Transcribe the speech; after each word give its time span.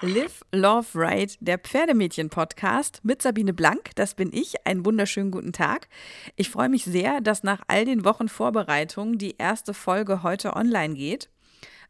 Live, 0.00 0.44
Love, 0.52 0.86
Ride, 0.94 1.32
der 1.40 1.58
Pferdemädchen-Podcast 1.58 3.00
mit 3.02 3.20
Sabine 3.20 3.52
Blank. 3.52 3.90
Das 3.96 4.14
bin 4.14 4.32
ich. 4.32 4.64
Einen 4.64 4.86
wunderschönen 4.86 5.32
guten 5.32 5.52
Tag. 5.52 5.88
Ich 6.36 6.50
freue 6.50 6.68
mich 6.68 6.84
sehr, 6.84 7.20
dass 7.20 7.42
nach 7.42 7.62
all 7.66 7.84
den 7.84 8.04
Wochen 8.04 8.28
Vorbereitung 8.28 9.18
die 9.18 9.34
erste 9.38 9.74
Folge 9.74 10.22
heute 10.22 10.54
online 10.54 10.94
geht. 10.94 11.30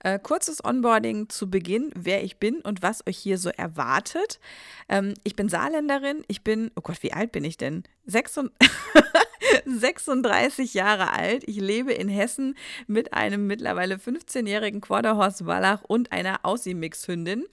Äh, 0.00 0.18
kurzes 0.18 0.64
Onboarding 0.64 1.28
zu 1.28 1.50
Beginn, 1.50 1.90
wer 1.94 2.24
ich 2.24 2.38
bin 2.38 2.62
und 2.62 2.80
was 2.80 3.06
euch 3.06 3.18
hier 3.18 3.36
so 3.36 3.50
erwartet. 3.50 4.40
Ähm, 4.88 5.12
ich 5.22 5.36
bin 5.36 5.50
Saarländerin. 5.50 6.24
Ich 6.28 6.42
bin, 6.42 6.70
oh 6.76 6.80
Gott, 6.80 7.02
wie 7.02 7.12
alt 7.12 7.30
bin 7.30 7.44
ich 7.44 7.58
denn? 7.58 7.82
36 8.06 10.72
Jahre 10.72 11.12
alt. 11.12 11.44
Ich 11.46 11.60
lebe 11.60 11.92
in 11.92 12.08
Hessen 12.08 12.56
mit 12.86 13.12
einem 13.12 13.46
mittlerweile 13.46 13.96
15-jährigen 13.96 14.80
Quarterhorse 14.80 15.44
Wallach 15.44 15.82
und 15.82 16.10
einer 16.10 16.40
Aussie-Mix-Hündin. 16.44 17.44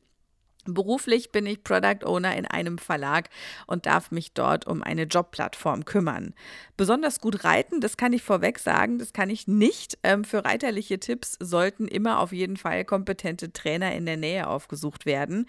Beruflich 0.66 1.32
bin 1.32 1.46
ich 1.46 1.64
Product 1.64 2.06
Owner 2.06 2.36
in 2.36 2.46
einem 2.46 2.78
Verlag 2.78 3.30
und 3.68 3.86
darf 3.86 4.12
mich 4.12 4.34
dort 4.34 4.66
um 4.68 4.82
eine 4.82 5.04
Jobplattform 5.04 5.86
kümmern. 5.86 6.34
Besonders 6.78 7.22
gut 7.22 7.44
reiten, 7.44 7.82
das 7.82 7.98
kann 7.98 8.14
ich 8.14 8.24
vorweg 8.24 8.60
sagen, 8.60 8.98
das 8.98 9.14
kann 9.14 9.30
ich 9.30 9.48
nicht. 9.48 9.98
Ähm, 10.04 10.24
für 10.24 10.44
reiterliche 10.44 11.00
Tipps 11.00 11.38
sollten 11.40 11.88
immer 11.88 12.20
auf 12.20 12.32
jeden 12.32 12.58
Fall 12.58 12.84
kompetente 12.84 13.54
Trainer 13.54 13.94
in 13.94 14.06
der 14.06 14.18
Nähe 14.18 14.48
aufgesucht 14.48 15.06
werden. 15.06 15.48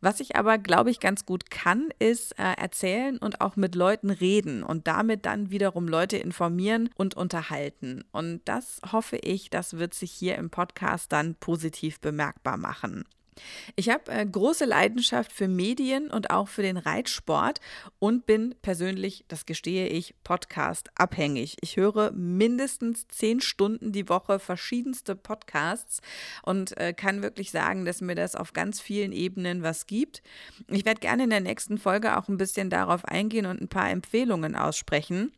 Was 0.00 0.20
ich 0.20 0.36
aber, 0.36 0.58
glaube 0.58 0.90
ich, 0.90 1.00
ganz 1.00 1.24
gut 1.24 1.50
kann, 1.50 1.88
ist 1.98 2.38
äh, 2.38 2.52
erzählen 2.58 3.18
und 3.18 3.40
auch 3.40 3.56
mit 3.56 3.74
Leuten 3.74 4.10
reden 4.10 4.62
und 4.62 4.86
damit 4.86 5.26
dann 5.26 5.50
wiederum 5.50 5.88
Leute 5.88 6.18
informieren 6.18 6.90
und 6.96 7.16
unterhalten. 7.16 8.04
Und 8.12 8.42
das 8.44 8.80
hoffe 8.92 9.16
ich, 9.16 9.48
das 9.50 9.78
wird 9.78 9.94
sich 9.94 10.12
hier 10.12 10.36
im 10.36 10.50
Podcast 10.50 11.12
dann 11.12 11.34
positiv 11.34 12.00
bemerkbar 12.00 12.56
machen. 12.56 13.04
Ich 13.74 13.88
habe 13.90 14.10
äh, 14.10 14.24
große 14.24 14.64
Leidenschaft 14.64 15.32
für 15.32 15.48
Medien 15.48 16.10
und 16.10 16.30
auch 16.30 16.48
für 16.48 16.62
den 16.62 16.76
Reitsport 16.76 17.60
und 17.98 18.26
bin 18.26 18.54
persönlich, 18.62 19.24
das 19.28 19.46
gestehe 19.46 19.88
ich, 19.88 20.14
Podcast 20.24 20.90
abhängig. 20.94 21.56
Ich 21.60 21.76
höre 21.76 22.12
mindestens 22.12 23.06
zehn 23.08 23.40
Stunden 23.40 23.92
die 23.92 24.08
Woche 24.08 24.38
verschiedenste 24.38 25.16
Podcasts 25.16 26.00
und 26.42 26.76
äh, 26.78 26.92
kann 26.92 27.22
wirklich 27.22 27.50
sagen, 27.50 27.84
dass 27.84 28.00
mir 28.00 28.14
das 28.14 28.34
auf 28.34 28.52
ganz 28.52 28.80
vielen 28.80 29.12
Ebenen 29.12 29.62
was 29.62 29.86
gibt. 29.86 30.22
Ich 30.68 30.84
werde 30.84 31.00
gerne 31.00 31.24
in 31.24 31.30
der 31.30 31.40
nächsten 31.40 31.78
Folge 31.78 32.16
auch 32.16 32.28
ein 32.28 32.38
bisschen 32.38 32.70
darauf 32.70 33.04
eingehen 33.04 33.46
und 33.46 33.60
ein 33.60 33.68
paar 33.68 33.90
Empfehlungen 33.90 34.56
aussprechen. 34.56 35.32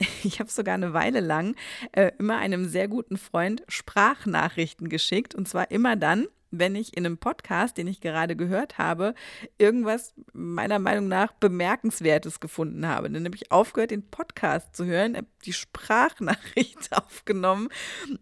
Ich 0.24 0.40
habe 0.40 0.50
sogar 0.50 0.74
eine 0.74 0.92
Weile 0.92 1.20
lang 1.20 1.54
äh, 1.92 2.10
immer 2.18 2.38
einem 2.38 2.68
sehr 2.68 2.88
guten 2.88 3.16
Freund 3.16 3.62
Sprachnachrichten 3.68 4.88
geschickt 4.88 5.34
und 5.34 5.48
zwar 5.48 5.70
immer 5.70 5.96
dann, 5.96 6.26
wenn 6.58 6.74
ich 6.74 6.96
in 6.96 7.06
einem 7.06 7.18
Podcast, 7.18 7.76
den 7.76 7.86
ich 7.86 8.00
gerade 8.00 8.36
gehört 8.36 8.78
habe, 8.78 9.14
irgendwas 9.58 10.14
meiner 10.32 10.78
Meinung 10.78 11.08
nach 11.08 11.32
bemerkenswertes 11.32 12.40
gefunden 12.40 12.86
habe. 12.86 13.10
Dann 13.10 13.24
habe 13.24 13.36
ich 13.36 13.50
aufgehört, 13.50 13.90
den 13.90 14.08
Podcast 14.08 14.74
zu 14.76 14.84
hören, 14.84 15.16
habe 15.16 15.26
die 15.44 15.52
Sprachnachricht 15.52 16.92
aufgenommen 16.92 17.68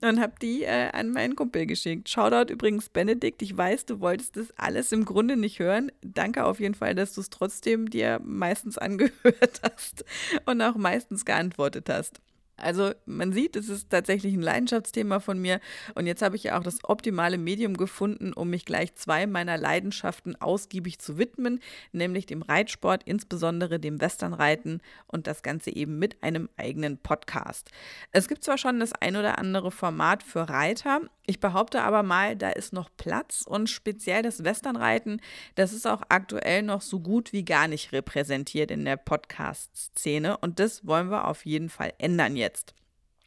und 0.00 0.20
habe 0.20 0.34
die 0.41 0.62
äh, 0.62 0.91
an 0.92 1.11
meinen 1.11 1.36
Kumpel 1.36 1.66
geschickt. 1.66 2.08
Shoutout 2.08 2.52
übrigens, 2.52 2.89
Benedikt. 2.89 3.42
Ich 3.42 3.56
weiß, 3.56 3.86
du 3.86 4.00
wolltest 4.00 4.36
das 4.36 4.50
alles 4.56 4.92
im 4.92 5.05
Grunde 5.05 5.36
nicht 5.36 5.58
hören. 5.58 5.92
Danke 6.02 6.44
auf 6.44 6.61
jeden 6.61 6.74
Fall, 6.74 6.94
dass 6.94 7.14
du 7.14 7.20
es 7.20 7.30
trotzdem 7.30 7.91
dir 7.91 8.20
meistens 8.24 8.78
angehört 8.83 9.61
hast 9.62 10.05
und 10.46 10.61
auch 10.61 10.77
meistens 10.77 11.24
geantwortet 11.24 11.89
hast. 11.89 12.20
Also 12.56 12.92
man 13.06 13.33
sieht, 13.33 13.56
es 13.56 13.69
ist 13.69 13.91
tatsächlich 13.91 14.34
ein 14.34 14.42
Leidenschaftsthema 14.42 15.20
von 15.20 15.39
mir 15.41 15.61
und 15.95 16.06
jetzt 16.06 16.22
habe 16.22 16.36
ich 16.36 16.45
ja 16.45 16.58
auch 16.58 16.62
das 16.62 16.84
optimale 16.84 17.39
Medium 17.39 17.77
gefunden, 17.77 18.33
um 18.33 18.50
mich 18.50 18.64
gleich 18.64 18.95
zwei 18.95 19.27
meiner 19.27 19.56
Leidenschaften 19.58 20.41
ausgiebig 20.41 20.98
zu 20.98 21.19
widmen, 21.19 21.61
nämlich 21.92 22.27
dem 22.27 22.42
Reitsport, 22.42 23.03
insbesondere 23.05 23.80
dem 23.80 24.00
Westernreiten 24.00 24.80
und 25.06 25.27
das 25.27 25.42
Ganze 25.42 25.75
eben 25.75 25.98
mit 25.98 26.23
einem 26.23 26.48
eigenen 26.56 26.98
Podcast. 26.98 27.70
Es 28.13 28.29
gibt 28.29 28.45
zwar 28.45 28.58
schon 28.58 28.79
das 28.80 28.92
ein 28.92 29.17
oder 29.17 29.39
andere 29.39 29.70
Format 29.70 30.23
für 30.23 30.48
Reiter, 30.48 31.01
ich 31.24 31.39
behaupte 31.39 31.83
aber 31.83 32.02
mal, 32.02 32.34
da 32.34 32.51
ist 32.51 32.73
noch 32.73 32.90
Platz 32.96 33.45
und 33.46 33.70
speziell 33.70 34.23
das 34.23 34.42
Westernreiten, 34.42 35.20
das 35.55 35.73
ist 35.73 35.86
auch 35.86 36.02
aktuell 36.08 36.63
noch 36.63 36.83
so 36.83 36.98
gut 36.98 37.33
wie 37.33 37.45
gar 37.45 37.69
nicht 37.69 37.92
repräsentiert 37.92 38.73
in 38.73 38.84
der 38.84 38.96
Podcast-Szene 38.96 40.36
und 40.39 40.58
das 40.58 40.84
wollen 40.84 41.11
wir 41.11 41.29
auf 41.29 41.46
jeden 41.46 41.69
Fall 41.69 41.92
ändern 41.98 42.34
jetzt 42.34 42.42
jetzt. 42.42 42.75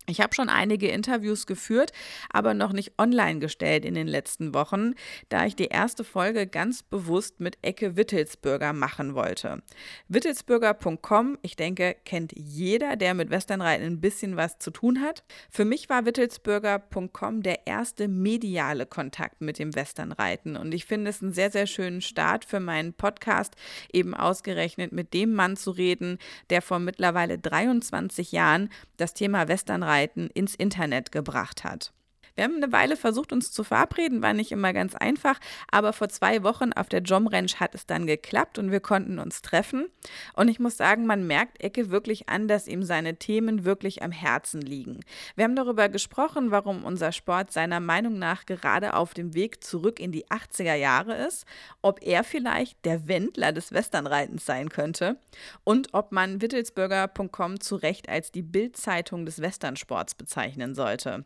Ich 0.07 0.21
habe 0.21 0.35
schon 0.35 0.49
einige 0.49 0.87
Interviews 0.89 1.47
geführt, 1.47 1.91
aber 2.29 2.53
noch 2.53 2.73
nicht 2.73 2.93
online 2.99 3.39
gestellt 3.39 3.85
in 3.85 3.95
den 3.95 4.07
letzten 4.07 4.53
Wochen, 4.53 4.93
da 5.29 5.47
ich 5.47 5.55
die 5.55 5.65
erste 5.65 6.03
Folge 6.03 6.45
ganz 6.45 6.83
bewusst 6.83 7.39
mit 7.39 7.57
Ecke 7.63 7.95
Wittelsbürger 7.95 8.73
machen 8.73 9.15
wollte. 9.15 9.63
Wittelsbürger.com, 10.07 11.39
ich 11.41 11.55
denke, 11.55 11.95
kennt 12.05 12.33
jeder, 12.35 12.97
der 12.97 13.15
mit 13.15 13.31
Westernreiten 13.31 13.85
ein 13.87 14.01
bisschen 14.01 14.37
was 14.37 14.59
zu 14.59 14.69
tun 14.69 15.01
hat. 15.01 15.23
Für 15.49 15.65
mich 15.65 15.89
war 15.89 16.05
Wittelsbürger.com 16.05 17.41
der 17.41 17.65
erste 17.65 18.07
mediale 18.07 18.85
Kontakt 18.85 19.41
mit 19.41 19.57
dem 19.57 19.73
Westernreiten 19.73 20.55
und 20.55 20.71
ich 20.71 20.85
finde 20.85 21.09
es 21.09 21.23
einen 21.23 21.33
sehr, 21.33 21.49
sehr 21.49 21.65
schönen 21.65 22.01
Start 22.01 22.45
für 22.45 22.59
meinen 22.59 22.93
Podcast, 22.93 23.55
eben 23.91 24.13
ausgerechnet 24.13 24.91
mit 24.91 25.15
dem 25.15 25.33
Mann 25.33 25.57
zu 25.57 25.71
reden, 25.71 26.19
der 26.51 26.61
vor 26.61 26.77
mittlerweile 26.77 27.39
23 27.39 28.31
Jahren 28.31 28.69
das 28.97 29.15
Thema 29.15 29.47
Westernreiten 29.47 29.94
Reichweiten 29.95 30.29
ins 30.33 30.55
Internet 30.55 31.11
gebracht 31.11 31.63
hat. 31.63 31.93
Wir 32.35 32.43
haben 32.43 32.57
eine 32.57 32.73
Weile 32.73 32.97
versucht, 32.97 33.31
uns 33.31 33.53
zu 33.53 33.63
verabreden, 33.63 34.21
war 34.21 34.33
nicht 34.33 34.51
immer 34.51 34.73
ganz 34.73 34.93
einfach, 34.93 35.39
aber 35.71 35.93
vor 35.93 36.09
zwei 36.09 36.43
Wochen 36.43 36.73
auf 36.73 36.89
der 36.89 37.01
Jom 37.01 37.27
Ranch 37.27 37.61
hat 37.61 37.73
es 37.73 37.85
dann 37.85 38.05
geklappt 38.05 38.59
und 38.59 38.71
wir 38.71 38.81
konnten 38.81 39.19
uns 39.19 39.41
treffen. 39.41 39.87
Und 40.33 40.49
ich 40.49 40.59
muss 40.59 40.75
sagen, 40.75 41.05
man 41.05 41.25
merkt 41.27 41.63
Ecke 41.63 41.91
wirklich 41.91 42.27
an, 42.27 42.49
dass 42.49 42.67
ihm 42.67 42.83
seine 42.83 43.15
Themen 43.15 43.63
wirklich 43.63 44.03
am 44.03 44.11
Herzen 44.11 44.59
liegen. 44.59 44.99
Wir 45.37 45.45
haben 45.45 45.55
darüber 45.55 45.87
gesprochen, 45.87 46.51
warum 46.51 46.83
unser 46.83 47.13
Sport 47.13 47.53
seiner 47.53 47.79
Meinung 47.79 48.19
nach 48.19 48.45
gerade 48.45 48.95
auf 48.95 49.13
dem 49.13 49.33
Weg 49.33 49.63
zurück 49.63 50.01
in 50.01 50.11
die 50.11 50.25
80er 50.27 50.75
Jahre 50.75 51.15
ist, 51.15 51.45
ob 51.81 52.03
er 52.03 52.25
vielleicht 52.25 52.83
der 52.83 53.07
Wendler 53.07 53.53
des 53.53 53.71
Westernreitens 53.71 54.45
sein 54.45 54.67
könnte 54.67 55.17
und 55.63 55.93
ob 55.93 56.11
man 56.11 56.41
wittelsburger.com 56.41 57.61
zu 57.61 57.77
Recht 57.77 58.09
als 58.09 58.33
die 58.33 58.43
Bildzeitung 58.43 59.25
des 59.25 59.41
Westernsports 59.41 60.15
bezeichnen 60.15 60.75
sollte. 60.75 61.23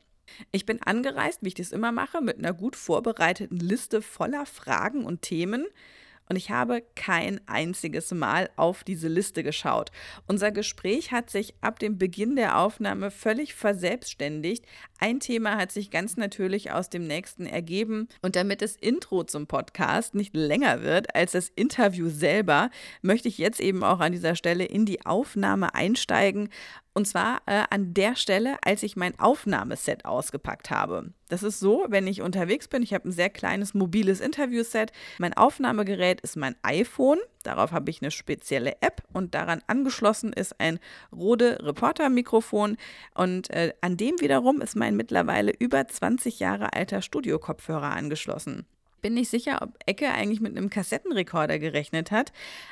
Ich 0.51 0.65
bin 0.65 0.81
angereist, 0.81 1.39
wie 1.41 1.49
ich 1.49 1.55
das 1.55 1.71
immer 1.71 1.91
mache, 1.91 2.21
mit 2.21 2.37
einer 2.37 2.53
gut 2.53 2.75
vorbereiteten 2.75 3.57
Liste 3.59 4.01
voller 4.01 4.45
Fragen 4.45 5.05
und 5.05 5.21
Themen. 5.21 5.65
Und 6.31 6.35
ich 6.35 6.51
habe 6.51 6.83
kein 6.95 7.41
einziges 7.47 8.11
Mal 8.11 8.51
auf 8.55 8.83
diese 8.83 9.07
Liste 9.07 9.41
geschaut. 9.41 9.89
Unser 10.27 10.51
Gespräch 10.51 11.11
hat 11.11 11.31
sich 11.31 11.55
ab 11.61 11.79
dem 11.79 11.97
Beginn 11.97 12.35
der 12.35 12.59
Aufnahme 12.59 13.09
völlig 13.09 13.55
verselbstständigt. 13.55 14.63
Ein 14.99 15.19
Thema 15.19 15.57
hat 15.57 15.71
sich 15.71 15.89
ganz 15.89 16.17
natürlich 16.17 16.71
aus 16.71 16.91
dem 16.91 17.07
nächsten 17.07 17.47
ergeben. 17.47 18.07
Und 18.21 18.35
damit 18.35 18.61
das 18.61 18.75
Intro 18.75 19.23
zum 19.23 19.47
Podcast 19.47 20.13
nicht 20.13 20.35
länger 20.35 20.83
wird 20.83 21.15
als 21.15 21.31
das 21.31 21.49
Interview 21.49 22.09
selber, 22.09 22.69
möchte 23.01 23.27
ich 23.27 23.39
jetzt 23.39 23.59
eben 23.59 23.83
auch 23.83 23.99
an 23.99 24.11
dieser 24.11 24.35
Stelle 24.35 24.65
in 24.65 24.85
die 24.85 25.03
Aufnahme 25.07 25.73
einsteigen 25.73 26.49
und 26.93 27.07
zwar 27.07 27.41
äh, 27.45 27.63
an 27.69 27.93
der 27.93 28.15
Stelle, 28.15 28.57
als 28.63 28.83
ich 28.83 28.95
mein 28.95 29.17
Aufnahmeset 29.19 30.05
ausgepackt 30.05 30.69
habe. 30.69 31.13
Das 31.27 31.43
ist 31.43 31.59
so, 31.59 31.85
wenn 31.89 32.07
ich 32.07 32.21
unterwegs 32.21 32.67
bin, 32.67 32.81
ich 32.81 32.93
habe 32.93 33.07
ein 33.07 33.11
sehr 33.11 33.29
kleines 33.29 33.73
mobiles 33.73 34.19
Interviewset. 34.19 34.91
Mein 35.19 35.35
Aufnahmegerät 35.35 36.21
ist 36.21 36.35
mein 36.35 36.55
iPhone. 36.63 37.19
Darauf 37.43 37.71
habe 37.71 37.89
ich 37.91 38.01
eine 38.01 38.11
spezielle 38.11 38.81
App 38.81 39.03
und 39.13 39.35
daran 39.35 39.61
angeschlossen 39.67 40.33
ist 40.33 40.59
ein 40.59 40.79
Rode 41.11 41.59
Reporter-Mikrofon. 41.61 42.77
Und 43.13 43.49
äh, 43.51 43.73
an 43.81 43.95
dem 43.95 44.19
wiederum 44.19 44.61
ist 44.61 44.75
mein 44.75 44.95
mittlerweile 44.95 45.53
über 45.57 45.87
20 45.87 46.39
Jahre 46.39 46.73
alter 46.73 47.01
Studio-Kopfhörer 47.01 47.91
angeschlossen 47.91 48.65
bin 49.01 49.13
nicht 49.13 49.29
sicher, 49.29 49.59
ob 49.61 49.77
Ecke 49.85 50.09
eigentlich 50.09 50.41
mit 50.41 50.55
einem 50.55 50.69
Kassettenrekorder 50.69 51.59
gerechnet 51.59 52.11
hat, 52.11 52.31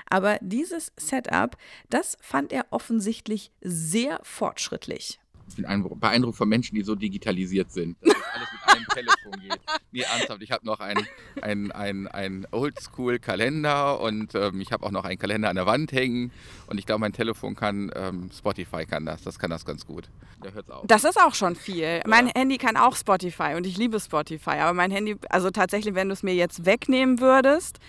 aber 0.10 0.38
dieses 0.42 0.92
Setup, 0.98 1.58
das 1.90 2.18
fand 2.22 2.52
er 2.52 2.66
offensichtlich 2.72 3.52
sehr 3.62 4.20
fortschrittlich. 4.24 5.20
Ich 5.48 5.56
bin 5.56 5.66
beeindruckt 6.00 6.38
von 6.38 6.50
Menschen, 6.50 6.76
die 6.76 6.84
so 6.84 6.96
digitalisiert 6.96 7.72
sind, 7.72 7.98
dass 8.02 8.14
das 8.14 8.24
alles 8.34 8.48
mit 8.52 8.76
einem 8.76 8.86
Telefon 8.88 9.40
geht. 9.42 9.60
Nee, 9.92 10.02
ernsthaft, 10.02 10.42
ich 10.42 10.52
habe 10.52 10.66
noch 10.66 10.80
einen 10.80 11.08
ein, 11.42 11.72
ein, 11.72 12.08
ein 12.08 12.48
Oldschool-Kalender 12.52 14.00
und 14.00 14.36
ähm, 14.36 14.62
ich 14.62 14.72
habe 14.72 14.86
auch 14.86 14.92
noch 14.92 15.06
einen 15.06 15.18
Kalender 15.18 15.50
an 15.50 15.56
der 15.56 15.66
Wand 15.66 15.92
hängen 15.92 16.32
und 16.68 16.78
ich 16.78 16.86
glaube, 16.86 17.00
mein 17.00 17.14
Telefon 17.14 17.56
kann, 17.56 17.92
ähm, 17.96 18.30
Spotify 18.36 18.86
kann 18.86 19.06
das, 19.06 19.24
das 19.24 19.40
kann 19.40 19.50
das 19.50 19.66
ganz 19.66 19.86
gut. 19.86 20.10
Da 20.42 20.52
hört's 20.52 20.70
auf. 20.70 20.86
Das 20.88 21.04
ist 21.04 21.20
auch 21.20 21.34
schon 21.34 21.56
viel. 21.56 21.84
Ja. 21.84 22.02
Mein 22.06 22.28
Handy 22.28 22.58
kann 22.58 22.78
auch 22.78 22.96
Spotify 22.96 23.54
und 23.56 23.66
ich 23.66 23.78
liebe 23.78 24.00
Spotify, 24.00 24.60
aber 24.60 24.74
mein 24.74 24.92
Handy, 24.92 25.16
also 25.30 25.50
tatsächlich, 25.50 25.96
wenn 25.96 26.10
du 26.10 26.14
es 26.14 26.24
mir 26.24 26.36
jetzt 26.36 26.66
wegnehmen 26.66 27.20
würdest, 27.20 27.80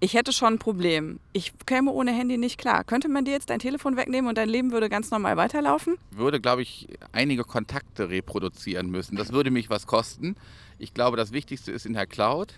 ich 0.00 0.14
hätte 0.14 0.32
schon 0.32 0.54
ein 0.54 0.58
Problem. 0.58 1.18
Ich 1.32 1.52
käme 1.66 1.90
ohne 1.90 2.12
Handy 2.12 2.38
nicht 2.38 2.58
klar. 2.58 2.84
Könnte 2.84 3.08
man 3.08 3.24
dir 3.24 3.32
jetzt 3.32 3.50
dein 3.50 3.58
Telefon 3.58 3.96
wegnehmen 3.96 4.28
und 4.28 4.38
dein 4.38 4.48
Leben 4.48 4.70
würde 4.70 4.88
ganz 4.88 5.10
normal 5.10 5.36
weiterlaufen? 5.36 5.96
Würde, 6.12 6.40
glaube 6.40 6.62
ich, 6.62 6.88
einige 7.12 7.44
Kontakte 7.44 8.08
reproduzieren 8.08 8.90
müssen. 8.90 9.16
Das 9.16 9.32
würde 9.32 9.50
mich 9.50 9.70
was 9.70 9.86
kosten. 9.86 10.36
Ich 10.78 10.94
glaube, 10.94 11.16
das 11.16 11.32
Wichtigste 11.32 11.72
ist 11.72 11.84
in 11.84 11.94
der 11.94 12.06
Cloud. 12.06 12.54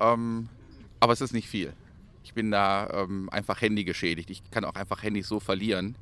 Ähm, 0.00 0.48
aber 1.00 1.12
es 1.12 1.20
ist 1.20 1.32
nicht 1.32 1.48
viel. 1.48 1.72
Ich 2.24 2.34
bin 2.34 2.50
da 2.50 2.88
ähm, 2.92 3.28
einfach 3.30 3.60
Handy 3.60 3.84
geschädigt. 3.84 4.30
Ich 4.30 4.50
kann 4.50 4.64
auch 4.64 4.74
einfach 4.74 5.02
Handys 5.02 5.28
so 5.28 5.40
verlieren 5.40 5.96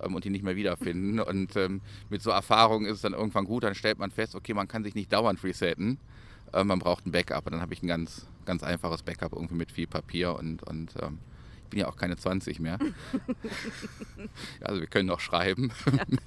ähm, 0.00 0.14
und 0.14 0.24
die 0.24 0.30
nicht 0.30 0.44
mehr 0.44 0.56
wiederfinden. 0.56 1.18
Und 1.18 1.56
ähm, 1.56 1.80
mit 2.10 2.22
so 2.22 2.30
Erfahrungen 2.30 2.86
ist 2.86 2.96
es 2.96 3.02
dann 3.02 3.14
irgendwann 3.14 3.44
gut. 3.44 3.64
Dann 3.64 3.74
stellt 3.74 3.98
man 3.98 4.12
fest, 4.12 4.36
okay, 4.36 4.54
man 4.54 4.68
kann 4.68 4.84
sich 4.84 4.94
nicht 4.94 5.12
dauernd 5.12 5.42
resetten. 5.42 5.98
Äh, 6.52 6.64
man 6.64 6.78
braucht 6.78 7.06
ein 7.06 7.12
Backup. 7.12 7.46
Und 7.46 7.52
dann 7.52 7.60
habe 7.60 7.74
ich 7.74 7.82
ein 7.82 7.88
ganz, 7.88 8.26
ganz 8.44 8.62
einfaches 8.62 9.02
Backup 9.02 9.32
irgendwie 9.32 9.54
mit 9.54 9.72
viel 9.72 9.86
Papier 9.86 10.34
und, 10.34 10.62
und 10.62 10.94
ähm, 11.00 11.18
ich 11.64 11.70
bin 11.70 11.80
ja 11.80 11.88
auch 11.88 11.96
keine 11.96 12.16
20 12.16 12.60
mehr. 12.60 12.78
also 14.60 14.80
wir 14.80 14.86
können 14.86 15.08
noch 15.08 15.20
schreiben, 15.20 15.72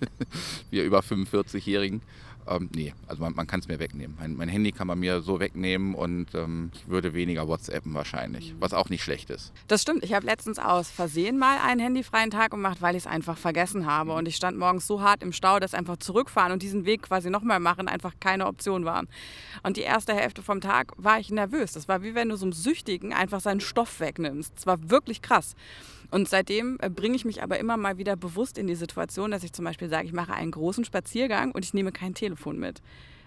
wir 0.72 0.84
über 0.84 1.02
45-Jährigen. 1.02 2.02
Ähm, 2.48 2.70
nee, 2.76 2.94
also 3.08 3.22
man, 3.22 3.34
man 3.34 3.48
kann 3.48 3.60
es 3.60 3.68
mir 3.68 3.80
wegnehmen. 3.80 4.16
Mein, 4.20 4.36
mein, 4.36 4.50
Handy 4.50 4.72
kann 4.72 4.88
man 4.88 5.00
mir 5.00 5.22
so 5.22 5.40
wegnehmen 5.40 5.96
und 5.96 6.34
ähm, 6.36 6.72
ich 6.74 6.88
würde 6.88 7.14
weniger 7.14 7.48
WhatsAppen 7.48 7.94
wahrscheinlich, 7.94 8.54
was 8.60 8.74
auch 8.74 8.90
nicht 8.90 9.04
schlecht 9.04 9.30
ist. 9.30 9.52
Das 9.68 9.82
stimmt. 9.82 10.04
Ich 10.04 10.14
habe 10.14 10.26
letztens 10.26 10.60
aus 10.60 10.90
Versehen 10.90 11.38
mal 11.38 11.58
einen 11.58 11.80
handyfreien 11.80 12.30
Tag 12.30 12.52
gemacht, 12.52 12.82
weil 12.82 12.96
ich 12.96 13.04
es 13.04 13.08
einfach 13.08 13.38
vergessen 13.38 13.86
habe. 13.86 14.14
Und 14.14 14.28
ich 14.28 14.36
stand 14.36 14.58
morgens 14.58 14.86
so 14.86 15.02
hart 15.02 15.24
im 15.24 15.34
Stau, 15.34 15.60
dass 15.60 15.74
einfach 15.74 15.98
zurückfahren 15.98 16.52
und 16.52 16.62
diesen 16.62 16.86
Weg 16.86 17.04
quasi 17.04 17.30
nochmal 17.30 17.60
machen 17.60 17.88
einfach 17.88 18.14
keine 18.20 18.46
Option 18.46 18.86
war. 18.86 19.04
Und 19.64 19.78
die 19.78 19.82
erste 19.82 20.14
Hälfte 20.14 20.44
vom 20.44 20.62
Tag 20.62 20.94
war 20.98 21.20
ich 21.20 21.32
nervös. 21.32 21.74
Das 21.74 21.88
war 21.88 22.04
wie 22.04 22.16
wenn 22.16 22.30
du 22.30 22.36
so 22.36 22.46
einem 22.46 22.54
Süchtigen 22.54 23.14
einfach 23.14 23.42
seinen 23.42 23.62
Stoff 23.62 24.00
wegnimmst. 24.00 24.54
Es 24.58 24.68
war 24.68 24.90
wirklich 24.90 25.22
krass. 25.22 25.56
Und 26.12 26.30
seitdem 26.30 26.78
äh, 26.82 26.90
bringe 26.90 27.16
ich 27.16 27.26
mich 27.26 27.44
aber 27.44 27.60
immer 27.60 27.78
mal 27.78 27.98
wieder 27.98 28.16
bewusst 28.16 28.58
in 28.58 28.68
die 28.68 28.76
Situation, 28.76 29.32
dass 29.32 29.44
ich 29.44 29.54
zum 29.54 29.66
Beispiel 29.66 29.90
sage, 29.90 30.06
ich 30.08 30.14
mache 30.14 30.34
einen 30.34 30.52
großen 30.52 30.86
Spaziergang 30.86 31.52
und 31.52 31.64
ich 31.66 31.74
nehme 31.74 31.92
kein 31.92 32.14
Telefon 32.14 32.60
mit. 32.60 32.82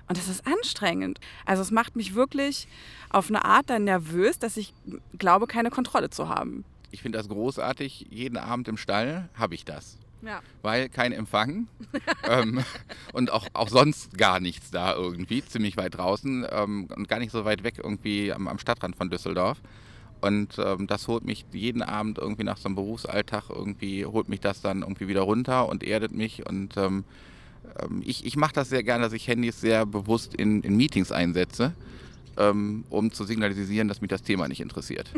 Und 0.09 0.17
das 0.17 0.29
ist 0.29 0.47
anstrengend. 0.47 1.21
Also 1.45 1.63
es 1.63 1.71
macht 1.71 1.95
mich 1.95 2.15
wirklich 2.15 2.67
auf 3.11 3.29
eine 3.29 3.45
Art 3.45 3.69
dann 3.69 3.85
nervös, 3.85 4.39
dass 4.39 4.57
ich 4.57 4.73
glaube, 5.19 5.47
keine 5.47 5.71
Kontrolle 5.71 6.09
zu 6.09 6.29
haben. 6.29 6.65
Ich 6.91 7.03
finde 7.03 7.19
das 7.19 7.29
großartig. 7.29 8.07
Jeden 8.11 8.39
Abend 8.39 8.69
im 8.69 8.79
Stall 8.79 9.29
habe 9.35 9.55
ich 9.55 9.67
das. 9.67 9.99
Ja. 10.23 10.41
Weil 10.63 10.89
kein 10.89 11.13
Empfang 11.13 11.69
ähm, 12.29 12.65
und 13.13 13.31
auch, 13.31 13.47
auch 13.53 13.69
sonst 13.69 14.17
gar 14.19 14.41
nichts 14.41 14.71
da 14.71 14.95
irgendwie, 14.95 15.45
ziemlich 15.45 15.77
weit 15.77 15.97
draußen 15.97 16.47
ähm, 16.51 16.89
und 16.95 17.09
gar 17.09 17.19
nicht 17.19 17.31
so 17.31 17.45
weit 17.45 17.63
weg 17.63 17.75
irgendwie 17.83 18.33
am, 18.33 18.49
am 18.49 18.59
Stadtrand 18.59 18.97
von 18.97 19.11
Düsseldorf. 19.11 19.59
Und 20.21 20.59
ähm, 20.59 20.87
das 20.87 21.09
holt 21.09 21.25
mich 21.25 21.47
jeden 21.53 21.83
Abend 21.83 22.19
irgendwie 22.19 22.45
nach 22.45 22.57
so 22.57 22.67
einem 22.67 22.75
Berufsalltag 22.75 23.45
irgendwie, 23.51 24.05
holt 24.05 24.29
mich 24.29 24.41
das 24.41 24.61
dann 24.61 24.83
irgendwie 24.83 25.09
wieder 25.09 25.23
runter 25.23 25.69
und 25.69 25.85
erdet 25.85 26.13
mich. 26.13 26.47
Und 26.49 26.77
ähm, 26.77 27.05
ähm 27.81 28.03
ich, 28.05 28.27
ich 28.27 28.37
mache 28.37 28.55
das 28.55 28.69
sehr 28.69 28.83
gerne, 28.83 29.05
dass 29.05 29.13
ich 29.13 29.29
Handys 29.29 29.61
sehr 29.61 29.87
bewusst 29.87 30.35
in, 30.35 30.63
in 30.63 30.77
Meetings 30.77 31.13
einsetze 31.13 31.75
ähm, 32.39 32.85
um 32.89 33.13
zu 33.13 33.25
signalisieren, 33.25 33.89
dass 33.89 34.01
mich 34.01 34.09
das 34.09 34.23
Thema 34.23 34.49
nicht 34.49 34.61
interessiert. 34.61 35.11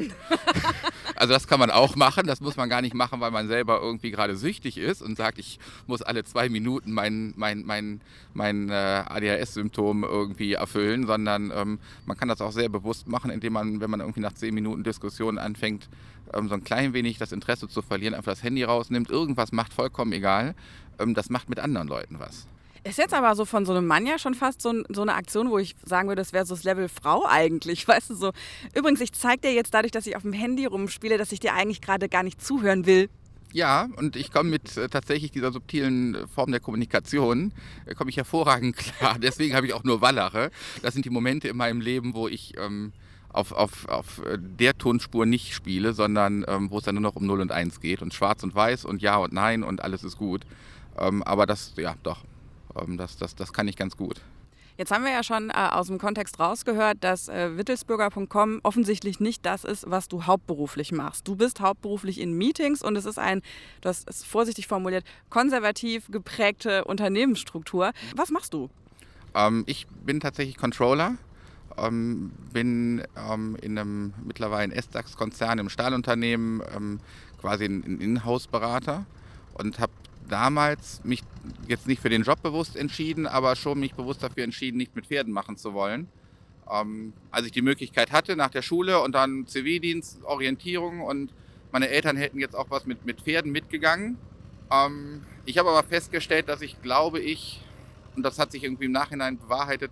also 1.14 1.32
das 1.32 1.46
kann 1.46 1.60
man 1.60 1.70
auch 1.70 1.94
machen, 1.94 2.26
das 2.26 2.40
muss 2.40 2.56
man 2.56 2.68
gar 2.68 2.80
nicht 2.80 2.94
machen, 2.94 3.20
weil 3.20 3.30
man 3.30 3.46
selber 3.46 3.80
irgendwie 3.80 4.10
gerade 4.10 4.36
süchtig 4.36 4.78
ist 4.78 5.02
und 5.02 5.16
sagt, 5.16 5.38
ich 5.38 5.58
muss 5.86 6.00
alle 6.02 6.24
zwei 6.24 6.48
Minuten 6.48 6.92
mein, 6.92 7.34
mein, 7.36 7.62
mein, 7.64 8.00
mein 8.32 8.70
äh, 8.70 9.04
ADHS-Symptom 9.06 10.02
irgendwie 10.02 10.54
erfüllen, 10.54 11.06
sondern 11.06 11.52
ähm, 11.54 11.78
man 12.06 12.16
kann 12.16 12.28
das 12.28 12.40
auch 12.40 12.52
sehr 12.52 12.70
bewusst 12.70 13.06
machen, 13.06 13.30
indem 13.30 13.52
man, 13.52 13.80
wenn 13.80 13.90
man 13.90 14.00
irgendwie 14.00 14.20
nach 14.20 14.32
zehn 14.32 14.54
Minuten 14.54 14.82
Diskussion 14.82 15.38
anfängt, 15.38 15.88
ähm, 16.32 16.48
so 16.48 16.54
ein 16.54 16.64
klein 16.64 16.94
wenig 16.94 17.18
das 17.18 17.32
Interesse 17.32 17.68
zu 17.68 17.82
verlieren, 17.82 18.14
einfach 18.14 18.32
das 18.32 18.42
Handy 18.42 18.64
rausnimmt, 18.64 19.10
irgendwas 19.10 19.52
macht, 19.52 19.74
vollkommen 19.74 20.12
egal. 20.12 20.54
Ähm, 20.98 21.12
das 21.14 21.28
macht 21.28 21.50
mit 21.50 21.60
anderen 21.60 21.88
Leuten 21.88 22.18
was. 22.18 22.46
Ist 22.82 22.98
jetzt 22.98 23.12
aber 23.12 23.34
so 23.34 23.44
von 23.44 23.66
so 23.66 23.72
einem 23.72 23.86
Mann 23.86 24.06
ja 24.06 24.18
schon 24.18 24.34
fast 24.34 24.62
so, 24.62 24.72
so 24.88 25.02
eine 25.02 25.14
Aktion, 25.14 25.50
wo 25.50 25.58
ich 25.58 25.76
sagen 25.84 26.08
würde, 26.08 26.20
das 26.20 26.32
wäre 26.32 26.46
so 26.46 26.54
das 26.54 26.64
Level 26.64 26.88
Frau 26.88 27.26
eigentlich, 27.26 27.86
weißt 27.88 28.10
du 28.10 28.14
so. 28.14 28.32
Übrigens, 28.74 29.00
ich 29.00 29.12
zeige 29.12 29.42
dir 29.42 29.52
jetzt 29.52 29.74
dadurch, 29.74 29.92
dass 29.92 30.06
ich 30.06 30.16
auf 30.16 30.22
dem 30.22 30.32
Handy 30.32 30.64
rumspiele, 30.64 31.18
dass 31.18 31.32
ich 31.32 31.40
dir 31.40 31.54
eigentlich 31.54 31.80
gerade 31.80 32.08
gar 32.08 32.22
nicht 32.22 32.42
zuhören 32.42 32.86
will. 32.86 33.10
Ja, 33.52 33.88
und 33.96 34.16
ich 34.16 34.32
komme 34.32 34.48
mit 34.48 34.76
äh, 34.76 34.88
tatsächlich 34.88 35.32
dieser 35.32 35.52
subtilen 35.52 36.14
äh, 36.14 36.26
Form 36.28 36.52
der 36.52 36.60
Kommunikation, 36.60 37.52
äh, 37.84 37.94
komme 37.94 38.10
ich 38.10 38.16
hervorragend 38.16 38.76
klar. 38.98 39.18
Deswegen 39.18 39.54
habe 39.54 39.66
ich 39.66 39.74
auch 39.74 39.84
nur 39.84 40.00
Wallache. 40.00 40.50
Das 40.82 40.94
sind 40.94 41.04
die 41.04 41.10
Momente 41.10 41.48
in 41.48 41.56
meinem 41.56 41.80
Leben, 41.80 42.14
wo 42.14 42.28
ich 42.28 42.54
ähm, 42.58 42.92
auf, 43.28 43.52
auf, 43.52 43.88
auf 43.88 44.24
äh, 44.24 44.38
der 44.38 44.78
Tonspur 44.78 45.26
nicht 45.26 45.52
spiele, 45.52 45.92
sondern 45.92 46.44
ähm, 46.48 46.70
wo 46.70 46.78
es 46.78 46.84
dann 46.84 46.94
nur 46.94 47.02
noch 47.02 47.16
um 47.16 47.26
0 47.26 47.40
und 47.40 47.52
1 47.52 47.80
geht 47.80 48.02
und 48.02 48.14
schwarz 48.14 48.42
und 48.42 48.54
weiß 48.54 48.84
und 48.84 49.02
ja 49.02 49.16
und 49.16 49.32
nein 49.32 49.64
und 49.64 49.82
alles 49.82 50.04
ist 50.04 50.16
gut. 50.16 50.42
Ähm, 50.96 51.22
aber 51.24 51.46
das, 51.46 51.72
ja, 51.76 51.96
doch, 52.02 52.22
das, 52.96 53.16
das, 53.16 53.34
das 53.34 53.52
kann 53.52 53.68
ich 53.68 53.76
ganz 53.76 53.96
gut. 53.96 54.20
Jetzt 54.80 54.92
haben 54.92 55.04
wir 55.04 55.12
ja 55.12 55.22
schon 55.22 55.50
äh, 55.50 55.52
aus 55.52 55.88
dem 55.88 55.98
Kontext 55.98 56.40
rausgehört, 56.40 56.98
dass 57.02 57.28
äh, 57.28 57.54
wittelsbürger.com 57.58 58.60
offensichtlich 58.62 59.20
nicht 59.20 59.44
das 59.44 59.62
ist, 59.62 59.84
was 59.90 60.08
du 60.08 60.24
hauptberuflich 60.24 60.90
machst. 60.90 61.28
Du 61.28 61.36
bist 61.36 61.60
hauptberuflich 61.60 62.18
in 62.18 62.32
Meetings 62.32 62.80
und 62.80 62.96
es 62.96 63.04
ist 63.04 63.18
ein, 63.18 63.42
du 63.82 63.90
hast 63.90 64.08
es 64.08 64.24
vorsichtig 64.24 64.68
formuliert, 64.68 65.04
konservativ 65.28 66.10
geprägte 66.10 66.84
Unternehmensstruktur. 66.84 67.92
Was 68.16 68.30
machst 68.30 68.54
du? 68.54 68.70
Ähm, 69.34 69.64
ich 69.66 69.86
bin 69.86 70.18
tatsächlich 70.18 70.56
Controller, 70.56 71.16
ähm, 71.76 72.32
bin 72.50 73.02
ähm, 73.18 73.58
in 73.60 73.78
einem 73.78 74.14
mittlerweile 74.24 74.74
S-DAX-Konzern 74.74 75.58
im 75.58 75.68
Stahlunternehmen 75.68 76.62
ähm, 76.74 77.00
quasi 77.38 77.66
ein 77.66 78.00
Inhouse-Berater 78.00 79.04
und 79.54 79.78
habe 79.78 79.92
damals 80.30 81.02
mich 81.04 81.22
jetzt 81.68 81.86
nicht 81.86 82.00
für 82.00 82.08
den 82.08 82.22
Job 82.22 82.42
bewusst 82.42 82.76
entschieden, 82.76 83.26
aber 83.26 83.56
schon 83.56 83.80
mich 83.80 83.94
bewusst 83.94 84.22
dafür 84.22 84.44
entschieden, 84.44 84.78
nicht 84.78 84.96
mit 84.96 85.06
Pferden 85.06 85.32
machen 85.32 85.56
zu 85.56 85.74
wollen. 85.74 86.08
Ähm, 86.70 87.12
als 87.30 87.46
ich 87.46 87.52
die 87.52 87.62
Möglichkeit 87.62 88.12
hatte 88.12 88.36
nach 88.36 88.50
der 88.50 88.62
Schule 88.62 89.00
und 89.00 89.14
dann 89.14 89.46
Zivildienst, 89.46 90.22
Orientierung 90.24 91.00
und 91.00 91.32
meine 91.72 91.88
Eltern 91.88 92.16
hätten 92.16 92.38
jetzt 92.38 92.54
auch 92.56 92.70
was 92.70 92.86
mit, 92.86 93.04
mit 93.04 93.20
Pferden 93.20 93.52
mitgegangen. 93.52 94.18
Ähm, 94.70 95.22
ich 95.44 95.58
habe 95.58 95.70
aber 95.70 95.86
festgestellt, 95.86 96.48
dass 96.48 96.62
ich 96.62 96.80
glaube 96.82 97.20
ich, 97.20 97.60
und 98.16 98.22
das 98.22 98.38
hat 98.38 98.52
sich 98.52 98.64
irgendwie 98.64 98.86
im 98.86 98.92
Nachhinein 98.92 99.38
bewahrheitet, 99.38 99.90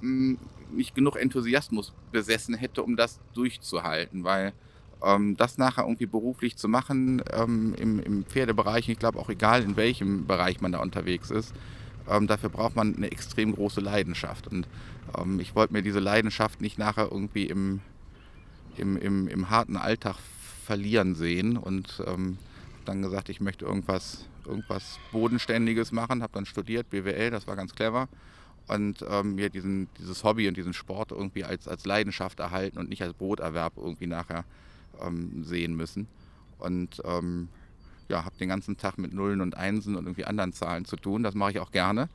mh, 0.00 0.38
nicht 0.72 0.94
genug 0.94 1.16
Enthusiasmus 1.16 1.92
besessen 2.12 2.54
hätte, 2.54 2.82
um 2.82 2.96
das 2.96 3.18
durchzuhalten, 3.34 4.24
weil 4.24 4.52
ähm, 5.04 5.36
das 5.36 5.58
nachher 5.58 5.84
irgendwie 5.84 6.06
beruflich 6.06 6.56
zu 6.56 6.68
machen 6.68 7.22
ähm, 7.32 7.74
im, 7.78 8.00
im, 8.00 8.24
Pferdebereich, 8.24 8.88
ich 8.88 8.98
glaube 8.98 9.18
auch 9.18 9.28
egal 9.28 9.62
in 9.62 9.76
welchem 9.76 10.26
Bereich 10.26 10.60
man 10.60 10.72
da 10.72 10.80
unterwegs 10.80 11.30
ist, 11.30 11.54
ähm, 12.08 12.26
dafür 12.26 12.48
braucht 12.48 12.76
man 12.76 12.96
eine 12.96 13.10
extrem 13.10 13.54
große 13.54 13.80
Leidenschaft. 13.80 14.46
Und 14.48 14.68
ähm, 15.16 15.40
ich 15.40 15.54
wollte 15.54 15.72
mir 15.72 15.82
diese 15.82 16.00
Leidenschaft 16.00 16.60
nicht 16.60 16.78
nachher 16.78 17.08
irgendwie 17.10 17.44
im, 17.46 17.80
im, 18.76 18.96
im, 18.96 19.28
im 19.28 19.50
harten 19.50 19.76
Alltag 19.76 20.16
verlieren 20.64 21.14
sehen. 21.14 21.56
Und 21.56 22.02
ähm, 22.06 22.38
dann 22.84 23.02
gesagt, 23.02 23.28
ich 23.28 23.40
möchte 23.40 23.64
irgendwas, 23.64 24.26
irgendwas 24.46 24.98
Bodenständiges 25.12 25.92
machen, 25.92 26.22
habe 26.22 26.32
dann 26.32 26.46
studiert, 26.46 26.90
BWL, 26.90 27.30
das 27.30 27.46
war 27.46 27.56
ganz 27.56 27.74
clever. 27.74 28.08
Und 28.66 29.04
ähm, 29.08 29.34
mir 29.34 29.50
diesen, 29.50 29.88
dieses 29.98 30.22
Hobby 30.22 30.46
und 30.46 30.56
diesen 30.56 30.74
Sport 30.74 31.10
irgendwie 31.12 31.44
als, 31.44 31.66
als 31.66 31.86
Leidenschaft 31.86 32.40
erhalten 32.40 32.78
und 32.78 32.88
nicht 32.88 33.02
als 33.02 33.14
Broterwerb 33.14 33.72
irgendwie 33.76 34.06
nachher 34.06 34.44
ähm, 35.04 35.44
sehen 35.44 35.74
müssen. 35.74 36.08
Und 36.58 37.00
ähm, 37.04 37.48
ja, 38.08 38.24
habe 38.24 38.36
den 38.38 38.48
ganzen 38.48 38.76
Tag 38.76 38.98
mit 38.98 39.12
Nullen 39.12 39.40
und 39.40 39.56
Einsen 39.56 39.96
und 39.96 40.04
irgendwie 40.04 40.24
anderen 40.24 40.52
Zahlen 40.52 40.84
zu 40.84 40.96
tun. 40.96 41.22
Das 41.22 41.34
mache 41.34 41.52
ich 41.52 41.60
auch 41.60 41.70
gerne. 41.70 42.08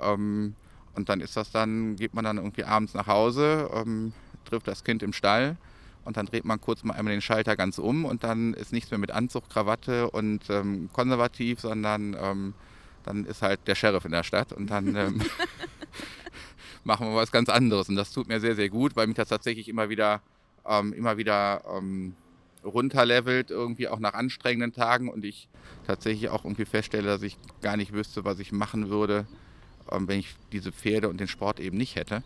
Ähm, 0.00 0.54
und 0.94 1.08
dann 1.08 1.20
ist 1.20 1.36
das 1.36 1.50
dann, 1.50 1.96
geht 1.96 2.14
man 2.14 2.24
dann 2.24 2.38
irgendwie 2.38 2.64
abends 2.64 2.94
nach 2.94 3.06
Hause, 3.06 3.70
ähm, 3.74 4.12
trifft 4.44 4.68
das 4.68 4.84
Kind 4.84 5.02
im 5.02 5.12
Stall 5.12 5.56
und 6.04 6.16
dann 6.16 6.26
dreht 6.26 6.44
man 6.44 6.60
kurz 6.60 6.84
mal 6.84 6.94
einmal 6.94 7.12
den 7.12 7.20
Schalter 7.20 7.56
ganz 7.56 7.78
um 7.78 8.04
und 8.04 8.24
dann 8.24 8.54
ist 8.54 8.72
nichts 8.72 8.90
mehr 8.90 8.98
mit 8.98 9.10
Anzug, 9.10 9.48
Krawatte 9.48 10.10
und 10.10 10.48
ähm, 10.50 10.88
konservativ, 10.92 11.60
sondern 11.60 12.16
ähm, 12.20 12.54
dann 13.02 13.24
ist 13.24 13.42
halt 13.42 13.60
der 13.66 13.74
Sheriff 13.74 14.04
in 14.04 14.12
der 14.12 14.22
Stadt 14.22 14.52
und 14.52 14.70
dann 14.70 14.94
machen 16.84 17.08
wir 17.08 17.16
was 17.16 17.32
ganz 17.32 17.48
anderes. 17.48 17.88
Und 17.88 17.96
das 17.96 18.12
tut 18.12 18.28
mir 18.28 18.40
sehr, 18.40 18.54
sehr 18.54 18.68
gut, 18.68 18.96
weil 18.96 19.06
mich 19.06 19.16
das 19.16 19.28
tatsächlich 19.28 19.68
immer 19.68 19.88
wieder, 19.88 20.20
ähm, 20.66 20.92
immer 20.92 21.16
wieder 21.16 21.62
ähm, 21.76 22.14
runterlevelt, 22.64 23.50
irgendwie 23.50 23.88
auch 23.88 23.98
nach 23.98 24.14
anstrengenden 24.14 24.72
Tagen 24.72 25.08
und 25.08 25.24
ich 25.24 25.48
tatsächlich 25.86 26.30
auch 26.30 26.44
irgendwie 26.44 26.64
feststelle, 26.64 27.06
dass 27.06 27.22
ich 27.22 27.36
gar 27.60 27.76
nicht 27.76 27.92
wüsste, 27.92 28.24
was 28.24 28.38
ich 28.38 28.52
machen 28.52 28.88
würde, 28.88 29.26
ähm, 29.90 30.08
wenn 30.08 30.18
ich 30.18 30.34
diese 30.52 30.72
Pferde 30.72 31.08
und 31.08 31.20
den 31.20 31.28
Sport 31.28 31.60
eben 31.60 31.76
nicht 31.76 31.96
hätte. 31.96 32.22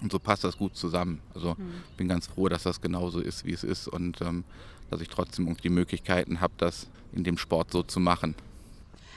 Und 0.00 0.10
so 0.10 0.18
passt 0.18 0.44
das 0.44 0.58
gut 0.58 0.76
zusammen. 0.76 1.20
Also 1.34 1.54
mhm. 1.56 1.82
bin 1.96 2.08
ganz 2.08 2.26
froh, 2.26 2.48
dass 2.48 2.64
das 2.64 2.80
genauso 2.80 3.20
ist, 3.20 3.44
wie 3.44 3.52
es 3.52 3.64
ist 3.64 3.88
und 3.88 4.20
ähm, 4.20 4.44
dass 4.90 5.00
ich 5.00 5.08
trotzdem 5.08 5.46
irgendwie 5.46 5.62
die 5.62 5.70
Möglichkeiten 5.70 6.40
habe, 6.40 6.54
das 6.58 6.88
in 7.12 7.24
dem 7.24 7.38
Sport 7.38 7.70
so 7.70 7.82
zu 7.82 8.00
machen. 8.00 8.34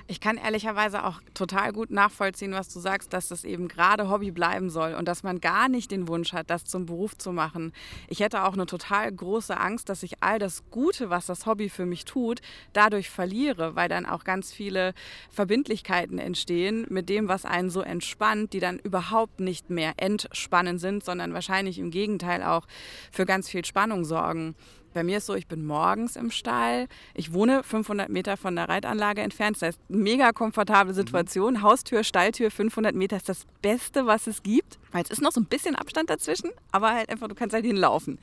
Ich 0.07 0.19
kann 0.19 0.37
ehrlicherweise 0.37 1.03
auch 1.03 1.19
total 1.33 1.73
gut 1.73 1.89
nachvollziehen, 1.89 2.51
was 2.51 2.71
du 2.71 2.79
sagst, 2.79 3.11
dass 3.11 3.27
das 3.29 3.43
eben 3.43 3.67
gerade 3.67 4.07
Hobby 4.07 4.29
bleiben 4.29 4.69
soll 4.69 4.93
und 4.93 5.07
dass 5.07 5.23
man 5.23 5.41
gar 5.41 5.67
nicht 5.67 5.89
den 5.89 6.07
Wunsch 6.07 6.31
hat, 6.31 6.51
das 6.51 6.63
zum 6.63 6.85
Beruf 6.85 7.17
zu 7.17 7.31
machen. 7.31 7.73
Ich 8.07 8.19
hätte 8.19 8.43
auch 8.43 8.53
eine 8.53 8.67
total 8.67 9.11
große 9.11 9.57
Angst, 9.57 9.89
dass 9.89 10.03
ich 10.03 10.21
all 10.21 10.37
das 10.37 10.63
Gute, 10.69 11.09
was 11.09 11.25
das 11.25 11.47
Hobby 11.47 11.69
für 11.69 11.87
mich 11.87 12.05
tut, 12.05 12.41
dadurch 12.71 13.09
verliere, 13.09 13.75
weil 13.75 13.89
dann 13.89 14.05
auch 14.05 14.23
ganz 14.23 14.53
viele 14.53 14.93
Verbindlichkeiten 15.31 16.19
entstehen 16.19 16.85
mit 16.89 17.09
dem, 17.09 17.27
was 17.27 17.43
einen 17.43 17.71
so 17.71 17.81
entspannt, 17.81 18.53
die 18.53 18.59
dann 18.59 18.77
überhaupt 18.77 19.39
nicht 19.39 19.71
mehr 19.71 19.93
entspannend 19.97 20.79
sind, 20.79 21.03
sondern 21.03 21.33
wahrscheinlich 21.33 21.79
im 21.79 21.89
Gegenteil 21.89 22.43
auch 22.43 22.67
für 23.11 23.25
ganz 23.25 23.49
viel 23.49 23.65
Spannung 23.65 24.05
sorgen. 24.05 24.53
Bei 24.95 25.03
mir 25.03 25.17
ist 25.17 25.25
so, 25.25 25.35
ich 25.35 25.47
bin 25.47 25.65
morgens 25.65 26.15
im 26.15 26.31
Stall. 26.31 26.87
Ich 27.13 27.33
wohne 27.33 27.63
500 27.63 28.07
Meter 28.07 28.37
von 28.37 28.55
der 28.55 28.69
Reitanlage 28.69 29.21
entfernt. 29.21 29.57
Das 29.57 29.67
heißt, 29.67 29.79
mega 29.89 30.31
komfortable 30.31 30.93
mhm. 30.93 30.95
Situation. 30.95 31.53
Mhm. 31.55 31.61
Haustür, 31.63 32.05
Stalltür, 32.05 32.49
500 32.49 32.95
Meter 32.95 33.17
ist 33.17 33.27
das 33.27 33.45
Beste, 33.61 34.07
was 34.07 34.25
es 34.25 34.41
gibt. 34.41 34.79
Jetzt 34.95 35.11
ist 35.11 35.21
noch 35.21 35.33
so 35.33 35.41
ein 35.41 35.47
bisschen 35.47 35.75
Abstand 35.75 36.09
dazwischen, 36.09 36.49
aber 36.71 36.93
halt 36.93 37.09
einfach, 37.09 37.27
du 37.27 37.35
kannst 37.35 37.53
halt 37.53 37.65
hinlaufen. 37.65 38.19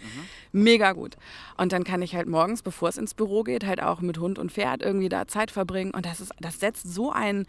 Mhm. 0.53 0.63
Mega 0.63 0.93
gut. 0.93 1.19
Und 1.59 1.73
dann 1.73 1.85
kann 1.85 2.01
ich 2.01 2.15
halt 2.15 2.27
morgens, 2.27 2.63
bevor 2.63 2.89
es 2.89 2.97
ins 2.97 3.13
Büro 3.13 3.43
geht, 3.43 3.67
halt 3.67 3.83
auch 3.83 4.01
mit 4.01 4.17
Hund 4.17 4.39
und 4.39 4.51
Pferd 4.51 4.81
irgendwie 4.81 5.11
da 5.11 5.29
Zeit 5.29 5.51
verbringen. 5.51 5.91
Und 5.91 6.07
das, 6.07 6.23
ist, 6.23 6.33
das 6.41 6.59
setzt 6.59 6.91
so 6.91 7.13
ein 7.13 7.47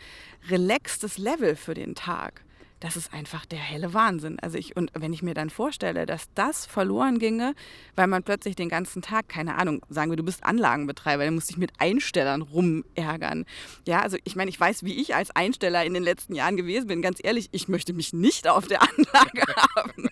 relaxtes 0.49 1.17
Level 1.17 1.55
für 1.55 1.75
den 1.75 1.95
Tag 1.95 2.43
das 2.83 2.97
ist 2.97 3.13
einfach 3.13 3.45
der 3.45 3.59
helle 3.59 3.93
Wahnsinn. 3.93 4.39
Also 4.41 4.57
ich, 4.57 4.75
und 4.75 4.91
wenn 4.93 5.13
ich 5.13 5.23
mir 5.23 5.33
dann 5.33 5.49
vorstelle, 5.49 6.05
dass 6.05 6.27
das 6.35 6.65
verloren 6.65 7.17
ginge, 7.17 7.55
weil 7.95 8.07
man 8.07 8.23
plötzlich 8.23 8.57
den 8.57 8.67
ganzen 8.67 9.01
Tag, 9.01 9.29
keine 9.29 9.55
Ahnung, 9.55 9.81
sagen 9.87 10.11
wir, 10.11 10.17
du 10.17 10.23
bist 10.23 10.43
Anlagenbetreiber, 10.43 11.23
dann 11.23 11.35
musst 11.35 11.49
dich 11.49 11.57
mit 11.57 11.71
Einstellern 11.77 12.41
rumärgern. 12.41 13.45
Ja, 13.87 14.01
also 14.01 14.17
ich 14.25 14.35
meine, 14.35 14.49
ich 14.49 14.59
weiß, 14.59 14.83
wie 14.83 14.99
ich 14.99 15.15
als 15.15 15.31
Einsteller 15.31 15.85
in 15.85 15.93
den 15.93 16.03
letzten 16.03 16.35
Jahren 16.35 16.57
gewesen 16.57 16.87
bin. 16.87 17.01
Ganz 17.01 17.19
ehrlich, 17.23 17.47
ich 17.53 17.69
möchte 17.69 17.93
mich 17.93 18.11
nicht 18.11 18.49
auf 18.49 18.67
der 18.67 18.81
Anlage 18.81 19.43
haben. 19.77 20.09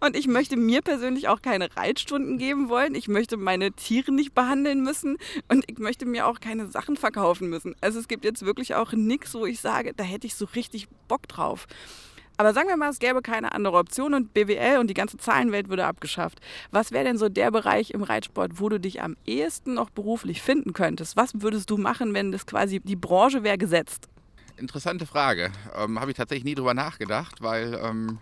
Und 0.00 0.16
ich 0.16 0.26
möchte 0.26 0.56
mir 0.56 0.80
persönlich 0.80 1.28
auch 1.28 1.42
keine 1.42 1.76
Reitstunden 1.76 2.38
geben 2.38 2.70
wollen. 2.70 2.94
Ich 2.94 3.08
möchte 3.08 3.36
meine 3.36 3.72
Tiere 3.72 4.10
nicht 4.10 4.34
behandeln 4.34 4.82
müssen 4.82 5.18
und 5.48 5.64
ich 5.70 5.78
möchte 5.78 6.06
mir 6.06 6.26
auch 6.26 6.40
keine 6.40 6.70
Sachen 6.70 6.96
verkaufen 6.96 7.50
müssen. 7.50 7.74
Also 7.82 7.98
es 7.98 8.08
gibt 8.08 8.24
jetzt 8.24 8.46
wirklich 8.46 8.74
auch 8.74 8.92
nichts, 8.92 9.34
wo 9.34 9.44
ich 9.44 9.60
sage, 9.60 9.92
da 9.94 10.02
hätte 10.02 10.26
ich 10.26 10.34
so 10.34 10.46
richtig 10.46 10.88
Bock 11.08 11.28
drauf. 11.28 11.66
Aber 12.36 12.52
sagen 12.52 12.68
wir 12.68 12.76
mal, 12.76 12.90
es 12.90 12.98
gäbe 12.98 13.22
keine 13.22 13.52
andere 13.52 13.76
Option 13.78 14.14
und 14.14 14.34
BWL 14.34 14.78
und 14.78 14.88
die 14.88 14.94
ganze 14.94 15.16
Zahlenwelt 15.16 15.68
würde 15.68 15.86
abgeschafft. 15.86 16.40
Was 16.70 16.92
wäre 16.92 17.04
denn 17.04 17.18
so 17.18 17.28
der 17.28 17.50
Bereich 17.50 17.92
im 17.92 18.02
Reitsport, 18.02 18.60
wo 18.60 18.68
du 18.68 18.78
dich 18.78 19.02
am 19.02 19.16
ehesten 19.24 19.74
noch 19.74 19.90
beruflich 19.90 20.42
finden 20.42 20.72
könntest? 20.72 21.16
Was 21.16 21.40
würdest 21.40 21.70
du 21.70 21.78
machen, 21.78 22.14
wenn 22.14 22.32
das 22.32 22.46
quasi 22.46 22.80
die 22.80 22.96
Branche 22.96 23.42
wäre 23.42 23.58
gesetzt? 23.58 24.08
Interessante 24.56 25.06
Frage. 25.06 25.50
Ähm, 25.76 26.00
Habe 26.00 26.10
ich 26.10 26.16
tatsächlich 26.16 26.44
nie 26.44 26.54
drüber 26.54 26.74
nachgedacht, 26.74 27.42
weil 27.42 27.78
ähm, 27.82 28.18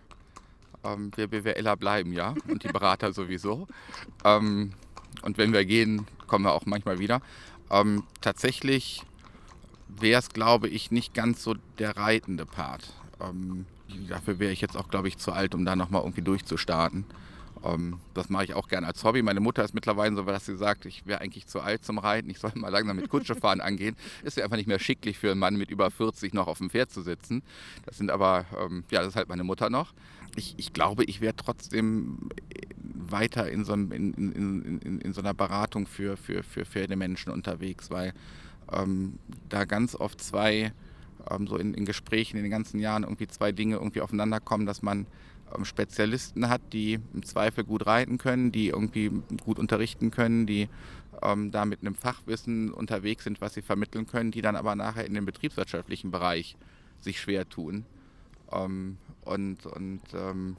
ähm, 0.84 1.10
wir 1.16 1.28
BWLer 1.28 1.76
bleiben 1.76 2.12
ja 2.12 2.34
und 2.48 2.62
die 2.62 2.68
Berater 2.68 3.12
sowieso. 3.14 3.66
Ähm, 4.24 4.72
und 5.22 5.38
wenn 5.38 5.52
wir 5.52 5.64
gehen, 5.64 6.06
kommen 6.26 6.44
wir 6.44 6.52
auch 6.52 6.66
manchmal 6.66 6.98
wieder. 6.98 7.20
Ähm, 7.70 8.04
tatsächlich 8.20 9.02
wäre 9.88 10.18
es, 10.18 10.28
glaube 10.28 10.68
ich, 10.68 10.90
nicht 10.90 11.14
ganz 11.14 11.42
so 11.42 11.54
der 11.78 11.96
reitende 11.96 12.46
Part. 12.46 12.92
Ähm, 13.20 13.66
dafür 14.08 14.38
wäre 14.38 14.52
ich 14.52 14.60
jetzt 14.60 14.76
auch, 14.76 14.88
glaube 14.88 15.08
ich, 15.08 15.18
zu 15.18 15.32
alt, 15.32 15.54
um 15.54 15.64
da 15.64 15.76
nochmal 15.76 16.02
irgendwie 16.02 16.22
durchzustarten. 16.22 17.04
Ähm, 17.64 17.98
das 18.12 18.28
mache 18.28 18.44
ich 18.44 18.54
auch 18.54 18.68
gerne 18.68 18.86
als 18.86 19.02
Hobby. 19.04 19.22
Meine 19.22 19.40
Mutter 19.40 19.64
ist 19.64 19.74
mittlerweile 19.74 20.14
so, 20.14 20.22
dass 20.22 20.46
sie 20.46 20.56
sagt, 20.56 20.86
ich 20.86 21.06
wäre 21.06 21.20
eigentlich 21.20 21.46
zu 21.46 21.60
alt 21.60 21.84
zum 21.84 21.98
Reiten. 21.98 22.30
Ich 22.30 22.38
soll 22.38 22.52
mal 22.54 22.68
langsam 22.68 22.96
mit 22.96 23.08
Kutschefahren 23.08 23.60
angehen. 23.62 23.96
Ist 24.22 24.36
ja 24.36 24.44
einfach 24.44 24.56
nicht 24.56 24.66
mehr 24.66 24.78
schicklich 24.78 25.18
für 25.18 25.30
einen 25.30 25.40
Mann 25.40 25.56
mit 25.56 25.70
über 25.70 25.90
40 25.90 26.34
noch 26.34 26.46
auf 26.46 26.58
dem 26.58 26.70
Pferd 26.70 26.90
zu 26.90 27.02
sitzen. 27.02 27.42
Das 27.86 27.96
sind 27.96 28.10
aber, 28.10 28.44
ähm, 28.60 28.84
ja, 28.90 29.00
das 29.00 29.10
ist 29.10 29.16
halt 29.16 29.28
meine 29.28 29.44
Mutter 29.44 29.70
noch. 29.70 29.94
Ich, 30.36 30.54
ich 30.58 30.72
glaube, 30.72 31.04
ich 31.04 31.20
wäre 31.20 31.36
trotzdem 31.36 32.28
weiter 32.76 33.50
in 33.50 33.64
so, 33.64 33.74
in, 33.74 33.90
in, 33.90 34.80
in, 34.80 35.00
in, 35.00 35.12
so 35.12 35.20
einer 35.20 35.34
Beratung 35.34 35.86
für, 35.86 36.16
für, 36.16 36.42
für 36.42 36.64
Pferdemenschen 36.64 37.32
unterwegs, 37.32 37.90
weil 37.90 38.12
ähm, 38.72 39.18
da 39.48 39.64
ganz 39.64 39.94
oft 39.94 40.20
zwei 40.20 40.72
ähm, 41.30 41.46
so 41.46 41.56
in, 41.56 41.74
in, 41.74 41.84
Gesprächen 41.84 42.36
in 42.36 42.42
den 42.42 42.50
ganzen 42.50 42.80
Jahren 42.80 43.02
irgendwie 43.02 43.28
zwei 43.28 43.52
Dinge 43.52 43.76
irgendwie 43.76 44.00
aufeinander 44.00 44.40
kommen, 44.40 44.66
dass 44.66 44.82
man 44.82 45.06
ähm, 45.54 45.64
Spezialisten 45.64 46.48
hat, 46.48 46.60
die 46.72 46.98
im 47.12 47.22
Zweifel 47.24 47.64
gut 47.64 47.86
reiten 47.86 48.18
können, 48.18 48.52
die 48.52 48.68
irgendwie 48.68 49.10
gut 49.42 49.58
unterrichten 49.58 50.10
können, 50.10 50.46
die 50.46 50.68
ähm, 51.22 51.50
da 51.50 51.64
mit 51.64 51.80
einem 51.80 51.94
Fachwissen 51.94 52.72
unterwegs 52.72 53.24
sind, 53.24 53.40
was 53.40 53.54
sie 53.54 53.62
vermitteln 53.62 54.06
können, 54.06 54.30
die 54.30 54.42
dann 54.42 54.56
aber 54.56 54.74
nachher 54.74 55.06
in 55.06 55.14
dem 55.14 55.24
betriebswirtschaftlichen 55.24 56.10
Bereich 56.10 56.56
sich 57.00 57.20
schwer 57.20 57.48
tun. 57.48 57.84
Ähm, 58.52 58.98
und 59.24 59.66
und 59.66 60.02
ähm, 60.12 60.56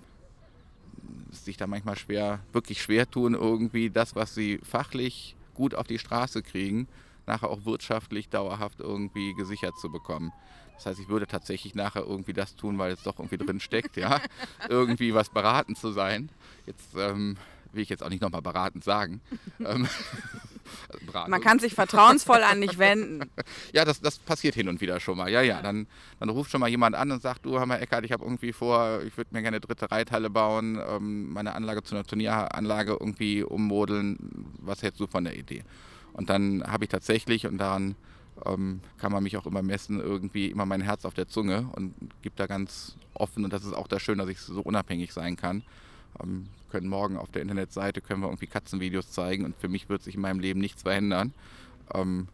sich 1.31 1.57
da 1.57 1.67
manchmal 1.67 1.97
schwer, 1.97 2.39
wirklich 2.51 2.81
schwer 2.81 3.09
tun, 3.09 3.33
irgendwie 3.33 3.89
das, 3.89 4.15
was 4.15 4.33
sie 4.33 4.59
fachlich 4.63 5.35
gut 5.53 5.75
auf 5.75 5.87
die 5.87 5.99
Straße 5.99 6.41
kriegen, 6.41 6.87
nachher 7.25 7.49
auch 7.49 7.65
wirtschaftlich 7.65 8.29
dauerhaft 8.29 8.79
irgendwie 8.79 9.33
gesichert 9.33 9.77
zu 9.77 9.91
bekommen. 9.91 10.31
Das 10.75 10.85
heißt, 10.87 10.99
ich 10.99 11.07
würde 11.09 11.27
tatsächlich 11.27 11.73
nachher 11.73 12.03
irgendwie 12.03 12.33
das 12.33 12.55
tun, 12.55 12.77
weil 12.77 12.91
es 12.91 13.03
doch 13.03 13.19
irgendwie 13.19 13.37
drin 13.37 13.59
steckt, 13.59 13.97
ja, 13.97 14.19
irgendwie 14.69 15.13
was 15.13 15.29
beraten 15.29 15.75
zu 15.75 15.91
sein. 15.91 16.29
Jetzt 16.65 16.95
ähm, 16.97 17.37
will 17.71 17.83
ich 17.83 17.89
jetzt 17.89 18.03
auch 18.03 18.09
nicht 18.09 18.21
nochmal 18.21 18.41
beratend 18.41 18.83
sagen. 18.83 19.21
Ähm, 19.63 19.87
Man 21.27 21.41
kann 21.41 21.59
sich 21.59 21.73
vertrauensvoll 21.73 22.41
an 22.43 22.61
dich 22.61 22.77
wenden. 22.77 23.29
Ja, 23.73 23.85
das, 23.85 24.01
das 24.01 24.17
passiert 24.19 24.55
hin 24.55 24.67
und 24.67 24.81
wieder 24.81 24.99
schon 24.99 25.17
mal. 25.17 25.29
Ja, 25.29 25.41
ja, 25.41 25.61
dann, 25.61 25.87
dann 26.19 26.29
ruft 26.29 26.51
schon 26.51 26.59
mal 26.59 26.69
jemand 26.69 26.95
an 26.95 27.11
und 27.11 27.21
sagt, 27.21 27.45
du, 27.45 27.59
Hammer 27.59 27.79
Eckert, 27.79 28.05
ich 28.05 28.11
habe 28.11 28.23
irgendwie 28.23 28.51
vor, 28.51 29.01
ich 29.03 29.15
würde 29.15 29.29
mir 29.31 29.41
gerne 29.41 29.57
eine 29.57 29.61
dritte 29.61 29.91
Reithalle 29.91 30.29
bauen, 30.29 30.79
ähm, 30.87 31.31
meine 31.31 31.53
Anlage 31.53 31.83
zu 31.83 31.95
einer 31.95 32.03
Turnieranlage 32.03 32.97
irgendwie 32.99 33.43
ummodeln. 33.43 34.17
Was 34.59 34.81
hältst 34.81 34.99
du 34.99 35.07
von 35.07 35.23
der 35.23 35.37
Idee? 35.37 35.63
Und 36.15 36.29
dann 36.29 36.63
habe 36.65 36.85
ich 36.85 36.89
tatsächlich, 36.89 37.45
und 37.45 37.57
daran 37.57 37.95
ähm, 38.45 38.79
kann 38.97 39.11
man 39.11 39.23
mich 39.23 39.37
auch 39.37 39.45
immer 39.45 39.61
messen, 39.61 39.99
irgendwie 39.99 40.47
immer 40.47 40.65
mein 40.65 40.81
Herz 40.81 41.05
auf 41.05 41.13
der 41.13 41.27
Zunge 41.27 41.69
und 41.75 41.93
gibt 42.21 42.39
da 42.39 42.47
ganz 42.47 42.95
offen, 43.13 43.43
und 43.43 43.51
das 43.51 43.65
ist 43.65 43.73
auch 43.73 43.87
das 43.87 44.01
Schöne, 44.01 44.23
dass 44.23 44.31
ich 44.31 44.39
so 44.39 44.61
unabhängig 44.61 45.13
sein 45.13 45.35
kann. 45.35 45.63
Ähm, 46.21 46.47
können 46.69 46.87
morgen 46.87 47.17
auf 47.17 47.31
der 47.31 47.41
Internetseite 47.41 48.01
können 48.01 48.21
wir 48.21 48.27
irgendwie 48.27 48.47
Katzenvideos 48.47 49.11
zeigen 49.11 49.45
und 49.45 49.55
für 49.57 49.69
mich 49.69 49.89
wird 49.89 50.03
sich 50.03 50.15
in 50.15 50.21
meinem 50.21 50.39
Leben 50.39 50.59
nichts 50.59 50.83
verändern. 50.83 51.33
Ähm, 51.93 52.27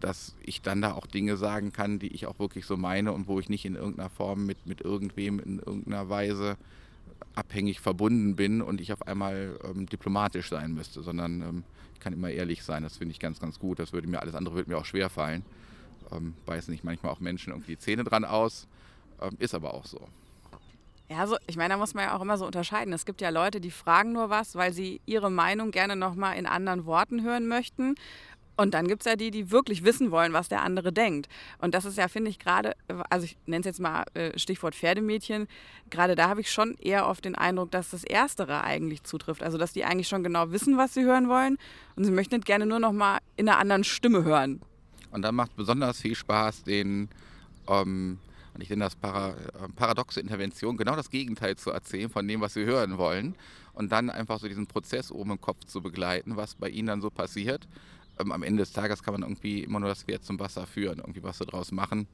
dass 0.00 0.34
ich 0.42 0.60
dann 0.60 0.82
da 0.82 0.92
auch 0.92 1.06
Dinge 1.06 1.36
sagen 1.36 1.72
kann, 1.72 1.98
die 1.98 2.08
ich 2.08 2.26
auch 2.26 2.38
wirklich 2.38 2.66
so 2.66 2.76
meine 2.76 3.12
und 3.12 3.28
wo 3.28 3.40
ich 3.40 3.48
nicht 3.48 3.64
in 3.64 3.76
irgendeiner 3.76 4.10
Form 4.10 4.44
mit, 4.44 4.66
mit 4.66 4.82
irgendwem 4.82 5.40
in 5.40 5.58
irgendeiner 5.58 6.08
Weise 6.10 6.56
abhängig 7.34 7.80
verbunden 7.80 8.36
bin 8.36 8.62
und 8.62 8.80
ich 8.80 8.92
auf 8.92 9.06
einmal 9.06 9.58
ähm, 9.64 9.86
diplomatisch 9.86 10.48
sein 10.48 10.72
müsste, 10.72 11.02
sondern 11.02 11.40
ähm, 11.42 11.64
ich 11.94 12.00
kann 12.00 12.12
immer 12.12 12.30
ehrlich 12.30 12.62
sein. 12.62 12.82
Das 12.82 12.96
finde 12.96 13.12
ich 13.12 13.20
ganz, 13.20 13.40
ganz 13.40 13.58
gut. 13.58 13.78
Das 13.78 13.92
würde 13.92 14.08
mir 14.08 14.20
alles 14.20 14.34
andere 14.34 14.54
würde 14.54 14.70
mir 14.70 14.78
auch 14.78 14.84
schwer 14.84 15.10
fallen. 15.10 15.44
Ähm, 16.12 16.34
beißen 16.46 16.72
nicht 16.72 16.84
manchmal 16.84 17.12
auch 17.12 17.20
Menschen 17.20 17.52
irgendwie 17.52 17.72
die 17.72 17.78
Zähne 17.78 18.04
dran 18.04 18.24
aus. 18.24 18.68
Ähm, 19.20 19.36
ist 19.38 19.54
aber 19.54 19.74
auch 19.74 19.86
so. 19.86 20.08
Ja, 21.08 21.18
also 21.18 21.36
ich 21.46 21.56
meine, 21.56 21.74
da 21.74 21.78
muss 21.78 21.94
man 21.94 22.04
ja 22.04 22.16
auch 22.16 22.20
immer 22.20 22.36
so 22.36 22.46
unterscheiden. 22.46 22.92
Es 22.92 23.06
gibt 23.06 23.20
ja 23.20 23.30
Leute, 23.30 23.60
die 23.60 23.70
fragen 23.70 24.12
nur 24.12 24.28
was, 24.28 24.56
weil 24.56 24.72
sie 24.72 25.00
ihre 25.06 25.30
Meinung 25.30 25.70
gerne 25.70 25.94
nochmal 25.94 26.36
in 26.36 26.46
anderen 26.46 26.84
Worten 26.84 27.22
hören 27.22 27.46
möchten. 27.46 27.94
Und 28.56 28.72
dann 28.72 28.88
gibt 28.88 29.02
es 29.02 29.06
ja 29.06 29.16
die, 29.16 29.30
die 29.30 29.50
wirklich 29.50 29.84
wissen 29.84 30.10
wollen, 30.10 30.32
was 30.32 30.48
der 30.48 30.62
andere 30.62 30.92
denkt. 30.92 31.28
Und 31.58 31.74
das 31.74 31.84
ist 31.84 31.98
ja, 31.98 32.08
finde 32.08 32.30
ich, 32.30 32.38
gerade, 32.38 32.74
also 33.10 33.24
ich 33.24 33.36
nenne 33.46 33.60
es 33.60 33.66
jetzt 33.66 33.80
mal 33.80 34.04
äh, 34.14 34.38
Stichwort 34.38 34.74
Pferdemädchen, 34.74 35.46
gerade 35.90 36.14
da 36.14 36.28
habe 36.28 36.40
ich 36.40 36.50
schon 36.50 36.74
eher 36.78 37.06
oft 37.06 37.24
den 37.24 37.34
Eindruck, 37.34 37.70
dass 37.70 37.90
das 37.90 38.02
Erstere 38.02 38.64
eigentlich 38.64 39.02
zutrifft. 39.04 39.42
Also 39.42 39.58
dass 39.58 39.72
die 39.72 39.84
eigentlich 39.84 40.08
schon 40.08 40.24
genau 40.24 40.50
wissen, 40.52 40.78
was 40.78 40.94
sie 40.94 41.04
hören 41.04 41.28
wollen 41.28 41.58
und 41.96 42.04
sie 42.04 42.10
möchten 42.10 42.40
gerne 42.40 42.64
nur 42.64 42.78
noch 42.78 42.92
mal 42.92 43.18
in 43.36 43.48
einer 43.48 43.58
anderen 43.58 43.84
Stimme 43.84 44.24
hören. 44.24 44.62
Und 45.10 45.22
dann 45.22 45.34
macht 45.34 45.54
besonders 45.56 46.00
viel 46.00 46.14
Spaß, 46.14 46.64
den, 46.64 47.08
ähm, 47.68 48.18
ich 48.58 48.70
nenne 48.70 48.84
das 48.84 48.96
Para, 48.96 49.30
äh, 49.30 49.34
paradoxe 49.76 50.20
Intervention, 50.20 50.78
genau 50.78 50.96
das 50.96 51.10
Gegenteil 51.10 51.56
zu 51.56 51.70
erzählen 51.70 52.08
von 52.08 52.26
dem, 52.26 52.40
was 52.40 52.54
sie 52.54 52.64
hören 52.64 52.96
wollen. 52.96 53.34
Und 53.74 53.92
dann 53.92 54.08
einfach 54.08 54.40
so 54.40 54.48
diesen 54.48 54.66
Prozess 54.66 55.12
oben 55.12 55.32
im 55.32 55.40
Kopf 55.40 55.66
zu 55.66 55.82
begleiten, 55.82 56.36
was 56.36 56.54
bei 56.54 56.70
ihnen 56.70 56.88
dann 56.88 57.02
so 57.02 57.10
passiert 57.10 57.68
ähm, 58.18 58.32
am 58.32 58.42
Ende 58.42 58.62
des 58.62 58.72
Tages 58.72 59.02
kann 59.02 59.14
man 59.14 59.22
irgendwie 59.22 59.62
immer 59.62 59.80
nur 59.80 59.88
das 59.88 60.02
Pferd 60.02 60.24
zum 60.24 60.38
Wasser 60.38 60.66
führen, 60.66 60.98
irgendwie 60.98 61.22
was 61.22 61.38
daraus 61.38 61.72
machen. 61.72 62.06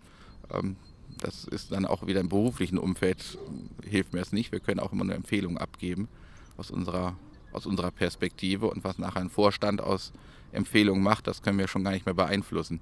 Ähm, 0.51 0.77
das 1.19 1.45
ist 1.45 1.73
dann 1.73 1.85
auch 1.85 2.07
wieder 2.07 2.21
im 2.21 2.29
beruflichen 2.29 2.79
Umfeld, 2.79 3.39
hilft 3.85 4.13
mir 4.13 4.21
das 4.21 4.33
nicht. 4.33 4.53
Wir 4.53 4.61
können 4.61 4.81
auch 4.81 4.93
immer 4.93 5.05
eine 5.05 5.15
Empfehlung 5.15 5.59
abgeben 5.59 6.09
aus 6.57 6.71
unserer, 6.71 7.17
aus 7.53 7.67
unserer 7.67 7.91
Perspektive 7.91 8.69
und 8.69 8.85
was 8.85 8.99
nachher 8.99 9.21
ein 9.21 9.31
Vorstand 9.31 9.81
aus 9.81 10.13
Empfehlungen 10.53 11.03
macht, 11.03 11.27
das 11.27 11.43
können 11.43 11.59
wir 11.59 11.69
schon 11.69 11.85
gar 11.85 11.93
nicht 11.93 12.07
mehr 12.07 12.15
beeinflussen. 12.15 12.81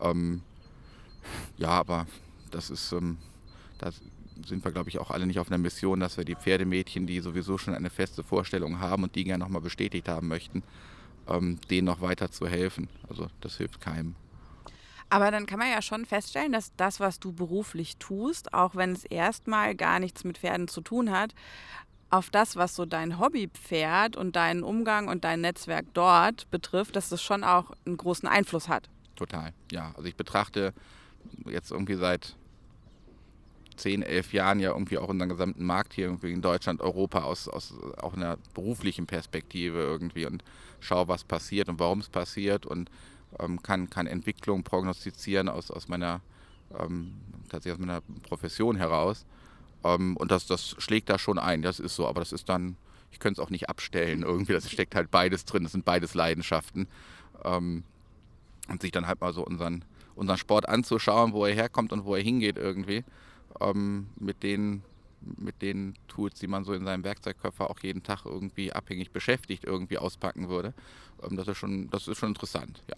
Ähm, 0.00 0.42
ja, 1.58 1.70
aber 1.70 2.06
das 2.50 2.70
ist, 2.70 2.92
ähm, 2.92 3.18
da 3.78 3.90
sind 4.46 4.64
wir, 4.64 4.72
glaube 4.72 4.88
ich, 4.88 4.98
auch 4.98 5.10
alle 5.10 5.26
nicht 5.26 5.38
auf 5.38 5.48
einer 5.48 5.58
Mission, 5.58 6.00
dass 6.00 6.16
wir 6.16 6.24
die 6.24 6.34
Pferdemädchen, 6.34 7.06
die 7.06 7.20
sowieso 7.20 7.58
schon 7.58 7.74
eine 7.74 7.90
feste 7.90 8.22
Vorstellung 8.22 8.80
haben 8.80 9.02
und 9.02 9.14
die 9.14 9.24
gerne 9.24 9.44
nochmal 9.44 9.60
bestätigt 9.60 10.08
haben 10.08 10.28
möchten, 10.28 10.62
ähm, 11.30 11.58
denen 11.70 11.86
noch 11.86 12.00
weiter 12.00 12.30
zu 12.30 12.46
helfen. 12.46 12.88
Also 13.08 13.28
das 13.40 13.56
hilft 13.56 13.80
keinem. 13.80 14.14
Aber 15.08 15.32
dann 15.32 15.46
kann 15.46 15.58
man 15.58 15.70
ja 15.70 15.82
schon 15.82 16.06
feststellen, 16.06 16.52
dass 16.52 16.72
das, 16.76 17.00
was 17.00 17.18
du 17.18 17.32
beruflich 17.32 17.96
tust, 17.96 18.54
auch 18.54 18.76
wenn 18.76 18.92
es 18.92 19.04
erstmal 19.04 19.74
gar 19.74 19.98
nichts 19.98 20.22
mit 20.22 20.38
Pferden 20.38 20.68
zu 20.68 20.80
tun 20.80 21.10
hat, 21.10 21.34
auf 22.10 22.30
das, 22.30 22.56
was 22.56 22.76
so 22.76 22.86
dein 22.86 23.18
Hobbypferd 23.18 24.16
und 24.16 24.36
deinen 24.36 24.62
Umgang 24.62 25.08
und 25.08 25.24
dein 25.24 25.40
Netzwerk 25.40 25.86
dort 25.94 26.50
betrifft, 26.50 26.96
dass 26.96 27.08
das 27.08 27.22
schon 27.22 27.44
auch 27.44 27.72
einen 27.86 27.96
großen 27.96 28.28
Einfluss 28.28 28.68
hat. 28.68 28.88
Total, 29.16 29.52
ja. 29.70 29.92
Also 29.96 30.08
ich 30.08 30.16
betrachte 30.16 30.72
jetzt 31.44 31.70
irgendwie 31.70 31.94
seit 31.94 32.36
10, 33.80 34.02
11 34.02 34.32
Jahren 34.32 34.60
ja 34.60 34.70
irgendwie 34.70 34.98
auch 34.98 35.08
unseren 35.08 35.30
gesamten 35.30 35.64
Markt 35.64 35.94
hier 35.94 36.06
irgendwie 36.06 36.32
in 36.32 36.42
Deutschland, 36.42 36.80
Europa 36.80 37.22
aus, 37.22 37.48
aus 37.48 37.74
auch 38.00 38.14
einer 38.14 38.36
beruflichen 38.54 39.06
Perspektive 39.06 39.78
irgendwie 39.78 40.26
und 40.26 40.44
schaue, 40.80 41.08
was 41.08 41.24
passiert 41.24 41.68
und 41.68 41.78
warum 41.78 42.00
es 42.00 42.08
passiert 42.08 42.66
und 42.66 42.90
ähm, 43.38 43.62
kann, 43.62 43.88
kann 43.88 44.06
Entwicklung 44.06 44.64
prognostizieren 44.64 45.48
aus, 45.48 45.70
aus 45.70 45.88
meiner 45.88 46.20
ähm, 46.78 47.14
tatsächlich 47.48 47.80
aus 47.80 47.86
meiner 47.86 48.02
Profession 48.22 48.76
heraus. 48.76 49.24
Ähm, 49.82 50.16
und 50.16 50.30
das, 50.30 50.46
das 50.46 50.76
schlägt 50.78 51.08
da 51.08 51.18
schon 51.18 51.38
ein, 51.38 51.62
das 51.62 51.80
ist 51.80 51.96
so, 51.96 52.06
aber 52.06 52.20
das 52.20 52.32
ist 52.32 52.48
dann, 52.48 52.76
ich 53.12 53.18
könnte 53.18 53.40
es 53.40 53.46
auch 53.46 53.50
nicht 53.50 53.68
abstellen 53.68 54.22
irgendwie, 54.22 54.52
das 54.52 54.70
steckt 54.70 54.94
halt 54.94 55.10
beides 55.10 55.44
drin, 55.44 55.62
das 55.62 55.72
sind 55.72 55.84
beides 55.84 56.14
Leidenschaften. 56.14 56.86
Ähm, 57.44 57.84
und 58.68 58.82
sich 58.82 58.92
dann 58.92 59.06
halt 59.06 59.20
mal 59.20 59.32
so 59.32 59.44
unseren, 59.44 59.84
unseren 60.14 60.38
Sport 60.38 60.68
anzuschauen, 60.68 61.32
wo 61.32 61.44
er 61.44 61.54
herkommt 61.54 61.92
und 61.92 62.04
wo 62.04 62.14
er 62.14 62.22
hingeht 62.22 62.56
irgendwie, 62.56 63.04
ähm, 63.60 64.06
mit 64.18 64.42
den 64.42 64.82
mit 65.36 65.60
den 65.62 65.94
Tools, 66.08 66.38
die 66.38 66.46
man 66.46 66.64
so 66.64 66.72
in 66.72 66.84
seinem 66.84 67.04
Werkzeugkoffer 67.04 67.68
auch 67.70 67.80
jeden 67.80 68.02
Tag 68.02 68.24
irgendwie 68.24 68.72
abhängig 68.72 69.10
beschäftigt, 69.10 69.64
irgendwie 69.64 69.98
auspacken 69.98 70.48
würde. 70.48 70.72
Ähm, 71.22 71.36
das, 71.36 71.48
ist 71.48 71.58
schon, 71.58 71.90
das 71.90 72.08
ist 72.08 72.18
schon 72.18 72.30
interessant, 72.30 72.82
ja. 72.88 72.96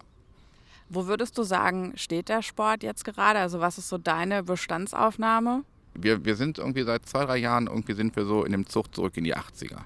Wo 0.89 1.07
würdest 1.07 1.37
du 1.37 1.43
sagen, 1.43 1.93
steht 1.95 2.29
der 2.29 2.41
Sport 2.41 2.83
jetzt 2.83 3.05
gerade? 3.05 3.39
Also 3.39 3.59
was 3.59 3.77
ist 3.77 3.89
so 3.89 3.97
deine 3.97 4.43
Bestandsaufnahme? 4.43 5.63
Wir, 5.95 6.25
wir 6.25 6.35
sind 6.35 6.57
irgendwie 6.57 6.83
seit 6.83 7.05
zwei, 7.05 7.25
drei 7.25 7.37
Jahren, 7.37 7.67
irgendwie 7.67 7.93
sind 7.93 8.15
wir 8.15 8.25
so 8.25 8.43
in 8.43 8.51
dem 8.51 8.67
Zug 8.67 8.93
zurück 8.93 9.15
in 9.17 9.23
die 9.23 9.35
80er. 9.35 9.81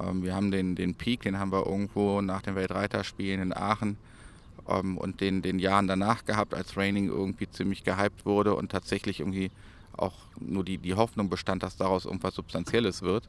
Ähm, 0.00 0.22
wir 0.24 0.34
haben 0.34 0.50
den, 0.50 0.74
den 0.74 0.94
Peak, 0.94 1.22
den 1.22 1.38
haben 1.38 1.52
wir 1.52 1.66
irgendwo 1.66 2.20
nach 2.20 2.42
den 2.42 2.54
Weltreiterspielen 2.54 3.40
in 3.40 3.52
Aachen 3.56 3.96
ähm, 4.68 4.98
und 4.98 5.20
den, 5.20 5.42
den 5.42 5.58
Jahren 5.58 5.86
danach 5.86 6.24
gehabt, 6.24 6.54
als 6.54 6.76
Raining 6.76 7.08
irgendwie 7.08 7.48
ziemlich 7.48 7.84
gehypt 7.84 8.26
wurde 8.26 8.54
und 8.54 8.70
tatsächlich 8.70 9.20
irgendwie 9.20 9.50
auch 9.96 10.14
nur 10.40 10.64
die, 10.64 10.78
die 10.78 10.94
Hoffnung 10.94 11.28
bestand, 11.28 11.62
dass 11.62 11.76
daraus 11.76 12.04
irgendwas 12.04 12.34
Substanzielles 12.34 13.02
wird. 13.02 13.28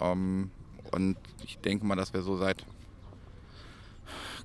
Ähm, 0.00 0.50
und 0.92 1.16
ich 1.44 1.58
denke 1.58 1.84
mal, 1.86 1.96
dass 1.96 2.12
wir 2.12 2.22
so 2.22 2.36
seit 2.36 2.64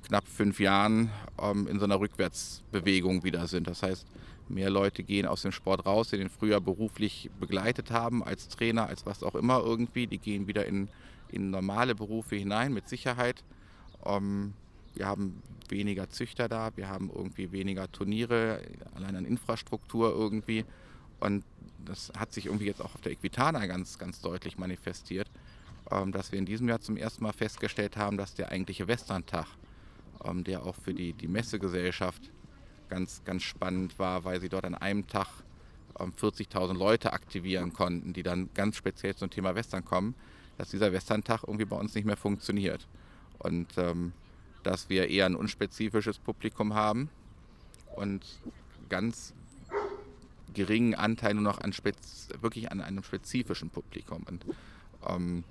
knapp 0.07 0.27
fünf 0.27 0.59
Jahren 0.59 1.09
ähm, 1.41 1.67
in 1.67 1.79
so 1.79 1.85
einer 1.85 1.99
Rückwärtsbewegung 1.99 3.23
wieder 3.23 3.47
sind. 3.47 3.67
Das 3.67 3.83
heißt, 3.83 4.05
mehr 4.49 4.69
Leute 4.69 5.03
gehen 5.03 5.25
aus 5.25 5.41
dem 5.43 5.51
Sport 5.51 5.85
raus, 5.85 6.09
die 6.09 6.17
den 6.17 6.29
früher 6.29 6.59
beruflich 6.59 7.29
begleitet 7.39 7.91
haben, 7.91 8.23
als 8.23 8.47
Trainer, 8.49 8.87
als 8.87 9.05
was 9.05 9.23
auch 9.23 9.35
immer 9.35 9.59
irgendwie. 9.59 10.07
Die 10.07 10.17
gehen 10.17 10.47
wieder 10.47 10.65
in, 10.65 10.89
in 11.29 11.49
normale 11.49 11.95
Berufe 11.95 12.35
hinein, 12.35 12.73
mit 12.73 12.89
Sicherheit. 12.89 13.43
Ähm, 14.05 14.53
wir 14.95 15.07
haben 15.07 15.41
weniger 15.69 16.09
Züchter 16.09 16.47
da, 16.49 16.71
wir 16.75 16.87
haben 16.87 17.09
irgendwie 17.13 17.51
weniger 17.51 17.91
Turniere, 17.91 18.61
allein 18.93 19.15
an 19.15 19.25
Infrastruktur 19.25 20.11
irgendwie. 20.11 20.65
Und 21.23 21.45
das 21.85 22.11
hat 22.17 22.33
sich 22.33 22.47
irgendwie 22.47 22.65
jetzt 22.65 22.81
auch 22.81 22.95
auf 22.95 23.01
der 23.01 23.13
Equitana 23.13 23.65
ganz, 23.65 23.97
ganz 23.97 24.19
deutlich 24.19 24.57
manifestiert, 24.57 25.31
ähm, 25.89 26.11
dass 26.11 26.31
wir 26.33 26.39
in 26.39 26.45
diesem 26.45 26.67
Jahr 26.67 26.81
zum 26.81 26.97
ersten 26.97 27.23
Mal 27.23 27.31
festgestellt 27.31 27.95
haben, 27.95 28.17
dass 28.17 28.35
der 28.35 28.51
eigentliche 28.51 28.87
Western-Tag 28.87 29.47
ähm, 30.25 30.43
der 30.43 30.65
auch 30.65 30.75
für 30.75 30.93
die, 30.93 31.13
die 31.13 31.27
Messegesellschaft 31.27 32.29
ganz, 32.89 33.23
ganz 33.23 33.43
spannend 33.43 33.97
war, 33.99 34.25
weil 34.25 34.41
sie 34.41 34.49
dort 34.49 34.65
an 34.65 34.75
einem 34.75 35.07
Tag 35.07 35.27
40.000 35.95 36.71
ähm, 36.71 36.77
Leute 36.77 37.13
aktivieren 37.13 37.71
konnten, 37.71 38.13
die 38.13 38.23
dann 38.23 38.49
ganz 38.53 38.75
speziell 38.75 39.15
zum 39.15 39.29
Thema 39.29 39.55
Western 39.55 39.85
kommen, 39.85 40.15
dass 40.57 40.71
dieser 40.71 40.91
Western-Tag 40.91 41.43
irgendwie 41.47 41.65
bei 41.65 41.77
uns 41.77 41.95
nicht 41.95 42.05
mehr 42.05 42.17
funktioniert. 42.17 42.87
Und 43.39 43.77
ähm, 43.77 44.11
dass 44.63 44.89
wir 44.89 45.09
eher 45.09 45.25
ein 45.25 45.35
unspezifisches 45.35 46.19
Publikum 46.19 46.73
haben 46.73 47.09
und 47.95 48.25
ganz 48.89 49.33
geringen 50.53 50.95
Anteil 50.95 51.33
nur 51.33 51.43
noch 51.43 51.59
an 51.59 51.73
wirklich 52.41 52.71
an 52.71 52.81
einem 52.81 53.03
spezifischen 53.03 53.69
Publikum. 53.69 54.23
Und 54.23 54.45
ähm, 55.07 55.43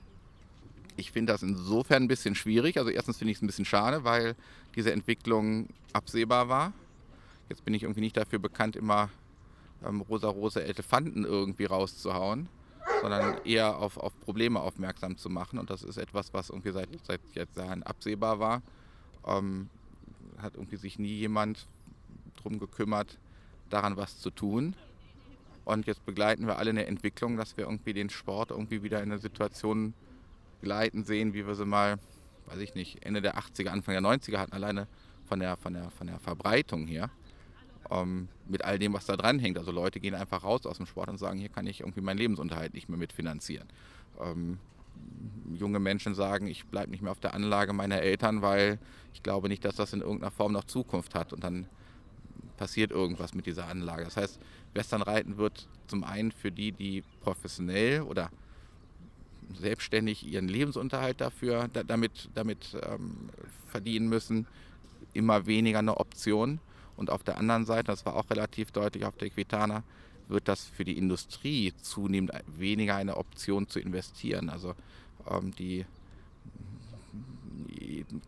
ich 0.97 1.13
finde 1.13 1.33
das 1.33 1.43
insofern 1.43 2.05
ein 2.05 2.09
bisschen 2.09 2.35
schwierig. 2.35 2.79
Also 2.79 2.91
erstens 2.91 3.19
finde 3.19 3.33
ich 3.33 3.39
es 3.39 3.43
ein 3.43 3.47
bisschen 3.47 3.65
schade, 3.65 4.05
weil 4.05 4.37
diese 4.75 4.93
Entwicklung 4.93 5.69
absehbar 5.93 6.49
war. 6.49 6.73
Jetzt 7.49 7.65
bin 7.65 7.75
ich 7.75 7.83
irgendwie 7.83 8.01
nicht 8.01 8.17
dafür 8.17 8.39
bekannt, 8.39 8.77
immer 8.77 9.11
ähm, 9.85 10.01
rosa-rosa 10.01 10.61
Elefanten 10.61 11.25
irgendwie 11.25 11.65
rauszuhauen, 11.65 12.49
sondern 13.01 13.45
eher 13.45 13.79
auf, 13.79 13.97
auf 13.97 14.19
Probleme 14.21 14.61
aufmerksam 14.61 15.17
zu 15.17 15.29
machen. 15.29 15.59
Und 15.59 15.71
das 15.71 15.83
ist 15.83 15.97
etwas, 15.97 16.33
was 16.33 16.51
irgendwie 16.51 16.73
seit, 16.73 16.89
seit 17.05 17.21
jetzt 17.35 17.57
Jahren 17.57 17.83
absehbar 17.83 18.39
war. 18.39 18.63
Ähm, 19.27 19.69
hat 20.39 20.55
irgendwie 20.55 20.77
sich 20.77 20.99
nie 20.99 21.15
jemand 21.15 21.67
darum 22.37 22.59
gekümmert, 22.59 23.19
daran 23.71 23.97
was 23.97 24.19
zu 24.19 24.31
tun. 24.31 24.75
Und 25.65 25.87
jetzt 25.87 26.05
begleiten 26.05 26.47
wir 26.47 26.59
alle 26.59 26.71
eine 26.71 26.87
Entwicklung, 26.87 27.37
dass 27.37 27.57
wir 27.57 27.65
irgendwie 27.65 27.93
den 27.93 28.11
Sport 28.11 28.51
irgendwie 28.51 28.83
wieder 28.83 28.99
in 29.03 29.13
eine 29.13 29.19
Situation 29.19 29.95
gleiten 30.61 31.05
sehen, 31.05 31.35
wie 31.35 31.47
wir 31.47 31.55
sie 31.55 31.65
mal, 31.65 31.99
weiß 32.47 32.59
ich 32.59 32.75
nicht, 32.75 33.05
Ende 33.05 33.23
der 33.23 33.37
80er, 33.37 33.69
Anfang 33.69 33.95
der 33.95 34.03
90er 34.03 34.39
hatten, 34.39 34.53
alleine 34.53 34.89
von 35.27 35.41
der, 35.41 35.57
von 35.57 35.75
der, 35.75 35.91
von 35.91 36.07
der 36.07 36.19
Verbreitung 36.19 36.87
her. 36.87 37.11
Ähm, 37.91 38.29
mit 38.49 38.65
all 38.65 38.79
dem, 38.79 38.93
was 38.93 39.07
da 39.07 39.17
dran 39.17 39.39
hängt. 39.39 39.59
Also 39.59 39.73
Leute 39.73 40.01
gehen 40.01 40.15
einfach 40.15 40.45
raus 40.45 40.67
aus 40.67 40.77
dem 40.79 40.87
Sport 40.87 41.09
und 41.09 41.19
sagen, 41.19 41.39
hier 41.39 41.49
kann 41.49 41.67
ich 41.67 41.81
irgendwie 41.81 42.01
meinen 42.01 42.19
Lebensunterhalt 42.19 42.75
nicht 42.75 42.89
mehr 42.89 42.99
mitfinanzieren. 42.99 43.69
Ähm, 44.21 44.59
junge 45.55 45.79
Menschen 45.79 46.15
sagen, 46.15 46.47
ich 46.47 46.67
bleibe 46.67 46.91
nicht 46.91 47.03
mehr 47.03 47.13
auf 47.13 47.21
der 47.21 47.35
Anlage 47.35 47.73
meiner 47.73 48.01
Eltern, 48.01 48.43
weil 48.43 48.79
ich 49.15 49.23
glaube 49.23 49.49
nicht, 49.49 49.65
dass 49.65 49.77
das 49.77 49.93
in 49.93 50.01
irgendeiner 50.01 50.31
Form 50.31 50.53
noch 50.53 50.65
Zukunft 50.65 51.15
hat. 51.15 51.33
Und 51.33 51.45
dann 51.45 51.67
passiert 52.57 52.93
irgendwas 52.93 53.35
mit 53.35 53.47
dieser 53.47 53.67
Anlage. 53.67 54.05
Das 54.05 54.17
heißt, 54.17 54.41
Westernreiten 54.75 55.37
wird 55.37 55.69
zum 55.87 56.05
einen 56.05 56.33
für 56.33 56.51
die, 56.51 56.73
die 56.73 57.03
professionell 57.21 58.03
oder 58.03 58.31
selbstständig 59.55 60.27
ihren 60.27 60.49
Lebensunterhalt 60.49 61.21
dafür, 61.21 61.69
da, 61.73 61.83
damit, 61.83 62.31
damit 62.35 62.77
ähm, 62.89 63.29
verdienen 63.69 64.09
müssen, 64.09 64.47
immer 65.13 65.47
weniger 65.47 65.81
eine 65.81 65.99
Option. 65.99 66.61
Und 66.97 67.11
auf 67.11 67.23
der 67.23 67.39
anderen 67.39 67.65
Seite, 67.65 67.85
das 67.85 68.07
war 68.07 68.17
auch 68.17 68.31
relativ 68.31 68.71
deutlich 68.71 69.05
auf 69.05 69.17
der 69.17 69.29
Equitana, 69.29 69.83
wird 70.29 70.49
das 70.49 70.65
für 70.65 70.85
die 70.85 70.97
Industrie 70.97 71.73
zunehmend 71.83 72.33
weniger 72.47 72.97
eine 72.97 73.17
Option 73.17 73.69
zu 73.69 73.81
investieren. 73.81 74.49
Also 74.49 74.75
ähm, 75.29 75.53
die, 75.57 75.85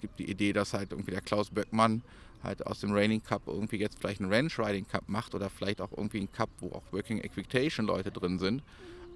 gibt 0.00 0.18
die 0.18 0.30
Idee, 0.30 0.52
dass 0.52 0.74
halt 0.74 0.92
irgendwie 0.92 1.12
der 1.12 1.20
Klaus 1.20 1.50
Böckmann 1.50 2.02
halt 2.44 2.66
aus 2.66 2.80
dem 2.80 2.92
Raining 2.92 3.22
Cup 3.22 3.42
irgendwie 3.46 3.76
jetzt 3.76 3.98
vielleicht 3.98 4.20
einen 4.20 4.32
Ranch 4.32 4.58
Riding 4.58 4.86
Cup 4.86 5.08
macht 5.08 5.34
oder 5.34 5.50
vielleicht 5.50 5.80
auch 5.80 5.92
irgendwie 5.92 6.18
einen 6.18 6.32
Cup, 6.32 6.50
wo 6.60 6.70
auch 6.72 6.84
Working 6.92 7.18
Equitation 7.18 7.86
Leute 7.86 8.10
drin 8.10 8.38
sind 8.38 8.62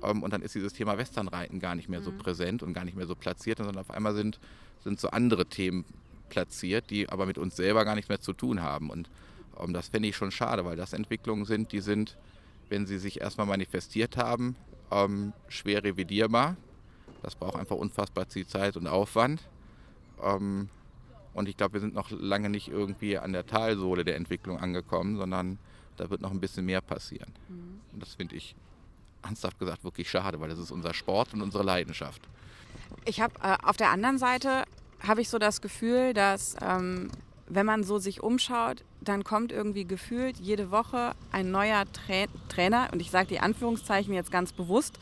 ähm, 0.03 0.23
und 0.23 0.33
dann 0.33 0.43
ist 0.43 0.55
dieses 0.55 0.73
Thema 0.73 0.99
Westernreiten 0.99 1.61
gar 1.61 1.75
nicht 1.75 1.89
mehr 1.89 2.03
so 2.03 2.13
mhm. 2.13 2.19
präsent 2.19 2.63
und 2.63 2.73
gar 2.73 2.85
nicht 2.85 2.97
mehr 2.97 3.07
so 3.07 3.15
platziert, 3.15 3.59
sondern 3.59 3.79
auf 3.79 3.91
einmal 3.91 4.15
sind, 4.15 4.39
sind 4.83 5.01
so 5.01 5.09
andere 5.11 5.47
Themen 5.47 5.85
platziert, 6.29 6.91
die 6.91 7.09
aber 7.09 7.27
mit 7.27 7.39
uns 7.39 7.57
selber 7.57 7.85
gar 7.85 7.95
nichts 7.95 8.09
mehr 8.09 8.21
zu 8.21 8.33
tun 8.33 8.63
haben. 8.63 8.91
Und 8.91 9.11
ähm, 9.61 9.73
das 9.73 9.89
fände 9.89 10.09
ich 10.09 10.17
schon 10.17 10.31
schade, 10.31 10.65
weil 10.65 10.77
das 10.77 10.93
Entwicklungen 10.93 11.45
sind, 11.45 11.73
die 11.73 11.81
sind, 11.81 12.17
wenn 12.69 12.87
sie 12.87 12.99
sich 12.99 13.21
erstmal 13.21 13.47
manifestiert 13.47 14.17
haben, 14.17 14.57
ähm, 14.91 15.33
schwer 15.49 15.83
revidierbar. 15.85 16.57
Das 17.23 17.35
braucht 17.35 17.57
einfach 17.57 17.77
unfassbar 17.77 18.27
viel 18.27 18.47
Zeit 18.47 18.77
und 18.77 18.87
Aufwand. 18.87 19.43
Ähm, 20.23 20.69
und 21.39 21.49
ich 21.49 21.57
glaube, 21.57 21.75
wir 21.75 21.81
sind 21.81 21.95
noch 21.95 22.11
lange 22.11 22.51
nicht 22.51 22.69
irgendwie 22.69 23.17
an 23.17 23.33
der 23.33 23.47
Talsohle 23.47 24.05
der 24.05 24.17
Entwicklung 24.17 24.59
angekommen, 24.59 25.17
sondern 25.17 25.59
da 25.97 26.11
wird 26.11 26.21
noch 26.21 26.31
ein 26.31 26.41
bisschen 26.41 26.65
mehr 26.65 26.81
passieren. 26.81 27.33
Mhm. 27.49 27.81
Und 27.93 28.03
das 28.03 28.15
finde 28.15 28.37
ich 28.37 28.55
ernsthaft 29.23 29.59
gesagt 29.59 29.85
wirklich 29.85 30.11
schade, 30.11 30.41
weil 30.41 30.49
das 30.49 30.59
ist 30.59 30.71
unser 30.71 30.95
Sport 30.95 31.35
und 31.35 31.43
unsere 31.43 31.65
Leidenschaft. 31.65 32.23
Ich 33.05 33.21
habe 33.21 33.35
äh, 33.43 33.57
auf 33.63 33.77
der 33.77 33.91
anderen 33.91 34.19
Seite 34.19 34.65
habe 35.01 35.21
ich 35.21 35.29
so 35.29 35.39
das 35.39 35.61
Gefühl, 35.61 36.13
dass 36.13 36.57
ähm, 36.61 37.11
wenn 37.49 37.67
man 37.67 37.85
so 37.85 37.99
sich 37.99 38.23
umschaut, 38.23 38.85
dann 39.01 39.25
kommt 39.25 39.53
irgendwie 39.53 39.85
gefühlt 39.85 40.39
jede 40.39 40.71
Woche 40.71 41.15
ein 41.33 41.51
neuer 41.51 41.85
Tra 41.93 42.27
Trainer 42.49 42.89
und 42.93 43.01
ich 43.01 43.11
sage 43.11 43.29
die 43.29 43.41
Anführungszeichen 43.41 44.13
jetzt 44.13 44.31
ganz 44.31 44.53
bewusst. 44.53 44.99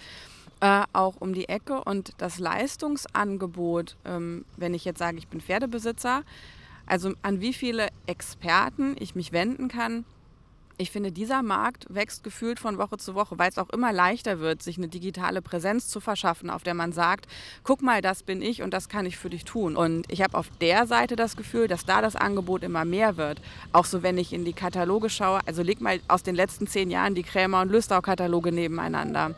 Äh, 0.66 0.82
auch 0.94 1.14
um 1.20 1.32
die 1.32 1.48
Ecke 1.48 1.84
und 1.84 2.10
das 2.18 2.40
Leistungsangebot, 2.40 3.96
ähm, 4.04 4.44
wenn 4.56 4.74
ich 4.74 4.84
jetzt 4.84 4.98
sage, 4.98 5.16
ich 5.16 5.28
bin 5.28 5.40
Pferdebesitzer, 5.40 6.24
also 6.86 7.12
an 7.22 7.40
wie 7.40 7.52
viele 7.52 7.86
Experten 8.06 8.96
ich 8.98 9.14
mich 9.14 9.30
wenden 9.30 9.68
kann, 9.68 10.04
ich 10.76 10.90
finde, 10.90 11.12
dieser 11.12 11.44
Markt 11.44 11.86
wächst 11.88 12.24
gefühlt 12.24 12.58
von 12.58 12.78
Woche 12.78 12.98
zu 12.98 13.14
Woche, 13.14 13.38
weil 13.38 13.48
es 13.48 13.58
auch 13.58 13.70
immer 13.70 13.92
leichter 13.92 14.40
wird, 14.40 14.60
sich 14.60 14.76
eine 14.76 14.88
digitale 14.88 15.40
Präsenz 15.40 15.86
zu 15.86 16.00
verschaffen, 16.00 16.50
auf 16.50 16.64
der 16.64 16.74
man 16.74 16.90
sagt, 16.92 17.28
guck 17.62 17.80
mal, 17.80 18.02
das 18.02 18.24
bin 18.24 18.42
ich 18.42 18.62
und 18.62 18.74
das 18.74 18.88
kann 18.88 19.06
ich 19.06 19.16
für 19.16 19.30
dich 19.30 19.44
tun. 19.44 19.76
Und 19.76 20.10
ich 20.12 20.20
habe 20.20 20.36
auf 20.36 20.48
der 20.60 20.88
Seite 20.88 21.14
das 21.14 21.36
Gefühl, 21.36 21.68
dass 21.68 21.86
da 21.86 22.02
das 22.02 22.16
Angebot 22.16 22.64
immer 22.64 22.84
mehr 22.84 23.16
wird. 23.16 23.40
Auch 23.72 23.84
so, 23.84 24.02
wenn 24.02 24.18
ich 24.18 24.32
in 24.32 24.44
die 24.44 24.52
Kataloge 24.52 25.10
schaue, 25.10 25.40
also 25.46 25.62
leg 25.62 25.80
mal 25.80 26.00
aus 26.08 26.24
den 26.24 26.34
letzten 26.34 26.66
zehn 26.66 26.90
Jahren 26.90 27.14
die 27.14 27.22
Krämer- 27.22 27.62
und 27.62 27.70
Lüstau-Kataloge 27.70 28.50
nebeneinander. 28.50 29.34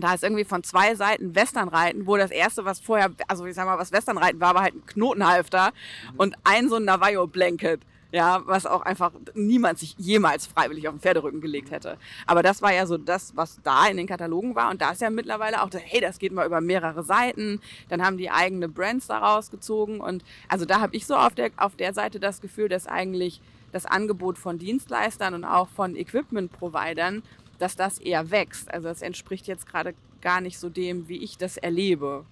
Da 0.00 0.14
ist 0.14 0.24
irgendwie 0.24 0.44
von 0.44 0.62
zwei 0.62 0.94
Seiten 0.94 1.34
Westernreiten, 1.34 2.06
wo 2.06 2.16
das 2.16 2.30
erste, 2.30 2.64
was 2.64 2.80
vorher, 2.80 3.10
also 3.28 3.46
ich 3.46 3.54
sag 3.54 3.66
mal, 3.66 3.78
was 3.78 3.92
Westernreiten 3.92 4.40
war, 4.40 4.54
war 4.54 4.62
halt 4.62 4.74
ein 4.74 4.86
Knotenhalfter 4.86 5.72
und 6.16 6.36
ein 6.44 6.68
so 6.68 6.76
ein 6.76 6.84
Navajo-Blanket. 6.84 7.80
Ja, 8.12 8.42
was 8.44 8.66
auch 8.66 8.82
einfach 8.82 9.12
niemand 9.34 9.78
sich 9.78 9.94
jemals 9.96 10.44
freiwillig 10.44 10.88
auf 10.88 10.94
den 10.94 11.00
Pferderücken 11.00 11.40
gelegt 11.40 11.70
hätte. 11.70 11.96
Aber 12.26 12.42
das 12.42 12.60
war 12.60 12.72
ja 12.72 12.84
so 12.84 12.98
das, 12.98 13.36
was 13.36 13.60
da 13.62 13.86
in 13.86 13.96
den 13.96 14.08
Katalogen 14.08 14.56
war. 14.56 14.70
Und 14.70 14.82
da 14.82 14.90
ist 14.90 15.00
ja 15.00 15.10
mittlerweile 15.10 15.62
auch, 15.62 15.70
hey, 15.72 16.00
das 16.00 16.18
geht 16.18 16.32
mal 16.32 16.44
über 16.44 16.60
mehrere 16.60 17.04
Seiten. 17.04 17.60
Dann 17.88 18.04
haben 18.04 18.16
die 18.16 18.28
eigene 18.28 18.68
Brands 18.68 19.06
daraus 19.06 19.52
gezogen. 19.52 20.00
Und 20.00 20.24
also 20.48 20.64
da 20.64 20.80
habe 20.80 20.96
ich 20.96 21.06
so 21.06 21.14
auf 21.14 21.36
der, 21.36 21.52
auf 21.56 21.76
der 21.76 21.94
Seite 21.94 22.18
das 22.18 22.40
Gefühl, 22.40 22.68
dass 22.68 22.88
eigentlich 22.88 23.40
das 23.70 23.86
Angebot 23.86 24.38
von 24.38 24.58
Dienstleistern 24.58 25.34
und 25.34 25.44
auch 25.44 25.68
von 25.68 25.94
Equipment-Providern, 25.94 27.22
dass 27.60 27.76
das 27.76 27.98
eher 27.98 28.30
wächst. 28.30 28.70
Also 28.72 28.88
das 28.88 29.02
entspricht 29.02 29.46
jetzt 29.46 29.66
gerade 29.66 29.94
gar 30.20 30.40
nicht 30.40 30.58
so 30.58 30.68
dem, 30.68 31.08
wie 31.08 31.18
ich 31.18 31.38
das 31.38 31.56
erlebe. 31.56 32.24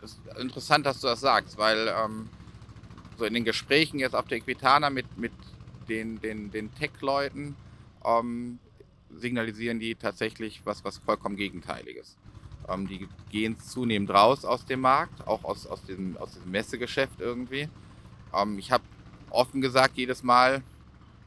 Das 0.00 0.12
ist 0.12 0.38
interessant, 0.38 0.86
dass 0.86 1.00
du 1.00 1.06
das 1.06 1.20
sagst, 1.20 1.56
weil 1.56 1.88
ähm, 1.88 2.28
so 3.16 3.24
in 3.24 3.34
den 3.34 3.44
Gesprächen 3.44 3.98
jetzt 3.98 4.14
auf 4.14 4.26
der 4.26 4.38
Equitana 4.38 4.90
mit, 4.90 5.16
mit 5.16 5.32
den, 5.88 6.20
den, 6.20 6.50
den 6.50 6.74
Tech-Leuten 6.74 7.56
ähm, 8.04 8.58
signalisieren 9.16 9.78
die 9.78 9.94
tatsächlich 9.94 10.60
was, 10.64 10.84
was 10.84 10.98
vollkommen 10.98 11.36
Gegenteiliges. 11.36 12.16
Ähm, 12.68 12.88
die 12.88 13.08
gehen 13.30 13.58
zunehmend 13.58 14.10
raus 14.10 14.44
aus 14.44 14.66
dem 14.66 14.80
Markt, 14.80 15.26
auch 15.26 15.44
aus, 15.44 15.66
aus, 15.66 15.82
diesem, 15.84 16.16
aus 16.16 16.32
diesem 16.32 16.50
Messegeschäft 16.50 17.20
irgendwie. 17.20 17.68
Ähm, 18.34 18.58
ich 18.58 18.72
habe 18.72 18.84
offen 19.30 19.60
gesagt 19.60 19.96
jedes 19.96 20.22
Mal, 20.22 20.62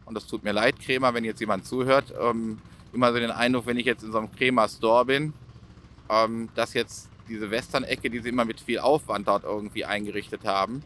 und 0.05 0.15
das 0.15 0.25
tut 0.25 0.43
mir 0.43 0.53
leid, 0.53 0.79
Krämer, 0.79 1.13
wenn 1.13 1.23
jetzt 1.23 1.39
jemand 1.39 1.65
zuhört, 1.65 2.13
ähm, 2.19 2.59
immer 2.93 3.11
so 3.11 3.19
den 3.19 3.31
Eindruck, 3.31 3.65
wenn 3.65 3.77
ich 3.77 3.85
jetzt 3.85 4.03
in 4.03 4.11
so 4.11 4.17
einem 4.17 4.31
Krämer 4.31 4.67
Store 4.67 5.05
bin, 5.05 5.33
ähm, 6.09 6.49
dass 6.55 6.73
jetzt 6.73 7.09
diese 7.27 7.51
Western-Ecke, 7.51 8.09
die 8.09 8.19
sie 8.19 8.29
immer 8.29 8.45
mit 8.45 8.59
viel 8.59 8.79
Aufwand 8.79 9.27
dort 9.27 9.43
irgendwie 9.43 9.85
eingerichtet 9.85 10.45
haben, 10.45 10.83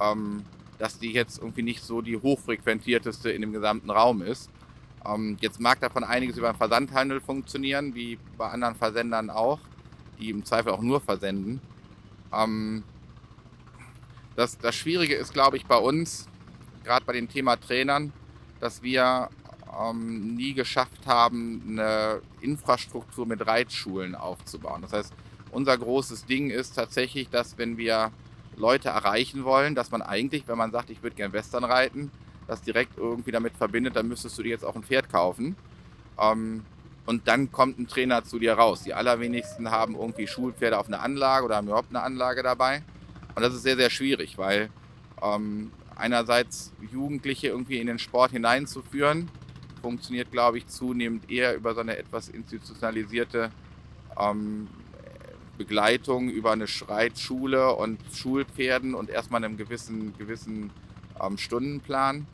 ähm, 0.00 0.44
dass 0.78 0.98
die 0.98 1.12
jetzt 1.12 1.38
irgendwie 1.38 1.62
nicht 1.62 1.82
so 1.82 2.02
die 2.02 2.16
hochfrequentierteste 2.16 3.30
in 3.30 3.40
dem 3.40 3.52
gesamten 3.52 3.90
Raum 3.90 4.22
ist. 4.22 4.50
Ähm, 5.06 5.36
jetzt 5.40 5.60
mag 5.60 5.80
davon 5.80 6.04
einiges 6.04 6.36
über 6.36 6.52
den 6.52 6.56
Versandhandel 6.56 7.20
funktionieren, 7.20 7.94
wie 7.94 8.18
bei 8.36 8.48
anderen 8.48 8.74
Versendern 8.74 9.30
auch, 9.30 9.60
die 10.18 10.30
im 10.30 10.44
Zweifel 10.44 10.72
auch 10.72 10.82
nur 10.82 11.00
versenden. 11.00 11.60
Ähm, 12.32 12.84
das, 14.36 14.58
das 14.58 14.74
Schwierige 14.74 15.14
ist, 15.14 15.32
glaube 15.32 15.56
ich, 15.56 15.66
bei 15.66 15.76
uns, 15.76 16.28
gerade 16.84 17.04
bei 17.04 17.12
dem 17.12 17.28
Thema 17.28 17.56
Trainern, 17.56 18.12
dass 18.60 18.82
wir 18.82 19.30
ähm, 19.80 20.34
nie 20.34 20.54
geschafft 20.54 21.06
haben, 21.06 21.62
eine 21.68 22.20
Infrastruktur 22.40 23.26
mit 23.26 23.46
Reitschulen 23.46 24.14
aufzubauen. 24.14 24.82
Das 24.82 24.92
heißt, 24.92 25.12
unser 25.50 25.76
großes 25.76 26.26
Ding 26.26 26.50
ist 26.50 26.74
tatsächlich, 26.74 27.30
dass 27.30 27.58
wenn 27.58 27.76
wir 27.76 28.10
Leute 28.56 28.88
erreichen 28.88 29.44
wollen, 29.44 29.74
dass 29.74 29.90
man 29.90 30.02
eigentlich, 30.02 30.46
wenn 30.48 30.58
man 30.58 30.70
sagt, 30.70 30.90
ich 30.90 31.02
würde 31.02 31.16
gern 31.16 31.32
Western 31.32 31.64
reiten, 31.64 32.10
das 32.46 32.62
direkt 32.62 32.98
irgendwie 32.98 33.30
damit 33.30 33.56
verbindet, 33.56 33.96
dann 33.96 34.08
müsstest 34.08 34.38
du 34.38 34.42
dir 34.42 34.50
jetzt 34.50 34.64
auch 34.64 34.74
ein 34.74 34.82
Pferd 34.82 35.10
kaufen. 35.10 35.56
Ähm, 36.20 36.64
und 37.06 37.26
dann 37.26 37.50
kommt 37.50 37.78
ein 37.78 37.86
Trainer 37.86 38.24
zu 38.24 38.38
dir 38.38 38.52
raus. 38.54 38.82
Die 38.82 38.92
allerwenigsten 38.92 39.70
haben 39.70 39.94
irgendwie 39.94 40.26
Schulpferde 40.26 40.78
auf 40.78 40.88
einer 40.88 41.00
Anlage 41.00 41.46
oder 41.46 41.56
haben 41.56 41.68
überhaupt 41.68 41.88
eine 41.90 42.02
Anlage 42.02 42.42
dabei. 42.42 42.82
Und 43.34 43.42
das 43.42 43.54
ist 43.54 43.62
sehr, 43.62 43.76
sehr 43.76 43.88
schwierig, 43.88 44.36
weil 44.36 44.68
ähm, 45.22 45.72
einerseits 45.96 46.72
Jugendliche 46.92 47.48
irgendwie 47.48 47.78
in 47.78 47.86
den 47.86 47.98
Sport 47.98 48.32
hineinzuführen, 48.32 49.30
funktioniert, 49.78 50.30
glaube 50.30 50.58
ich, 50.58 50.66
zunehmend 50.66 51.30
eher 51.30 51.54
über 51.54 51.74
so 51.74 51.80
eine 51.80 51.96
etwas 51.96 52.28
institutionalisierte 52.28 53.50
ähm, 54.18 54.68
Begleitung 55.56 56.30
über 56.30 56.52
eine 56.52 56.68
Schreitschule 56.68 57.74
und 57.74 58.00
Schulpferden 58.14 58.94
und 58.94 59.10
erstmal 59.10 59.44
einem 59.44 59.56
gewissen, 59.56 60.16
gewissen 60.16 60.70
ähm, 61.20 61.36
Stundenplan. 61.36 62.26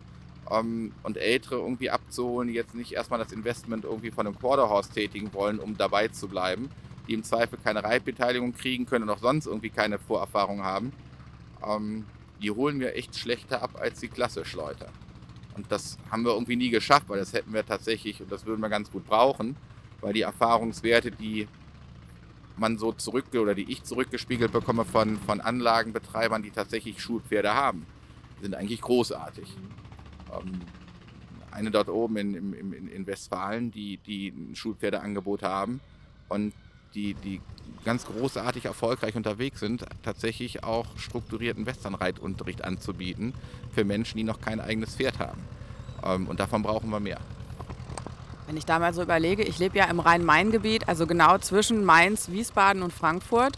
Ähm, 0.51 0.93
und 1.03 1.17
Ältere 1.17 1.57
irgendwie 1.57 1.89
abzuholen, 1.89 2.49
die 2.49 2.55
jetzt 2.55 2.75
nicht 2.75 2.93
erstmal 2.93 3.19
das 3.19 3.33
Investment 3.33 3.85
irgendwie 3.85 4.11
von 4.11 4.27
einem 4.27 4.39
Quarterhorse 4.39 4.93
tätigen 4.93 5.33
wollen, 5.33 5.59
um 5.59 5.77
dabei 5.79 6.09
zu 6.09 6.29
bleiben, 6.29 6.71
die 7.09 7.15
im 7.15 7.25
Zweifel 7.25 7.59
keine 7.63 7.83
Reitbeteiligung 7.83 8.55
kriegen 8.55 8.85
können 8.85 9.05
und 9.05 9.11
auch 9.11 9.21
sonst 9.21 9.47
irgendwie 9.47 9.71
keine 9.71 9.99
Vorerfahrung 9.99 10.63
haben. 10.63 10.93
Ähm, 11.67 12.05
die 12.43 12.51
holen 12.51 12.79
wir 12.79 12.95
echt 12.95 13.17
schlechter 13.17 13.63
ab 13.63 13.79
als 13.81 14.01
die 14.01 14.09
klassisch 14.09 14.53
Leute. 14.53 14.89
Und 15.55 15.71
das 15.71 15.99
haben 16.11 16.25
wir 16.25 16.33
irgendwie 16.33 16.57
nie 16.57 16.71
geschafft, 16.71 17.09
weil 17.09 17.19
das 17.19 17.33
hätten 17.33 17.53
wir 17.53 17.65
tatsächlich, 17.65 18.21
und 18.21 18.31
das 18.31 18.45
würden 18.45 18.61
wir 18.61 18.69
ganz 18.69 18.91
gut 18.91 19.07
brauchen, 19.07 19.57
weil 20.01 20.13
die 20.13 20.23
Erfahrungswerte, 20.23 21.11
die 21.11 21.49
man 22.57 22.79
so 22.79 22.93
zurück 22.93 23.27
oder 23.35 23.55
die 23.55 23.71
ich 23.71 23.83
zurückgespiegelt 23.85 24.53
bekomme 24.53 24.85
von, 24.85 25.17
von 25.19 25.41
Anlagenbetreibern, 25.41 26.43
die 26.43 26.51
tatsächlich 26.51 27.01
Schulpferde 27.01 27.55
haben, 27.55 27.87
sind 28.41 28.55
eigentlich 28.55 28.81
großartig. 28.81 29.57
Ähm, 30.33 30.61
eine 31.51 31.71
dort 31.71 31.89
oben 31.89 32.17
in, 32.17 32.53
in, 32.53 32.89
in 32.89 33.07
Westfalen, 33.07 33.71
die, 33.71 33.99
die 33.99 34.29
ein 34.29 34.57
Schulpferdeangebot 34.57 35.43
haben 35.43 35.81
und 36.29 36.53
die, 36.95 37.15
die 37.15 37.41
ganz 37.85 38.07
großartig 38.07 38.65
erfolgreich 38.65 39.15
unterwegs 39.15 39.61
sind, 39.61 39.85
tatsächlich 40.03 40.65
auch 40.65 40.87
strukturierten 40.97 41.67
Westernreitunterricht 41.67 42.65
anzubieten 42.65 43.35
für 43.73 43.85
Menschen, 43.85 44.17
die 44.17 44.25
noch 44.25 44.41
kein 44.41 44.61
eigenes 44.61 44.97
Pferd 44.97 45.19
haben. 45.19 45.43
Ähm, 46.05 46.27
und 46.27 46.41
davon 46.41 46.63
brauchen 46.63 46.91
wir 46.91 47.01
mehr. 47.01 47.21
Wenn 48.47 48.57
ich 48.57 48.67
da 48.67 48.79
mal 48.79 48.93
so 48.93 49.03
überlege, 49.03 49.43
ich 49.43 49.59
lebe 49.59 49.79
ja 49.79 49.87
im 49.87 50.01
Rhein-Main-Gebiet, 50.01 50.89
also 50.89 51.07
genau 51.07 51.39
zwischen 51.39 51.85
Mainz, 51.85 52.31
Wiesbaden 52.31 52.83
und 52.83 52.93
Frankfurt. 52.93 53.57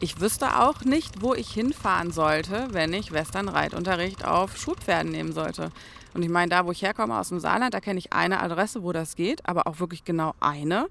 Ich 0.00 0.20
wüsste 0.20 0.60
auch 0.60 0.80
nicht, 0.82 1.22
wo 1.22 1.34
ich 1.34 1.52
hinfahren 1.52 2.12
sollte, 2.12 2.68
wenn 2.72 2.92
ich 2.92 3.12
Western-Reitunterricht 3.12 4.24
auf 4.24 4.56
Schulpferden 4.56 5.12
nehmen 5.12 5.32
sollte. 5.32 5.70
Und 6.14 6.22
ich 6.22 6.28
meine, 6.28 6.50
da, 6.50 6.66
wo 6.66 6.72
ich 6.72 6.82
herkomme 6.82 7.18
aus 7.18 7.30
dem 7.30 7.40
Saarland, 7.40 7.74
da 7.74 7.80
kenne 7.80 7.98
ich 7.98 8.12
eine 8.12 8.40
Adresse, 8.40 8.82
wo 8.82 8.92
das 8.92 9.16
geht, 9.16 9.46
aber 9.48 9.66
auch 9.66 9.80
wirklich 9.80 10.04
genau 10.04 10.34
eine. 10.40 10.88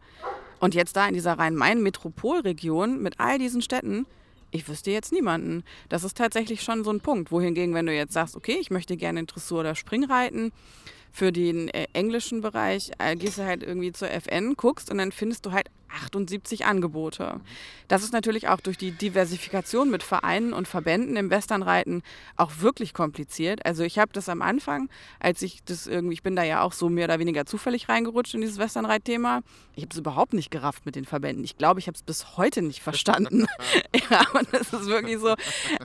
Und 0.61 0.75
jetzt 0.75 0.95
da 0.95 1.07
in 1.07 1.15
dieser 1.15 1.39
Rhein-Main-Metropolregion 1.39 3.01
mit 3.01 3.19
all 3.19 3.39
diesen 3.39 3.63
Städten, 3.63 4.05
ich 4.51 4.67
wüsste 4.67 4.91
jetzt 4.91 5.11
niemanden. 5.11 5.63
Das 5.89 6.03
ist 6.03 6.15
tatsächlich 6.15 6.61
schon 6.61 6.83
so 6.83 6.91
ein 6.91 6.99
Punkt. 7.01 7.31
Wohingegen, 7.31 7.73
wenn 7.73 7.87
du 7.87 7.93
jetzt 7.93 8.13
sagst, 8.13 8.35
okay, 8.35 8.57
ich 8.61 8.69
möchte 8.69 8.95
gerne 8.95 9.21
in 9.21 9.25
Dressur 9.25 9.61
oder 9.61 9.73
Springreiten, 9.73 10.51
für 11.11 11.31
den 11.31 11.67
äh, 11.69 11.87
englischen 11.93 12.41
Bereich 12.41 12.91
äh, 12.99 13.15
gehst 13.15 13.37
du 13.37 13.43
halt 13.43 13.63
irgendwie 13.63 13.91
zur 13.91 14.09
FN, 14.11 14.53
guckst 14.55 14.89
und 14.89 14.99
dann 14.99 15.11
findest 15.11 15.45
du 15.45 15.51
halt 15.51 15.67
78 15.91 16.65
Angebote. 16.65 17.39
Das 17.87 18.03
ist 18.03 18.13
natürlich 18.13 18.47
auch 18.47 18.61
durch 18.61 18.77
die 18.77 18.91
Diversifikation 18.91 19.89
mit 19.89 20.03
Vereinen 20.03 20.53
und 20.53 20.67
Verbänden 20.67 21.15
im 21.17 21.29
Westernreiten 21.29 22.03
auch 22.37 22.51
wirklich 22.59 22.93
kompliziert. 22.93 23.65
Also 23.65 23.83
ich 23.83 23.99
habe 23.99 24.11
das 24.13 24.29
am 24.29 24.41
Anfang, 24.41 24.89
als 25.19 25.41
ich 25.41 25.63
das 25.63 25.87
irgendwie, 25.87 26.13
ich 26.13 26.23
bin 26.23 26.35
da 26.35 26.43
ja 26.43 26.61
auch 26.61 26.73
so 26.73 26.89
mehr 26.89 27.05
oder 27.05 27.19
weniger 27.19 27.45
zufällig 27.45 27.89
reingerutscht 27.89 28.33
in 28.33 28.41
dieses 28.41 28.57
Westernreitthema. 28.57 29.41
Ich 29.75 29.83
habe 29.83 29.91
es 29.91 29.99
überhaupt 29.99 30.33
nicht 30.33 30.51
gerafft 30.51 30.85
mit 30.85 30.95
den 30.95 31.05
Verbänden. 31.05 31.43
Ich 31.43 31.57
glaube, 31.57 31.79
ich 31.79 31.87
habe 31.87 31.95
es 31.95 32.03
bis 32.03 32.37
heute 32.37 32.61
nicht 32.61 32.81
verstanden. 32.81 33.47
ja, 34.09 34.25
und 34.33 34.47
das 34.51 34.73
ist 34.73 34.87
wirklich 34.87 35.19
so. 35.19 35.35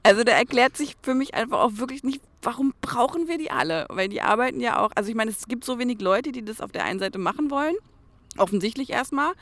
Also 0.02 0.24
da 0.24 0.32
erklärt 0.32 0.76
sich 0.76 0.96
für 1.02 1.14
mich 1.14 1.34
einfach 1.34 1.60
auch 1.60 1.72
wirklich 1.74 2.02
nicht, 2.02 2.20
warum 2.42 2.72
brauchen 2.80 3.28
wir 3.28 3.38
die 3.38 3.50
alle? 3.50 3.86
Weil 3.88 4.08
die 4.08 4.22
arbeiten 4.22 4.60
ja 4.60 4.80
auch, 4.80 4.90
also 4.94 5.10
ich 5.10 5.16
meine, 5.16 5.30
es 5.30 5.46
gibt 5.48 5.64
so 5.64 5.78
wenig 5.78 6.00
Leute, 6.00 6.32
die 6.32 6.44
das 6.44 6.60
auf 6.60 6.72
der 6.72 6.84
einen 6.84 6.98
Seite 6.98 7.18
machen 7.18 7.50
wollen. 7.50 7.74
Offensichtlich 8.38 8.90
erstmal. 8.90 9.32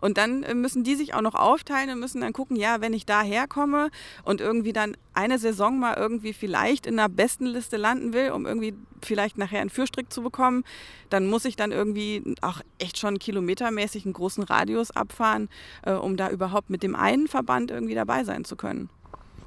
Und 0.00 0.18
dann 0.18 0.42
äh, 0.42 0.54
müssen 0.54 0.84
die 0.84 0.94
sich 0.94 1.14
auch 1.14 1.20
noch 1.20 1.34
aufteilen 1.34 1.90
und 1.90 2.00
müssen 2.00 2.20
dann 2.20 2.32
gucken, 2.32 2.56
ja, 2.56 2.80
wenn 2.80 2.92
ich 2.92 3.06
da 3.06 3.22
herkomme 3.22 3.90
und 4.24 4.40
irgendwie 4.40 4.72
dann 4.72 4.96
eine 5.12 5.38
Saison 5.38 5.78
mal 5.78 5.94
irgendwie 5.94 6.32
vielleicht 6.32 6.86
in 6.86 6.96
der 6.96 7.08
besten 7.08 7.46
Liste 7.46 7.76
landen 7.76 8.12
will, 8.12 8.30
um 8.30 8.46
irgendwie 8.46 8.74
vielleicht 9.02 9.38
nachher 9.38 9.60
einen 9.60 9.70
Fürstrick 9.70 10.12
zu 10.12 10.22
bekommen, 10.22 10.64
dann 11.10 11.26
muss 11.26 11.44
ich 11.44 11.56
dann 11.56 11.72
irgendwie 11.72 12.34
auch 12.40 12.60
echt 12.78 12.98
schon 12.98 13.18
kilometermäßig 13.18 14.04
einen 14.04 14.14
großen 14.14 14.44
Radius 14.44 14.90
abfahren, 14.90 15.48
äh, 15.82 15.92
um 15.92 16.16
da 16.16 16.30
überhaupt 16.30 16.70
mit 16.70 16.82
dem 16.82 16.96
einen 16.96 17.28
Verband 17.28 17.70
irgendwie 17.70 17.94
dabei 17.94 18.24
sein 18.24 18.44
zu 18.44 18.56
können. 18.56 18.88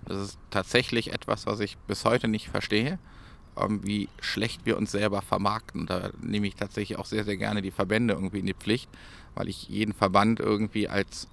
Das 0.06 0.22
ist 0.22 0.40
tatsächlich 0.52 1.12
etwas, 1.12 1.46
was 1.46 1.60
ich 1.60 1.78
bis 1.80 2.06
heute 2.06 2.30
nicht 2.30 2.48
verstehe, 2.48 2.98
wie 3.82 4.10
schlecht 4.20 4.66
wir 4.66 4.78
uns 4.78 4.92
selber 4.92 5.22
vermarkten. 5.22 5.86
Da 5.86 6.12
nehme 6.22 6.48
ich 6.48 6.56
tatsächlich 6.56 6.98
auch 6.98 7.06
sehr, 7.06 7.24
sehr 7.24 7.38
gerne 7.38 7.62
die 7.62 7.72
Verbände 7.72 8.14
irgendwie 8.14 8.40
in 8.40 8.46
die 8.46 8.54
Pflicht, 8.54 8.90
weil 9.36 9.48
ich 9.48 9.68
jeden 9.70 9.94
Verband 9.94 10.40
irgendwie 10.40 10.88
als 10.88 11.28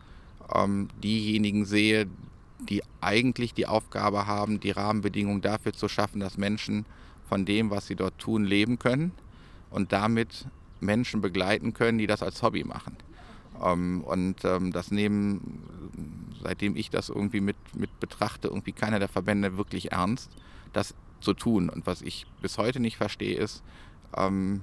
ähm, 0.54 0.88
diejenigen 1.02 1.64
sehe, 1.64 2.06
die 2.58 2.82
eigentlich 3.00 3.54
die 3.54 3.66
Aufgabe 3.66 4.26
haben, 4.26 4.60
die 4.60 4.70
Rahmenbedingungen 4.70 5.42
dafür 5.42 5.72
zu 5.72 5.88
schaffen, 5.88 6.20
dass 6.20 6.38
Menschen 6.38 6.87
von 7.28 7.44
dem, 7.44 7.70
was 7.70 7.87
sie 7.87 7.96
dort 7.96 8.18
tun, 8.18 8.44
leben 8.44 8.78
können 8.78 9.12
und 9.70 9.92
damit 9.92 10.46
Menschen 10.80 11.20
begleiten 11.20 11.74
können, 11.74 11.98
die 11.98 12.06
das 12.06 12.22
als 12.22 12.42
Hobby 12.42 12.64
machen. 12.64 12.96
Ähm, 13.62 14.02
und 14.02 14.44
ähm, 14.44 14.72
das 14.72 14.90
nehmen, 14.90 15.62
seitdem 16.42 16.76
ich 16.76 16.90
das 16.90 17.08
irgendwie 17.08 17.40
mit, 17.40 17.56
mit 17.74 17.98
betrachte, 18.00 18.48
irgendwie 18.48 18.72
keiner 18.72 18.98
der 18.98 19.08
Verbände 19.08 19.56
wirklich 19.56 19.92
ernst, 19.92 20.30
das 20.72 20.94
zu 21.24 21.34
tun. 21.34 21.68
Und 21.68 21.87
was 21.87 22.02
ich 22.02 22.26
bis 22.40 22.58
heute 22.58 22.80
nicht 22.80 22.96
verstehe, 22.96 23.37
ist, 23.37 23.62
ähm, 24.16 24.60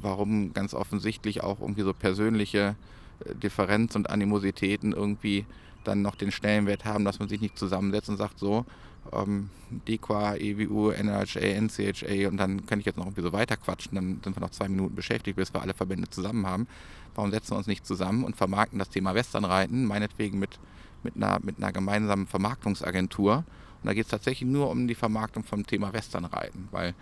warum 0.00 0.52
ganz 0.52 0.74
offensichtlich 0.74 1.42
auch 1.42 1.60
irgendwie 1.60 1.82
so 1.82 1.94
persönliche 1.94 2.76
äh, 3.24 3.34
Differenz 3.34 3.94
und 3.94 4.10
Animositäten 4.10 4.92
irgendwie 4.92 5.46
dann 5.84 6.02
noch 6.02 6.14
den 6.14 6.30
Stellenwert 6.30 6.84
haben, 6.84 7.04
dass 7.04 7.18
man 7.18 7.28
sich 7.28 7.40
nicht 7.40 7.58
zusammensetzt 7.58 8.08
und 8.08 8.16
sagt 8.16 8.38
so, 8.38 8.64
ähm, 9.12 9.50
DEQA, 9.88 10.36
EWU, 10.36 10.90
NRHA, 10.90 11.60
NCHA 11.60 12.28
und 12.28 12.36
dann 12.36 12.66
kann 12.66 12.78
ich 12.78 12.86
jetzt 12.86 12.98
noch 12.98 13.06
irgendwie 13.06 13.22
so 13.22 13.32
weiterquatschen, 13.32 13.94
dann 13.94 14.20
sind 14.22 14.36
wir 14.36 14.40
noch 14.40 14.50
zwei 14.50 14.68
Minuten 14.68 14.94
beschäftigt, 14.94 15.36
bis 15.36 15.52
wir 15.52 15.62
alle 15.62 15.74
Verbände 15.74 16.08
zusammen 16.08 16.46
haben. 16.46 16.68
Warum 17.14 17.30
setzen 17.30 17.52
wir 17.52 17.58
uns 17.58 17.66
nicht 17.66 17.86
zusammen 17.86 18.24
und 18.24 18.36
vermarkten 18.36 18.78
das 18.78 18.90
Thema 18.90 19.14
Westernreiten, 19.14 19.84
meinetwegen 19.84 20.38
mit, 20.38 20.58
mit, 21.02 21.16
einer, 21.16 21.40
mit 21.42 21.58
einer 21.58 21.72
gemeinsamen 21.72 22.26
Vermarktungsagentur. 22.26 23.44
Und 23.82 23.88
da 23.88 23.94
geht 23.94 24.04
es 24.04 24.10
tatsächlich 24.10 24.48
nur 24.48 24.70
um 24.70 24.86
die 24.86 24.94
Vermarktung 24.94 25.44
vom 25.44 25.66
Thema 25.66 25.92
Westernreiten, 25.92 26.68
weil 26.70 26.94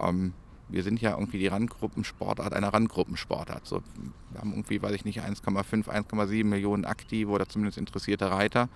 ähm, 0.00 0.32
wir 0.68 0.82
sind 0.82 1.00
ja 1.00 1.12
irgendwie 1.12 1.38
die 1.38 1.48
Randgruppensportart 1.48 2.52
einer 2.52 2.72
Randgruppensportart. 2.72 3.66
So, 3.66 3.82
wir 4.30 4.40
haben 4.40 4.52
irgendwie, 4.52 4.80
weiß 4.80 4.94
ich 4.94 5.04
nicht, 5.04 5.20
1,5, 5.20 5.88
1,7 5.88 6.44
Millionen 6.44 6.84
aktive 6.84 7.30
oder 7.30 7.48
zumindest 7.48 7.78
interessierte 7.78 8.30
Reiter. 8.30 8.68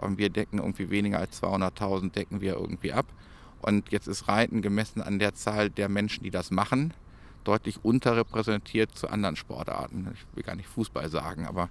Und 0.00 0.18
wir 0.18 0.30
decken 0.30 0.58
irgendwie 0.58 0.90
weniger 0.90 1.18
als 1.18 1.42
200.000 1.42 2.12
decken 2.12 2.40
wir 2.40 2.54
irgendwie 2.54 2.92
ab. 2.92 3.06
Und 3.60 3.92
jetzt 3.92 4.08
ist 4.08 4.28
Reiten 4.28 4.62
gemessen 4.62 5.02
an 5.02 5.18
der 5.18 5.34
Zahl 5.34 5.70
der 5.70 5.88
Menschen, 5.88 6.24
die 6.24 6.30
das 6.30 6.50
machen, 6.50 6.92
deutlich 7.44 7.84
unterrepräsentiert 7.84 8.96
zu 8.96 9.08
anderen 9.08 9.36
Sportarten. 9.36 10.08
Ich 10.14 10.36
will 10.36 10.42
gar 10.42 10.56
nicht 10.56 10.68
Fußball 10.68 11.08
sagen, 11.08 11.46
aber 11.46 11.68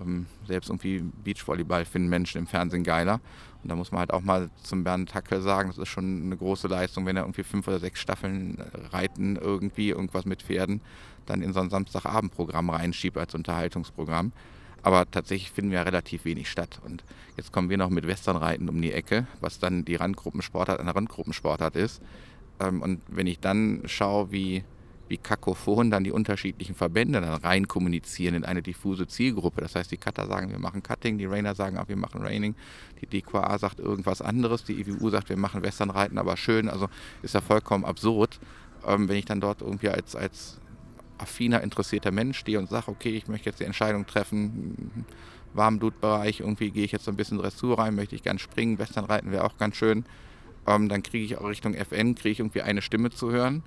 ähm, 0.00 0.26
selbst 0.46 0.70
irgendwie 0.70 1.04
Beachvolleyball 1.24 1.84
finden 1.84 2.08
Menschen 2.08 2.38
im 2.38 2.46
Fernsehen 2.46 2.84
geiler. 2.84 3.20
Und 3.62 3.70
da 3.70 3.76
muss 3.76 3.90
man 3.90 4.00
halt 4.00 4.12
auch 4.12 4.22
mal 4.22 4.50
zum 4.62 4.84
Bernd 4.84 5.14
Hackel 5.14 5.42
sagen, 5.42 5.68
das 5.68 5.78
ist 5.78 5.88
schon 5.88 6.22
eine 6.22 6.36
große 6.36 6.68
Leistung, 6.68 7.04
wenn 7.06 7.16
er 7.16 7.24
irgendwie 7.24 7.42
fünf 7.42 7.66
oder 7.66 7.80
sechs 7.80 8.00
Staffeln 8.00 8.58
äh, 8.58 8.94
reiten, 8.94 9.36
irgendwie 9.36 9.90
irgendwas 9.90 10.24
mit 10.24 10.42
Pferden, 10.42 10.80
dann 11.26 11.42
in 11.42 11.52
so 11.52 11.60
ein 11.60 11.70
Samstagabendprogramm 11.70 12.70
reinschiebt 12.70 13.18
als 13.18 13.34
Unterhaltungsprogramm. 13.34 14.32
Aber 14.82 15.10
tatsächlich 15.10 15.50
finden 15.50 15.72
wir 15.72 15.84
relativ 15.84 16.24
wenig 16.24 16.48
statt. 16.48 16.80
Und 16.84 17.02
jetzt 17.36 17.52
kommen 17.52 17.70
wir 17.70 17.76
noch 17.76 17.90
mit 17.90 18.06
Westernreiten 18.06 18.68
um 18.68 18.80
die 18.80 18.92
Ecke, 18.92 19.26
was 19.40 19.58
dann 19.58 19.84
die 19.84 19.96
Randgruppensportart 19.96 20.78
eine 20.78 20.94
Randgruppensportart 20.94 21.74
ist. 21.74 22.00
Ähm, 22.60 22.82
und 22.82 23.00
wenn 23.08 23.26
ich 23.26 23.40
dann 23.40 23.82
schaue, 23.86 24.30
wie 24.30 24.62
wie 25.08 25.18
kakophon 25.18 25.90
dann 25.90 26.04
die 26.04 26.10
unterschiedlichen 26.10 26.74
Verbände 26.74 27.20
dann 27.20 27.34
rein 27.34 27.68
kommunizieren 27.68 28.34
in 28.34 28.44
eine 28.44 28.62
diffuse 28.62 29.06
Zielgruppe. 29.06 29.60
Das 29.60 29.74
heißt, 29.74 29.90
die 29.90 29.96
Cutter 29.96 30.26
sagen, 30.26 30.50
wir 30.50 30.58
machen 30.58 30.82
Cutting, 30.82 31.18
die 31.18 31.26
Rainer 31.26 31.54
sagen, 31.54 31.78
auch 31.78 31.88
wir 31.88 31.96
machen 31.96 32.22
Raining, 32.22 32.54
die 33.00 33.06
DQA 33.06 33.58
sagt 33.58 33.78
irgendwas 33.78 34.20
anderes, 34.20 34.64
die 34.64 34.80
IWU 34.80 35.10
sagt, 35.10 35.28
wir 35.28 35.36
machen 35.36 35.62
Westernreiten, 35.62 36.18
aber 36.18 36.36
schön. 36.36 36.68
Also 36.68 36.88
ist 37.22 37.34
ja 37.34 37.40
vollkommen 37.40 37.84
absurd, 37.84 38.40
ähm, 38.86 39.08
wenn 39.08 39.16
ich 39.16 39.24
dann 39.24 39.40
dort 39.40 39.62
irgendwie 39.62 39.90
als, 39.90 40.16
als 40.16 40.60
affiner, 41.18 41.62
interessierter 41.62 42.10
Mensch 42.10 42.38
stehe 42.38 42.58
und 42.58 42.68
sage, 42.68 42.88
okay, 42.88 43.10
ich 43.10 43.28
möchte 43.28 43.48
jetzt 43.48 43.60
die 43.60 43.64
Entscheidung 43.64 44.06
treffen, 44.06 45.06
Warmblutbereich, 45.54 46.40
irgendwie 46.40 46.70
gehe 46.70 46.84
ich 46.84 46.92
jetzt 46.92 47.04
so 47.04 47.10
ein 47.10 47.16
bisschen 47.16 47.38
Dressur 47.38 47.78
rein, 47.78 47.94
möchte 47.94 48.14
ich 48.14 48.22
gern 48.22 48.38
springen, 48.38 48.78
Westernreiten 48.78 49.30
wäre 49.30 49.44
auch 49.44 49.56
ganz 49.56 49.76
schön. 49.76 50.04
Ähm, 50.66 50.88
dann 50.88 51.02
kriege 51.02 51.24
ich 51.24 51.38
auch 51.38 51.48
Richtung 51.48 51.74
FN, 51.74 52.16
kriege 52.16 52.32
ich 52.32 52.40
irgendwie 52.40 52.62
eine 52.62 52.82
Stimme 52.82 53.10
zu 53.10 53.30
hören 53.30 53.62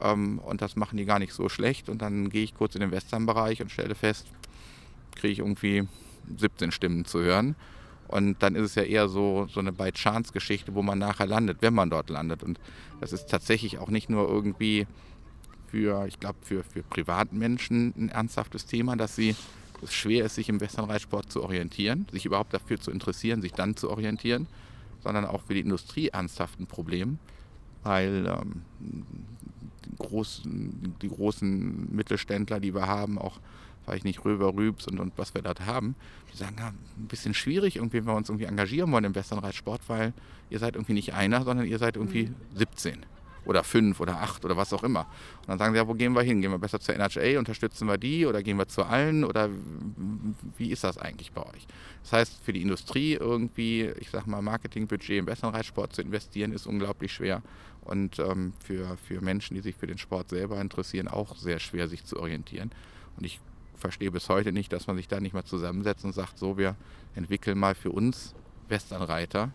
ähm, 0.00 0.38
und 0.38 0.62
das 0.62 0.76
machen 0.76 0.96
die 0.96 1.04
gar 1.04 1.18
nicht 1.18 1.32
so 1.32 1.48
schlecht. 1.48 1.88
Und 1.88 2.02
dann 2.02 2.30
gehe 2.30 2.44
ich 2.44 2.54
kurz 2.54 2.74
in 2.74 2.80
den 2.80 2.90
Western-Bereich 2.90 3.62
und 3.62 3.70
stelle 3.70 3.94
fest, 3.94 4.26
kriege 5.14 5.32
ich 5.32 5.38
irgendwie 5.40 5.86
17 6.36 6.72
Stimmen 6.72 7.04
zu 7.04 7.20
hören. 7.20 7.56
Und 8.08 8.42
dann 8.42 8.54
ist 8.54 8.64
es 8.64 8.74
ja 8.74 8.82
eher 8.82 9.08
so, 9.08 9.46
so 9.50 9.60
eine 9.60 9.72
By-Chance-Geschichte, 9.72 10.74
wo 10.74 10.82
man 10.82 10.98
nachher 10.98 11.26
landet, 11.26 11.58
wenn 11.60 11.74
man 11.74 11.90
dort 11.90 12.10
landet. 12.10 12.42
Und 12.42 12.60
das 13.00 13.12
ist 13.12 13.28
tatsächlich 13.28 13.78
auch 13.78 13.88
nicht 13.88 14.10
nur 14.10 14.28
irgendwie 14.28 14.86
für, 15.68 16.06
ich 16.06 16.20
glaube, 16.20 16.38
für, 16.42 16.62
für 16.62 16.82
Privatmenschen 16.82 17.94
ein 17.96 18.08
ernsthaftes 18.10 18.66
Thema, 18.66 18.96
dass 18.96 19.16
sie 19.16 19.34
es 19.82 19.92
schwer 19.92 20.24
ist, 20.24 20.36
sich 20.36 20.48
im 20.48 20.60
Westernreitsport 20.60 21.32
zu 21.32 21.42
orientieren, 21.42 22.06
sich 22.12 22.26
überhaupt 22.26 22.54
dafür 22.54 22.78
zu 22.80 22.90
interessieren, 22.90 23.42
sich 23.42 23.52
dann 23.52 23.76
zu 23.76 23.90
orientieren, 23.90 24.46
sondern 25.02 25.24
auch 25.24 25.42
für 25.42 25.54
die 25.54 25.60
Industrie 25.60 26.08
ernsthaft 26.08 26.60
ein 26.60 26.66
Problem, 26.66 27.18
weil 27.82 28.26
ähm, 28.26 28.62
großen, 29.98 30.94
die 31.02 31.08
großen 31.08 31.94
Mittelständler, 31.94 32.60
die 32.60 32.74
wir 32.74 32.86
haben, 32.86 33.18
auch 33.18 33.40
weiß 33.86 33.96
ich 33.96 34.04
nicht, 34.04 34.24
Röber, 34.24 34.54
Rübs 34.54 34.86
und, 34.86 34.98
und 34.98 35.12
was 35.16 35.34
wir 35.34 35.42
dort 35.42 35.60
haben, 35.66 35.94
die 36.32 36.36
sagen, 36.36 36.56
ja, 36.58 36.68
ein 36.68 37.06
bisschen 37.06 37.34
schwierig 37.34 37.76
irgendwie, 37.76 37.98
wenn 37.98 38.06
wir 38.06 38.14
uns 38.14 38.28
irgendwie 38.28 38.46
engagieren 38.46 38.90
wollen 38.92 39.04
im 39.04 39.14
Westernreitsport, 39.14 39.82
weil 39.88 40.12
ihr 40.50 40.58
seid 40.58 40.74
irgendwie 40.74 40.94
nicht 40.94 41.14
einer, 41.14 41.44
sondern 41.44 41.66
ihr 41.66 41.78
seid 41.78 41.96
irgendwie 41.96 42.30
17 42.54 43.00
mhm. 43.00 43.04
oder 43.44 43.62
5 43.62 44.00
oder 44.00 44.20
8 44.22 44.44
oder 44.44 44.56
was 44.56 44.72
auch 44.72 44.82
immer. 44.84 45.00
Und 45.42 45.48
dann 45.48 45.58
sagen 45.58 45.74
sie, 45.74 45.78
ja, 45.78 45.86
wo 45.86 45.94
gehen 45.94 46.14
wir 46.14 46.22
hin? 46.22 46.40
Gehen 46.40 46.50
wir 46.50 46.58
besser 46.58 46.80
zur 46.80 46.94
NHA, 46.94 47.38
unterstützen 47.38 47.86
wir 47.86 47.98
die 47.98 48.26
oder 48.26 48.42
gehen 48.42 48.56
wir 48.56 48.68
zu 48.68 48.84
allen 48.84 49.24
oder 49.24 49.50
wie 50.56 50.70
ist 50.70 50.84
das 50.84 50.98
eigentlich 50.98 51.32
bei 51.32 51.42
euch? 51.42 51.66
Das 52.02 52.12
heißt, 52.12 52.42
für 52.42 52.52
die 52.52 52.62
Industrie 52.62 53.14
irgendwie, 53.14 53.92
ich 53.98 54.10
sag 54.10 54.26
mal, 54.26 54.42
Marketingbudget 54.42 55.18
im 55.18 55.26
Westernreitsport 55.26 55.94
zu 55.94 56.02
investieren, 56.02 56.52
ist 56.52 56.66
unglaublich 56.66 57.12
schwer 57.12 57.42
und 57.84 58.18
ähm, 58.18 58.52
für, 58.60 58.96
für 58.96 59.20
Menschen, 59.20 59.54
die 59.54 59.60
sich 59.60 59.76
für 59.76 59.86
den 59.86 59.98
Sport 59.98 60.30
selber 60.30 60.60
interessieren, 60.60 61.08
auch 61.08 61.36
sehr 61.36 61.58
schwer, 61.58 61.88
sich 61.88 62.04
zu 62.04 62.18
orientieren. 62.18 62.70
Und 63.16 63.24
ich 63.24 63.40
verstehe 63.76 64.10
bis 64.10 64.28
heute 64.28 64.52
nicht, 64.52 64.72
dass 64.72 64.86
man 64.86 64.96
sich 64.96 65.08
da 65.08 65.20
nicht 65.20 65.34
mal 65.34 65.44
zusammensetzt 65.44 66.04
und 66.04 66.14
sagt, 66.14 66.38
so, 66.38 66.56
wir 66.56 66.76
entwickeln 67.14 67.58
mal 67.58 67.74
für 67.74 67.90
uns 67.90 68.34
Westernreiter 68.68 69.52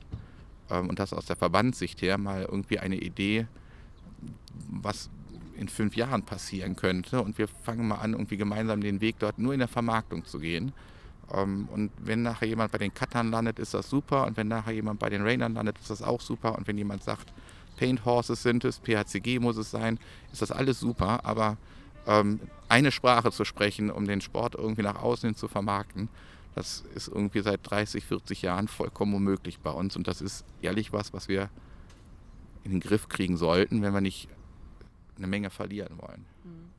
ähm, 0.69 0.89
und 0.89 0.99
das 0.99 1.13
aus 1.13 1.25
der 1.25 1.35
Verbandssicht 1.35 2.01
her 2.01 2.17
mal 2.17 2.43
irgendwie 2.43 2.79
eine 2.79 2.97
Idee, 2.97 3.47
was 4.69 5.09
in 5.55 5.67
fünf 5.67 5.95
Jahren 5.95 6.23
passieren 6.23 6.75
könnte. 6.75 7.21
Und 7.21 7.37
wir 7.37 7.47
fangen 7.47 7.87
mal 7.87 7.97
an, 7.97 8.13
irgendwie 8.13 8.37
gemeinsam 8.37 8.81
den 8.81 9.01
Weg 9.01 9.17
dort 9.19 9.39
nur 9.39 9.53
in 9.53 9.59
der 9.59 9.67
Vermarktung 9.67 10.25
zu 10.25 10.39
gehen. 10.39 10.71
Ähm, 11.33 11.67
und 11.71 11.91
wenn 11.97 12.21
nachher 12.21 12.47
jemand 12.47 12.71
bei 12.71 12.77
den 12.77 12.93
Cuttern 12.93 13.31
landet, 13.31 13.59
ist 13.59 13.73
das 13.73 13.89
super. 13.89 14.25
Und 14.25 14.37
wenn 14.37 14.47
nachher 14.47 14.73
jemand 14.73 14.99
bei 14.99 15.09
den 15.09 15.21
Rainern 15.21 15.53
landet, 15.53 15.77
ist 15.79 15.89
das 15.89 16.01
auch 16.01 16.21
super. 16.21 16.57
Und 16.57 16.67
wenn 16.67 16.77
jemand 16.77 17.03
sagt, 17.03 17.33
Paint 17.79 18.03
Horses 18.03 18.43
sind 18.43 18.65
es, 18.65 18.79
PHCG 18.79 19.39
muss 19.39 19.55
es 19.55 19.71
sein, 19.71 19.99
ist 20.33 20.41
das 20.41 20.51
alles 20.51 20.81
super, 20.81 21.23
aber 21.23 21.57
ähm, 22.05 22.41
eine 22.67 22.91
Sprache 22.91 23.31
zu 23.31 23.45
sprechen, 23.45 23.89
um 23.89 24.05
den 24.05 24.19
Sport 24.19 24.55
irgendwie 24.55 24.81
nach 24.81 25.01
außen 25.01 25.29
hin 25.29 25.35
zu 25.35 25.47
vermarkten, 25.47 26.09
das 26.55 26.83
ist 26.93 27.07
irgendwie 27.07 27.39
seit 27.39 27.61
30, 27.63 28.03
40 28.03 28.41
Jahren 28.41 28.67
vollkommen 28.67 29.13
unmöglich 29.13 29.59
bei 29.59 29.71
uns 29.71 29.95
und 29.95 30.09
das 30.09 30.19
ist 30.19 30.43
ehrlich 30.61 30.91
was, 30.91 31.13
was 31.13 31.29
wir 31.29 31.49
in 32.65 32.71
den 32.71 32.81
Griff 32.81 33.07
kriegen 33.07 33.37
sollten, 33.37 33.81
wenn 33.81 33.93
wir 33.93 34.01
nicht 34.01 34.27
eine 35.17 35.27
Menge 35.27 35.49
verlieren 35.49 35.97
wollen. 35.99 36.25
Mhm. 36.43 36.78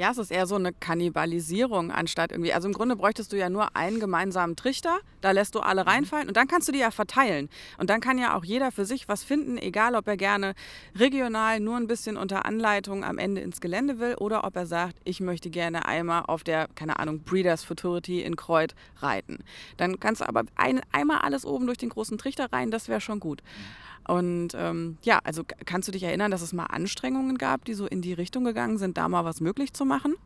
Ja, 0.00 0.12
es 0.12 0.16
ist 0.16 0.30
eher 0.30 0.46
so 0.46 0.54
eine 0.54 0.72
Kannibalisierung 0.72 1.90
anstatt 1.90 2.32
irgendwie. 2.32 2.54
Also 2.54 2.66
im 2.66 2.72
Grunde 2.72 2.96
bräuchtest 2.96 3.34
du 3.34 3.36
ja 3.36 3.50
nur 3.50 3.76
einen 3.76 4.00
gemeinsamen 4.00 4.56
Trichter, 4.56 5.00
da 5.20 5.30
lässt 5.32 5.54
du 5.54 5.60
alle 5.60 5.82
mhm. 5.82 5.88
reinfallen 5.88 6.26
und 6.26 6.38
dann 6.38 6.48
kannst 6.48 6.68
du 6.68 6.72
die 6.72 6.78
ja 6.78 6.90
verteilen. 6.90 7.50
Und 7.76 7.90
dann 7.90 8.00
kann 8.00 8.16
ja 8.16 8.34
auch 8.34 8.42
jeder 8.42 8.72
für 8.72 8.86
sich 8.86 9.08
was 9.08 9.22
finden, 9.24 9.58
egal 9.58 9.94
ob 9.94 10.08
er 10.08 10.16
gerne 10.16 10.54
regional 10.98 11.60
nur 11.60 11.76
ein 11.76 11.86
bisschen 11.86 12.16
unter 12.16 12.46
Anleitung 12.46 13.04
am 13.04 13.18
Ende 13.18 13.42
ins 13.42 13.60
Gelände 13.60 13.98
will 13.98 14.14
oder 14.14 14.44
ob 14.44 14.56
er 14.56 14.64
sagt, 14.64 14.96
ich 15.04 15.20
möchte 15.20 15.50
gerne 15.50 15.84
einmal 15.84 16.22
auf 16.28 16.44
der, 16.44 16.68
keine 16.74 16.98
Ahnung, 16.98 17.20
Breeders 17.20 17.62
Futurity 17.62 18.22
in 18.22 18.36
Kreuth 18.36 18.74
reiten. 19.00 19.44
Dann 19.76 20.00
kannst 20.00 20.22
du 20.22 20.28
aber 20.30 20.44
ein, 20.56 20.80
einmal 20.92 21.18
alles 21.18 21.44
oben 21.44 21.66
durch 21.66 21.76
den 21.76 21.90
großen 21.90 22.16
Trichter 22.16 22.50
rein, 22.50 22.70
das 22.70 22.88
wäre 22.88 23.02
schon 23.02 23.20
gut. 23.20 23.42
Mhm. 23.42 23.89
Und 24.06 24.54
ähm, 24.54 24.98
ja, 25.02 25.20
also 25.24 25.44
kannst 25.64 25.88
du 25.88 25.92
dich 25.92 26.02
erinnern, 26.02 26.30
dass 26.30 26.42
es 26.42 26.52
mal 26.52 26.66
Anstrengungen 26.66 27.38
gab, 27.38 27.64
die 27.64 27.74
so 27.74 27.86
in 27.86 28.02
die 28.02 28.12
Richtung 28.12 28.44
gegangen 28.44 28.78
sind, 28.78 28.96
da 28.96 29.08
mal 29.08 29.24
was 29.24 29.40
möglich 29.40 29.72
zu 29.72 29.84
machen? 29.84 30.16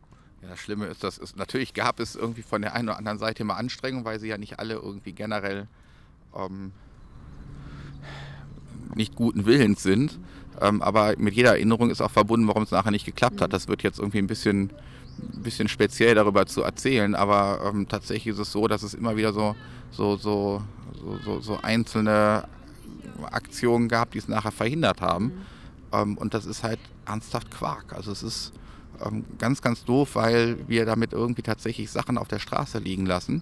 Ja, 0.41 0.49
das 0.49 0.59
Schlimme 0.59 0.85
ist, 0.85 1.03
dass 1.03 1.17
es 1.17 1.35
natürlich 1.35 1.73
gab 1.73 1.99
es 1.99 2.15
irgendwie 2.15 2.41
von 2.41 2.61
der 2.61 2.73
einen 2.73 2.89
oder 2.89 2.97
anderen 2.97 3.19
Seite 3.19 3.43
mal 3.43 3.55
Anstrengungen, 3.55 4.05
weil 4.05 4.19
sie 4.19 4.27
ja 4.27 4.37
nicht 4.37 4.59
alle 4.59 4.75
irgendwie 4.75 5.13
generell 5.13 5.67
ähm, 6.35 6.71
nicht 8.95 9.15
guten 9.15 9.45
Willens 9.45 9.83
sind. 9.83 10.19
Ähm, 10.61 10.81
aber 10.81 11.15
mit 11.17 11.33
jeder 11.33 11.51
Erinnerung 11.51 11.89
ist 11.89 12.01
auch 12.01 12.11
verbunden, 12.11 12.47
warum 12.47 12.63
es 12.63 12.71
nachher 12.71 12.91
nicht 12.91 13.05
geklappt 13.05 13.41
hat. 13.41 13.53
Das 13.53 13.67
wird 13.67 13.83
jetzt 13.83 13.99
irgendwie 13.99 14.19
ein 14.19 14.27
bisschen, 14.27 14.71
bisschen 15.17 15.67
speziell 15.67 16.15
darüber 16.15 16.45
zu 16.45 16.63
erzählen, 16.63 17.13
aber 17.13 17.61
ähm, 17.65 17.87
tatsächlich 17.87 18.33
ist 18.33 18.39
es 18.39 18.51
so, 18.51 18.67
dass 18.67 18.83
es 18.83 18.93
immer 18.93 19.17
wieder 19.17 19.33
so, 19.33 19.55
so, 19.91 20.15
so, 20.15 20.61
so, 21.23 21.39
so 21.41 21.59
einzelne 21.61 22.47
Aktionen 23.31 23.87
gab, 23.87 24.11
die 24.11 24.19
es 24.19 24.27
nachher 24.27 24.51
verhindert 24.51 25.01
haben. 25.01 25.25
Mhm. 25.25 25.31
Ähm, 25.91 26.17
und 26.17 26.33
das 26.33 26.45
ist 26.45 26.63
halt 26.63 26.79
ernsthaft 27.05 27.51
Quark. 27.51 27.93
Also 27.93 28.11
es 28.11 28.23
ist 28.23 28.53
ähm, 29.03 29.25
ganz, 29.37 29.61
ganz 29.61 29.83
doof, 29.85 30.15
weil 30.15 30.57
wir 30.67 30.85
damit 30.85 31.13
irgendwie 31.13 31.41
tatsächlich 31.41 31.91
Sachen 31.91 32.17
auf 32.17 32.27
der 32.27 32.39
Straße 32.39 32.79
liegen 32.79 33.05
lassen. 33.05 33.41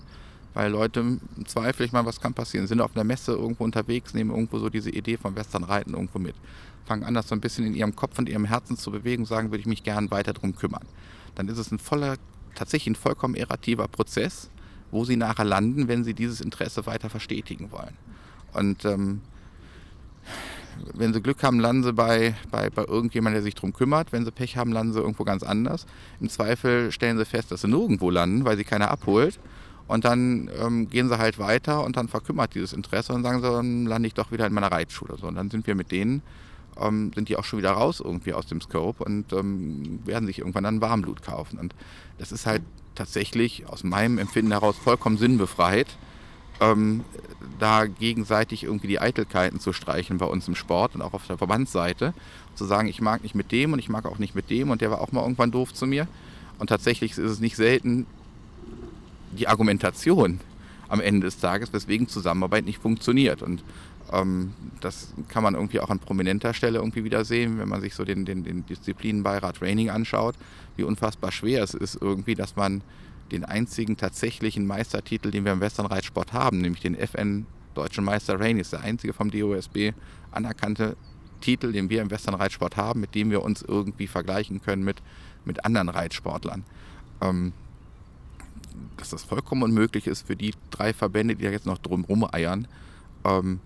Weil 0.54 0.72
Leute 0.72 1.00
im 1.00 1.20
Zweifel, 1.48 1.86
ich 1.86 1.94
meine, 1.94 2.06
was 2.06 2.22
kann 2.22 2.34
passieren? 2.34 2.68
Sind 2.68 2.82
auf 2.82 2.96
einer 2.96 3.04
Messe 3.04 3.32
irgendwo 3.32 3.64
unterwegs, 3.64 4.14
nehmen 4.14 4.30
irgendwo 4.30 4.60
so 4.60 4.70
diese 4.70 4.92
Idee 4.92 5.18
vom 5.18 5.36
Westernreiten 5.36 5.94
irgendwo 5.94 6.20
mit. 6.20 6.36
Fangen 6.86 7.04
an, 7.04 7.14
das 7.16 7.28
so 7.28 7.36
ein 7.36 7.42
bisschen 7.42 7.66
in 7.66 7.74
ihrem 7.74 7.96
Kopf 7.96 8.20
und 8.20 8.30
ihrem 8.30 8.46
Herzen 8.46 8.78
zu 8.78 8.92
bewegen, 8.92 9.26
sagen, 9.26 9.50
würde 9.50 9.62
ich 9.62 9.66
mich 9.66 9.84
gern 9.84 10.12
weiter 10.12 10.34
darum 10.34 10.56
kümmern. 10.56 10.86
dann 11.36 11.48
ist 11.48 11.58
es 11.58 11.72
ein 11.72 11.80
voller, 11.80 12.18
tatsächlich 12.54 12.92
ein 12.92 12.96
vollkommen 12.96 13.34
errativer 13.34 13.88
Prozess, 13.88 14.52
wo 14.92 15.06
sie 15.06 15.16
nachher 15.16 15.46
landen, 15.46 15.88
wenn 15.88 16.04
sie 16.04 16.14
dieses 16.14 16.40
Interesse 16.40 16.86
weiter 16.86 17.10
verstetigen 17.10 17.72
wollen. 17.72 17.98
Und 18.54 18.86
ähm, 18.86 19.22
wenn 20.94 21.14
sie 21.14 21.22
Glück 21.22 21.44
haben, 21.44 21.60
landen 21.60 21.84
sie 21.84 21.94
bei, 21.94 22.36
bei, 22.52 22.70
bei 22.70 22.84
irgendjemandem, 22.84 23.36
der 23.36 23.44
sich 23.44 23.56
darum 23.56 23.74
kümmert. 23.74 24.12
Wenn 24.12 24.26
sie 24.26 24.32
Pech 24.32 24.58
haben, 24.58 24.72
landen 24.72 24.94
sie 24.94 25.00
irgendwo 25.00 25.24
ganz 25.24 25.44
anders. 25.44 25.86
Im 26.20 26.30
Zweifel 26.30 26.92
stellen 26.92 27.18
sie 27.18 27.26
fest, 27.26 27.52
dass 27.52 27.62
sie 27.62 27.68
nirgendwo 27.68 28.10
landen, 28.10 28.46
weil 28.46 28.58
sie 28.58 28.64
keiner 28.64 28.92
abholt. 28.92 29.40
Und 29.88 30.06
dann 30.06 30.50
ähm, 30.62 30.88
gehen 30.90 31.10
sie 31.10 31.18
halt 31.18 31.40
weiter 31.40 31.84
und 31.84 31.98
dann 31.98 32.08
verkümmert 32.08 32.56
dieses 32.56 32.74
Interesse 32.74 33.14
und 33.14 33.24
sagen 33.24 33.42
sie, 33.42 33.50
dann 33.50 33.86
lande 33.86 34.08
ich 34.08 34.14
doch 34.14 34.32
wieder 34.32 34.48
in 34.48 34.54
meiner 34.54 34.72
Reitschule. 34.72 35.18
So, 35.18 35.28
und 35.28 35.36
dann 35.36 35.50
sind 35.50 35.68
wir 35.68 35.76
mit 35.76 35.92
denen, 35.92 36.22
ähm, 36.80 37.12
sind 37.14 37.30
die 37.30 37.38
auch 37.38 37.44
schon 37.44 37.60
wieder 37.60 37.72
raus 37.72 38.02
irgendwie 38.04 38.34
aus 38.34 38.48
dem 38.48 38.62
Scope 38.62 39.04
und 39.04 39.34
ähm, 39.34 40.00
werden 40.06 40.26
sich 40.26 40.40
irgendwann 40.40 40.64
dann 40.64 40.82
Warmblut 40.82 41.22
kaufen. 41.22 41.60
Und 41.60 41.76
das 42.18 42.32
ist 42.32 42.46
halt 42.46 42.62
tatsächlich 42.96 43.68
aus 43.68 43.84
meinem 43.84 44.18
Empfinden 44.18 44.52
heraus 44.52 44.78
vollkommen 44.78 45.18
sinnbefreit, 45.18 45.88
ähm, 46.64 47.04
da 47.60 47.86
gegenseitig 47.86 48.64
irgendwie 48.64 48.88
die 48.88 49.00
Eitelkeiten 49.00 49.60
zu 49.60 49.74
streichen 49.74 50.18
bei 50.18 50.26
uns 50.26 50.48
im 50.48 50.56
Sport 50.56 50.96
und 50.96 51.02
auch 51.02 51.14
auf 51.14 51.28
der 51.28 51.38
Verbandsseite. 51.38 52.14
Zu 52.56 52.66
sagen, 52.66 52.88
ich 52.88 53.02
mag 53.02 53.24
nicht 53.24 53.36
mit 53.36 53.52
dem 53.52 53.74
und 53.74 53.80
ich 53.80 53.90
mag 53.90 54.06
auch 54.06 54.20
nicht 54.20 54.36
mit 54.36 54.50
dem 54.50 54.70
und 54.70 54.82
der 54.82 54.92
war 54.92 55.02
auch 55.02 55.12
mal 55.12 55.22
irgendwann 55.22 55.52
doof 55.52 55.74
zu 55.74 55.88
mir. 55.88 56.08
Und 56.60 56.68
tatsächlich 56.68 57.12
ist 57.12 57.18
es 57.18 57.40
nicht 57.40 57.56
selten 57.56 58.06
die 59.32 59.48
Argumentation 59.48 60.40
am 60.88 61.02
Ende 61.02 61.26
des 61.26 61.40
Tages, 61.40 61.74
weswegen 61.74 62.08
Zusammenarbeit 62.08 62.66
nicht 62.66 62.80
funktioniert. 62.80 63.42
Und 63.42 63.64
ähm, 64.12 64.54
das 64.82 65.14
kann 65.30 65.44
man 65.44 65.56
irgendwie 65.56 65.80
auch 65.80 65.90
an 65.90 66.00
prominenter 66.00 66.54
Stelle 66.54 66.80
irgendwie 66.80 67.04
wieder 67.04 67.26
sehen, 67.26 67.58
wenn 67.60 67.70
man 67.70 67.82
sich 67.82 67.96
so 67.96 68.06
den, 68.06 68.26
den, 68.26 68.44
den 68.44 68.66
Disziplinenbeirat 68.66 69.58
Training 69.58 69.90
anschaut, 69.90 70.36
wie 70.76 70.84
unfassbar 70.84 71.32
schwer 71.32 71.64
es 71.64 71.74
ist 71.74 71.98
irgendwie, 72.00 72.36
dass 72.36 72.56
man 72.56 72.82
den 73.32 73.46
einzigen 73.46 73.98
tatsächlichen 73.98 74.66
Meistertitel, 74.66 75.32
den 75.32 75.46
wir 75.46 75.54
im 75.54 75.62
Westernreitsport 75.62 76.34
haben, 76.34 76.60
nämlich 76.60 76.82
den 76.82 76.96
FN 76.96 77.46
Deutschen 77.74 78.04
Meister 78.04 78.40
Rain, 78.40 78.60
ist 78.60 78.74
der 78.74 78.82
einzige 78.82 79.14
vom 79.14 79.32
DOSB 79.32 79.94
anerkannte 80.32 80.96
Titel, 81.42 81.72
den 81.72 81.90
wir 81.90 82.02
im 82.02 82.12
Westernreitsport 82.12 82.78
haben, 82.78 83.02
mit 83.02 83.16
dem 83.16 83.32
wir 83.32 83.42
uns 83.42 83.62
irgendwie 83.62 84.08
vergleichen 84.08 84.62
können 84.62 84.84
mit, 84.84 85.02
mit 85.46 85.66
anderen 85.66 85.90
Reitsportlern. 85.90 86.64
Ähm, 87.22 87.54
dass 88.98 89.10
das 89.10 89.24
vollkommen 89.24 89.64
unmöglich 89.64 90.08
ist 90.08 90.26
für 90.26 90.36
die 90.36 90.54
drei 90.72 90.94
Verbände, 90.94 91.36
die 91.36 91.44
da 91.44 91.52
jetzt 91.52 91.66
noch 91.66 91.78
drum 91.78 92.06
eiern, 92.32 92.68
ähm, 93.26 93.60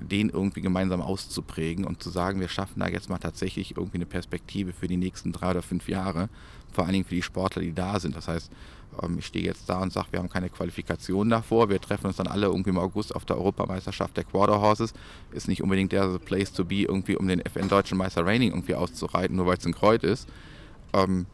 den 0.00 0.30
irgendwie 0.30 0.62
gemeinsam 0.62 1.02
auszuprägen 1.02 1.84
und 1.84 2.02
zu 2.02 2.10
sagen, 2.10 2.40
wir 2.40 2.48
schaffen 2.48 2.80
da 2.80 2.88
jetzt 2.88 3.10
mal 3.10 3.18
tatsächlich 3.18 3.76
irgendwie 3.76 3.98
eine 3.98 4.06
Perspektive 4.06 4.72
für 4.72 4.88
die 4.88 4.96
nächsten 4.96 5.32
drei 5.32 5.50
oder 5.50 5.62
fünf 5.62 5.88
Jahre, 5.88 6.28
vor 6.72 6.84
allen 6.84 6.92
Dingen 6.92 7.04
für 7.04 7.14
die 7.14 7.22
Sportler, 7.22 7.62
die 7.62 7.72
da 7.72 7.98
sind. 8.00 8.16
Das 8.16 8.28
heißt, 8.28 8.50
ähm, 9.02 9.18
ich 9.18 9.26
stehe 9.26 9.44
jetzt 9.44 9.68
da 9.68 9.80
und 9.80 9.92
sage, 9.92 10.08
wir 10.10 10.18
haben 10.18 10.28
keine 10.28 10.50
Qualifikation 10.50 11.30
davor, 11.30 11.68
wir 11.68 11.80
treffen 11.80 12.06
uns 12.06 12.16
dann 12.16 12.26
alle 12.26 12.46
irgendwie 12.46 12.70
im 12.70 12.78
August 12.78 13.14
auf 13.14 13.24
der 13.24 13.36
Europameisterschaft 13.36 14.16
der 14.16 14.24
Quarter 14.24 14.60
Horses. 14.60 14.92
Ist 15.32 15.48
nicht 15.48 15.62
unbedingt 15.62 15.92
der 15.92 16.18
Place 16.18 16.52
to 16.52 16.64
be, 16.64 16.82
irgendwie 16.82 17.16
um 17.16 17.28
den 17.28 17.40
FN 17.40 17.68
Deutschen 17.68 17.98
Meister 17.98 18.24
Raining 18.24 18.50
irgendwie 18.50 18.74
auszureiten, 18.74 19.36
nur 19.36 19.46
weil 19.46 19.56
es 19.56 19.66
ein 19.66 19.74
Kreuz 19.74 20.02
ist. 20.02 20.28
Ähm, 20.92 21.26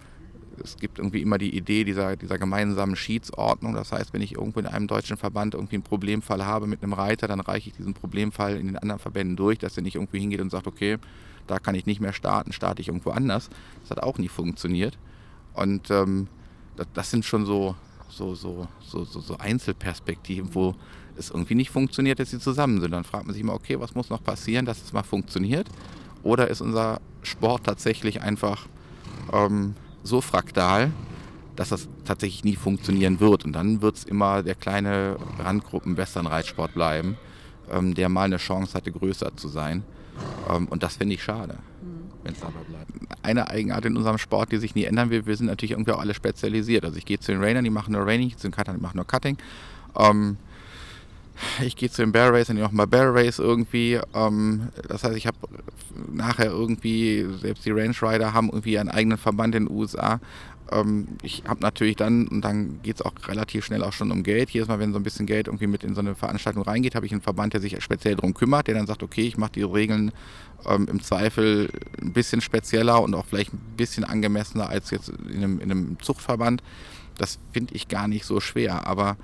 es 0.63 0.77
gibt 0.77 0.99
irgendwie 0.99 1.23
immer 1.23 1.39
die 1.39 1.57
Idee 1.57 1.85
dieser, 1.85 2.17
dieser 2.17 2.39
gemeinsamen 2.39 2.97
Schiedsordnung. 2.97 3.75
Das 3.75 3.93
heißt, 3.93 4.13
wenn 4.13 4.23
ich 4.23 4.35
irgendwo 4.35 4.61
in 4.61 4.67
einem 4.67 4.89
deutschen 4.89 5.17
Verband 5.17 5.55
irgendwie 5.55 5.77
einen 5.77 5.83
Problemfall 5.85 6.45
habe 6.45 6.67
mit 6.67 6.83
einem 6.83 6.93
Reiter, 6.93 7.29
dann 7.29 7.41
reiche 7.41 7.69
ich 7.69 7.77
diesen 7.77 7.95
Problemfall 7.95 8.57
in 8.57 8.67
den 8.67 8.77
anderen 8.77 8.99
Verbänden 8.99 9.37
durch, 9.37 9.59
dass 9.59 9.77
er 9.77 9.83
nicht 9.83 9.95
irgendwie 9.95 10.19
hingeht 10.19 10.41
und 10.41 10.51
sagt, 10.51 10.67
okay, 10.67 10.99
da 11.47 11.59
kann 11.59 11.75
ich 11.75 11.87
nicht 11.87 12.01
mehr 12.01 12.13
starten, 12.13 12.53
starte 12.53 12.83
ich 12.83 12.89
irgendwo 12.89 13.11
anders. 13.11 13.51
Das 13.83 13.91
hat 13.91 14.03
auch 14.03 14.19
nie 14.19 14.29
funktioniert. 14.29 14.99
Und 15.59 15.91
ähm, 15.91 16.29
das, 16.77 16.87
das, 16.95 17.11
sind 17.11 17.25
schon 17.25 17.45
so, 17.45 17.75
so, 18.09 18.35
so, 18.35 18.69
so, 18.81 19.05
so, 19.05 19.39
Einzelperspektiven, 19.39 20.55
wo 20.55 20.75
es 21.17 21.31
irgendwie 21.31 21.55
nicht 21.55 21.71
funktioniert, 21.71 22.21
dass 22.21 22.31
sie 22.31 22.39
zusammen 22.39 22.81
sind. 22.81 22.93
Dann 22.93 23.05
fragt 23.05 23.27
man 23.27 23.35
sich 23.35 23.43
immer, 23.43 23.55
okay, 23.55 23.79
was 23.81 23.95
muss 23.95 24.11
noch 24.11 24.23
passieren, 24.23 24.65
dass 24.65 24.83
es 24.83 24.93
mal 24.93 25.03
funktioniert? 25.03 25.69
Oder 26.23 26.49
ist 26.49 26.61
unser 26.61 27.01
Sport 27.23 27.65
tatsächlich 27.65 28.23
einfach 28.23 28.67
ähm, 29.33 29.75
so 30.03 30.21
fraktal, 30.21 30.93
dass 31.57 31.71
das 31.71 31.89
tatsächlich 32.05 32.45
nie 32.45 32.57
funktionieren 32.57 33.19
wird. 33.19 33.45
Und 33.45 33.53
dann 33.53 33.83
wird 33.83 33.97
es 33.97 34.05
immer 34.05 34.45
der 34.45 34.55
kleine 34.55 35.17
Randgruppen-Western-Reitsport 35.41 36.73
bleiben, 36.73 37.17
ähm, 37.71 37.95
der 37.95 38.09
mal 38.09 38.25
eine 38.25 38.37
Chance 38.37 38.75
hatte, 38.75 38.93
größer 38.93 39.37
zu 39.37 39.49
sein. 39.49 39.83
Ähm, 40.49 40.69
und 40.69 40.85
das 40.85 40.97
finde 40.97 41.15
ich 41.15 41.23
schade, 41.23 41.59
mhm. 41.83 41.98
Wenn 42.29 42.35
es 42.35 42.41
dabei 42.41 42.61
bleibt. 42.69 42.91
Eine 43.23 43.49
Eigenart 43.49 43.85
in 43.87 43.97
unserem 43.97 44.19
Sport, 44.19 44.53
die 44.53 44.59
sich 44.59 44.75
nie 44.75 44.85
ändern 44.85 45.11
will, 45.11 45.27
wir 45.27 45.37
sind 45.37 45.47
natürlich 45.47 45.73
irgendwie 45.73 45.93
auch 45.93 46.01
alle 46.01 46.15
spezialisiert. 46.15 46.85
Also 46.85 46.99
ich 46.99 47.07
gehe 47.07 47.19
zu 47.19 47.33
den 47.33 47.43
Rainern, 47.43 47.65
die 47.65 47.71
machen 47.71 47.93
nur 47.93 48.07
Raining, 48.07 48.37
zu 48.37 48.49
den 48.49 48.53
Cuttern, 48.53 48.77
die 48.77 48.83
machen 48.83 48.97
nur 48.97 49.07
Cutting. 49.07 49.39
Ähm, 49.99 50.37
ich 51.61 51.77
gehe 51.77 51.91
zu 51.91 52.03
den 52.03 52.13
Bear 52.13 52.33
Race 52.33 52.51
und 52.51 52.57
die 52.57 52.63
machen 52.63 52.77
mal 52.77 52.87
Bear 52.87 53.15
Race 53.15 53.39
irgendwie. 53.39 54.01
Ähm, 54.15 54.69
das 54.87 55.05
heißt, 55.05 55.17
ich 55.17 55.27
habe 55.27 55.39
nachher 56.13 56.47
irgendwie, 56.47 57.27
selbst 57.41 57.65
die 57.65 57.71
Range 57.71 57.95
Rider 58.01 58.35
haben 58.35 58.49
irgendwie 58.49 58.79
einen 58.79 58.91
eigenen 58.91 59.19
Verband 59.19 59.55
in 59.55 59.67
den 59.67 59.75
USA. 59.75 60.21
Ähm, 60.71 61.09
ich 61.23 61.45
habe 61.47 61.61
natürlich 61.61 61.97
dann, 61.97 62.29
und 62.29 62.43
dann 62.43 62.81
geht 62.83 62.97
es 62.97 63.03
auch 63.03 63.13
relativ 63.27 63.65
schnell 63.65 63.83
auch 63.83 63.93
schon 63.93 64.11
um 64.11 64.23
Geld. 64.23 64.51
Jedes 64.51 64.69
Mal, 64.69 64.79
wenn 64.79 64.93
so 64.93 64.99
ein 64.99 65.03
bisschen 65.03 65.27
Geld 65.27 65.47
irgendwie 65.47 65.67
mit 65.67 65.85
in 65.85 65.95
so 65.95 66.01
eine 66.01 66.15
Veranstaltung 66.15 66.63
reingeht, 66.63 66.95
habe 66.95 67.07
ich 67.07 67.13
einen 67.13 67.23
Verband, 67.23 67.55
der 67.55 67.61
sich 67.61 67.81
speziell 67.83 68.17
darum 68.17 68.35
kümmert, 68.35 68.67
der 68.67 68.75
dann 68.75 68.87
sagt, 68.87 69.03
okay, 69.03 69.23
ich 69.23 69.39
mache 69.39 69.53
die 69.53 69.63
Regeln 69.63 70.13
ähm, 70.67 70.87
im 70.91 71.03
Zweifel 71.03 71.71
ein 72.01 72.13
bisschen 72.13 72.41
spezieller 72.41 73.03
und 73.03 73.15
auch 73.15 73.27
vielleicht 73.27 73.53
ein 73.53 73.61
bisschen 73.77 74.05
angemessener 74.05 74.69
als 74.69 74.91
jetzt 74.91 75.09
in 75.09 75.37
einem, 75.37 75.61
in 75.61 75.71
einem 75.71 76.01
Zuchtverband. 76.01 76.63
Das 77.17 77.39
finde 77.53 77.75
ich 77.75 77.89
gar 77.89 78.09
nicht 78.09 78.25
so 78.25 78.41
schwer, 78.41 78.87
aber 78.87 79.17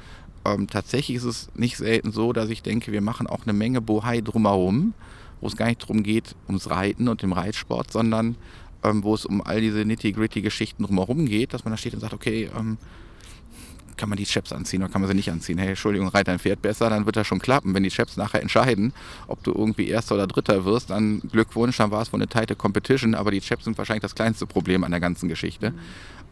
ähm, 0.45 0.69
tatsächlich 0.69 1.17
ist 1.17 1.25
es 1.25 1.49
nicht 1.55 1.77
selten 1.77 2.13
so, 2.13 2.33
dass 2.33 2.51
ich 2.51 2.63
denke, 2.63 2.93
wir 2.93 3.01
machen 3.01 3.27
auch 3.27 3.45
eine 3.45 3.53
Menge 3.53 3.81
Bohai 3.81 4.21
drumherum, 4.21 4.95
wo 5.41 5.47
es 5.47 5.57
gar 5.57 5.67
nicht 5.67 5.83
darum 5.83 6.03
geht, 6.03 6.35
ums 6.49 6.71
Reiten 6.71 7.09
und 7.09 7.23
dem 7.23 7.33
Reitsport, 7.33 7.91
sondern 7.91 8.37
ähm, 8.85 9.03
wo 9.03 9.15
es 9.15 9.25
um 9.25 9.43
all 9.43 9.61
diese 9.61 9.85
nitty-gritty 9.85 10.43
Geschichten 10.43 10.85
drumherum 10.85 11.27
geht, 11.27 11.55
dass 11.55 11.65
man 11.65 11.73
da 11.73 11.77
steht 11.77 11.95
und 11.95 12.01
sagt, 12.01 12.15
okay, 12.15 12.51
ähm, 12.57 12.79
kann 13.97 14.09
man 14.09 14.19
die 14.19 14.25
Chaps 14.25 14.53
anziehen 14.53 14.83
oder 14.83 14.93
kann 14.93 15.01
man 15.01 15.09
sie 15.09 15.15
nicht 15.15 15.31
anziehen? 15.31 15.59
Hey, 15.59 15.69
Entschuldigung, 15.69 16.09
reit 16.09 16.29
dein 16.29 16.39
Pferd 16.39 16.63
besser, 16.63 16.91
dann 16.91 17.07
wird 17.07 17.17
das 17.17 17.27
schon 17.27 17.39
klappen. 17.39 17.75
Wenn 17.75 17.83
die 17.83 17.91
Chaps 17.91 18.17
nachher 18.17 18.43
entscheiden, 18.43 18.93
ob 19.29 19.43
du 19.45 19.53
irgendwie 19.53 19.89
Erster 19.89 20.17
oder 20.17 20.27
Dritter 20.27 20.65
wirst, 20.65 20.91
dann 20.91 21.21
Glückwunsch, 21.21 21.77
dann 21.77 21.91
war 21.91 22.03
es 22.03 22.13
wohl 22.13 22.19
eine 22.19 22.29
tighte 22.29 22.57
Competition, 22.57 23.15
aber 23.15 23.31
die 23.31 23.41
Chaps 23.41 23.65
sind 23.65 23.79
wahrscheinlich 23.79 24.03
das 24.03 24.15
kleinste 24.15 24.47
Problem 24.47 24.85
an 24.85 24.91
der 24.91 25.01
ganzen 25.01 25.29
Geschichte. 25.29 25.71
Mhm. 25.71 25.79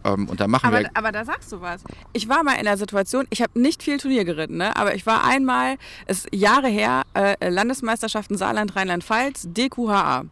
Ähm, 0.05 0.29
und 0.29 0.41
da 0.41 0.49
machen 0.49 0.67
aber, 0.67 0.81
wir. 0.81 0.91
Aber 0.95 1.13
da 1.13 1.25
sagst 1.25 1.53
du 1.53 1.61
was. 1.61 1.83
Ich 2.13 2.29
war 2.29 2.43
mal 2.43 2.55
in 2.55 2.65
der 2.65 2.77
Situation, 2.77 3.27
ich 3.31 3.43
habe 3.43 3.59
nicht 3.59 3.83
viel 3.83 3.99
Turnier 3.99 4.25
geritten, 4.25 4.57
ne? 4.57 4.75
aber 4.77 4.95
ich 4.95 5.07
war 5.07 5.25
einmal, 5.25 5.77
ist 6.07 6.29
Jahre 6.33 6.69
her, 6.69 7.03
äh, 7.15 7.49
Landesmeisterschaften 7.49 8.37
Saarland, 8.37 8.75
Rheinland-Pfalz, 8.77 9.49
DQHA. 9.51 10.25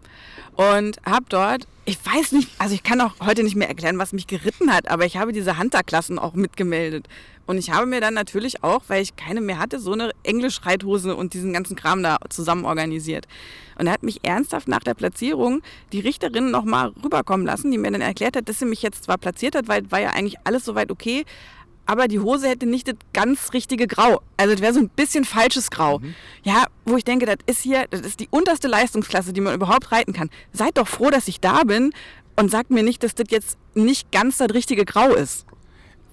Und 0.57 1.01
habe 1.07 1.25
dort, 1.29 1.67
ich 1.85 1.99
weiß 2.05 2.33
nicht, 2.33 2.51
also 2.59 2.75
ich 2.75 2.83
kann 2.83 3.01
auch 3.01 3.15
heute 3.25 3.43
nicht 3.43 3.57
mehr 3.57 3.69
erklären, 3.69 3.99
was 3.99 4.13
mich 4.13 4.27
geritten 4.27 4.73
hat, 4.73 4.91
aber 4.91 5.07
ich 5.07 5.17
habe 5.17 5.33
diese 5.33 5.59
Hunter-Klassen 5.59 6.19
auch 6.19 6.35
mitgemeldet. 6.35 7.09
Und 7.51 7.59
ich 7.59 7.73
habe 7.73 7.85
mir 7.85 8.01
dann 8.01 8.15
natürlich 8.15 8.63
auch, 8.63 8.83
weil 8.87 9.03
ich 9.03 9.17
keine 9.17 9.41
mehr 9.41 9.59
hatte, 9.59 9.81
so 9.81 9.93
eine 9.93 10.13
Englisch-Reithose 10.23 11.17
und 11.17 11.35
diesen 11.35 11.53
ganzen 11.53 11.75
Kram 11.75 12.01
da 12.01 12.19
zusammen 12.29 12.65
organisiert. 12.65 13.27
Und 13.77 13.89
er 13.89 13.93
hat 13.93 14.05
mich 14.05 14.21
ernsthaft 14.23 14.69
nach 14.69 14.85
der 14.85 14.95
Platzierung 14.95 15.61
die 15.91 15.99
Richterin 15.99 16.53
nochmal 16.53 16.93
rüberkommen 17.03 17.45
lassen, 17.45 17.73
die 17.73 17.79
mir 17.79 17.91
dann 17.91 18.03
erklärt 18.03 18.37
hat, 18.37 18.49
dass 18.49 18.61
sie 18.61 18.67
mich 18.67 18.83
jetzt 18.83 19.03
zwar 19.03 19.19
platziert 19.19 19.57
hat, 19.57 19.67
weil 19.67 19.91
war 19.91 19.99
ja 19.99 20.11
eigentlich 20.11 20.37
alles 20.45 20.65
soweit 20.65 20.93
okay, 20.93 21.25
aber 21.87 22.07
die 22.07 22.21
Hose 22.21 22.47
hätte 22.47 22.67
nicht 22.67 22.87
das 22.87 22.95
ganz 23.13 23.53
richtige 23.53 23.89
Grau. 23.89 24.21
Also 24.37 24.53
das 24.53 24.63
wäre 24.63 24.73
so 24.73 24.79
ein 24.79 24.89
bisschen 24.89 25.25
falsches 25.25 25.73
Grau. 25.73 25.99
Mhm. 25.99 26.15
Ja, 26.45 26.67
wo 26.85 26.97
ich 26.99 27.05
denke, 27.05 27.27
das 27.27 27.39
ist 27.47 27.63
hier, 27.63 27.87
das 27.91 28.03
ist 28.03 28.21
die 28.21 28.29
unterste 28.31 28.69
Leistungsklasse, 28.69 29.33
die 29.33 29.41
man 29.41 29.57
überhaupt 29.57 29.91
reiten 29.91 30.13
kann. 30.13 30.31
Seid 30.53 30.79
doch 30.79 30.87
froh, 30.87 31.11
dass 31.11 31.27
ich 31.27 31.41
da 31.41 31.65
bin 31.65 31.93
und 32.37 32.49
sagt 32.49 32.71
mir 32.71 32.85
nicht, 32.85 33.03
dass 33.03 33.17
das 33.17 33.27
jetzt 33.31 33.59
nicht 33.75 34.13
ganz 34.13 34.37
das 34.37 34.55
richtige 34.55 34.85
Grau 34.85 35.09
ist 35.09 35.47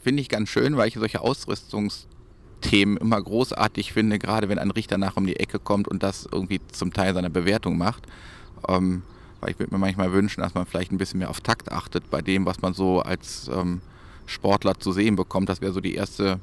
finde 0.07 0.21
ich 0.21 0.29
ganz 0.29 0.47
schön, 0.47 0.77
weil 0.77 0.87
ich 0.87 0.93
solche 0.93 1.19
Ausrüstungsthemen 1.19 2.95
immer 2.95 3.21
großartig 3.21 3.91
finde, 3.91 4.19
gerade 4.19 4.47
wenn 4.47 4.57
ein 4.57 4.71
Richter 4.71 4.97
nach 4.97 5.17
um 5.17 5.27
die 5.27 5.35
Ecke 5.35 5.59
kommt 5.59 5.89
und 5.89 6.01
das 6.01 6.29
irgendwie 6.31 6.61
zum 6.71 6.93
Teil 6.93 7.13
seiner 7.13 7.29
Bewertung 7.29 7.77
macht. 7.77 8.05
Ähm, 8.69 9.01
weil 9.41 9.51
ich 9.51 9.59
würde 9.59 9.73
mir 9.73 9.79
manchmal 9.79 10.13
wünschen, 10.13 10.39
dass 10.39 10.53
man 10.53 10.65
vielleicht 10.65 10.93
ein 10.93 10.97
bisschen 10.97 11.19
mehr 11.19 11.29
auf 11.29 11.41
Takt 11.41 11.73
achtet 11.73 12.09
bei 12.09 12.21
dem, 12.21 12.45
was 12.45 12.61
man 12.61 12.73
so 12.73 13.01
als 13.01 13.51
ähm, 13.53 13.81
Sportler 14.25 14.79
zu 14.79 14.93
sehen 14.93 15.17
bekommt. 15.17 15.49
Das 15.49 15.59
wäre 15.59 15.73
so 15.73 15.81
die 15.81 15.95
erste, 15.95 16.39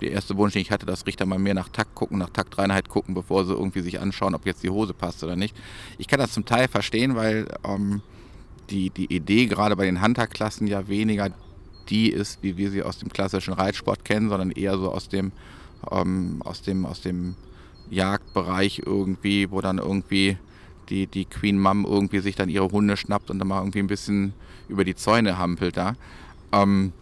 der 0.00 0.12
erste 0.12 0.38
Wunsch, 0.38 0.54
den 0.54 0.62
ich 0.62 0.70
hatte, 0.70 0.86
dass 0.86 1.06
Richter 1.06 1.26
mal 1.26 1.38
mehr 1.38 1.52
nach 1.52 1.68
Takt 1.68 1.94
gucken, 1.94 2.16
nach 2.16 2.30
Taktreinheit 2.30 2.88
gucken, 2.88 3.14
bevor 3.14 3.44
sie 3.44 3.52
irgendwie 3.52 3.82
sich 3.82 4.00
anschauen, 4.00 4.34
ob 4.34 4.46
jetzt 4.46 4.62
die 4.62 4.70
Hose 4.70 4.94
passt 4.94 5.22
oder 5.22 5.36
nicht. 5.36 5.54
Ich 5.98 6.08
kann 6.08 6.18
das 6.18 6.32
zum 6.32 6.46
Teil 6.46 6.66
verstehen, 6.66 7.14
weil 7.14 7.46
ähm, 7.62 8.00
die, 8.70 8.88
die 8.88 9.14
Idee 9.14 9.48
gerade 9.48 9.76
bei 9.76 9.84
den 9.84 10.00
Hunter-Klassen 10.00 10.66
ja 10.66 10.88
weniger 10.88 11.28
die 11.88 12.10
ist, 12.10 12.42
wie 12.42 12.56
wir 12.56 12.70
sie 12.70 12.82
aus 12.82 12.98
dem 12.98 13.08
klassischen 13.08 13.54
Reitsport 13.54 14.04
kennen, 14.04 14.28
sondern 14.28 14.50
eher 14.50 14.78
so 14.78 14.90
aus 14.90 15.08
dem, 15.08 15.32
ähm, 15.90 16.40
aus 16.44 16.62
dem, 16.62 16.86
aus 16.86 17.00
dem 17.00 17.36
Jagdbereich 17.90 18.82
irgendwie, 18.84 19.50
wo 19.50 19.60
dann 19.60 19.78
irgendwie 19.78 20.36
die, 20.88 21.06
die 21.06 21.24
Queen 21.24 21.58
Mom 21.58 21.84
irgendwie 21.84 22.20
sich 22.20 22.36
dann 22.36 22.48
ihre 22.48 22.70
Hunde 22.70 22.96
schnappt 22.96 23.30
und 23.30 23.38
dann 23.38 23.48
mal 23.48 23.60
irgendwie 23.60 23.80
ein 23.80 23.86
bisschen 23.86 24.34
über 24.68 24.84
die 24.84 24.94
Zäune 24.94 25.38
hampelt 25.38 25.76
da. 25.76 25.94
Ähm, 26.52 26.92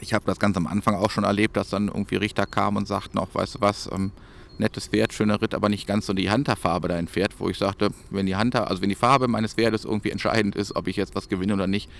ich 0.00 0.12
habe 0.12 0.24
das 0.26 0.38
ganz 0.38 0.56
am 0.56 0.66
Anfang 0.66 0.94
auch 0.94 1.10
schon 1.10 1.24
erlebt, 1.24 1.56
dass 1.56 1.70
dann 1.70 1.88
irgendwie 1.88 2.16
Richter 2.16 2.46
kamen 2.46 2.76
und 2.76 2.88
sagten 2.88 3.18
auch, 3.18 3.28
weißt 3.32 3.56
du 3.56 3.60
was, 3.60 3.88
ähm, 3.92 4.12
nettes 4.58 4.88
Pferd, 4.88 5.12
schöner 5.12 5.40
Ritt, 5.40 5.54
aber 5.54 5.68
nicht 5.68 5.86
ganz 5.86 6.06
so 6.06 6.12
die 6.12 6.30
Hunter-Farbe 6.30 6.88
dein 6.88 7.08
Pferd, 7.08 7.38
wo 7.38 7.48
ich 7.48 7.58
sagte, 7.58 7.90
wenn 8.10 8.26
die 8.26 8.36
Hunter, 8.36 8.68
also 8.68 8.82
wenn 8.82 8.88
die 8.88 8.94
Farbe 8.94 9.28
meines 9.28 9.54
Pferdes 9.54 9.84
irgendwie 9.84 10.10
entscheidend 10.10 10.56
ist, 10.56 10.74
ob 10.76 10.88
ich 10.88 10.96
jetzt 10.96 11.14
was 11.14 11.28
gewinne 11.28 11.54
oder 11.54 11.66
nicht, 11.66 11.90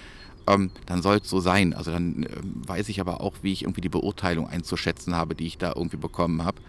ähm, 0.46 0.70
dann 0.86 1.02
soll 1.02 1.16
es 1.22 1.28
so 1.28 1.40
sein. 1.40 1.74
Also 1.74 1.90
dann 1.90 2.24
ähm, 2.24 2.62
weiß 2.66 2.88
ich 2.88 3.00
aber 3.00 3.20
auch, 3.20 3.34
wie 3.42 3.52
ich 3.52 3.62
irgendwie 3.62 3.80
die 3.80 3.88
Beurteilung 3.88 4.48
einzuschätzen 4.48 5.14
habe, 5.14 5.34
die 5.34 5.46
ich 5.46 5.58
da 5.58 5.72
irgendwie 5.74 5.96
bekommen 5.96 6.44
habe. 6.44 6.60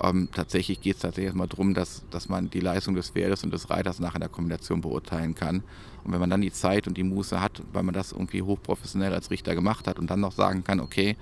Ähm, 0.00 0.28
tatsächlich 0.34 0.80
geht 0.80 0.96
es 0.96 1.02
tatsächlich 1.02 1.26
erstmal 1.26 1.48
darum, 1.48 1.74
dass, 1.74 2.04
dass 2.10 2.28
man 2.28 2.50
die 2.50 2.60
Leistung 2.60 2.94
des 2.94 3.10
Pferdes 3.10 3.44
und 3.44 3.52
des 3.52 3.70
Reiters 3.70 3.98
nach 3.98 4.14
in 4.14 4.20
der 4.20 4.28
Kombination 4.28 4.80
beurteilen 4.80 5.34
kann. 5.34 5.62
Und 6.04 6.12
wenn 6.12 6.20
man 6.20 6.30
dann 6.30 6.42
die 6.42 6.52
Zeit 6.52 6.86
und 6.86 6.96
die 6.96 7.02
Muße 7.02 7.40
hat, 7.40 7.62
weil 7.72 7.82
man 7.82 7.94
das 7.94 8.12
irgendwie 8.12 8.42
hochprofessionell 8.42 9.14
als 9.14 9.30
Richter 9.30 9.54
gemacht 9.54 9.86
hat 9.86 9.98
und 9.98 10.10
dann 10.10 10.20
noch 10.20 10.32
sagen 10.32 10.64
kann, 10.64 10.80
okay, 10.80 11.16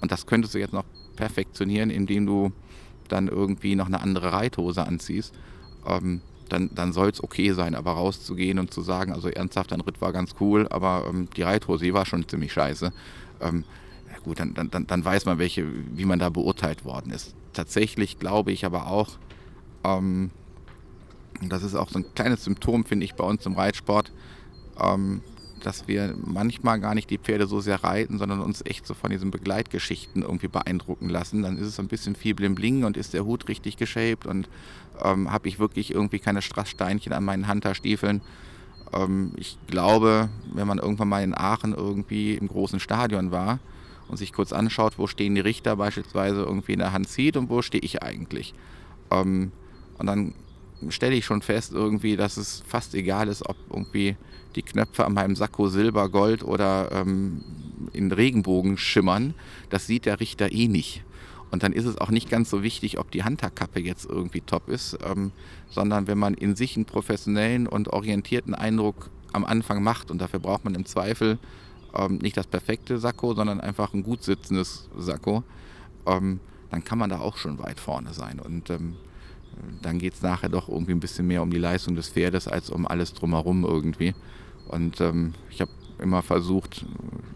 und 0.00 0.12
das 0.12 0.26
könntest 0.26 0.54
du 0.54 0.58
jetzt 0.58 0.74
noch 0.74 0.84
perfektionieren, 1.16 1.90
indem 1.90 2.26
du 2.26 2.52
dann 3.08 3.28
irgendwie 3.28 3.74
noch 3.74 3.86
eine 3.86 4.00
andere 4.00 4.32
Reithose 4.32 4.86
anziehst, 4.86 5.34
ähm, 5.86 6.20
dann, 6.48 6.70
dann 6.74 6.92
soll 6.92 7.10
es 7.10 7.22
okay 7.22 7.52
sein. 7.52 7.74
Aber 7.74 7.92
rauszugehen 7.92 8.58
und 8.58 8.72
zu 8.72 8.82
sagen, 8.82 9.12
also 9.12 9.28
ernsthaft, 9.28 9.72
dein 9.72 9.80
Ritt 9.80 10.00
war 10.00 10.12
ganz 10.12 10.34
cool, 10.40 10.68
aber 10.68 11.06
ähm, 11.08 11.28
die 11.36 11.42
Reithose, 11.42 11.92
war 11.92 12.06
schon 12.06 12.28
ziemlich 12.28 12.52
scheiße. 12.52 12.92
Ähm, 13.40 13.64
ja 14.10 14.18
gut, 14.22 14.40
dann, 14.40 14.54
dann, 14.54 14.86
dann 14.86 15.04
weiß 15.04 15.24
man, 15.26 15.38
welche, 15.38 15.66
wie 15.96 16.04
man 16.04 16.18
da 16.18 16.30
beurteilt 16.30 16.84
worden 16.84 17.12
ist. 17.12 17.34
Tatsächlich 17.52 18.18
glaube 18.18 18.52
ich 18.52 18.64
aber 18.64 18.88
auch, 18.88 19.18
ähm, 19.84 20.30
das 21.42 21.62
ist 21.62 21.74
auch 21.74 21.90
so 21.90 21.98
ein 21.98 22.14
kleines 22.14 22.44
Symptom, 22.44 22.84
finde 22.84 23.04
ich, 23.04 23.14
bei 23.14 23.24
uns 23.24 23.44
im 23.46 23.54
Reitsport, 23.54 24.12
ähm, 24.80 25.22
dass 25.66 25.88
wir 25.88 26.14
manchmal 26.24 26.78
gar 26.78 26.94
nicht 26.94 27.10
die 27.10 27.18
Pferde 27.18 27.46
so 27.46 27.60
sehr 27.60 27.82
reiten, 27.82 28.18
sondern 28.18 28.40
uns 28.40 28.62
echt 28.64 28.86
so 28.86 28.94
von 28.94 29.10
diesen 29.10 29.30
Begleitgeschichten 29.30 30.22
irgendwie 30.22 30.48
beeindrucken 30.48 31.08
lassen. 31.08 31.42
Dann 31.42 31.56
ist 31.56 31.66
es 31.66 31.80
ein 31.80 31.88
bisschen 31.88 32.14
viel 32.14 32.34
Bling 32.34 32.54
Bling 32.54 32.84
und 32.84 32.96
ist 32.96 33.14
der 33.14 33.24
Hut 33.24 33.48
richtig 33.48 33.76
geshaped 33.76 34.26
und 34.26 34.48
ähm, 35.02 35.32
habe 35.32 35.48
ich 35.48 35.58
wirklich 35.58 35.92
irgendwie 35.92 36.18
keine 36.18 36.42
Strasssteinchen 36.42 37.12
an 37.12 37.24
meinen 37.24 37.48
Hunterstiefeln. 37.48 38.20
Ähm, 38.92 39.32
ich 39.36 39.58
glaube, 39.66 40.28
wenn 40.52 40.68
man 40.68 40.78
irgendwann 40.78 41.08
mal 41.08 41.22
in 41.22 41.34
Aachen 41.34 41.74
irgendwie 41.74 42.34
im 42.34 42.48
großen 42.48 42.78
Stadion 42.78 43.30
war 43.30 43.58
und 44.08 44.18
sich 44.18 44.32
kurz 44.32 44.52
anschaut, 44.52 44.98
wo 44.98 45.06
stehen 45.06 45.34
die 45.34 45.40
Richter 45.40 45.76
beispielsweise 45.76 46.42
irgendwie 46.42 46.74
in 46.74 46.80
der 46.80 46.92
Hand 46.92 47.08
zieht 47.08 47.36
und 47.36 47.48
wo 47.48 47.62
stehe 47.62 47.82
ich 47.82 48.02
eigentlich. 48.02 48.54
Ähm, 49.10 49.50
und 49.98 50.06
dann 50.06 50.34
stelle 50.90 51.14
ich 51.14 51.24
schon 51.24 51.40
fest 51.40 51.72
irgendwie, 51.72 52.16
dass 52.16 52.36
es 52.36 52.62
fast 52.66 52.94
egal 52.94 53.28
ist, 53.28 53.48
ob 53.48 53.56
irgendwie 53.70 54.16
die 54.56 54.62
Knöpfe 54.62 55.04
an 55.04 55.14
meinem 55.14 55.36
Sakko 55.36 55.68
Silber, 55.68 56.08
Gold 56.08 56.42
oder 56.42 56.90
ähm, 56.92 57.42
in 57.92 58.12
Regenbogen 58.12 58.78
schimmern. 58.78 59.34
Das 59.70 59.86
sieht 59.86 60.06
der 60.06 60.20
Richter 60.20 60.52
eh 60.52 60.68
nicht. 60.68 61.02
Und 61.50 61.62
dann 61.62 61.72
ist 61.72 61.84
es 61.84 61.98
auch 61.98 62.10
nicht 62.10 62.30
ganz 62.30 62.50
so 62.50 62.62
wichtig, 62.62 62.98
ob 62.98 63.10
die 63.10 63.24
Hunterkappe 63.24 63.80
jetzt 63.80 64.06
irgendwie 64.06 64.40
top 64.40 64.68
ist, 64.68 64.98
ähm, 65.04 65.30
sondern 65.70 66.06
wenn 66.08 66.18
man 66.18 66.34
in 66.34 66.56
sich 66.56 66.76
einen 66.76 66.84
professionellen 66.84 67.66
und 67.66 67.88
orientierten 67.88 68.54
Eindruck 68.54 69.10
am 69.32 69.44
Anfang 69.44 69.82
macht 69.82 70.10
und 70.10 70.18
dafür 70.20 70.40
braucht 70.40 70.64
man 70.64 70.74
im 70.74 70.84
Zweifel 70.84 71.38
ähm, 71.94 72.18
nicht 72.18 72.36
das 72.36 72.46
perfekte 72.46 72.98
Sakko, 72.98 73.34
sondern 73.34 73.60
einfach 73.60 73.94
ein 73.94 74.02
gut 74.02 74.22
sitzendes 74.22 74.88
Sakko, 74.96 75.44
ähm, 76.06 76.40
dann 76.70 76.82
kann 76.82 76.98
man 76.98 77.10
da 77.10 77.20
auch 77.20 77.36
schon 77.36 77.58
weit 77.60 77.78
vorne 77.78 78.12
sein. 78.14 78.40
Und 78.40 78.70
ähm, 78.70 78.96
dann 79.82 79.98
geht 79.98 80.14
es 80.14 80.22
nachher 80.22 80.48
doch 80.48 80.68
irgendwie 80.68 80.92
ein 80.92 81.00
bisschen 81.00 81.26
mehr 81.26 81.42
um 81.42 81.50
die 81.50 81.58
Leistung 81.58 81.94
des 81.94 82.08
Pferdes 82.08 82.48
als 82.48 82.70
um 82.70 82.86
alles 82.86 83.14
drumherum 83.14 83.64
irgendwie. 83.64 84.14
Und 84.68 85.00
ähm, 85.00 85.34
ich 85.50 85.60
habe 85.60 85.70
immer 85.98 86.22
versucht, 86.22 86.84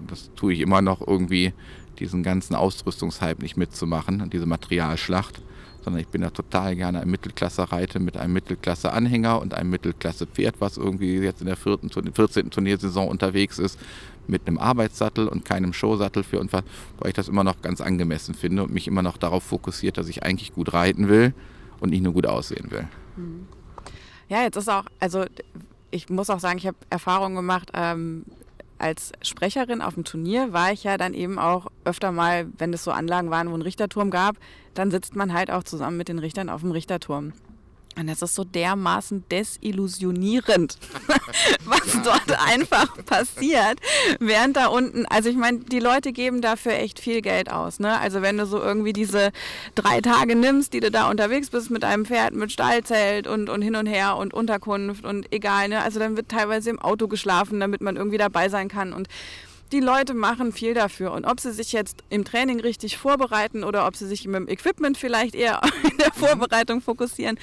das 0.07 0.31
tue 0.35 0.53
ich 0.53 0.61
immer 0.61 0.83
noch 0.83 1.07
irgendwie, 1.07 1.53
diesen 1.99 2.23
ganzen 2.23 2.55
Ausrüstungshype 2.55 3.43
nicht 3.43 3.57
mitzumachen, 3.57 4.31
diese 4.31 4.47
Materialschlacht, 4.47 5.43
sondern 5.83 6.01
ich 6.01 6.09
bin 6.09 6.23
da 6.23 6.31
total 6.31 6.77
gerne 6.77 7.01
ein 7.01 7.11
Mittelklasse-Reiter 7.11 7.99
mit 7.99 8.17
einem 8.17 8.35
Mittelklasse-Anhänger 8.35 9.41
und 9.41 9.55
einem 9.55 9.71
Mittelklasse-Pferd, 9.71 10.57
was 10.61 10.77
irgendwie 10.77 11.17
jetzt 11.19 11.41
in 11.41 11.47
der 11.47 11.57
vierten, 11.57 11.91
14. 11.91 12.51
Turniersaison 12.51 13.09
unterwegs 13.09 13.59
ist, 13.59 13.79
mit 14.27 14.47
einem 14.47 14.59
Arbeitssattel 14.59 15.27
und 15.27 15.45
keinem 15.45 15.73
Showsattel 15.73 16.23
für 16.23 16.39
und 16.39 16.53
weil 16.53 16.63
ich 17.07 17.15
das 17.15 17.29
immer 17.29 17.45
noch 17.45 17.63
ganz 17.63 17.81
angemessen 17.81 18.35
finde 18.35 18.63
und 18.63 18.73
mich 18.73 18.87
immer 18.87 19.03
noch 19.03 19.17
darauf 19.17 19.43
fokussiert, 19.43 19.97
dass 19.97 20.09
ich 20.09 20.23
eigentlich 20.23 20.53
gut 20.53 20.73
reiten 20.73 21.09
will 21.09 21.33
und 21.81 21.91
nicht 21.91 22.03
nur 22.03 22.13
gut 22.13 22.27
aussehen 22.27 22.71
will. 22.71 22.87
Mhm. 23.17 23.49
Ja, 24.29 24.43
jetzt 24.43 24.57
ist 24.57 24.69
auch, 24.69 24.85
also 25.01 25.25
ich 25.91 26.09
muss 26.09 26.31
auch 26.31 26.41
sagen, 26.41 26.59
ich 26.59 26.67
habe 26.67 26.77
Erfahrungen 26.91 27.37
gemacht, 27.37 27.71
ähm, 27.75 28.25
als 28.79 29.13
Sprecherin 29.23 29.83
auf 29.83 29.95
dem 29.95 30.05
Turnier 30.05 30.53
war 30.53 30.73
ich 30.73 30.85
ja 30.85 30.97
dann 30.97 31.15
eben 31.15 31.39
auch 31.39 31.67
öfter 31.85 32.13
mal, 32.13 32.47
wenn 32.59 32.73
es 32.73 32.85
so 32.85 32.93
Anlagen 32.93 33.31
waren, 33.31 33.51
wo 33.51 33.55
ein 33.55 33.63
Richterturm 33.63 34.11
gab, 34.11 34.37
dann 34.75 34.91
sitzt 34.91 35.17
man 35.17 35.33
halt 35.33 35.51
auch 35.51 35.65
zusammen 35.65 35.97
mit 35.97 36.09
den 36.09 36.21
Richtern 36.21 36.49
auf 36.49 36.61
dem 36.61 36.71
Richterturm. 36.71 37.33
Und 37.99 38.07
das 38.07 38.23
ist 38.23 38.35
so 38.35 38.45
dermaßen 38.45 39.25
desillusionierend, 39.29 40.79
was 41.65 42.03
dort 42.05 42.39
einfach 42.47 42.95
passiert, 43.05 43.81
während 44.21 44.57
da 44.57 44.67
unten, 44.67 45.05
also 45.07 45.29
ich 45.29 45.37
meine, 45.37 45.59
die 45.59 45.81
Leute 45.81 46.13
geben 46.13 46.41
dafür 46.41 46.73
echt 46.73 47.01
viel 47.01 47.23
Geld 47.23 47.51
aus. 47.51 47.81
Ne? 47.81 47.99
Also 47.99 48.23
wenn 48.23 48.39
du 48.39 48.47
so 48.47 48.61
irgendwie 48.61 48.93
diese 48.93 49.33
drei 49.75 50.01
Tage 50.01 50.37
nimmst, 50.37 50.73
die 50.73 50.81
du 50.81 50.91
da 50.91 51.11
unterwegs 51.11 51.51
bist 51.51 51.71
mit 51.71 51.85
einem 51.85 52.05
Pferd, 52.05 52.35
mit 52.35 52.53
Stallzelt 52.53 53.27
und, 53.27 53.49
und 53.49 53.63
hin 53.63 53.75
und 53.75 53.87
her 53.87 54.17
und 54.17 54.33
Unterkunft 54.33 55.05
und 55.05 55.33
egal, 55.33 55.69
ne? 55.69 55.83
also 55.83 55.99
dann 55.99 56.17
wird 56.17 56.29
teilweise 56.29 56.71
im 56.71 56.79
Auto 56.79 57.09
geschlafen, 57.09 57.59
damit 57.59 57.81
man 57.81 57.97
irgendwie 57.97 58.19
dabei 58.19 58.49
sein 58.49 58.69
kann 58.69 58.93
und 58.93 59.09
die 59.73 59.81
Leute 59.81 60.15
machen 60.15 60.53
viel 60.53 60.75
dafür. 60.75 61.13
Und 61.13 61.25
ob 61.25 61.41
sie 61.41 61.53
sich 61.53 61.73
jetzt 61.73 62.03
im 62.11 62.25
Training 62.25 62.61
richtig 62.61 62.97
vorbereiten 62.97 63.65
oder 63.65 63.87
ob 63.87 63.97
sie 63.97 64.07
sich 64.07 64.27
mit 64.27 64.37
dem 64.37 64.49
Equipment 64.49 64.97
vielleicht 64.97 65.35
eher 65.35 65.61
in 65.91 65.99
der 65.99 66.13
mhm. 66.15 66.27
Vorbereitung 66.27 66.81
fokussieren, 66.81 67.39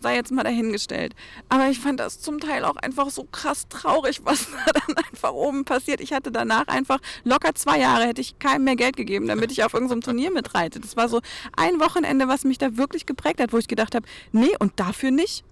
sei 0.00 0.14
jetzt 0.16 0.32
mal 0.32 0.44
dahingestellt. 0.44 1.14
Aber 1.48 1.68
ich 1.68 1.78
fand 1.78 2.00
das 2.00 2.20
zum 2.20 2.40
Teil 2.40 2.64
auch 2.64 2.76
einfach 2.76 3.10
so 3.10 3.24
krass 3.24 3.68
traurig, 3.68 4.20
was 4.24 4.46
da 4.50 4.72
dann 4.72 4.96
einfach 4.96 5.32
oben 5.32 5.64
passiert. 5.64 6.00
Ich 6.00 6.12
hatte 6.12 6.30
danach 6.30 6.68
einfach 6.68 6.98
locker 7.24 7.54
zwei 7.54 7.78
Jahre, 7.78 8.04
hätte 8.04 8.20
ich 8.20 8.38
keinem 8.38 8.64
mehr 8.64 8.76
Geld 8.76 8.96
gegeben, 8.96 9.26
damit 9.28 9.52
ich 9.52 9.64
auf 9.64 9.74
irgendeinem 9.74 10.02
Turnier 10.02 10.30
mitreite. 10.30 10.80
Das 10.80 10.96
war 10.96 11.08
so 11.08 11.20
ein 11.56 11.80
Wochenende, 11.80 12.28
was 12.28 12.44
mich 12.44 12.58
da 12.58 12.76
wirklich 12.76 13.06
geprägt 13.06 13.40
hat, 13.40 13.52
wo 13.52 13.58
ich 13.58 13.68
gedacht 13.68 13.94
habe, 13.94 14.06
nee, 14.32 14.54
und 14.58 14.72
dafür 14.76 15.10
nicht. 15.10 15.44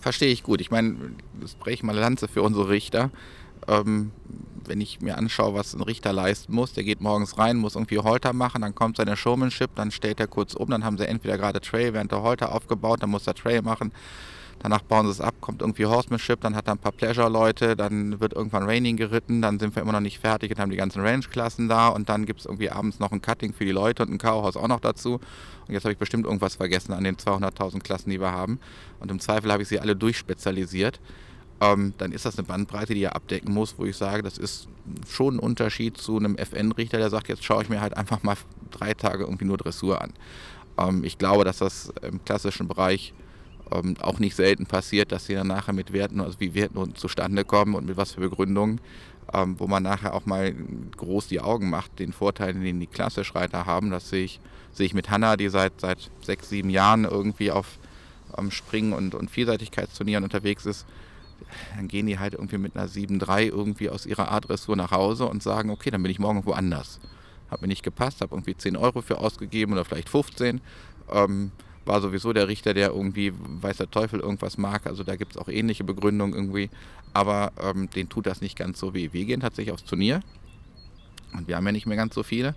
Verstehe 0.00 0.32
ich 0.32 0.42
gut. 0.42 0.60
Ich 0.60 0.70
meine, 0.70 0.96
das 1.40 1.54
breche 1.54 1.76
ich 1.76 1.82
mal 1.82 1.96
Lanze 1.96 2.28
für 2.28 2.42
unsere 2.42 2.68
Richter. 2.68 3.10
Ähm, 3.68 4.12
wenn 4.66 4.80
ich 4.80 5.00
mir 5.00 5.18
anschaue, 5.18 5.54
was 5.54 5.74
ein 5.74 5.82
Richter 5.82 6.12
leisten 6.12 6.54
muss, 6.54 6.72
der 6.72 6.84
geht 6.84 7.00
morgens 7.00 7.38
rein, 7.38 7.56
muss 7.56 7.74
irgendwie 7.74 7.98
Holter 7.98 8.32
machen, 8.32 8.62
dann 8.62 8.74
kommt 8.74 8.96
seine 8.96 9.16
Showmanship, 9.16 9.74
dann 9.74 9.90
stellt 9.90 10.20
er 10.20 10.26
kurz 10.26 10.54
um, 10.54 10.70
dann 10.70 10.84
haben 10.84 10.98
sie 10.98 11.06
entweder 11.06 11.36
gerade 11.36 11.60
Trail 11.60 11.92
während 11.92 12.12
der 12.12 12.22
Holter 12.22 12.52
aufgebaut, 12.52 13.02
dann 13.02 13.10
muss 13.10 13.26
er 13.26 13.34
Trail 13.34 13.62
machen, 13.62 13.92
danach 14.60 14.82
bauen 14.82 15.06
sie 15.06 15.12
es 15.12 15.20
ab, 15.20 15.34
kommt 15.40 15.60
irgendwie 15.60 15.86
Horsemanship, 15.86 16.40
dann 16.40 16.56
hat 16.56 16.66
er 16.68 16.74
ein 16.74 16.78
paar 16.78 16.92
Pleasure-Leute, 16.92 17.76
dann 17.76 18.20
wird 18.20 18.32
irgendwann 18.32 18.64
Raining 18.64 18.96
geritten, 18.96 19.42
dann 19.42 19.58
sind 19.58 19.74
wir 19.76 19.82
immer 19.82 19.92
noch 19.92 20.00
nicht 20.00 20.18
fertig 20.18 20.50
und 20.50 20.58
haben 20.58 20.70
die 20.70 20.76
ganzen 20.76 21.02
Range-Klassen 21.02 21.68
da 21.68 21.88
und 21.88 22.08
dann 22.08 22.24
gibt 22.24 22.40
es 22.40 22.46
irgendwie 22.46 22.70
abends 22.70 22.98
noch 22.98 23.12
ein 23.12 23.20
Cutting 23.20 23.52
für 23.52 23.64
die 23.64 23.72
Leute 23.72 24.02
und 24.02 24.12
ein 24.12 24.18
Cowhouse 24.18 24.56
auch 24.56 24.68
noch 24.68 24.80
dazu. 24.80 25.20
Und 25.66 25.72
jetzt 25.72 25.84
habe 25.84 25.92
ich 25.92 25.98
bestimmt 25.98 26.26
irgendwas 26.26 26.56
vergessen 26.56 26.92
an 26.92 27.04
den 27.04 27.16
200.000 27.16 27.80
Klassen, 27.80 28.10
die 28.10 28.20
wir 28.20 28.32
haben. 28.32 28.60
Und 29.00 29.10
im 29.10 29.18
Zweifel 29.18 29.50
habe 29.50 29.62
ich 29.62 29.68
sie 29.68 29.80
alle 29.80 29.96
durchspezialisiert 29.96 31.00
ähm, 31.60 31.94
dann 31.98 32.12
ist 32.12 32.24
das 32.24 32.38
eine 32.38 32.46
Bandbreite, 32.46 32.94
die 32.94 33.02
er 33.02 33.16
abdecken 33.16 33.52
muss, 33.52 33.74
wo 33.78 33.84
ich 33.84 33.96
sage, 33.96 34.22
das 34.22 34.38
ist 34.38 34.68
schon 35.08 35.36
ein 35.36 35.38
Unterschied 35.38 35.96
zu 35.96 36.16
einem 36.16 36.36
FN-Richter, 36.36 36.98
der 36.98 37.10
sagt, 37.10 37.28
jetzt 37.28 37.44
schaue 37.44 37.62
ich 37.62 37.68
mir 37.68 37.80
halt 37.80 37.96
einfach 37.96 38.22
mal 38.22 38.36
drei 38.70 38.94
Tage 38.94 39.24
irgendwie 39.24 39.44
nur 39.44 39.58
Dressur 39.58 40.00
an. 40.00 40.12
Ähm, 40.78 41.04
ich 41.04 41.18
glaube, 41.18 41.44
dass 41.44 41.58
das 41.58 41.92
im 42.02 42.24
klassischen 42.24 42.68
Bereich 42.68 43.14
ähm, 43.70 43.94
auch 44.00 44.18
nicht 44.18 44.34
selten 44.34 44.66
passiert, 44.66 45.12
dass 45.12 45.26
sie 45.26 45.34
dann 45.34 45.46
nachher 45.46 45.72
mit 45.72 45.92
Werten, 45.92 46.20
also 46.20 46.40
wie 46.40 46.54
Werten 46.54 46.94
zustande 46.96 47.44
kommen 47.44 47.74
und 47.74 47.86
mit 47.86 47.96
was 47.96 48.12
für 48.12 48.20
Begründungen, 48.20 48.80
ähm, 49.32 49.58
wo 49.58 49.66
man 49.66 49.82
nachher 49.82 50.14
auch 50.14 50.26
mal 50.26 50.54
groß 50.96 51.28
die 51.28 51.40
Augen 51.40 51.70
macht, 51.70 51.98
den 51.98 52.12
Vorteil, 52.12 52.54
den 52.54 52.80
die 52.80 52.86
Klassischreiter 52.86 53.64
haben. 53.64 53.90
Das 53.90 54.10
sehe 54.10 54.24
ich, 54.24 54.40
sehe 54.72 54.86
ich 54.86 54.94
mit 54.94 55.08
Hanna, 55.08 55.36
die 55.36 55.48
seit, 55.48 55.80
seit 55.80 56.10
sechs, 56.20 56.48
sieben 56.48 56.70
Jahren 56.70 57.04
irgendwie 57.04 57.52
auf 57.52 57.78
ähm, 58.36 58.50
Springen 58.50 58.92
und, 58.92 59.14
und 59.14 59.30
Vielseitigkeitsturnieren 59.30 60.24
unterwegs 60.24 60.66
ist 60.66 60.84
dann 61.76 61.88
gehen 61.88 62.06
die 62.06 62.18
halt 62.18 62.34
irgendwie 62.34 62.58
mit 62.58 62.76
einer 62.76 62.88
7-3 62.88 63.48
irgendwie 63.48 63.90
aus 63.90 64.06
ihrer 64.06 64.30
Adressur 64.30 64.76
nach 64.76 64.90
Hause 64.90 65.26
und 65.26 65.42
sagen, 65.42 65.70
okay, 65.70 65.90
dann 65.90 66.02
bin 66.02 66.10
ich 66.10 66.18
morgen 66.18 66.44
woanders. 66.46 67.00
Hat 67.50 67.62
mir 67.62 67.68
nicht 67.68 67.82
gepasst, 67.82 68.20
habe 68.20 68.34
irgendwie 68.34 68.56
10 68.56 68.76
Euro 68.76 69.02
für 69.02 69.18
ausgegeben 69.18 69.72
oder 69.72 69.84
vielleicht 69.84 70.08
15. 70.08 70.60
Ähm, 71.12 71.52
war 71.86 72.00
sowieso 72.00 72.32
der 72.32 72.48
Richter, 72.48 72.74
der 72.74 72.88
irgendwie, 72.88 73.32
weiß 73.36 73.76
der 73.76 73.90
Teufel, 73.90 74.20
irgendwas 74.20 74.56
mag. 74.56 74.86
Also 74.86 75.04
da 75.04 75.16
gibt 75.16 75.32
es 75.32 75.38
auch 75.38 75.48
ähnliche 75.48 75.84
Begründungen 75.84 76.34
irgendwie. 76.34 76.70
Aber 77.12 77.52
ähm, 77.60 77.90
denen 77.90 78.08
tut 78.08 78.26
das 78.26 78.40
nicht 78.40 78.56
ganz 78.56 78.78
so 78.78 78.94
weh. 78.94 79.10
Wir 79.12 79.24
gehen 79.24 79.40
tatsächlich 79.40 79.72
aufs 79.72 79.84
Turnier. 79.84 80.20
Und 81.32 81.48
wir 81.48 81.56
haben 81.56 81.66
ja 81.66 81.72
nicht 81.72 81.86
mehr 81.86 81.96
ganz 81.96 82.14
so 82.14 82.22
viele. 82.22 82.54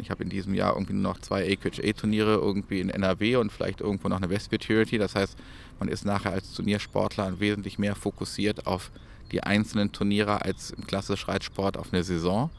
Ich 0.00 0.10
habe 0.10 0.22
in 0.22 0.30
diesem 0.30 0.54
Jahr 0.54 0.74
irgendwie 0.74 0.94
noch 0.94 1.20
zwei 1.20 1.44
AQHA-Turniere 1.52 2.34
irgendwie 2.34 2.80
in 2.80 2.90
NRW 2.90 3.36
und 3.36 3.52
vielleicht 3.52 3.80
irgendwo 3.80 4.08
noch 4.08 4.18
eine 4.18 4.30
West 4.30 4.50
Futurity. 4.50 4.98
Das 4.98 5.14
heißt, 5.14 5.36
man 5.78 5.88
ist 5.88 6.04
nachher 6.04 6.32
als 6.32 6.52
Turniersportler 6.52 7.40
wesentlich 7.40 7.78
mehr 7.78 7.94
fokussiert 7.94 8.66
auf 8.66 8.90
die 9.32 9.42
einzelnen 9.42 9.92
Turniere 9.92 10.42
als 10.42 10.70
im 10.70 10.86
klassischen 10.86 11.30
Reitsport 11.30 11.76
auf 11.76 11.92
eine 11.92 12.02
Saison. 12.04 12.50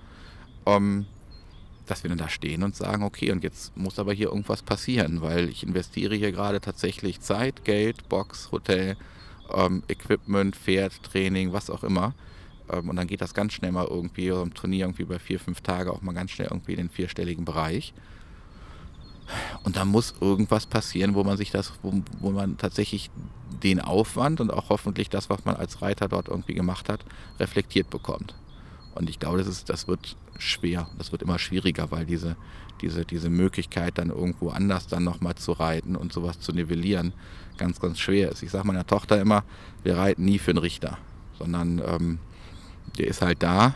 ähm, 0.65 1.05
dass 1.85 2.03
wir 2.03 2.09
dann 2.09 2.17
da 2.17 2.29
stehen 2.29 2.63
und 2.63 2.75
sagen, 2.75 3.03
okay, 3.03 3.31
und 3.31 3.43
jetzt 3.43 3.75
muss 3.77 3.99
aber 3.99 4.13
hier 4.13 4.29
irgendwas 4.29 4.63
passieren, 4.63 5.21
weil 5.21 5.49
ich 5.49 5.63
investiere 5.63 6.15
hier 6.15 6.31
gerade 6.31 6.59
tatsächlich 6.59 7.21
Zeit, 7.21 7.63
Geld, 7.63 8.09
Box, 8.09 8.51
Hotel, 8.51 8.97
ähm, 9.53 9.83
Equipment, 9.87 10.55
Pferd, 10.55 11.03
Training, 11.03 11.53
was 11.53 11.69
auch 11.69 11.83
immer. 11.83 12.13
Ähm, 12.71 12.89
und 12.89 12.95
dann 12.95 13.07
geht 13.07 13.21
das 13.21 13.33
ganz 13.33 13.53
schnell 13.53 13.71
mal 13.71 13.87
irgendwie 13.87 14.27
im 14.27 14.53
Turnier 14.53 14.85
irgendwie 14.85 15.05
bei 15.05 15.19
vier, 15.19 15.39
fünf 15.39 15.61
Tage 15.61 15.91
auch 15.91 16.01
mal 16.01 16.13
ganz 16.13 16.31
schnell 16.31 16.47
irgendwie 16.49 16.73
in 16.73 16.77
den 16.77 16.89
vierstelligen 16.89 17.45
Bereich. 17.45 17.93
Und 19.63 19.75
da 19.75 19.85
muss 19.85 20.13
irgendwas 20.21 20.67
passieren, 20.67 21.15
wo 21.15 21.23
man 21.23 21.37
sich 21.37 21.49
das, 21.49 21.73
wo, 21.81 21.93
wo 22.19 22.31
man 22.31 22.57
tatsächlich 22.57 23.09
den 23.63 23.81
Aufwand 23.81 24.39
und 24.39 24.51
auch 24.51 24.69
hoffentlich 24.69 25.09
das, 25.09 25.29
was 25.29 25.45
man 25.45 25.55
als 25.55 25.81
Reiter 25.81 26.07
dort 26.07 26.27
irgendwie 26.27 26.53
gemacht 26.53 26.89
hat, 26.89 27.03
reflektiert 27.39 27.89
bekommt. 27.89 28.35
Und 28.93 29.09
ich 29.09 29.19
glaube, 29.19 29.39
das, 29.39 29.47
ist, 29.47 29.69
das 29.69 29.87
wird 29.87 30.15
schwer. 30.37 30.87
Das 30.97 31.11
wird 31.11 31.23
immer 31.23 31.39
schwieriger, 31.39 31.91
weil 31.91 32.05
diese, 32.05 32.35
diese, 32.81 33.05
diese 33.05 33.29
Möglichkeit, 33.29 33.97
dann 33.97 34.09
irgendwo 34.09 34.49
anders 34.49 34.87
dann 34.87 35.03
nochmal 35.03 35.35
zu 35.35 35.53
reiten 35.53 35.95
und 35.95 36.13
sowas 36.13 36.39
zu 36.39 36.51
nivellieren, 36.51 37.13
ganz, 37.57 37.79
ganz 37.79 37.99
schwer 37.99 38.31
ist. 38.31 38.43
Ich 38.43 38.51
sage 38.51 38.67
meiner 38.67 38.85
Tochter 38.85 39.19
immer, 39.19 39.43
wir 39.83 39.97
reiten 39.97 40.25
nie 40.25 40.39
für 40.39 40.51
einen 40.51 40.59
Richter, 40.59 40.97
sondern 41.37 41.81
ähm, 41.85 42.19
der 42.95 43.07
ist 43.07 43.21
halt 43.21 43.43
da. 43.43 43.75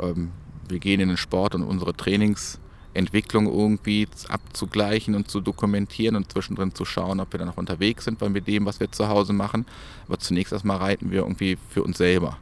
Ähm, 0.00 0.32
wir 0.68 0.78
gehen 0.78 1.00
in 1.00 1.08
den 1.08 1.16
Sport 1.16 1.54
und 1.54 1.62
unsere 1.62 1.94
Trainingsentwicklung 1.94 3.46
irgendwie 3.46 4.08
abzugleichen 4.28 5.14
und 5.14 5.30
zu 5.30 5.40
dokumentieren 5.40 6.16
und 6.16 6.30
zwischendrin 6.32 6.74
zu 6.74 6.84
schauen, 6.84 7.20
ob 7.20 7.32
wir 7.32 7.38
dann 7.38 7.48
noch 7.48 7.56
unterwegs 7.56 8.04
sind 8.04 8.20
mit 8.20 8.46
dem, 8.46 8.66
was 8.66 8.80
wir 8.80 8.90
zu 8.90 9.08
Hause 9.08 9.32
machen. 9.32 9.66
Aber 10.06 10.18
zunächst 10.18 10.52
erstmal 10.52 10.78
reiten 10.78 11.10
wir 11.10 11.20
irgendwie 11.20 11.56
für 11.70 11.82
uns 11.82 11.98
selber. 11.98 12.38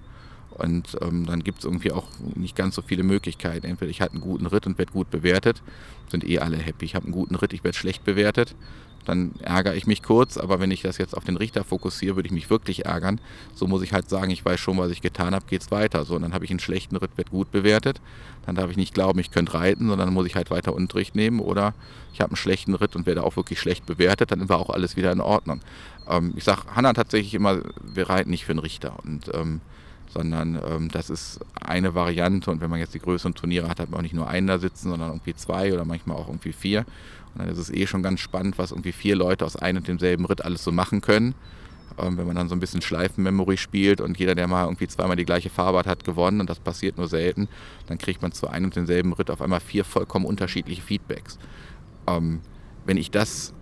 Und 0.56 0.96
ähm, 1.00 1.26
dann 1.26 1.42
gibt 1.42 1.58
es 1.58 1.64
irgendwie 1.64 1.92
auch 1.92 2.06
nicht 2.34 2.56
ganz 2.56 2.74
so 2.74 2.82
viele 2.82 3.02
Möglichkeiten. 3.02 3.66
Entweder 3.66 3.90
ich 3.90 4.00
hatte 4.00 4.12
einen 4.12 4.20
guten 4.20 4.46
Ritt 4.46 4.66
und 4.66 4.78
werde 4.78 4.92
gut 4.92 5.10
bewertet, 5.10 5.62
sind 6.10 6.28
eh 6.28 6.38
alle 6.38 6.56
happy. 6.56 6.84
Ich 6.84 6.94
habe 6.94 7.06
einen 7.06 7.12
guten 7.12 7.34
Ritt, 7.34 7.52
ich 7.52 7.64
werde 7.64 7.76
schlecht 7.76 8.04
bewertet. 8.04 8.54
Dann 9.04 9.32
ärgere 9.40 9.74
ich 9.74 9.86
mich 9.86 10.02
kurz, 10.02 10.38
aber 10.38 10.60
wenn 10.60 10.70
ich 10.70 10.82
das 10.82 10.98
jetzt 10.98 11.16
auf 11.16 11.24
den 11.24 11.36
Richter 11.36 11.62
fokussiere, 11.64 12.16
würde 12.16 12.26
ich 12.26 12.32
mich 12.32 12.48
wirklich 12.50 12.86
ärgern. 12.86 13.20
So 13.54 13.66
muss 13.66 13.82
ich 13.82 13.92
halt 13.92 14.08
sagen, 14.08 14.30
ich 14.30 14.44
weiß 14.44 14.58
schon, 14.58 14.78
was 14.78 14.90
ich 14.90 15.02
getan 15.02 15.34
habe, 15.34 15.44
geht 15.46 15.62
es 15.62 15.70
weiter. 15.70 16.04
So, 16.04 16.16
und 16.16 16.22
dann 16.22 16.32
habe 16.32 16.44
ich 16.44 16.50
einen 16.50 16.60
schlechten 16.60 16.96
Ritt, 16.96 17.10
wird 17.16 17.30
gut 17.30 17.50
bewertet. 17.50 18.00
Dann 18.46 18.54
darf 18.54 18.70
ich 18.70 18.76
nicht 18.76 18.94
glauben, 18.94 19.18
ich 19.18 19.30
könnte 19.30 19.54
reiten, 19.54 19.88
sondern 19.88 20.12
muss 20.12 20.26
ich 20.26 20.36
halt 20.36 20.50
weiter 20.50 20.74
Unterricht 20.74 21.14
nehmen. 21.14 21.40
Oder 21.40 21.74
ich 22.12 22.20
habe 22.20 22.30
einen 22.30 22.36
schlechten 22.36 22.74
Ritt 22.74 22.96
und 22.96 23.06
werde 23.06 23.24
auch 23.24 23.36
wirklich 23.36 23.60
schlecht 23.60 23.84
bewertet, 23.86 24.30
dann 24.30 24.48
war 24.48 24.58
auch 24.58 24.70
alles 24.70 24.96
wieder 24.96 25.12
in 25.12 25.20
Ordnung. 25.20 25.60
Ähm, 26.08 26.32
ich 26.36 26.44
sage 26.44 26.62
Hanna 26.74 26.92
tatsächlich 26.92 27.34
immer, 27.34 27.60
wir 27.82 28.08
reiten 28.08 28.30
nicht 28.30 28.44
für 28.46 28.52
einen 28.52 28.60
Richter. 28.60 28.96
Und 29.04 29.30
ähm, 29.34 29.60
sondern 30.14 30.60
ähm, 30.64 30.88
das 30.90 31.10
ist 31.10 31.40
eine 31.60 31.94
Variante 31.94 32.50
und 32.50 32.60
wenn 32.60 32.70
man 32.70 32.78
jetzt 32.78 32.94
die 32.94 33.00
größeren 33.00 33.34
Turniere 33.34 33.68
hat, 33.68 33.80
hat 33.80 33.90
man 33.90 33.98
auch 33.98 34.02
nicht 34.02 34.14
nur 34.14 34.28
einen 34.28 34.46
da 34.46 34.58
sitzen, 34.58 34.88
sondern 34.90 35.10
irgendwie 35.10 35.34
zwei 35.34 35.74
oder 35.74 35.84
manchmal 35.84 36.16
auch 36.16 36.28
irgendwie 36.28 36.52
vier. 36.52 36.86
Und 37.34 37.42
dann 37.42 37.48
ist 37.48 37.58
es 37.58 37.70
eh 37.70 37.86
schon 37.86 38.02
ganz 38.02 38.20
spannend, 38.20 38.56
was 38.56 38.70
irgendwie 38.70 38.92
vier 38.92 39.16
Leute 39.16 39.44
aus 39.44 39.56
einem 39.56 39.78
und 39.78 39.88
demselben 39.88 40.24
Ritt 40.24 40.44
alles 40.44 40.62
so 40.62 40.70
machen 40.70 41.00
können. 41.00 41.34
Ähm, 41.98 42.16
wenn 42.16 42.28
man 42.28 42.36
dann 42.36 42.48
so 42.48 42.54
ein 42.54 42.60
bisschen 42.60 42.80
Schleifenmemory 42.80 43.56
spielt 43.56 44.00
und 44.00 44.16
jeder, 44.16 44.36
der 44.36 44.46
mal 44.46 44.64
irgendwie 44.64 44.86
zweimal 44.86 45.16
die 45.16 45.24
gleiche 45.24 45.50
Farbe 45.50 45.78
hat, 45.78 45.86
hat 45.88 46.04
gewonnen 46.04 46.40
und 46.40 46.48
das 46.48 46.60
passiert 46.60 46.96
nur 46.96 47.08
selten, 47.08 47.48
dann 47.88 47.98
kriegt 47.98 48.22
man 48.22 48.30
zu 48.30 48.46
einem 48.46 48.66
und 48.66 48.76
demselben 48.76 49.12
Ritt 49.12 49.30
auf 49.30 49.42
einmal 49.42 49.60
vier 49.60 49.84
vollkommen 49.84 50.26
unterschiedliche 50.26 50.80
Feedbacks. 50.82 51.38
Ähm, 52.06 52.40
wenn 52.86 52.98
ich 52.98 53.10
das 53.10 53.52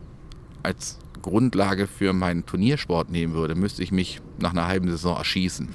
als 0.63 0.99
Grundlage 1.23 1.87
für 1.87 2.13
meinen 2.13 2.45
Turniersport 2.45 3.11
nehmen 3.11 3.33
würde, 3.33 3.55
müsste 3.55 3.83
ich 3.83 3.91
mich 3.91 4.21
nach 4.39 4.51
einer 4.51 4.67
halben 4.67 4.91
Saison 4.91 5.17
erschießen 5.17 5.71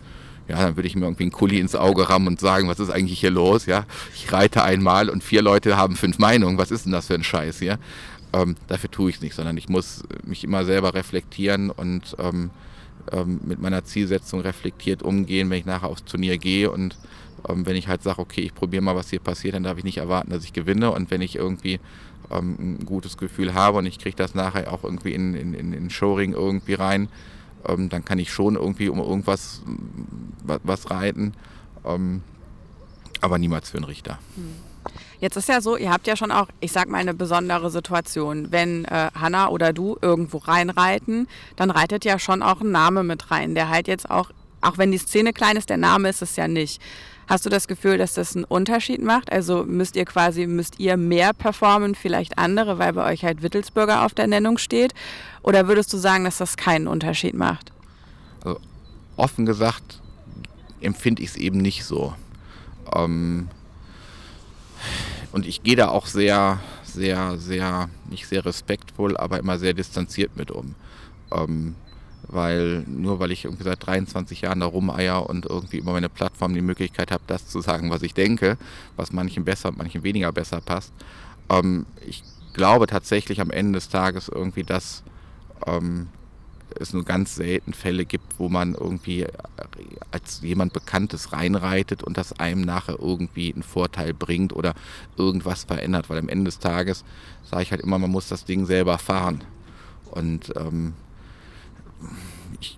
ja, 0.47 0.57
dann 0.63 0.75
würde 0.75 0.87
ich 0.87 0.95
mir 0.95 1.05
irgendwie 1.05 1.23
einen 1.23 1.31
Kuli 1.31 1.59
ins 1.59 1.75
Auge 1.75 2.09
rammen 2.09 2.27
und 2.27 2.39
sagen, 2.39 2.67
was 2.67 2.79
ist 2.79 2.89
eigentlich 2.89 3.19
hier 3.19 3.31
los? 3.31 3.65
Ja, 3.65 3.85
ich 4.15 4.31
reite 4.31 4.63
einmal 4.63 5.09
und 5.09 5.23
vier 5.23 5.41
Leute 5.41 5.77
haben 5.77 5.95
fünf 5.95 6.19
Meinungen. 6.19 6.57
Was 6.57 6.71
ist 6.71 6.85
denn 6.85 6.91
das 6.91 7.07
für 7.07 7.15
ein 7.15 7.23
Scheiß 7.23 7.59
hier? 7.59 7.79
Ähm, 8.33 8.55
dafür 8.67 8.91
tue 8.91 9.09
ich 9.09 9.17
es 9.17 9.21
nicht, 9.21 9.35
sondern 9.35 9.57
ich 9.57 9.69
muss 9.69 10.03
mich 10.23 10.43
immer 10.43 10.65
selber 10.65 10.93
reflektieren 10.93 11.69
und 11.69 12.15
ähm, 12.19 12.49
ähm, 13.11 13.39
mit 13.45 13.59
meiner 13.59 13.83
Zielsetzung 13.83 14.41
reflektiert 14.41 15.03
umgehen, 15.03 15.49
wenn 15.49 15.59
ich 15.59 15.65
nachher 15.65 15.89
aufs 15.89 16.03
Turnier 16.03 16.37
gehe 16.37 16.71
und 16.71 16.97
ähm, 17.47 17.65
wenn 17.65 17.75
ich 17.75 17.87
halt 17.87 18.03
sage, 18.03 18.19
okay, 18.19 18.41
ich 18.41 18.53
probiere 18.53 18.83
mal, 18.83 18.95
was 18.95 19.09
hier 19.09 19.19
passiert, 19.19 19.55
dann 19.55 19.63
darf 19.63 19.77
ich 19.77 19.83
nicht 19.83 19.97
erwarten, 19.97 20.29
dass 20.29 20.43
ich 20.43 20.53
gewinne 20.53 20.91
und 20.91 21.11
wenn 21.11 21.21
ich 21.21 21.35
irgendwie 21.35 21.79
ähm, 22.31 22.55
ein 22.59 22.85
gutes 22.85 23.17
Gefühl 23.17 23.53
habe 23.53 23.77
und 23.77 23.85
ich 23.85 23.99
kriege 23.99 24.15
das 24.15 24.35
nachher 24.35 24.71
auch 24.73 24.83
irgendwie 24.83 25.13
in, 25.13 25.35
in, 25.35 25.53
in, 25.53 25.73
in 25.73 25.89
Showring 25.89 26.33
irgendwie 26.33 26.73
rein, 26.73 27.07
ähm, 27.67 27.89
dann 27.89 28.05
kann 28.05 28.19
ich 28.19 28.31
schon 28.31 28.55
irgendwie 28.55 28.89
um 28.89 28.99
irgendwas 28.99 29.61
was, 30.43 30.59
was 30.63 30.89
reiten, 30.89 31.33
ähm, 31.85 32.21
aber 33.21 33.37
niemals 33.37 33.69
für 33.69 33.77
einen 33.77 33.85
Richter. 33.85 34.19
Hm. 34.35 34.55
Jetzt 35.19 35.35
ist 35.35 35.49
ja 35.49 35.61
so, 35.61 35.75
ihr 35.75 35.91
habt 35.91 36.07
ja 36.07 36.15
schon 36.15 36.31
auch, 36.31 36.47
ich 36.59 36.71
sag 36.71 36.87
mal, 36.87 36.99
eine 36.99 37.13
besondere 37.13 37.69
Situation. 37.69 38.51
Wenn 38.51 38.85
äh, 38.85 39.09
Hanna 39.19 39.49
oder 39.49 39.73
du 39.73 39.97
irgendwo 40.01 40.37
reinreiten, 40.37 41.27
dann 41.55 41.71
reitet 41.71 42.05
ja 42.05 42.19
schon 42.19 42.43
auch 42.43 42.61
ein 42.61 42.71
Name 42.71 43.03
mit 43.03 43.31
rein, 43.31 43.55
der 43.55 43.69
halt 43.69 43.87
jetzt 43.87 44.09
auch, 44.09 44.31
auch 44.61 44.77
wenn 44.77 44.91
die 44.91 44.97
Szene 44.97 45.33
klein 45.33 45.57
ist, 45.57 45.69
der 45.69 45.77
Name 45.77 46.09
ist 46.09 46.21
es 46.21 46.35
ja 46.35 46.47
nicht. 46.47 46.81
Hast 47.27 47.45
du 47.45 47.49
das 47.49 47.67
Gefühl, 47.67 47.97
dass 47.97 48.13
das 48.13 48.35
einen 48.35 48.45
Unterschied 48.45 49.01
macht? 49.01 49.31
Also 49.31 49.65
müsst 49.65 49.97
ihr 49.97 50.05
quasi, 50.05 50.47
müsst 50.47 50.79
ihr 50.79 50.95
mehr 50.95 51.33
performen, 51.33 51.93
vielleicht 51.93 52.37
andere, 52.37 52.79
weil 52.79 52.93
bei 52.93 53.11
euch 53.11 53.25
halt 53.25 53.41
Wittelsbürger 53.41 54.05
auf 54.05 54.13
der 54.13 54.27
Nennung 54.27 54.57
steht? 54.57 54.93
Oder 55.43 55.67
würdest 55.67 55.91
du 55.91 55.97
sagen, 55.97 56.23
dass 56.23 56.37
das 56.37 56.55
keinen 56.55 56.87
Unterschied 56.87 57.33
macht? 57.33 57.71
Also 58.43 58.59
offen 59.17 59.45
gesagt 59.45 60.01
empfinde 60.79 61.21
ich 61.21 61.29
es 61.29 61.35
eben 61.35 61.57
nicht 61.57 61.83
so. 61.83 62.13
Ähm 62.95 63.49
und 65.31 65.45
ich 65.45 65.63
gehe 65.63 65.75
da 65.75 65.89
auch 65.89 66.05
sehr, 66.05 66.59
sehr, 66.83 67.37
sehr, 67.37 67.89
nicht 68.09 68.27
sehr 68.27 68.45
respektvoll, 68.45 69.17
aber 69.17 69.39
immer 69.39 69.59
sehr 69.59 69.73
distanziert 69.73 70.37
mit 70.37 70.51
um. 70.51 70.75
Ähm 71.31 71.75
weil 72.27 72.83
nur 72.87 73.19
weil 73.19 73.31
ich 73.31 73.45
irgendwie 73.45 73.63
seit 73.63 73.85
23 73.85 74.41
Jahren 74.41 74.59
da 74.59 74.65
rumeier 74.65 75.29
und 75.29 75.45
irgendwie 75.45 75.77
über 75.77 75.93
meine 75.93 76.09
Plattform 76.09 76.53
die 76.53 76.61
Möglichkeit 76.61 77.11
habe, 77.11 77.23
das 77.27 77.47
zu 77.47 77.61
sagen, 77.61 77.89
was 77.89 78.01
ich 78.01 78.13
denke, 78.13 78.57
was 78.95 79.13
manchen 79.13 79.45
besser 79.45 79.69
und 79.69 79.77
manchen 79.77 80.03
weniger 80.03 80.31
besser 80.31 80.61
passt. 80.61 80.93
Ähm, 81.49 81.85
ich 82.05 82.23
glaube 82.53 82.87
tatsächlich 82.87 83.39
am 83.39 83.51
Ende 83.51 83.77
des 83.77 83.89
Tages 83.89 84.29
irgendwie, 84.29 84.63
dass 84.63 85.03
ähm, 85.65 86.09
es 86.79 86.93
nur 86.93 87.03
ganz 87.03 87.35
selten 87.35 87.73
Fälle 87.73 88.05
gibt, 88.05 88.39
wo 88.39 88.49
man 88.49 88.73
irgendwie 88.73 89.25
als 90.11 90.41
jemand 90.41 90.73
Bekanntes 90.73 91.31
reinreitet 91.31 92.03
und 92.03 92.17
das 92.17 92.39
einem 92.39 92.61
nachher 92.61 92.99
irgendwie 92.99 93.53
einen 93.53 93.63
Vorteil 93.63 94.13
bringt 94.13 94.53
oder 94.53 94.73
irgendwas 95.15 95.63
verändert, 95.63 96.09
weil 96.09 96.19
am 96.19 96.29
Ende 96.29 96.45
des 96.45 96.59
Tages 96.59 97.03
sage 97.43 97.63
ich 97.63 97.71
halt 97.71 97.81
immer, 97.81 97.97
man 97.97 98.11
muss 98.11 98.27
das 98.27 98.45
Ding 98.45 98.65
selber 98.65 98.97
fahren. 98.97 99.43
Und 100.11 100.53
ähm, 100.55 100.93
ich 102.59 102.77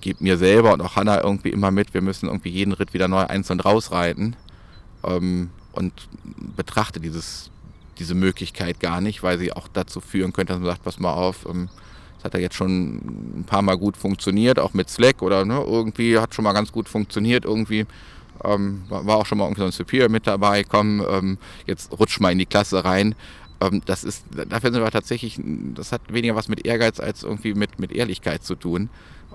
gebe 0.00 0.22
mir 0.22 0.36
selber 0.36 0.72
und 0.72 0.80
auch 0.80 0.96
Hanna 0.96 1.22
irgendwie 1.22 1.50
immer 1.50 1.70
mit, 1.70 1.94
wir 1.94 2.02
müssen 2.02 2.26
irgendwie 2.26 2.50
jeden 2.50 2.72
Ritt 2.72 2.94
wieder 2.94 3.08
neu 3.08 3.24
einzeln 3.24 3.60
rausreiten 3.60 4.36
ähm, 5.04 5.50
und 5.72 5.92
betrachte 6.56 7.00
dieses, 7.00 7.50
diese 7.98 8.14
Möglichkeit 8.14 8.80
gar 8.80 9.00
nicht, 9.00 9.22
weil 9.22 9.38
sie 9.38 9.52
auch 9.52 9.68
dazu 9.68 10.00
führen 10.00 10.32
könnte, 10.32 10.52
dass 10.52 10.60
man 10.60 10.70
sagt, 10.70 10.82
pass 10.82 10.98
mal 10.98 11.12
auf, 11.12 11.46
ähm, 11.48 11.68
das 12.16 12.24
hat 12.24 12.34
ja 12.34 12.40
jetzt 12.40 12.56
schon 12.56 13.40
ein 13.40 13.44
paar 13.46 13.62
Mal 13.62 13.76
gut 13.76 13.96
funktioniert, 13.96 14.58
auch 14.58 14.74
mit 14.74 14.88
Slack 14.88 15.22
oder 15.22 15.44
ne, 15.44 15.62
irgendwie 15.64 16.18
hat 16.18 16.34
schon 16.34 16.44
mal 16.44 16.52
ganz 16.52 16.72
gut 16.72 16.88
funktioniert, 16.88 17.44
irgendwie 17.44 17.86
ähm, 18.44 18.82
war 18.88 19.16
auch 19.16 19.26
schon 19.26 19.38
mal 19.38 19.44
irgendwie 19.44 19.60
so 19.60 19.66
ein 19.66 19.72
Superior 19.72 20.08
mit 20.08 20.26
dabei, 20.26 20.64
komm, 20.64 21.04
ähm, 21.08 21.38
jetzt 21.66 21.92
rutsch 21.98 22.20
mal 22.20 22.32
in 22.32 22.38
die 22.38 22.46
Klasse 22.46 22.84
rein. 22.84 23.14
Ähm, 23.62 23.82
das 23.86 24.04
ist, 24.04 24.24
dafür 24.48 24.72
sind 24.72 24.82
wir 24.82 24.90
tatsächlich, 24.90 25.38
das 25.74 25.92
hat 25.92 26.12
weniger 26.12 26.34
was 26.34 26.48
mit 26.48 26.66
Ehrgeiz 26.66 27.00
als 27.00 27.22
irgendwie 27.22 27.54
mit, 27.54 27.78
mit 27.78 27.92
Ehrlichkeit 27.92 28.42
zu 28.44 28.54
tun. 28.54 28.88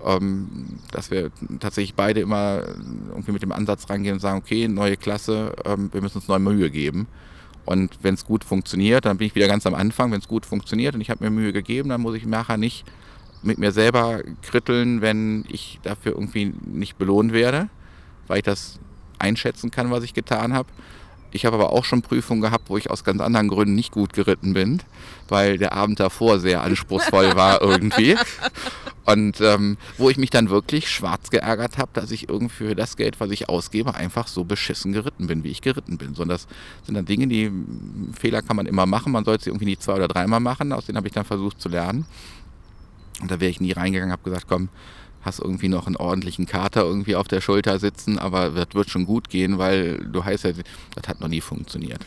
Ähm, 0.05 0.79
dass 0.91 1.09
wir 1.09 1.31
tatsächlich 1.59 1.95
beide 1.95 2.19
immer 2.19 2.61
irgendwie 3.09 3.31
mit 3.31 3.41
dem 3.41 3.51
Ansatz 3.51 3.89
rangehen 3.89 4.13
und 4.13 4.19
sagen, 4.19 4.37
okay, 4.37 4.67
neue 4.67 4.95
Klasse, 4.95 5.55
ähm, 5.65 5.89
wir 5.91 6.01
müssen 6.01 6.19
uns 6.19 6.27
neue 6.27 6.39
Mühe 6.39 6.69
geben. 6.69 7.07
Und 7.65 7.97
wenn 8.01 8.13
es 8.13 8.23
gut 8.23 8.43
funktioniert, 8.43 9.05
dann 9.05 9.17
bin 9.17 9.27
ich 9.27 9.35
wieder 9.35 9.47
ganz 9.47 9.65
am 9.65 9.73
Anfang. 9.73 10.11
Wenn 10.11 10.19
es 10.19 10.27
gut 10.27 10.45
funktioniert 10.45 10.93
und 10.95 11.01
ich 11.01 11.09
habe 11.09 11.23
mir 11.23 11.31
Mühe 11.31 11.51
gegeben, 11.51 11.89
dann 11.89 12.01
muss 12.01 12.15
ich 12.15 12.25
nachher 12.25 12.57
nicht 12.57 12.85
mit 13.41 13.57
mir 13.57 13.71
selber 13.71 14.21
kritteln, 14.41 15.01
wenn 15.01 15.45
ich 15.49 15.79
dafür 15.83 16.13
irgendwie 16.13 16.53
nicht 16.65 16.97
belohnt 16.97 17.33
werde, 17.33 17.69
weil 18.27 18.37
ich 18.37 18.43
das 18.43 18.79
einschätzen 19.19 19.71
kann, 19.71 19.91
was 19.91 20.03
ich 20.03 20.13
getan 20.13 20.53
habe. 20.53 20.69
Ich 21.31 21.45
habe 21.45 21.55
aber 21.55 21.71
auch 21.71 21.85
schon 21.85 22.01
Prüfungen 22.01 22.41
gehabt, 22.41 22.69
wo 22.69 22.77
ich 22.77 22.89
aus 22.89 23.03
ganz 23.03 23.21
anderen 23.21 23.49
Gründen 23.49 23.75
nicht 23.75 23.91
gut 23.91 24.13
geritten 24.13 24.53
bin, 24.53 24.81
weil 25.27 25.57
der 25.57 25.73
Abend 25.73 25.99
davor 25.99 26.39
sehr 26.39 26.63
anspruchsvoll 26.63 27.35
war 27.35 27.61
irgendwie. 27.61 28.15
Und 29.05 29.39
ähm, 29.39 29.77
wo 29.97 30.09
ich 30.09 30.17
mich 30.17 30.29
dann 30.29 30.49
wirklich 30.49 30.89
schwarz 30.89 31.29
geärgert 31.29 31.77
habe, 31.77 31.91
dass 31.93 32.11
ich 32.11 32.27
irgendwie 32.27 32.53
für 32.53 32.75
das 32.75 32.97
Geld, 32.97 33.19
was 33.19 33.31
ich 33.31 33.47
ausgebe, 33.47 33.95
einfach 33.95 34.27
so 34.27 34.43
beschissen 34.43 34.91
geritten 34.91 35.27
bin, 35.27 35.43
wie 35.43 35.49
ich 35.49 35.61
geritten 35.61 35.97
bin. 35.97 36.13
So, 36.13 36.23
und 36.23 36.29
das 36.29 36.47
sind 36.83 36.95
dann 36.95 37.05
Dinge, 37.05 37.27
die 37.27 37.51
Fehler 38.19 38.41
kann 38.41 38.57
man 38.57 38.65
immer 38.65 38.85
machen. 38.85 39.13
Man 39.13 39.23
sollte 39.23 39.45
sie 39.45 39.49
irgendwie 39.49 39.65
nicht 39.65 39.81
zwei 39.81 39.93
oder 39.93 40.07
dreimal 40.07 40.39
machen. 40.41 40.73
Aus 40.73 40.87
denen 40.87 40.97
habe 40.97 41.07
ich 41.07 41.13
dann 41.13 41.25
versucht 41.25 41.61
zu 41.61 41.69
lernen. 41.69 42.05
Und 43.21 43.31
da 43.31 43.39
wäre 43.39 43.49
ich 43.49 43.61
nie 43.61 43.71
reingegangen, 43.71 44.11
habe 44.11 44.23
gesagt, 44.23 44.45
komm, 44.47 44.69
hast 45.21 45.39
irgendwie 45.39 45.69
noch 45.69 45.87
einen 45.87 45.95
ordentlichen 45.95 46.45
Kater 46.45 46.83
irgendwie 46.83 47.15
auf 47.15 47.27
der 47.27 47.41
Schulter 47.41 47.79
sitzen, 47.79 48.17
aber 48.19 48.49
das 48.49 48.67
wird 48.73 48.89
schon 48.89 49.05
gut 49.05 49.29
gehen, 49.29 49.57
weil 49.57 49.97
du 49.97 50.23
heißt 50.23 50.45
ja, 50.45 50.51
das 50.95 51.07
hat 51.07 51.19
noch 51.19 51.27
nie 51.27 51.41
funktioniert. 51.41 52.05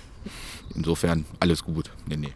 Insofern 0.75 1.25
alles 1.41 1.65
gut. 1.65 1.91
Nee, 2.07 2.17
nee. 2.17 2.33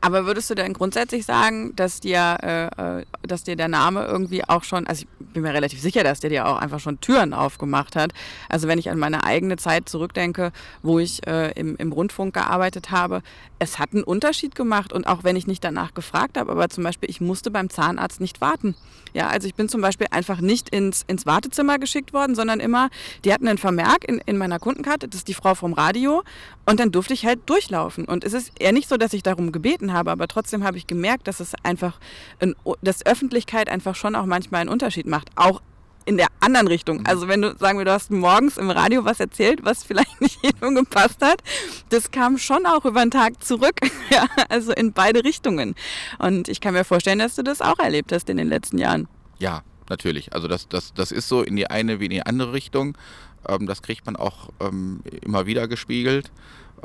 Aber 0.00 0.26
würdest 0.26 0.48
du 0.48 0.54
denn 0.54 0.72
grundsätzlich 0.74 1.24
sagen, 1.24 1.74
dass 1.74 2.00
dir, 2.00 2.38
äh, 2.42 3.00
äh, 3.00 3.04
dass 3.22 3.42
dir 3.42 3.56
der 3.56 3.68
Name 3.68 4.04
irgendwie 4.04 4.44
auch 4.44 4.62
schon, 4.62 4.86
also 4.86 5.04
ich 5.18 5.26
bin 5.32 5.42
mir 5.42 5.52
relativ 5.52 5.80
sicher, 5.80 6.04
dass 6.04 6.20
der 6.20 6.30
dir 6.30 6.46
auch 6.46 6.58
einfach 6.58 6.78
schon 6.78 7.00
Türen 7.00 7.34
aufgemacht 7.34 7.96
hat. 7.96 8.12
Also 8.48 8.68
wenn 8.68 8.78
ich 8.78 8.90
an 8.90 8.98
meine 8.98 9.24
eigene 9.24 9.56
Zeit 9.56 9.88
zurückdenke, 9.88 10.52
wo 10.82 11.00
ich 11.00 11.26
äh, 11.26 11.50
im, 11.52 11.76
im 11.76 11.92
Rundfunk 11.92 12.34
gearbeitet 12.34 12.92
habe, 12.92 13.22
es 13.58 13.78
hat 13.78 13.92
einen 13.92 14.04
Unterschied 14.04 14.54
gemacht 14.54 14.92
und 14.92 15.06
auch 15.06 15.24
wenn 15.24 15.34
ich 15.34 15.46
nicht 15.46 15.64
danach 15.64 15.94
gefragt 15.94 16.38
habe, 16.38 16.52
aber 16.52 16.68
zum 16.68 16.84
Beispiel 16.84 17.10
ich 17.10 17.20
musste 17.20 17.50
beim 17.50 17.70
Zahnarzt 17.70 18.20
nicht 18.20 18.40
warten. 18.40 18.76
Ja, 19.14 19.28
also 19.28 19.48
ich 19.48 19.54
bin 19.54 19.68
zum 19.68 19.80
Beispiel 19.80 20.06
einfach 20.10 20.40
nicht 20.40 20.68
ins, 20.68 21.02
ins 21.06 21.26
Wartezimmer 21.26 21.78
geschickt 21.78 22.12
worden, 22.12 22.34
sondern 22.34 22.60
immer, 22.60 22.90
die 23.24 23.32
hatten 23.32 23.48
einen 23.48 23.58
Vermerk 23.58 24.04
in, 24.06 24.20
in 24.26 24.36
meiner 24.36 24.58
Kundenkarte, 24.58 25.08
das 25.08 25.20
ist 25.20 25.28
die 25.28 25.34
Frau 25.34 25.54
vom 25.54 25.72
Radio 25.72 26.22
und 26.66 26.78
dann 26.78 26.92
durfte 26.92 27.14
ich 27.14 27.26
halt 27.26 27.40
durchlaufen. 27.46 28.04
Und 28.04 28.24
es 28.24 28.32
ist 28.32 28.52
eher 28.60 28.72
nicht 28.72 28.88
so, 28.88 28.96
dass 28.96 29.12
ich 29.12 29.22
darum 29.22 29.50
gebeten 29.50 29.87
habe, 29.92 30.10
aber 30.10 30.28
trotzdem 30.28 30.64
habe 30.64 30.76
ich 30.76 30.86
gemerkt, 30.86 31.28
dass 31.28 31.40
es 31.40 31.52
einfach, 31.62 31.98
ein, 32.40 32.54
dass 32.82 33.04
Öffentlichkeit 33.04 33.68
einfach 33.68 33.94
schon 33.94 34.14
auch 34.14 34.26
manchmal 34.26 34.62
einen 34.62 34.70
Unterschied 34.70 35.06
macht. 35.06 35.30
Auch 35.36 35.60
in 36.08 36.16
der 36.16 36.28
anderen 36.40 36.68
Richtung. 36.68 37.00
Mhm. 37.00 37.06
Also 37.06 37.28
wenn 37.28 37.42
du 37.42 37.54
sagen 37.58 37.76
wir, 37.76 37.84
du 37.84 37.92
hast 37.92 38.10
morgens 38.10 38.56
im 38.56 38.70
Radio 38.70 39.04
was 39.04 39.20
erzählt, 39.20 39.60
was 39.64 39.84
vielleicht 39.84 40.20
nicht 40.22 40.42
jedem 40.42 40.74
gepasst 40.74 41.20
hat, 41.20 41.42
das 41.90 42.10
kam 42.10 42.38
schon 42.38 42.64
auch 42.64 42.86
über 42.86 43.02
den 43.02 43.10
Tag 43.10 43.44
zurück. 43.44 43.78
ja, 44.10 44.26
also 44.48 44.72
in 44.72 44.94
beide 44.94 45.22
Richtungen. 45.22 45.74
Und 46.18 46.48
ich 46.48 46.62
kann 46.62 46.72
mir 46.72 46.84
vorstellen, 46.84 47.18
dass 47.18 47.36
du 47.36 47.42
das 47.42 47.60
auch 47.60 47.78
erlebt 47.78 48.10
hast 48.10 48.30
in 48.30 48.38
den 48.38 48.48
letzten 48.48 48.78
Jahren. 48.78 49.06
Ja, 49.38 49.60
natürlich. 49.90 50.32
Also 50.32 50.48
das, 50.48 50.66
das, 50.68 50.94
das 50.94 51.12
ist 51.12 51.28
so 51.28 51.42
in 51.42 51.56
die 51.56 51.68
eine 51.68 52.00
wie 52.00 52.06
in 52.06 52.10
die 52.10 52.24
andere 52.24 52.54
Richtung. 52.54 52.96
Ähm, 53.46 53.66
das 53.66 53.82
kriegt 53.82 54.06
man 54.06 54.16
auch 54.16 54.48
ähm, 54.60 55.02
immer 55.22 55.44
wieder 55.44 55.68
gespiegelt. 55.68 56.32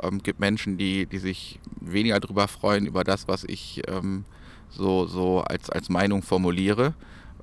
Ähm, 0.02 0.22
gibt 0.22 0.40
Menschen, 0.40 0.78
die, 0.78 1.06
die 1.06 1.18
sich 1.18 1.60
weniger 1.80 2.20
darüber 2.20 2.48
freuen, 2.48 2.86
über 2.86 3.04
das, 3.04 3.28
was 3.28 3.44
ich 3.44 3.82
ähm, 3.88 4.24
so, 4.70 5.06
so 5.06 5.40
als, 5.40 5.70
als 5.70 5.88
Meinung 5.88 6.22
formuliere 6.22 6.94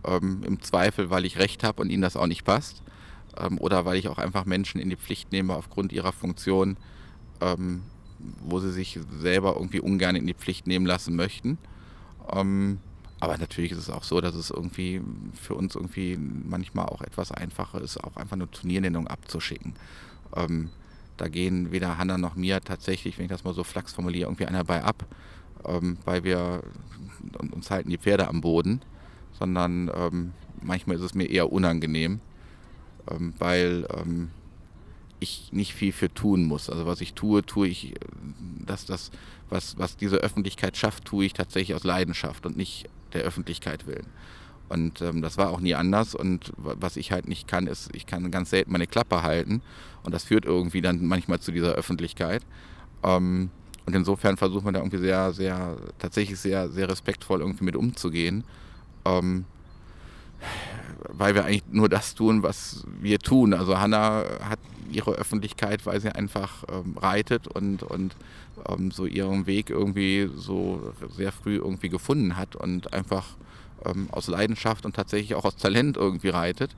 ähm, 0.06 0.44
im 0.46 0.62
Zweifel, 0.62 1.10
weil 1.10 1.26
ich 1.26 1.38
recht 1.38 1.64
habe 1.64 1.82
und 1.82 1.90
ihnen 1.90 2.02
das 2.02 2.18
auch 2.18 2.28
nicht 2.28 2.44
passt. 2.44 2.84
Ähm, 3.38 3.58
oder 3.60 3.86
weil 3.86 3.98
ich 3.98 4.08
auch 4.08 4.18
einfach 4.18 4.46
Menschen 4.46 4.82
in 4.82 4.90
die 4.90 4.98
Pflicht 4.98 5.32
nehme 5.32 5.56
aufgrund 5.56 5.94
ihrer 5.94 6.12
Funktion, 6.12 6.78
ähm, 7.40 7.84
wo 8.44 8.60
sie 8.60 8.72
sich 8.72 9.00
selber 9.20 9.56
irgendwie 9.56 9.80
ungern 9.80 10.16
in 10.16 10.28
die 10.28 10.34
Pflicht 10.34 10.68
nehmen 10.68 10.86
lassen 10.86 11.16
möchten. 11.16 11.58
Ähm, 12.32 12.80
aber 13.20 13.38
natürlich 13.38 13.72
ist 13.72 13.78
es 13.78 13.90
auch 13.90 14.04
so, 14.04 14.20
dass 14.20 14.34
es 14.34 14.50
irgendwie 14.50 15.02
für 15.34 15.54
uns 15.54 15.76
irgendwie 15.76 16.18
manchmal 16.18 16.88
auch 16.88 17.02
etwas 17.02 17.32
einfacher 17.32 17.80
ist, 17.80 18.04
auch 18.04 18.18
einfach 18.18 18.36
eine 18.36 18.50
Turniernennung 18.50 19.08
abzuschicken. 19.08 19.76
Ähm, 20.36 20.70
da 21.22 21.30
gehen 21.30 21.72
weder 21.72 21.98
Hanna 21.98 22.18
noch 22.18 22.36
mir 22.36 22.62
tatsächlich, 22.62 23.18
wenn 23.18 23.26
ich 23.26 23.32
das 23.32 23.44
mal 23.44 23.54
so 23.54 23.64
flachs 23.64 23.94
formuliere, 23.94 24.28
irgendwie 24.28 24.46
einer 24.46 24.64
bei 24.64 24.84
ab, 24.84 25.06
ähm, 25.66 25.98
weil 26.06 26.24
wir 26.24 26.64
uns 27.52 27.70
halten 27.70 27.90
die 27.90 27.98
Pferde 27.98 28.28
am 28.28 28.42
Boden 28.42 28.82
sondern 29.42 29.90
ähm, 29.96 30.34
manchmal 30.62 30.98
ist 30.98 31.02
es 31.02 31.16
mir 31.16 31.28
eher 31.28 31.52
unangenehm, 31.52 32.20
ähm, 33.10 33.34
weil 33.40 33.88
ähm, 33.92 34.30
ich 35.20 35.52
nicht 35.52 35.74
viel 35.74 35.92
für 35.92 36.14
tun 36.14 36.46
muss. 36.46 36.70
Also 36.70 36.86
was 36.86 37.02
ich 37.02 37.16
tue, 37.16 37.44
tue 37.44 37.68
ich, 37.68 37.96
dass 38.68 38.86
das, 38.86 39.10
was, 39.50 39.80
was 39.80 39.98
diese 39.98 40.18
Öffentlichkeit 40.18 40.78
schafft, 40.78 41.06
tue 41.06 41.26
ich 41.26 41.34
tatsächlich 41.34 41.76
aus 41.76 41.84
Leidenschaft 41.84 42.46
und 42.46 42.56
nicht 42.56 42.88
der 43.14 43.24
Öffentlichkeit 43.24 43.88
willen. 43.88 44.06
Und 44.72 45.02
ähm, 45.02 45.22
das 45.22 45.38
war 45.38 45.50
auch 45.50 45.60
nie 45.60 45.76
anders. 45.76 46.16
Und 46.16 46.54
was 46.58 46.98
ich 46.98 47.12
halt 47.12 47.28
nicht 47.28 47.48
kann, 47.48 47.68
ist, 47.68 47.90
ich 47.94 48.06
kann 48.06 48.32
ganz 48.32 48.50
selten 48.50 48.72
meine 48.72 48.88
Klappe 48.88 49.24
halten. 49.24 49.62
Und 50.04 50.14
das 50.14 50.24
führt 50.24 50.46
irgendwie 50.46 50.82
dann 50.82 51.06
manchmal 51.06 51.40
zu 51.40 51.52
dieser 51.52 51.74
Öffentlichkeit. 51.74 52.44
Ähm, 53.04 53.50
und 53.86 53.96
insofern 53.96 54.38
versucht 54.38 54.64
man 54.64 54.74
da 54.74 54.80
irgendwie 54.80 55.00
sehr, 55.00 55.34
sehr, 55.34 55.78
tatsächlich 56.00 56.40
sehr, 56.40 56.70
sehr 56.70 56.90
respektvoll 56.90 57.42
irgendwie 57.42 57.66
mit 57.66 57.76
umzugehen 57.76 58.44
ähm, 59.06 59.46
weil 61.10 61.36
wir 61.36 61.46
eigentlich 61.46 61.64
nur 61.72 61.90
das 61.90 62.16
tun, 62.16 62.44
was 62.44 62.86
wir 63.00 63.20
tun. 63.20 63.54
Also 63.54 63.80
Hanna 63.80 64.24
hat 64.44 64.60
ihre 64.92 65.12
Öffentlichkeit, 65.12 65.86
weil 65.86 66.02
sie 66.02 66.14
einfach 66.14 66.64
ähm, 66.70 66.98
reitet 66.98 67.48
und, 67.48 67.84
und 67.84 68.16
ähm, 68.68 68.92
so 68.92 69.06
ihren 69.06 69.48
Weg 69.48 69.70
irgendwie 69.70 70.30
so 70.36 70.94
sehr 71.10 71.32
früh 71.32 71.58
irgendwie 71.58 71.90
gefunden 71.90 72.38
hat 72.38 72.56
und 72.56 72.94
einfach 72.94 73.38
ähm, 73.86 74.08
aus 74.12 74.28
Leidenschaft 74.28 74.86
und 74.86 74.96
tatsächlich 74.96 75.36
auch 75.36 75.46
aus 75.46 75.56
Talent 75.56 75.98
irgendwie 75.98 76.30
reitet 76.30 76.76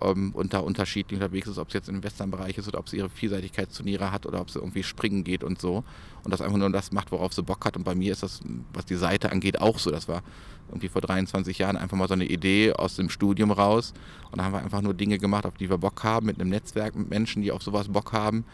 ähm, 0.00 0.32
und 0.34 0.52
da 0.52 0.58
unterschiedlich 0.58 1.18
unterwegs 1.18 1.48
ist, 1.48 1.58
ob 1.58 1.68
es 1.68 1.74
jetzt 1.74 1.88
im 1.88 2.02
Westernbereich 2.02 2.58
ist 2.58 2.68
oder 2.68 2.78
ob 2.78 2.88
sie 2.88 2.98
ihre 2.98 3.08
Vielseitigkeitsturniere 3.08 4.12
hat 4.12 4.26
oder 4.26 4.40
ob 4.40 4.50
sie 4.50 4.58
irgendwie 4.58 4.82
springen 4.82 5.24
geht 5.24 5.42
und 5.42 5.60
so. 5.60 5.84
Und 6.22 6.30
das 6.30 6.40
einfach 6.40 6.58
nur 6.58 6.70
das 6.70 6.92
macht, 6.92 7.12
worauf 7.12 7.32
sie 7.32 7.42
Bock 7.42 7.64
hat. 7.64 7.76
Und 7.76 7.84
bei 7.84 7.94
mir 7.94 8.12
ist 8.12 8.22
das, 8.22 8.40
was 8.72 8.84
die 8.84 8.96
Seite 8.96 9.32
angeht, 9.32 9.60
auch 9.60 9.78
so. 9.78 9.90
Das 9.90 10.08
war 10.08 10.22
irgendwie 10.68 10.88
vor 10.88 11.00
23 11.00 11.58
Jahren 11.58 11.76
einfach 11.76 11.96
mal 11.96 12.08
so 12.08 12.14
eine 12.14 12.26
Idee 12.26 12.72
aus 12.72 12.96
dem 12.96 13.08
Studium 13.08 13.50
raus. 13.50 13.94
Und 14.30 14.38
da 14.38 14.44
haben 14.44 14.52
wir 14.52 14.62
einfach 14.62 14.82
nur 14.82 14.94
Dinge 14.94 15.18
gemacht, 15.18 15.46
auf 15.46 15.54
die 15.54 15.70
wir 15.70 15.78
Bock 15.78 16.02
haben, 16.04 16.26
mit 16.26 16.40
einem 16.40 16.50
Netzwerk, 16.50 16.94
mit 16.94 17.08
Menschen, 17.08 17.42
die 17.42 17.52
auf 17.52 17.62
sowas 17.62 17.88
Bock 17.88 18.12
haben. 18.12 18.44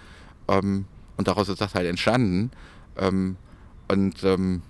Ähm, 0.48 0.84
und 1.16 1.28
daraus 1.28 1.48
ist 1.48 1.60
das 1.60 1.74
halt 1.74 1.88
entstanden. 1.88 2.50
Ähm, 2.96 3.36
und 3.88 4.22
ähm, 4.22 4.62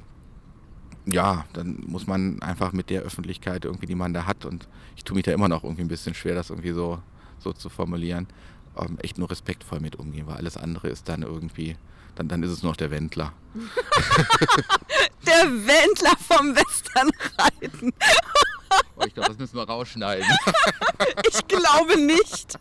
ja, 1.07 1.45
dann 1.53 1.83
muss 1.87 2.07
man 2.07 2.41
einfach 2.43 2.73
mit 2.73 2.91
der 2.91 3.03
Öffentlichkeit 3.03 3.65
irgendwie, 3.65 3.87
die 3.87 3.95
man 3.95 4.13
da 4.13 4.27
hat, 4.27 4.45
und 4.45 4.69
ich 4.97 5.05
tue 5.05 5.17
mich 5.17 5.25
da 5.25 5.33
immer 5.33 5.49
noch 5.49 5.65
irgendwie 5.65 5.83
ein 5.83 5.89
bisschen 5.89 6.15
schwer, 6.15 6.35
das 6.35 6.51
irgendwie 6.51 6.73
so, 6.73 7.01
so 7.39 7.53
zu 7.53 7.69
formulieren, 7.69 8.27
ähm, 8.77 8.99
echt 9.01 9.19
nur 9.19 9.31
respektvoll 9.31 9.81
mit 9.81 9.97
umgehen, 9.97 10.27
weil 10.27 10.37
alles 10.37 10.57
andere 10.57 10.89
ist 10.89 11.09
dann 11.09 11.23
irgendwie, 11.23 11.77
dann, 12.15 12.29
dann 12.29 12.43
ist 12.43 12.51
es 12.51 12.63
nur 12.63 12.73
noch 12.73 12.77
der 12.77 12.91
Wendler. 12.91 13.33
der 15.27 15.51
Wendler 15.51 16.17
vom 16.19 16.55
Westernreiten. 16.55 17.93
Oh, 19.03 19.07
ich 19.07 19.15
glaube, 19.15 19.29
das 19.29 19.39
müssen 19.39 19.57
wir 19.57 19.65
rausschneiden. 19.65 20.27
ich 21.29 21.47
glaube 21.49 22.01
nicht. 22.01 22.59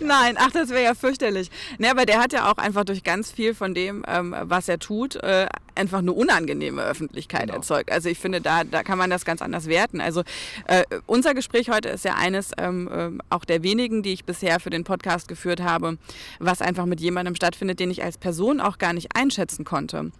Nein, 0.00 0.36
ach, 0.38 0.50
das 0.50 0.70
wäre 0.70 0.82
ja 0.82 0.94
fürchterlich. 0.94 1.50
Ne, 1.78 1.90
aber 1.90 2.06
der 2.06 2.20
hat 2.20 2.32
ja 2.32 2.50
auch 2.50 2.58
einfach 2.58 2.84
durch 2.84 3.02
ganz 3.02 3.30
viel 3.30 3.54
von 3.54 3.74
dem, 3.74 4.04
ähm, 4.06 4.34
was 4.42 4.68
er 4.68 4.78
tut, 4.78 5.16
äh, 5.16 5.46
einfach 5.74 5.98
eine 5.98 6.12
unangenehme 6.12 6.82
Öffentlichkeit 6.82 7.46
genau. 7.46 7.54
erzeugt. 7.54 7.90
Also 7.90 8.08
ich 8.08 8.18
finde, 8.18 8.40
da, 8.40 8.64
da 8.64 8.82
kann 8.82 8.98
man 8.98 9.10
das 9.10 9.24
ganz 9.24 9.42
anders 9.42 9.66
werten. 9.66 10.00
Also 10.00 10.22
äh, 10.66 10.84
unser 11.06 11.34
Gespräch 11.34 11.70
heute 11.70 11.88
ist 11.88 12.04
ja 12.04 12.14
eines 12.14 12.52
ähm, 12.58 12.88
äh, 13.20 13.22
auch 13.30 13.44
der 13.44 13.62
wenigen, 13.62 14.02
die 14.02 14.12
ich 14.12 14.24
bisher 14.24 14.60
für 14.60 14.70
den 14.70 14.84
Podcast 14.84 15.28
geführt 15.28 15.60
habe, 15.60 15.98
was 16.38 16.62
einfach 16.62 16.86
mit 16.86 17.00
jemandem 17.00 17.34
stattfindet, 17.34 17.80
den 17.80 17.90
ich 17.90 18.02
als 18.02 18.18
Person 18.18 18.60
auch 18.60 18.78
gar 18.78 18.92
nicht 18.92 19.16
einschätzen 19.16 19.64
konnte. 19.64 20.12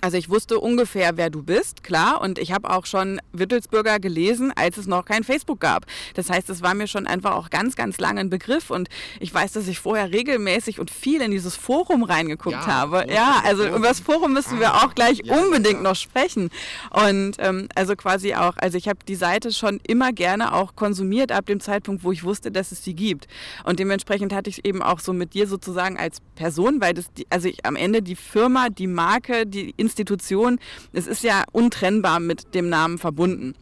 Also 0.00 0.16
ich 0.16 0.28
wusste 0.28 0.60
ungefähr, 0.60 1.16
wer 1.16 1.30
du 1.30 1.42
bist, 1.42 1.82
klar. 1.82 2.20
Und 2.20 2.38
ich 2.38 2.52
habe 2.52 2.70
auch 2.70 2.86
schon 2.86 3.20
Wittelsbürger 3.32 3.98
gelesen, 3.98 4.52
als 4.54 4.76
es 4.76 4.86
noch 4.86 5.04
kein 5.04 5.24
Facebook 5.24 5.60
gab. 5.60 5.86
Das 6.14 6.30
heißt, 6.30 6.48
es 6.50 6.62
war 6.62 6.74
mir 6.74 6.86
schon 6.86 7.06
einfach 7.06 7.34
auch 7.34 7.50
ganz, 7.50 7.74
ganz 7.74 7.98
lange 7.98 8.20
ein 8.20 8.30
Begriff. 8.30 8.70
Und 8.70 8.88
ich 9.20 9.32
weiß, 9.32 9.52
dass 9.52 9.66
ich 9.66 9.80
vorher 9.80 10.12
regelmäßig 10.12 10.78
und 10.78 10.90
viel 10.90 11.20
in 11.20 11.30
dieses 11.30 11.56
Forum 11.56 12.04
reingeguckt 12.04 12.52
ja, 12.52 12.66
habe. 12.66 12.98
Forum, 12.98 13.10
ja, 13.10 13.42
also 13.44 13.64
Forum. 13.64 13.78
über 13.78 13.88
das 13.88 14.00
Forum 14.00 14.32
müssen 14.32 14.60
wir 14.60 14.74
auch 14.74 14.94
gleich 14.94 15.22
ja, 15.24 15.36
unbedingt 15.36 15.78
ja. 15.78 15.82
noch 15.82 15.96
sprechen. 15.96 16.50
Und 16.90 17.36
ähm, 17.38 17.68
also 17.74 17.96
quasi 17.96 18.34
auch, 18.34 18.56
also 18.58 18.78
ich 18.78 18.88
habe 18.88 19.00
die 19.06 19.16
Seite 19.16 19.52
schon 19.52 19.80
immer 19.86 20.12
gerne 20.12 20.54
auch 20.54 20.76
konsumiert 20.76 21.32
ab 21.32 21.46
dem 21.46 21.60
Zeitpunkt, 21.60 22.04
wo 22.04 22.12
ich 22.12 22.24
wusste, 22.24 22.52
dass 22.52 22.72
es 22.72 22.84
sie 22.84 22.94
gibt. 22.94 23.26
Und 23.64 23.80
dementsprechend 23.80 24.32
hatte 24.32 24.50
ich 24.50 24.64
eben 24.64 24.82
auch 24.82 25.00
so 25.00 25.12
mit 25.12 25.34
dir 25.34 25.46
sozusagen 25.46 25.98
als 25.98 26.20
Person, 26.36 26.80
weil 26.80 26.94
das, 26.94 27.12
die, 27.12 27.26
also 27.30 27.48
ich 27.48 27.66
am 27.66 27.76
Ende 27.76 28.02
die 28.02 28.16
Firma, 28.16 28.68
die 28.68 28.86
Marke, 28.86 29.46
die 29.46 29.74
Institution, 29.88 30.58
es 30.92 31.06
ist 31.06 31.22
ja 31.22 31.44
untrennbar 31.52 32.20
mit 32.20 32.54
dem 32.54 32.68
Namen 32.68 32.98
verbunden. 32.98 33.54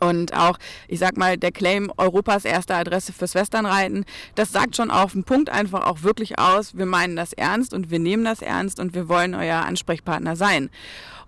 Und 0.00 0.34
auch, 0.34 0.58
ich 0.88 0.98
sag 0.98 1.16
mal, 1.16 1.36
der 1.36 1.52
Claim 1.52 1.90
Europas 1.96 2.44
erste 2.44 2.74
Adresse 2.74 3.12
fürs 3.12 3.34
Westernreiten, 3.34 4.04
das 4.34 4.52
sagt 4.52 4.76
schon 4.76 4.90
auf 4.90 5.12
den 5.12 5.24
Punkt 5.24 5.48
einfach 5.48 5.86
auch 5.86 6.02
wirklich 6.02 6.38
aus, 6.38 6.76
wir 6.76 6.86
meinen 6.86 7.16
das 7.16 7.32
ernst 7.32 7.72
und 7.72 7.90
wir 7.90 7.98
nehmen 7.98 8.24
das 8.24 8.42
ernst 8.42 8.78
und 8.78 8.94
wir 8.94 9.08
wollen 9.08 9.34
euer 9.34 9.64
Ansprechpartner 9.64 10.36
sein. 10.36 10.70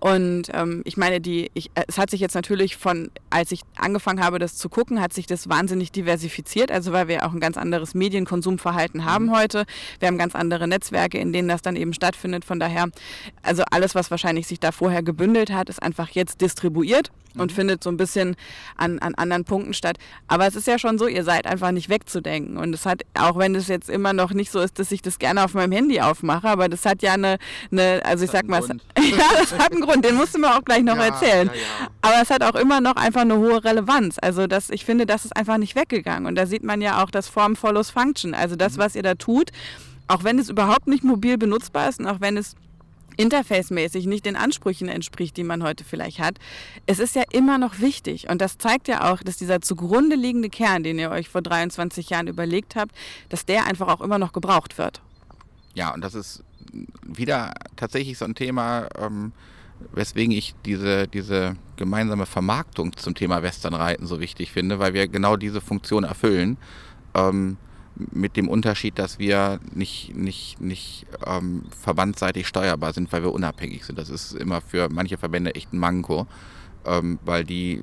Und 0.01 0.45
ähm, 0.53 0.83
ich 0.85 0.97
meine, 0.97 1.21
die, 1.21 1.51
ich, 1.55 1.71
äh, 1.75 1.83
es 1.89 1.99
hat 1.99 2.11
sich 2.11 2.21
jetzt 2.21 2.35
natürlich 2.35 2.77
von, 2.77 3.11
als 3.31 3.51
ich 3.51 3.63
angefangen 3.77 4.23
habe, 4.23 4.39
das 4.39 4.57
zu 4.57 4.69
gucken, 4.69 5.01
hat 5.01 5.13
sich 5.13 5.27
das 5.27 5.49
wahnsinnig 5.49 5.91
diversifiziert. 5.91 6.71
Also 6.71 6.93
weil 6.93 7.09
wir 7.09 7.27
auch 7.27 7.33
ein 7.33 7.41
ganz 7.41 7.57
anderes 7.57 7.95
Medienkonsumverhalten 7.95 9.05
haben 9.05 9.27
mhm. 9.27 9.37
heute. 9.37 9.65
Wir 9.99 10.09
haben 10.09 10.19
ganz 10.19 10.35
andere 10.35 10.69
Netzwerke, 10.69 11.19
in 11.19 11.33
denen 11.33 11.49
das 11.49 11.63
dann 11.63 11.75
eben 11.75 11.93
stattfindet. 11.93 12.45
Von 12.45 12.61
daher, 12.61 12.87
also 13.43 13.65
alles, 13.71 13.95
was 13.95 14.11
wahrscheinlich 14.11 14.47
sich 14.47 14.61
da 14.61 14.71
vorher 14.71 15.03
gebündelt 15.03 15.51
hat, 15.51 15.69
ist 15.69 15.83
einfach 15.83 16.11
jetzt 16.11 16.41
distribuiert 16.41 17.11
und 17.37 17.51
mhm. 17.51 17.55
findet 17.55 17.85
so 17.85 17.91
ein 17.91 17.97
bisschen 17.97 18.37
an, 18.77 18.99
an 18.99 19.15
anderen 19.15 19.45
Punkten 19.45 19.75
statt. 19.75 19.99
Aber 20.27 20.47
es 20.47 20.55
ist 20.57 20.67
ja 20.67 20.79
schon 20.79 20.99
so, 20.99 21.07
ihr 21.07 21.25
seid 21.25 21.47
einfach 21.47 21.71
nicht 21.71 21.89
wegzudenken. 21.89 22.57
Und 22.57 22.75
es 22.75 22.87
hat, 22.87 23.03
auch 23.15 23.37
wenn 23.37 23.55
es 23.55 23.69
jetzt 23.69 23.89
immer 23.91 24.13
noch 24.13 24.33
nicht 24.33 24.51
so 24.51 24.61
ist, 24.61 24.79
dass 24.79 24.93
ich 24.93 25.03
das 25.03 25.19
gerne 25.19 25.45
auf 25.45 25.55
meinem 25.55 25.73
Handy 25.73 26.01
aufmache, 26.01 26.49
aber 26.49 26.69
das 26.69 26.85
hat 26.85 27.03
ja 27.03 27.15
eine, 27.15 27.39
eine 27.71 28.01
also 28.05 28.25
ich 28.25 28.31
sag 28.31 28.47
mal, 28.47 28.61
es, 28.61 28.69
ja, 28.99 29.27
das 29.39 29.59
hat 29.59 29.73
einen 29.73 29.83
Grund, 29.93 30.05
den 30.05 30.17
musst 30.17 30.35
du 30.35 30.39
mir 30.39 30.55
auch 30.57 30.65
gleich 30.65 30.83
noch 30.83 30.97
ja, 30.97 31.07
erzählen. 31.07 31.49
Ja. 31.49 31.89
Aber 32.03 32.23
es 32.23 32.31
hat 32.31 32.43
auch 32.43 32.55
immer 32.55 32.81
noch 32.81 32.97
einfach 32.97 33.23
eine 33.23 33.37
hohe 33.37 33.65
Relevanz. 33.65 34.17
Also 34.21 34.47
das, 34.47 34.71
ich 34.71 34.85
finde, 34.85 35.07
das 35.07 35.25
ist 35.25 35.37
einfach 35.37 35.59
nicht 35.59 35.77
weggegangen. 35.77 36.27
Und 36.27 36.35
da 36.35 36.47
sieht 36.47 36.63
man 36.63 36.81
ja 36.81 37.03
auch 37.03 37.11
das 37.11 37.29
Form 37.29 37.57
follows 37.57 37.91
Function. 37.91 38.35
Also 38.35 38.57
das, 38.57 38.77
mhm. 38.77 38.81
was 38.81 38.95
ihr 38.95 39.03
da 39.03 39.15
tut, 39.15 39.51
auch 40.07 40.25
wenn 40.25 40.39
es 40.39 40.49
überhaupt 40.49 40.87
nicht 40.87 41.05
mobil 41.05 41.39
benutzbar 41.39 41.89
ist 41.89 42.01
und 42.01 42.07
auch 42.07 42.21
wenn 42.21 42.37
es 42.37 42.55
interfacemäßig 43.19 44.07
nicht 44.07 44.25
den 44.25 44.37
Ansprüchen 44.37 44.89
entspricht, 44.89 45.37
die 45.37 45.43
man 45.43 45.63
heute 45.63 45.85
vielleicht 45.85 46.21
hat. 46.21 46.39
Es 46.87 47.01
ist 47.01 47.17
ja 47.17 47.25
immer 47.33 47.59
noch 47.59 47.81
wichtig 47.81 48.31
und 48.31 48.41
das 48.41 48.59
zeigt 48.59 48.87
ja 48.87 49.13
auch, 49.13 49.23
dass 49.23 49.37
dieser 49.37 49.61
zugrunde 49.61 50.15
liegende 50.15 50.49
Kern, 50.49 50.85
den 50.85 50.99
ihr 51.01 51.11
euch 51.11 51.29
vor 51.29 51.43
23 51.43 52.11
Jahren 52.11 52.29
überlegt 52.29 52.77
habt, 52.77 52.93
dass 53.29 53.45
der 53.45 53.67
einfach 53.67 53.89
auch 53.89 54.01
immer 54.01 54.19
noch 54.19 54.33
gebraucht 54.33 54.79
wird. 54.79 55.03
Ja, 55.75 55.93
und 55.93 56.01
das 56.01 56.15
ist 56.15 56.45
wieder 57.03 57.55
tatsächlich 57.77 58.19
so 58.19 58.25
ein 58.25 58.37
Thema, 58.37 58.89
ähm, 58.97 59.33
weswegen 59.93 60.33
ich 60.33 60.55
diese, 60.65 61.09
diese 61.09 61.57
gemeinsame 61.77 62.27
Vermarktung 62.27 62.97
zum 62.97 63.15
Thema 63.15 63.43
Westernreiten 63.43 64.07
so 64.07 64.21
wichtig 64.21 64.53
finde, 64.53 64.79
weil 64.79 64.95
wir 64.95 65.09
genau 65.09 65.37
diese 65.37 65.61
Funktion 65.61 66.05
erfüllen. 66.05 66.57
Ähm, 67.15 67.57
mit 68.13 68.37
dem 68.37 68.49
Unterschied, 68.49 68.99
dass 68.99 69.19
wir 69.19 69.59
nicht, 69.75 70.15
nicht, 70.15 70.61
nicht 70.61 71.07
ähm, 71.27 71.65
verbandsseitig 71.83 72.47
steuerbar 72.47 72.93
sind, 72.93 73.13
weil 73.13 73.23
wir 73.23 73.33
unabhängig 73.33 73.85
sind. 73.85 73.99
Das 73.99 74.09
ist 74.09 74.35
immer 74.35 74.61
für 74.61 74.89
manche 74.89 75.19
Verbände 75.19 75.55
echt 75.55 75.73
ein 75.73 75.79
Manko, 75.79 76.27
ähm, 76.87 77.19
weil 77.25 77.45
die 77.45 77.83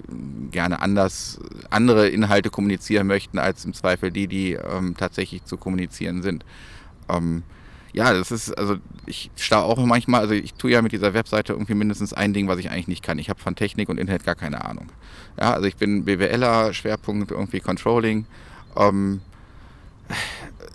gerne 0.52 0.82
anders 0.82 1.40
andere 1.70 2.08
Inhalte 2.08 2.50
kommunizieren 2.50 3.08
möchten, 3.08 3.40
als 3.40 3.66
im 3.66 3.74
Zweifel 3.74 4.12
die, 4.12 4.28
die 4.28 4.54
ähm, 4.54 4.96
tatsächlich 4.98 5.44
zu 5.44 5.58
kommunizieren 5.58 6.22
sind. 6.22 6.46
Ähm, 7.10 7.44
ja, 7.96 8.12
das 8.12 8.30
ist, 8.30 8.52
also 8.58 8.76
ich 9.06 9.32
staue 9.38 9.64
auch 9.64 9.78
manchmal, 9.86 10.20
also 10.20 10.34
ich 10.34 10.54
tue 10.56 10.72
ja 10.72 10.82
mit 10.82 10.92
dieser 10.92 11.14
Webseite 11.14 11.54
irgendwie 11.54 11.76
mindestens 11.76 12.12
ein 12.12 12.34
Ding, 12.34 12.50
was 12.50 12.60
ich 12.60 12.70
eigentlich 12.70 12.90
nicht 12.90 13.04
kann. 13.04 13.18
Ich 13.20 13.30
habe 13.30 13.40
von 13.40 13.56
Technik 13.56 13.88
und 13.88 13.98
Internet 13.98 14.26
gar 14.26 14.36
keine 14.36 14.66
Ahnung. 14.66 14.88
Ja, 15.40 15.54
also 15.54 15.66
ich 15.66 15.78
bin 15.78 16.04
BWLer, 16.04 16.74
Schwerpunkt 16.74 17.32
irgendwie 17.32 17.62
Controlling. 17.62 18.26
Ähm, 18.76 19.22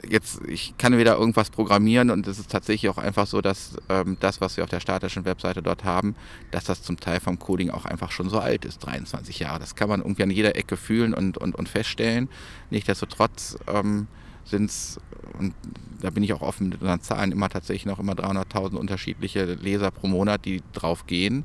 jetzt, 0.09 0.41
ich 0.49 0.73
kann 0.79 0.97
wieder 0.97 1.19
irgendwas 1.19 1.51
programmieren 1.51 2.09
und 2.09 2.27
es 2.27 2.39
ist 2.39 2.51
tatsächlich 2.51 2.91
auch 2.91 2.97
einfach 2.97 3.27
so, 3.27 3.43
dass 3.43 3.77
ähm, 3.91 4.17
das, 4.21 4.41
was 4.41 4.57
wir 4.57 4.65
auf 4.65 4.71
der 4.71 4.81
statischen 4.81 5.27
Webseite 5.27 5.63
dort 5.63 5.85
haben, 5.85 6.15
dass 6.53 6.65
das 6.65 6.83
zum 6.83 6.99
Teil 6.99 7.21
vom 7.21 7.39
Coding 7.39 7.69
auch 7.69 7.85
einfach 7.85 8.13
schon 8.13 8.31
so 8.31 8.39
alt 8.39 8.65
ist, 8.65 8.79
23 8.79 9.41
Jahre. 9.41 9.61
Das 9.61 9.75
kann 9.75 9.91
man 9.91 10.01
irgendwie 10.01 10.23
an 10.23 10.31
jeder 10.31 10.57
Ecke 10.57 10.79
fühlen 10.79 11.13
und, 11.13 11.37
und, 11.37 11.55
und 11.55 11.69
feststellen. 11.69 12.31
Nichtsdestotrotz 12.71 13.59
ähm, 13.67 14.07
sind 14.51 14.71
es, 14.71 15.01
und 15.39 15.55
da 16.01 16.11
bin 16.11 16.23
ich 16.23 16.33
auch 16.33 16.43
offen 16.43 16.69
mit 16.69 16.81
unseren 16.81 17.01
Zahlen, 17.01 17.33
immer 17.33 17.49
tatsächlich 17.49 17.87
noch 17.87 17.99
immer 17.99 18.13
300.000 18.13 18.77
unterschiedliche 18.77 19.45
Leser 19.55 19.91
pro 19.91 20.07
Monat, 20.09 20.45
die 20.45 20.63
drauf 20.73 21.07
gehen, 21.07 21.45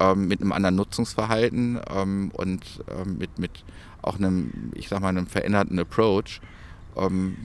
ähm, 0.00 0.28
mit 0.28 0.40
einem 0.40 0.52
anderen 0.52 0.76
Nutzungsverhalten 0.76 1.80
ähm, 1.90 2.30
und 2.34 2.84
ähm, 2.90 3.18
mit, 3.18 3.38
mit 3.38 3.64
auch 4.02 4.16
einem, 4.16 4.72
ich 4.74 4.88
sag 4.88 5.00
mal, 5.00 5.08
einem 5.08 5.26
veränderten 5.26 5.78
Approach. 5.78 6.40
Ähm, 6.96 7.36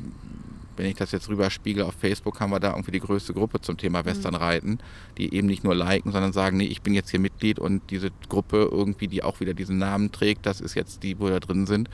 wenn 0.78 0.86
ich 0.86 0.96
das 0.96 1.12
jetzt 1.12 1.28
rüberspiegel 1.28 1.84
auf 1.84 1.96
Facebook, 1.96 2.40
haben 2.40 2.52
wir 2.52 2.60
da 2.60 2.72
irgendwie 2.72 2.92
die 2.92 3.00
größte 3.00 3.34
Gruppe 3.34 3.60
zum 3.62 3.78
Thema 3.78 4.02
mhm. 4.02 4.06
Westernreiten, 4.06 4.80
die 5.18 5.34
eben 5.34 5.48
nicht 5.48 5.64
nur 5.64 5.76
liken, 5.76 6.12
sondern 6.12 6.34
sagen, 6.34 6.58
nee, 6.58 6.66
ich 6.66 6.82
bin 6.82 6.94
jetzt 6.94 7.10
hier 7.10 7.20
Mitglied 7.20 7.60
und 7.60 7.82
diese 7.90 8.12
Gruppe 8.30 8.70
irgendwie, 8.72 9.08
die 9.08 9.24
auch 9.24 9.40
wieder 9.40 9.54
diesen 9.54 9.78
Namen 9.80 10.12
trägt, 10.12 10.46
das 10.46 10.62
ist 10.62 10.76
jetzt 10.76 11.04
die, 11.04 11.20
wo 11.20 11.26
wir 11.26 11.32
da 11.32 11.40
drin 11.40 11.66
sind. 11.66 11.90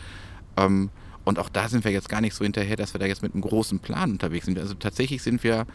Ähm, 0.58 0.89
und 1.26 1.39
auch 1.39 1.49
da 1.49 1.69
sind 1.69 1.86
wir 1.86 1.91
jetzt 1.91 2.09
gar 2.09 2.21
nicht 2.21 2.36
so 2.36 2.43
hinterher, 2.43 2.76
dass 2.76 2.93
wir 2.93 2.99
da 2.99 3.05
jetzt 3.05 3.21
mit 3.21 3.34
einem 3.34 3.41
großen 3.41 3.80
Plan 3.80 4.11
unterwegs 4.11 4.45
sind. 4.45 4.59
Also 4.59 4.74
tatsächlich 4.74 5.21
sind 5.21 5.43
wir 5.43 5.65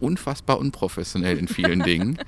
unfassbar 0.00 0.58
unprofessionell 0.58 1.38
in 1.38 1.48
vielen 1.48 1.80
Dingen. 1.84 2.18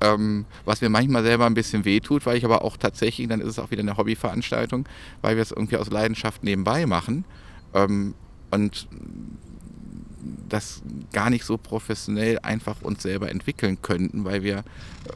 Ähm, 0.00 0.46
was 0.64 0.80
mir 0.80 0.88
manchmal 0.88 1.22
selber 1.22 1.46
ein 1.46 1.54
bisschen 1.54 1.84
wehtut, 1.84 2.26
weil 2.26 2.36
ich 2.36 2.44
aber 2.44 2.64
auch 2.64 2.76
tatsächlich, 2.76 3.28
dann 3.28 3.40
ist 3.40 3.48
es 3.48 3.58
auch 3.58 3.70
wieder 3.70 3.82
eine 3.82 3.96
Hobbyveranstaltung, 3.96 4.88
weil 5.20 5.36
wir 5.36 5.42
es 5.42 5.52
irgendwie 5.52 5.76
aus 5.76 5.90
Leidenschaft 5.90 6.42
nebenbei 6.42 6.86
machen. 6.86 7.24
Ähm, 7.74 8.14
und 8.50 8.88
das 10.48 10.82
gar 11.12 11.30
nicht 11.30 11.44
so 11.44 11.56
professionell 11.56 12.38
einfach 12.40 12.82
uns 12.82 13.02
selber 13.02 13.30
entwickeln 13.30 13.80
könnten, 13.80 14.24
weil 14.24 14.42
wir, 14.42 14.64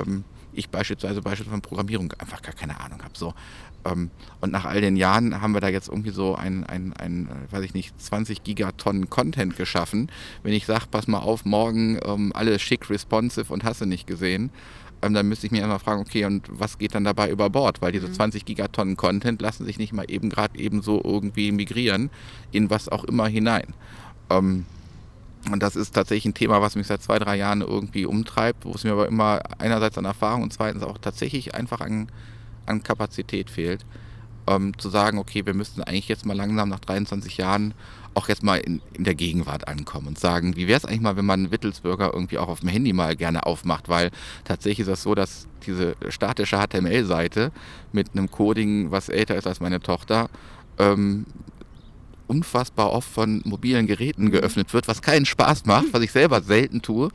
ähm, 0.00 0.24
ich 0.52 0.70
beispielsweise 0.70 1.20
beispielsweise 1.20 1.50
von 1.50 1.62
Programmierung 1.62 2.12
einfach 2.18 2.42
gar 2.42 2.54
keine 2.54 2.80
Ahnung 2.80 3.02
habe. 3.02 3.16
So. 3.16 3.34
Ähm, 3.86 4.10
und 4.40 4.52
nach 4.52 4.64
all 4.64 4.80
den 4.80 4.96
Jahren 4.96 5.40
haben 5.40 5.54
wir 5.54 5.60
da 5.60 5.68
jetzt 5.68 5.88
irgendwie 5.88 6.10
so 6.10 6.34
ein, 6.34 6.64
ein, 6.64 6.92
ein 6.94 7.28
weiß 7.50 7.64
ich 7.64 7.74
nicht, 7.74 8.00
20 8.00 8.42
Gigatonnen 8.42 9.08
Content 9.10 9.56
geschaffen. 9.56 10.10
Wenn 10.42 10.52
ich 10.52 10.66
sage, 10.66 10.86
pass 10.90 11.06
mal 11.06 11.18
auf, 11.18 11.44
morgen 11.44 11.98
ähm, 12.04 12.32
alles 12.34 12.62
schick, 12.62 12.90
responsive 12.90 13.52
und 13.52 13.64
hast 13.64 13.80
du 13.80 13.86
nicht 13.86 14.06
gesehen, 14.06 14.50
ähm, 15.02 15.14
dann 15.14 15.28
müsste 15.28 15.46
ich 15.46 15.52
mir 15.52 15.62
immer 15.62 15.78
fragen, 15.78 16.00
okay, 16.00 16.24
und 16.24 16.48
was 16.50 16.78
geht 16.78 16.94
dann 16.94 17.04
dabei 17.04 17.30
über 17.30 17.50
Bord? 17.50 17.82
Weil 17.82 17.92
diese 17.92 18.10
20 18.10 18.42
mhm. 18.42 18.46
Gigatonnen 18.46 18.96
Content 18.96 19.40
lassen 19.40 19.64
sich 19.64 19.78
nicht 19.78 19.92
mal 19.92 20.06
eben 20.08 20.30
gerade 20.30 20.58
eben 20.58 20.82
so 20.82 21.00
irgendwie 21.02 21.52
migrieren 21.52 22.10
in 22.52 22.70
was 22.70 22.88
auch 22.88 23.04
immer 23.04 23.28
hinein. 23.28 23.74
Ähm, 24.30 24.66
und 25.52 25.62
das 25.62 25.76
ist 25.76 25.94
tatsächlich 25.94 26.24
ein 26.24 26.34
Thema, 26.34 26.60
was 26.60 26.74
mich 26.74 26.88
seit 26.88 27.02
zwei, 27.02 27.20
drei 27.20 27.36
Jahren 27.36 27.60
irgendwie 27.60 28.04
umtreibt, 28.04 28.64
wo 28.64 28.72
es 28.72 28.82
mir 28.82 28.92
aber 28.92 29.06
immer 29.06 29.40
einerseits 29.58 29.96
an 29.96 30.04
Erfahrung 30.04 30.42
und 30.42 30.52
zweitens 30.52 30.82
auch 30.82 30.98
tatsächlich 30.98 31.54
einfach 31.54 31.80
an, 31.80 32.08
an 32.66 32.82
Kapazität 32.82 33.50
fehlt. 33.50 33.84
Ähm, 34.48 34.78
zu 34.78 34.90
sagen, 34.90 35.18
okay, 35.18 35.44
wir 35.44 35.54
müssten 35.54 35.82
eigentlich 35.82 36.08
jetzt 36.08 36.24
mal 36.24 36.36
langsam 36.36 36.68
nach 36.68 36.78
23 36.78 37.36
Jahren 37.36 37.74
auch 38.16 38.28
jetzt 38.28 38.42
mal 38.42 38.56
in, 38.56 38.80
in 38.94 39.04
der 39.04 39.14
Gegenwart 39.14 39.68
ankommen 39.68 40.06
und 40.06 40.18
sagen, 40.18 40.56
wie 40.56 40.66
wäre 40.66 40.78
es 40.78 40.84
eigentlich 40.84 41.02
mal, 41.02 41.16
wenn 41.16 41.26
man 41.26 41.50
Wittelsbürger 41.50 42.12
irgendwie 42.14 42.38
auch 42.38 42.48
auf 42.48 42.60
dem 42.60 42.70
Handy 42.70 42.92
mal 42.92 43.14
gerne 43.14 43.44
aufmacht, 43.44 43.88
weil 43.88 44.10
tatsächlich 44.44 44.80
ist 44.80 44.88
das 44.88 45.02
so, 45.02 45.14
dass 45.14 45.46
diese 45.66 45.96
statische 46.08 46.56
HTML-Seite 46.56 47.52
mit 47.92 48.12
einem 48.12 48.30
Coding, 48.30 48.90
was 48.90 49.10
älter 49.10 49.36
ist 49.36 49.46
als 49.46 49.60
meine 49.60 49.80
Tochter, 49.80 50.30
ähm, 50.78 51.26
unfassbar 52.26 52.90
oft 52.90 53.08
von 53.08 53.42
mobilen 53.44 53.86
Geräten 53.86 54.24
mhm. 54.24 54.30
geöffnet 54.32 54.72
wird, 54.72 54.88
was 54.88 55.02
keinen 55.02 55.26
Spaß 55.26 55.66
macht, 55.66 55.92
was 55.92 56.02
ich 56.02 56.12
selber 56.12 56.40
selten 56.40 56.80
tue, 56.82 57.10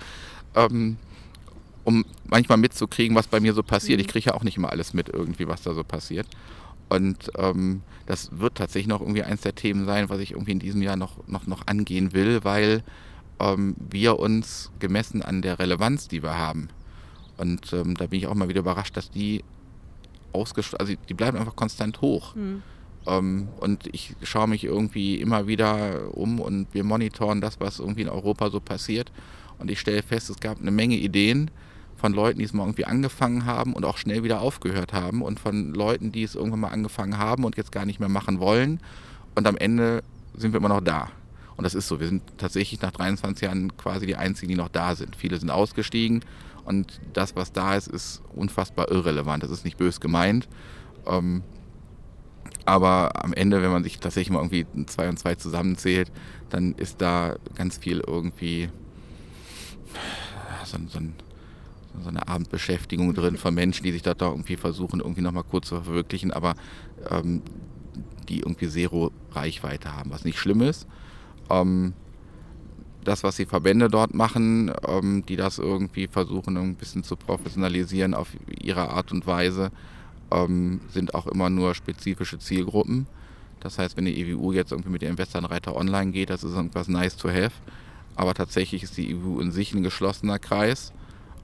ähm, 0.56 0.98
um 1.84 2.06
manchmal 2.26 2.58
mitzukriegen, 2.58 3.16
was 3.16 3.28
bei 3.28 3.40
mir 3.40 3.54
so 3.54 3.64
passiert. 3.64 4.00
Ich 4.00 4.08
mhm. 4.08 4.12
kriege 4.12 4.30
ja 4.30 4.34
auch 4.34 4.44
nicht 4.44 4.58
immer 4.58 4.70
alles 4.70 4.94
mit 4.94 5.10
irgendwie, 5.10 5.48
was 5.48 5.62
da 5.62 5.74
so 5.74 5.84
passiert. 5.84 6.28
Und 6.90 7.32
ähm, 7.38 7.82
das 8.06 8.38
wird 8.38 8.56
tatsächlich 8.56 8.88
noch 8.88 9.02
irgendwie 9.02 9.24
eins 9.24 9.42
der 9.42 9.56
Themen 9.56 9.86
sein, 9.86 10.10
was 10.10 10.20
ich 10.20 10.32
irgendwie 10.32 10.52
in 10.52 10.60
diesem 10.60 10.82
Jahr 10.82 10.98
noch, 10.98 11.26
noch, 11.28 11.48
noch 11.48 11.68
angehen 11.68 12.14
will, 12.14 12.44
weil 12.44 12.84
ähm, 13.40 13.76
wir 13.90 14.20
uns 14.20 14.72
gemessen 14.80 15.22
an 15.22 15.42
der 15.42 15.60
Relevanz, 15.60 16.08
die 16.10 16.22
wir 16.22 16.38
haben, 16.38 16.70
und 17.42 17.74
ähm, 17.74 17.96
da 17.96 18.06
bin 18.06 18.20
ich 18.20 18.28
auch 18.28 18.36
mal 18.36 18.50
wieder 18.50 18.60
überrascht, 18.60 18.96
dass 18.96 19.10
die 19.10 19.44
ausgeschlossen, 20.32 20.80
also 20.80 20.94
die 21.10 21.14
bleiben 21.16 21.40
einfach 21.40 21.56
konstant 21.56 22.00
hoch. 22.00 22.36
Mhm. 22.36 22.62
Ähm, 23.08 23.48
und 23.60 23.88
ich 23.92 24.16
schaue 24.22 24.48
mich 24.48 24.64
irgendwie 24.64 25.16
immer 25.16 25.48
wieder 25.48 26.16
um 26.16 26.40
und 26.40 26.68
wir 26.72 26.84
monitoren 26.84 27.42
das, 27.42 27.60
was 27.60 27.80
irgendwie 27.80 28.04
in 28.04 28.10
Europa 28.10 28.52
so 28.52 28.60
passiert. 28.60 29.12
Und 29.58 29.72
ich 29.72 29.80
stelle 29.80 30.04
fest, 30.04 30.30
es 30.30 30.40
gab 30.40 30.60
eine 30.60 30.70
Menge 30.70 30.98
Ideen, 30.98 31.50
von 32.02 32.14
Leuten, 32.14 32.40
die 32.40 32.46
es 32.46 32.54
mal 32.54 32.64
irgendwie 32.64 32.86
angefangen 32.86 33.46
haben 33.46 33.74
und 33.74 33.86
auch 33.86 33.98
schnell 33.98 34.24
wieder 34.24 34.42
aufgehört 34.42 34.92
haben 34.92 35.22
und 35.22 35.40
von 35.40 35.74
Leuten, 35.74 36.12
die 36.12 36.24
es 36.24 36.34
irgendwann 36.34 36.62
mal 36.62 36.70
angefangen 36.70 37.18
haben 37.18 37.46
und 37.46 37.58
jetzt 37.58 37.72
gar 37.72 37.86
nicht 37.86 38.00
mehr 38.00 38.10
machen 38.10 38.40
wollen. 38.40 38.80
Und 39.36 39.48
am 39.48 39.56
Ende 39.56 40.04
sind 40.36 40.52
wir 40.52 40.58
immer 40.58 40.70
noch 40.70 40.82
da. 40.82 41.10
Und 41.58 41.64
das 41.64 41.76
ist 41.76 41.88
so. 41.88 42.00
Wir 42.00 42.08
sind 42.08 42.24
tatsächlich 42.38 42.82
nach 42.82 42.92
23 42.92 43.44
Jahren 43.44 43.78
quasi 43.78 44.08
die 44.08 44.16
Einzigen, 44.16 44.50
die 44.50 44.58
noch 44.58 44.68
da 44.68 44.96
sind. 44.96 45.16
Viele 45.16 45.38
sind 45.38 45.52
ausgestiegen 45.52 46.22
und 46.66 47.00
das, 47.14 47.36
was 47.36 47.54
da 47.54 47.76
ist, 47.76 47.88
ist 47.88 48.24
unfassbar 48.36 48.90
irrelevant. 48.90 49.44
Das 49.44 49.52
ist 49.52 49.64
nicht 49.64 49.78
bös 49.78 50.00
gemeint. 50.00 50.50
Ähm, 51.06 51.44
aber 52.66 53.24
am 53.24 53.34
Ende, 53.34 53.62
wenn 53.62 53.72
man 53.72 53.84
sich 53.84 54.00
tatsächlich 54.00 54.32
mal 54.32 54.40
irgendwie 54.40 54.66
zwei 54.88 55.08
und 55.08 55.20
zwei 55.20 55.36
zusammenzählt, 55.36 56.12
dann 56.50 56.74
ist 56.74 57.00
da 57.00 57.36
ganz 57.56 57.78
viel 57.78 58.02
irgendwie 58.06 58.70
so, 60.66 60.78
so 60.88 60.98
ein 60.98 61.14
so 62.02 62.10
eine 62.10 62.28
Abendbeschäftigung 62.28 63.14
drin 63.14 63.38
von 63.38 63.54
Menschen, 63.54 63.84
die 63.84 63.92
sich 63.92 64.02
da 64.02 64.16
irgendwie 64.20 64.56
versuchen, 64.56 65.00
irgendwie 65.00 65.22
nochmal 65.22 65.44
kurz 65.44 65.68
zu 65.68 65.82
verwirklichen, 65.82 66.32
aber 66.32 66.56
ähm, 67.10 67.42
die 68.30 68.40
irgendwie 68.40 68.68
Zero 68.68 69.12
Reichweite 69.32 69.96
haben, 69.96 70.12
was 70.12 70.24
nicht 70.24 70.40
schlimm 70.40 70.62
ist. 70.62 70.88
Ähm, 71.50 71.94
das, 73.04 73.24
was 73.24 73.36
die 73.36 73.46
Verbände 73.46 73.90
dort 73.90 74.14
machen, 74.14 74.72
ähm, 74.88 75.26
die 75.26 75.36
das 75.36 75.58
irgendwie 75.58 76.08
versuchen, 76.08 76.58
ein 76.58 76.76
bisschen 76.76 77.04
zu 77.04 77.16
professionalisieren 77.16 78.14
auf 78.14 78.30
ihre 78.48 78.90
Art 78.90 79.12
und 79.12 79.26
Weise, 79.26 79.72
ähm, 80.32 80.82
sind 80.90 81.14
auch 81.14 81.28
immer 81.28 81.50
nur 81.50 81.76
spezifische 81.76 82.40
Zielgruppen. 82.40 83.08
Das 83.60 83.78
heißt, 83.78 83.98
wenn 83.98 84.06
die 84.06 84.20
EWU 84.22 84.54
jetzt 84.54 84.72
irgendwie 84.72 84.90
mit 84.90 85.04
ihrem 85.04 85.18
Westernreiter 85.18 85.76
online 85.76 86.12
geht, 86.12 86.30
das 86.30 86.44
ist 86.44 86.54
irgendwas 86.54 86.88
nice 86.88 87.18
to 87.18 87.30
have. 87.30 87.52
Aber 88.16 88.34
tatsächlich 88.34 88.84
ist 88.84 88.98
die 88.98 89.12
EWU 89.12 89.40
in 89.40 89.52
sich 89.52 89.74
ein 89.74 89.84
geschlossener 89.84 90.40
Kreis. 90.40 90.94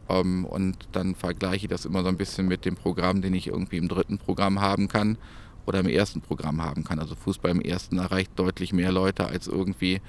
Ähm, 0.10 0.46
und 0.46 0.78
dann 0.92 1.16
vergleiche 1.16 1.66
ich 1.66 1.70
das 1.70 1.86
immer 1.86 2.04
so 2.04 2.10
ein 2.10 2.18
bisschen 2.18 2.48
mit 2.48 2.66
dem 2.66 2.76
Programm, 2.76 3.22
den 3.22 3.34
ich 3.34 3.48
irgendwie 3.48 3.78
im 3.78 3.88
dritten 3.88 4.18
Programm 4.18 4.62
haben 4.62 4.88
kann. 4.88 5.18
oder 5.68 5.82
im 5.82 5.88
ersten 5.88 6.22
Programm 6.22 6.64
haben 6.64 6.86
kann. 6.86 6.98
Also 6.98 7.14
Fußball 7.16 7.52
im 7.52 7.62
ersten 7.62 7.98
erreicht 7.98 8.32
deutlich 8.38 8.72
mehr 8.72 8.92
Leute 8.92 9.28
als 9.28 9.48
irgendwie 9.48 10.02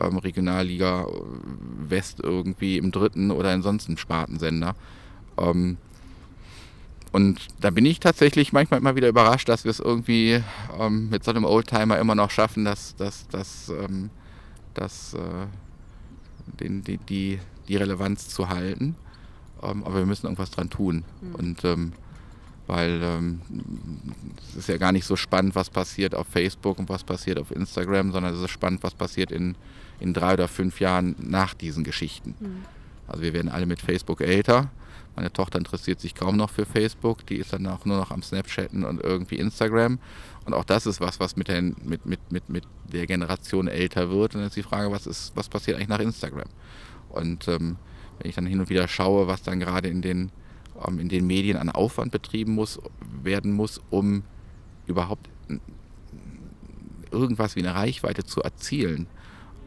ähm, 0.00 0.18
Regionalliga 0.18 1.04
äh, 1.04 1.90
West 1.90 2.20
irgendwie 2.22 2.78
im 2.78 2.90
dritten 2.90 3.30
oder 3.30 3.52
in 3.52 3.62
sonst 3.62 3.88
einem 3.88 3.98
Spartensender. 3.98 4.74
Ähm, 5.38 5.76
und 7.12 7.48
da 7.60 7.70
bin 7.70 7.84
ich 7.84 8.00
tatsächlich 8.00 8.54
manchmal 8.54 8.80
immer 8.80 8.96
wieder 8.96 9.08
überrascht, 9.08 9.48
dass 9.48 9.64
wir 9.64 9.70
es 9.70 9.80
irgendwie 9.80 10.42
ähm, 10.80 11.10
mit 11.10 11.24
so 11.24 11.30
einem 11.30 11.44
Oldtimer 11.44 11.98
immer 11.98 12.14
noch 12.14 12.30
schaffen, 12.30 12.64
dass, 12.64 12.96
dass, 12.96 13.28
dass, 13.28 13.68
ähm, 13.68 14.08
dass 14.72 15.12
äh, 15.12 15.46
den, 16.58 16.82
die, 16.82 16.96
die, 16.96 17.38
die 17.68 17.76
Relevanz 17.76 18.30
zu 18.30 18.48
halten. 18.48 18.96
Ähm, 19.62 19.84
aber 19.84 19.96
wir 19.96 20.06
müssen 20.06 20.26
irgendwas 20.26 20.50
dran 20.50 20.70
tun. 20.70 21.04
Mhm. 21.20 21.34
Und 21.34 21.64
ähm, 21.64 21.92
weil 22.66 23.00
ähm, 23.02 23.40
es 24.48 24.56
ist 24.56 24.68
ja 24.68 24.76
gar 24.76 24.92
nicht 24.92 25.04
so 25.04 25.16
spannend, 25.16 25.54
was 25.54 25.68
passiert 25.68 26.14
auf 26.14 26.26
Facebook 26.28 26.78
und 26.78 26.88
was 26.88 27.04
passiert 27.04 27.38
auf 27.38 27.50
Instagram, 27.50 28.12
sondern 28.12 28.34
es 28.34 28.40
ist 28.40 28.50
spannend, 28.50 28.82
was 28.82 28.94
passiert 28.94 29.32
in, 29.32 29.56
in 30.00 30.14
drei 30.14 30.34
oder 30.34 30.48
fünf 30.48 30.80
Jahren 30.80 31.16
nach 31.18 31.54
diesen 31.54 31.84
Geschichten. 31.84 32.34
Mhm. 32.38 32.64
Also 33.08 33.22
wir 33.22 33.32
werden 33.32 33.50
alle 33.50 33.66
mit 33.66 33.80
Facebook 33.80 34.20
älter. 34.20 34.70
Meine 35.16 35.32
Tochter 35.32 35.58
interessiert 35.58 36.00
sich 36.00 36.14
kaum 36.14 36.36
noch 36.36 36.48
für 36.48 36.64
Facebook, 36.64 37.26
die 37.26 37.36
ist 37.36 37.52
dann 37.52 37.66
auch 37.66 37.84
nur 37.84 37.98
noch 37.98 38.10
am 38.10 38.22
Snapchatten 38.22 38.84
und 38.84 39.02
irgendwie 39.02 39.36
Instagram. 39.36 39.98
Und 40.46 40.54
auch 40.54 40.64
das 40.64 40.86
ist 40.86 41.00
was, 41.00 41.20
was 41.20 41.36
mit 41.36 41.48
der, 41.48 41.60
mit, 41.60 42.06
mit, 42.06 42.20
mit, 42.32 42.48
mit 42.48 42.64
der 42.90 43.06
Generation 43.06 43.68
älter 43.68 44.10
wird. 44.10 44.34
Und 44.34 44.40
dann 44.40 44.48
ist 44.48 44.56
die 44.56 44.62
Frage, 44.62 44.90
was, 44.90 45.06
ist, 45.06 45.36
was 45.36 45.48
passiert 45.48 45.76
eigentlich 45.76 45.88
nach 45.88 46.00
Instagram? 46.00 46.48
Und 47.10 47.46
ähm, 47.48 47.76
wenn 48.22 48.28
ich 48.28 48.36
dann 48.36 48.46
hin 48.46 48.60
und 48.60 48.70
wieder 48.70 48.86
schaue, 48.88 49.26
was 49.26 49.42
dann 49.42 49.58
gerade 49.58 49.88
in 49.88 50.00
den 50.00 50.30
ähm, 50.86 50.98
in 50.98 51.08
den 51.08 51.26
Medien 51.26 51.56
an 51.56 51.70
Aufwand 51.70 52.12
betrieben 52.12 52.54
muss, 52.54 52.80
werden 53.22 53.52
muss, 53.52 53.80
um 53.90 54.22
überhaupt 54.86 55.28
irgendwas 57.10 57.56
wie 57.56 57.60
eine 57.60 57.74
Reichweite 57.74 58.24
zu 58.24 58.40
erzielen, 58.42 59.06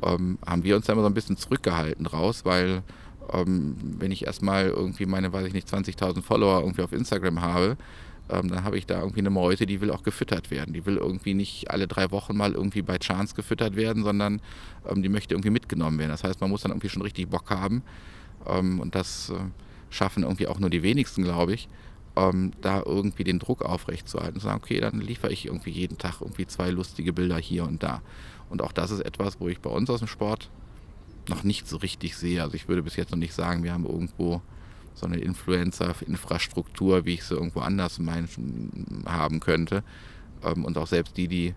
ähm, 0.02 0.38
haben 0.46 0.64
wir 0.64 0.76
uns 0.76 0.86
da 0.86 0.94
immer 0.94 1.04
so 1.04 1.08
ein 1.08 1.14
bisschen 1.14 1.38
zurückgehalten 1.38 2.06
raus, 2.06 2.44
weil 2.44 2.82
ähm, 3.32 3.76
wenn 3.82 4.12
ich 4.12 4.26
erstmal 4.26 4.68
irgendwie 4.68 5.06
meine, 5.06 5.32
weiß 5.34 5.48
ich 5.48 5.54
nicht, 5.54 5.68
20.000 5.68 6.22
Follower 6.22 6.62
irgendwie 6.62 6.82
auf 6.82 6.92
Instagram 6.92 7.42
habe, 7.42 7.78
ähm, 8.30 8.50
dann 8.50 8.64
habe 8.64 8.78
ich 8.78 8.86
da 8.86 9.00
irgendwie 9.00 9.20
eine 9.20 9.30
Meute, 9.30 9.66
die 9.66 9.82
will 9.82 9.92
auch 9.92 10.04
gefüttert 10.04 10.50
werden. 10.50 10.74
Die 10.74 10.86
will 10.86 10.98
irgendwie 10.98 11.34
nicht 11.34 11.70
alle 11.70 11.88
drei 11.88 12.10
Wochen 12.12 12.36
mal 12.36 12.54
irgendwie 12.54 12.82
bei 12.82 12.98
Chance 12.98 13.36
gefüttert 13.36 13.76
werden, 13.76 14.04
sondern 14.04 14.42
ähm, 14.90 15.04
die 15.04 15.10
möchte 15.10 15.36
irgendwie 15.36 15.52
mitgenommen 15.52 16.00
werden. 16.00 16.10
Das 16.10 16.24
heißt, 16.24 16.42
man 16.42 16.50
muss 16.50 16.62
dann 16.62 16.72
irgendwie 16.72 16.90
schon 16.90 17.04
richtig 17.04 17.30
Bock 17.30 17.50
haben. 17.52 17.84
Ähm, 18.48 18.80
und 18.80 18.96
das 18.96 19.30
äh, 19.30 19.36
schaffen 19.90 20.24
irgendwie 20.24 20.48
auch 20.48 20.60
nur 20.60 20.70
die 20.70 20.84
wenigsten, 20.84 21.24
glaube 21.24 21.54
ich, 21.54 21.68
ähm, 22.16 22.52
da 22.62 22.82
irgendwie 22.86 23.24
den 23.24 23.40
Druck 23.40 23.64
aufrechtzuerhalten 23.64 24.38
und 24.38 24.42
sagen, 24.42 24.62
okay, 24.64 24.80
dann 24.80 25.00
liefere 25.00 25.32
ich 25.32 25.46
irgendwie 25.46 25.72
jeden 25.72 25.98
Tag 25.98 26.22
irgendwie 26.22 26.48
zwei 26.48 26.70
lustige 26.70 27.14
Bilder 27.14 27.38
hier 27.38 27.66
und 27.66 27.84
da. 27.84 28.02
Und 28.50 28.62
auch 28.62 28.72
das 28.72 28.92
ist 28.92 29.02
etwas, 29.02 29.40
wo 29.40 29.48
ich 29.48 29.60
bei 29.60 29.70
uns 29.70 29.90
aus 29.90 30.00
dem 30.00 30.08
Sport 30.08 30.50
noch 31.30 31.44
nicht 31.44 31.68
so 31.68 31.78
richtig 31.78 32.16
sehe. 32.16 32.42
Also 32.42 32.56
ich 32.56 32.68
würde 32.68 32.84
bis 32.84 32.96
jetzt 32.96 33.12
noch 33.12 33.18
nicht 33.18 33.34
sagen, 33.34 33.64
wir 33.64 33.74
haben 33.74 33.86
irgendwo 33.86 34.42
so 34.94 35.06
eine 35.06 35.18
Influencer-Infrastruktur, 35.18 37.06
wie 37.06 37.16
ich 37.16 37.24
sie 37.24 37.36
irgendwo 37.36 37.60
anders 37.60 38.00
meinen, 38.00 39.04
haben 39.06 39.40
könnte. 39.40 39.84
Ähm, 40.44 40.64
und 40.66 40.78
auch 40.78 40.88
selbst 40.88 41.18
die, 41.18 41.28
die, 41.28 41.48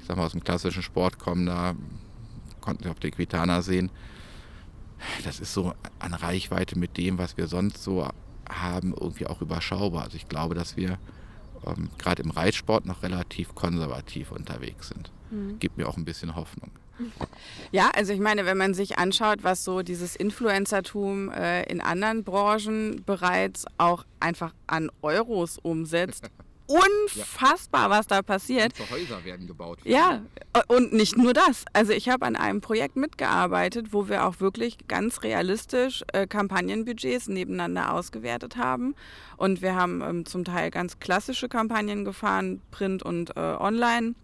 ich 0.00 0.06
sag 0.06 0.16
mal, 0.16 0.24
aus 0.24 0.32
dem 0.32 0.42
klassischen 0.42 0.82
Sport 0.82 1.18
kommen, 1.18 1.46
da 1.46 1.74
konnten 2.60 2.84
Sie 2.84 2.90
auf 2.90 2.98
der 2.98 3.10
Quitana 3.10 3.62
sehen, 3.62 3.90
das 5.24 5.40
ist 5.40 5.52
so 5.52 5.74
an 5.98 6.14
Reichweite 6.14 6.78
mit 6.78 6.96
dem, 6.96 7.18
was 7.18 7.36
wir 7.36 7.46
sonst 7.46 7.82
so 7.82 8.08
haben, 8.48 8.94
irgendwie 8.98 9.26
auch 9.26 9.40
überschaubar. 9.40 10.04
Also 10.04 10.16
ich 10.16 10.28
glaube, 10.28 10.54
dass 10.54 10.76
wir 10.76 10.98
ähm, 11.66 11.90
gerade 11.98 12.22
im 12.22 12.30
Reitsport 12.30 12.86
noch 12.86 13.02
relativ 13.02 13.54
konservativ 13.54 14.32
unterwegs 14.32 14.88
sind. 14.88 15.10
Mhm. 15.30 15.58
Gibt 15.58 15.76
mir 15.76 15.88
auch 15.88 15.96
ein 15.96 16.04
bisschen 16.04 16.34
Hoffnung. 16.34 16.70
Ja, 17.70 17.90
also 17.94 18.12
ich 18.14 18.18
meine, 18.18 18.46
wenn 18.46 18.56
man 18.56 18.72
sich 18.72 18.98
anschaut, 18.98 19.44
was 19.44 19.62
so 19.62 19.82
dieses 19.82 20.16
Influencertum 20.16 21.30
äh, 21.30 21.64
in 21.64 21.82
anderen 21.82 22.24
Branchen 22.24 23.02
bereits 23.04 23.66
auch 23.76 24.06
einfach 24.20 24.54
an 24.66 24.90
Euros 25.02 25.58
umsetzt, 25.58 26.30
unfassbar, 26.68 27.90
was 27.90 28.06
da 28.06 28.22
passiert. 28.22 28.76
Ganze 28.76 28.92
Häuser 28.92 29.24
werden 29.24 29.46
gebaut. 29.46 29.78
Ja, 29.84 30.22
und 30.68 30.92
nicht 30.92 31.16
nur 31.16 31.32
das. 31.32 31.64
Also 31.72 31.92
ich 31.92 32.08
habe 32.08 32.26
an 32.26 32.36
einem 32.36 32.60
Projekt 32.60 32.96
mitgearbeitet, 32.96 33.92
wo 33.92 34.08
wir 34.08 34.26
auch 34.26 34.40
wirklich 34.40 34.78
ganz 34.86 35.22
realistisch 35.22 36.04
äh, 36.12 36.26
Kampagnenbudgets 36.26 37.28
nebeneinander 37.28 37.92
ausgewertet 37.94 38.56
haben. 38.56 38.94
Und 39.36 39.62
wir 39.62 39.74
haben 39.74 40.02
ähm, 40.02 40.26
zum 40.26 40.44
Teil 40.44 40.70
ganz 40.70 40.98
klassische 41.00 41.48
Kampagnen 41.48 42.04
gefahren, 42.04 42.60
Print 42.70 43.02
und 43.02 43.36
äh, 43.36 43.40
Online. 43.40 44.14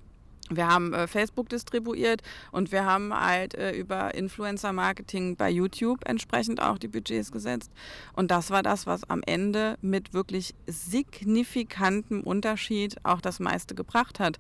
Wir 0.51 0.69
haben 0.69 0.93
äh, 0.93 1.07
Facebook 1.07 1.49
distribuiert 1.49 2.23
und 2.53 2.71
wir 2.71 2.85
haben 2.85 3.19
halt 3.19 3.55
äh, 3.55 3.73
über 3.73 4.15
Influencer-Marketing 4.15 5.37
bei 5.37 5.49
YouTube 5.49 6.01
entsprechend 6.05 6.61
auch 6.61 6.77
die 6.77 6.89
Budgets 6.89 7.33
gesetzt. 7.33 7.73
Und 8.13 8.31
das 8.31 8.51
war 8.51 8.63
das, 8.63 8.87
was 8.87 9.09
am 9.09 9.23
Ende 9.25 9.79
mit 9.81 10.13
wirklich 10.13 10.55
signifikantem 10.67 12.21
Unterschied 12.21 12.97
auch 13.05 13.23
das 13.23 13.41
meiste 13.41 13.75
gebracht 13.75 14.21
hat. 14.21 14.37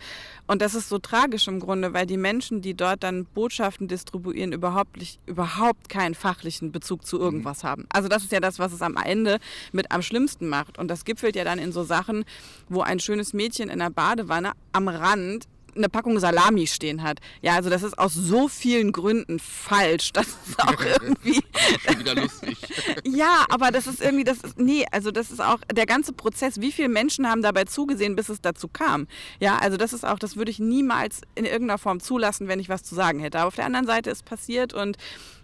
Und 0.46 0.60
das 0.60 0.74
ist 0.74 0.90
so 0.90 0.98
tragisch 0.98 1.48
im 1.48 1.58
Grunde, 1.58 1.94
weil 1.94 2.04
die 2.04 2.18
Menschen, 2.18 2.60
die 2.60 2.74
dort 2.74 3.02
dann 3.02 3.24
Botschaften 3.24 3.88
distribuieren, 3.88 4.52
überhaupt, 4.52 4.98
nicht, 4.98 5.20
überhaupt 5.24 5.88
keinen 5.88 6.14
fachlichen 6.14 6.70
Bezug 6.70 7.06
zu 7.06 7.18
irgendwas 7.18 7.62
mhm. 7.62 7.68
haben. 7.68 7.86
Also 7.88 8.08
das 8.08 8.24
ist 8.24 8.32
ja 8.32 8.40
das, 8.40 8.58
was 8.58 8.74
es 8.74 8.82
am 8.82 8.98
Ende 8.98 9.38
mit 9.72 9.90
am 9.90 10.02
schlimmsten 10.02 10.48
macht. 10.48 10.78
Und 10.78 10.88
das 10.88 11.06
gipfelt 11.06 11.34
ja 11.34 11.44
dann 11.44 11.58
in 11.58 11.72
so 11.72 11.82
Sachen, 11.82 12.26
wo 12.68 12.82
ein 12.82 13.00
schönes 13.00 13.32
Mädchen 13.32 13.70
in 13.70 13.78
der 13.78 13.90
Badewanne 13.90 14.52
am 14.72 14.88
Rand 14.88 15.46
eine 15.76 15.88
Packung 15.88 16.18
Salami 16.18 16.66
stehen 16.66 17.02
hat. 17.02 17.20
Ja, 17.42 17.54
also 17.54 17.70
das 17.70 17.82
ist 17.82 17.98
aus 17.98 18.14
so 18.14 18.48
vielen 18.48 18.92
Gründen 18.92 19.38
falsch. 19.38 20.12
Das 20.12 20.28
ist 20.46 20.60
auch 20.60 20.84
irgendwie. 20.84 21.40
Schon 21.86 21.98
wieder 21.98 22.14
lustig. 22.14 22.58
ja, 23.04 23.44
aber 23.48 23.70
das 23.70 23.86
ist 23.86 24.00
irgendwie, 24.00 24.24
das 24.24 24.38
ist, 24.38 24.58
nee, 24.58 24.86
also 24.90 25.10
das 25.10 25.30
ist 25.30 25.40
auch 25.40 25.58
der 25.72 25.86
ganze 25.86 26.12
Prozess. 26.12 26.60
Wie 26.60 26.72
viele 26.72 26.88
Menschen 26.88 27.28
haben 27.28 27.42
dabei 27.42 27.64
zugesehen, 27.64 28.16
bis 28.16 28.28
es 28.28 28.40
dazu 28.40 28.68
kam? 28.68 29.06
Ja, 29.40 29.58
also 29.58 29.76
das 29.76 29.92
ist 29.92 30.04
auch, 30.04 30.18
das 30.18 30.36
würde 30.36 30.50
ich 30.50 30.58
niemals 30.58 31.22
in 31.34 31.44
irgendeiner 31.44 31.78
Form 31.78 32.00
zulassen, 32.00 32.48
wenn 32.48 32.60
ich 32.60 32.68
was 32.68 32.82
zu 32.82 32.94
sagen 32.94 33.18
hätte. 33.18 33.38
Aber 33.38 33.48
auf 33.48 33.56
der 33.56 33.66
anderen 33.66 33.86
Seite 33.86 34.10
ist 34.10 34.24
passiert 34.24 34.72
und 34.72 34.96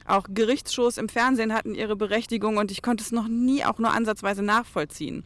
auch 0.07 0.26
Gerichtsshows 0.28 0.99
im 0.99 1.09
Fernsehen 1.09 1.53
hatten 1.53 1.74
ihre 1.74 1.97
Berechtigung 1.97 2.57
und 2.57 2.70
ich 2.70 2.83
konnte 2.83 3.05
es 3.05 3.12
noch 3.12 3.28
nie 3.28 3.64
auch 3.64 3.78
nur 3.78 3.93
ansatzweise 3.93 4.43
nachvollziehen. 4.43 5.24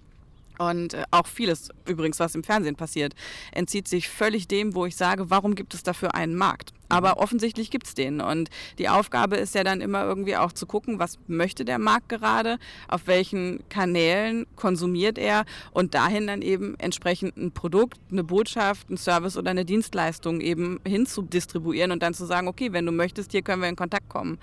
Und 0.59 0.95
äh, 0.95 1.05
auch 1.11 1.27
vieles 1.27 1.69
übrigens, 1.87 2.21
was 2.21 2.35
im 2.35 2.45
Fernsehen 2.45 2.77
passiert, 2.77 3.15
entzieht 3.53 3.89
sich 3.89 4.09
völlig 4.09 4.49
dem, 4.49 4.75
wo 4.75 4.87
ich 4.87 4.97
sage, 4.97 5.31
warum 5.31 5.55
gibt 5.55 5.75
es 5.75 5.83
dafür 5.83 6.15
einen 6.15 6.37
Markt? 6.37 6.73
Aber 6.89 7.11
mhm. 7.11 7.23
offensichtlich 7.23 7.71
gibt 7.71 7.87
es 7.87 7.95
den. 7.95 8.21
Und 8.21 8.51
die 8.79 8.89
Aufgabe 8.89 9.37
ist 9.37 9.55
ja 9.55 9.65
dann 9.65 9.81
immer 9.81 10.05
irgendwie 10.05 10.37
auch 10.37 10.53
zu 10.53 10.67
gucken, 10.67 10.99
was 10.99 11.19
möchte 11.27 11.65
der 11.65 11.79
Markt 11.79 12.09
gerade, 12.09 12.59
auf 12.89 13.07
welchen 13.07 13.63
Kanälen 13.69 14.47
konsumiert 14.57 15.19
er 15.19 15.45
und 15.73 15.95
dahin 15.95 16.27
dann 16.27 16.43
eben 16.43 16.75
entsprechend 16.79 17.37
ein 17.37 17.53
Produkt, 17.53 17.99
eine 18.11 18.25
Botschaft, 18.25 18.91
ein 18.91 18.97
Service 18.97 19.37
oder 19.37 19.51
eine 19.51 19.65
Dienstleistung 19.65 20.41
eben 20.41 20.81
hinzudistribuieren 20.87 21.91
und 21.91 22.03
dann 22.03 22.15
zu 22.15 22.27
sagen, 22.27 22.49
okay, 22.49 22.73
wenn 22.73 22.87
du 22.87 22.93
möchtest, 22.93 23.33
hier 23.33 23.43
können 23.43 23.63
wir 23.63 23.69
in 23.69 23.77
Kontakt 23.77 24.09
kommen. 24.09 24.39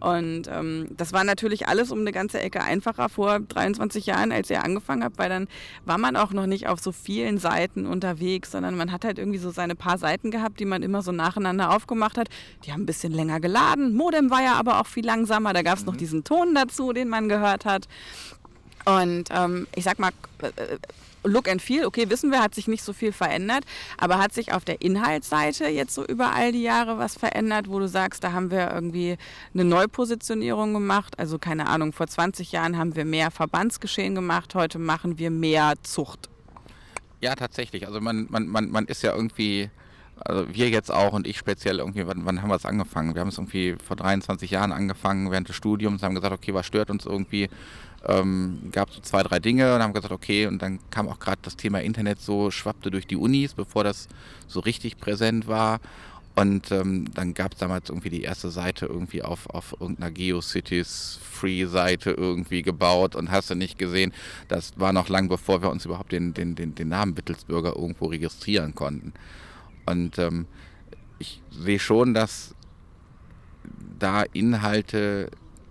Und 0.00 0.48
ähm, 0.48 0.88
das 0.96 1.12
war 1.12 1.24
natürlich 1.24 1.68
alles 1.68 1.90
um 1.90 2.00
eine 2.00 2.12
ganze 2.12 2.40
Ecke 2.40 2.62
einfacher 2.62 3.08
vor 3.10 3.38
23 3.38 4.06
Jahren, 4.06 4.32
als 4.32 4.48
ihr 4.48 4.64
angefangen 4.64 5.04
habt, 5.04 5.18
weil 5.18 5.28
dann 5.28 5.46
war 5.84 5.98
man 5.98 6.16
auch 6.16 6.32
noch 6.32 6.46
nicht 6.46 6.68
auf 6.68 6.80
so 6.80 6.90
vielen 6.90 7.38
Seiten 7.38 7.86
unterwegs, 7.86 8.50
sondern 8.50 8.76
man 8.76 8.92
hat 8.92 9.04
halt 9.04 9.18
irgendwie 9.18 9.38
so 9.38 9.50
seine 9.50 9.74
paar 9.74 9.98
Seiten 9.98 10.30
gehabt, 10.30 10.58
die 10.58 10.64
man 10.64 10.82
immer 10.82 11.02
so 11.02 11.12
nacheinander 11.12 11.70
aufgemacht 11.80 12.18
hat. 12.18 12.28
Die 12.64 12.72
haben 12.72 12.82
ein 12.82 12.86
bisschen 12.86 13.12
länger 13.12 13.40
geladen. 13.40 13.94
Modem 13.94 14.30
war 14.30 14.42
ja 14.42 14.54
aber 14.54 14.80
auch 14.80 14.86
viel 14.86 15.06
langsamer. 15.06 15.52
Da 15.52 15.62
gab 15.62 15.78
es 15.78 15.84
mhm. 15.84 15.92
noch 15.92 15.96
diesen 15.96 16.24
Ton 16.24 16.54
dazu, 16.54 16.92
den 16.92 17.08
man 17.08 17.28
gehört 17.28 17.64
hat. 17.64 17.88
Und 18.84 19.24
ähm, 19.30 19.66
ich 19.74 19.84
sag 19.84 19.98
mal, 19.98 20.10
äh, 20.42 20.76
Look 21.22 21.48
and 21.48 21.60
Feel, 21.60 21.84
okay, 21.84 22.08
wissen 22.08 22.30
wir, 22.30 22.42
hat 22.42 22.54
sich 22.54 22.66
nicht 22.66 22.82
so 22.82 22.94
viel 22.94 23.12
verändert, 23.12 23.64
aber 23.98 24.18
hat 24.18 24.32
sich 24.32 24.52
auf 24.52 24.64
der 24.64 24.80
Inhaltsseite 24.80 25.68
jetzt 25.68 25.94
so 25.94 26.04
über 26.06 26.32
all 26.32 26.52
die 26.52 26.62
Jahre 26.62 26.96
was 26.96 27.14
verändert, 27.14 27.68
wo 27.68 27.78
du 27.78 27.88
sagst, 27.88 28.24
da 28.24 28.32
haben 28.32 28.50
wir 28.50 28.70
irgendwie 28.72 29.18
eine 29.52 29.64
Neupositionierung 29.64 30.72
gemacht? 30.72 31.18
Also 31.18 31.38
keine 31.38 31.66
Ahnung, 31.66 31.92
vor 31.92 32.06
20 32.06 32.52
Jahren 32.52 32.78
haben 32.78 32.96
wir 32.96 33.04
mehr 33.04 33.30
Verbandsgeschehen 33.30 34.14
gemacht, 34.14 34.54
heute 34.54 34.78
machen 34.78 35.18
wir 35.18 35.30
mehr 35.30 35.74
Zucht. 35.82 36.30
Ja, 37.20 37.34
tatsächlich. 37.34 37.86
Also 37.86 38.00
man, 38.00 38.26
man, 38.30 38.46
man, 38.46 38.70
man 38.70 38.86
ist 38.86 39.02
ja 39.02 39.14
irgendwie, 39.14 39.68
also 40.24 40.46
wir 40.52 40.68
jetzt 40.68 40.92
auch 40.92 41.12
und 41.12 41.26
ich 41.26 41.38
speziell 41.38 41.78
irgendwie, 41.78 42.06
wann, 42.06 42.24
wann 42.24 42.42
haben 42.42 42.50
wir 42.50 42.56
es 42.56 42.66
angefangen? 42.66 43.14
Wir 43.14 43.20
haben 43.20 43.28
es 43.28 43.38
irgendwie 43.38 43.76
vor 43.84 43.96
23 43.96 44.50
Jahren 44.50 44.72
angefangen 44.72 45.30
während 45.30 45.48
des 45.48 45.56
Studiums, 45.56 46.02
haben 46.02 46.14
gesagt, 46.14 46.34
okay, 46.34 46.54
was 46.54 46.66
stört 46.66 46.90
uns 46.90 47.06
irgendwie? 47.06 47.48
ähm, 48.06 48.58
gab 48.72 48.90
so 48.90 49.00
zwei, 49.00 49.22
drei 49.22 49.40
Dinge 49.40 49.74
und 49.74 49.82
haben 49.82 49.92
gesagt, 49.92 50.12
okay, 50.12 50.46
und 50.46 50.62
dann 50.62 50.78
kam 50.90 51.08
auch 51.08 51.18
gerade 51.18 51.40
das 51.42 51.56
Thema 51.56 51.80
Internet 51.80 52.20
so, 52.20 52.50
schwappte 52.50 52.90
durch 52.90 53.06
die 53.06 53.16
Unis, 53.16 53.54
bevor 53.54 53.84
das 53.84 54.08
so 54.46 54.60
richtig 54.60 54.98
präsent 54.98 55.46
war. 55.46 55.80
Und 56.36 56.70
ähm, 56.70 57.12
dann 57.12 57.34
gab 57.34 57.52
es 57.52 57.58
damals 57.58 57.90
irgendwie 57.90 58.08
die 58.08 58.22
erste 58.22 58.50
Seite 58.50 58.86
irgendwie 58.86 59.22
auf, 59.22 59.50
auf 59.50 59.74
irgendeiner 59.78 60.10
GeoCities 60.10 61.18
Free-Seite 61.22 62.12
irgendwie 62.12 62.62
gebaut 62.62 63.16
und 63.16 63.30
hast 63.30 63.50
du 63.50 63.54
nicht 63.54 63.78
gesehen. 63.78 64.14
Das 64.48 64.72
war 64.76 64.92
noch 64.92 65.08
lang 65.08 65.28
bevor 65.28 65.60
wir 65.60 65.70
uns 65.70 65.84
überhaupt 65.84 66.12
den, 66.12 66.32
den, 66.32 66.54
den, 66.54 66.74
den 66.74 66.88
Namen 66.88 67.16
Wittelsbürger 67.16 67.76
irgendwo 67.76 68.06
registrieren 68.06 68.74
konnten. 68.74 69.12
Und 69.90 70.18
ähm, 70.18 70.46
ich 71.18 71.42
sehe 71.50 71.78
schon, 71.78 72.14
dass 72.14 72.54
da 73.98 74.22
Inhalte 74.32 75.30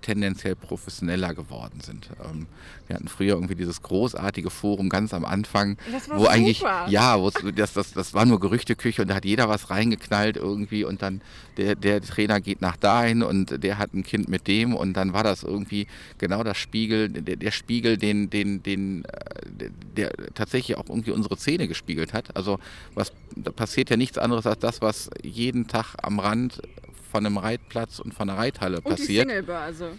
tendenziell 0.10 0.56
professioneller 0.56 1.36
geworden 1.36 1.82
sind. 1.82 2.10
Ähm, 2.24 2.48
wir 2.88 2.96
hatten 2.96 3.08
früher 3.08 3.36
irgendwie 3.36 3.54
dieses 3.54 3.84
großartige 3.84 4.50
Forum 4.50 4.90
ganz 4.90 5.14
am 5.14 5.24
Anfang, 5.24 5.78
wo 6.10 6.20
super. 6.22 6.32
eigentlich, 6.32 6.64
ja, 6.88 7.20
wo 7.20 7.30
das, 7.30 7.74
das, 7.74 7.94
das 7.94 8.14
war 8.16 8.26
nur 8.26 8.40
Gerüchteküche 8.40 9.04
und 9.04 9.10
da 9.10 9.16
hat 9.16 9.26
jeder 9.26 9.48
was 9.50 9.70
reingeknallt 9.70 10.36
irgendwie 10.36 10.84
und 10.84 11.04
dann 11.04 11.22
der, 11.58 11.76
der 11.76 12.02
Trainer 12.02 12.42
geht 12.42 12.60
nach 12.60 12.76
dahin 12.76 13.22
und 13.22 13.64
der 13.64 13.78
hat 13.78 13.94
ein 13.94 14.04
Kind 14.04 14.30
mit 14.30 14.48
dem 14.48 14.74
und 14.74 14.94
dann 14.94 15.14
war 15.14 15.24
das 15.24 15.44
irgendwie 15.44 15.86
genau 16.18 16.44
das 16.44 16.58
Spiegel, 16.58 17.10
der, 17.10 17.36
der 17.36 17.52
Spiegel, 17.52 17.98
den, 17.98 18.32
den, 18.32 18.64
den, 18.64 19.06
äh, 19.06 19.70
der 19.96 20.12
tatsächlich 20.34 20.76
auch 20.78 20.90
irgendwie 20.90 21.12
unsere 21.12 21.38
Szene 21.38 21.68
gespiegelt 21.68 22.14
hat. 22.14 22.36
Also 22.36 22.58
was 22.96 23.12
da 23.36 23.52
passiert 23.52 23.92
ja 23.92 23.98
nichts 23.98 24.18
anderes 24.18 24.48
als 24.48 24.60
das, 24.60 24.82
was 24.82 25.12
jeden 25.22 25.68
Tag 25.68 25.96
am 26.02 26.18
Rand 26.20 26.62
von 27.10 27.26
einem 27.26 27.38
Reitplatz 27.38 28.00
und 28.00 28.14
von 28.14 28.30
einer 28.30 28.40
Reithalle 28.40 28.78
und 28.78 28.84
passiert. 28.86 29.26
Und 29.26 29.32
die 29.32 29.36
Singlebörse. 29.36 29.92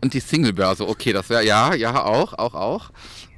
Und 0.00 0.14
die 0.14 0.20
Singlebörse, 0.20 0.88
okay, 0.88 1.12
das 1.12 1.28
wäre, 1.28 1.44
ja, 1.44 1.74
ja, 1.74 2.04
auch, 2.04 2.34
auch, 2.34 2.54
auch. 2.54 2.90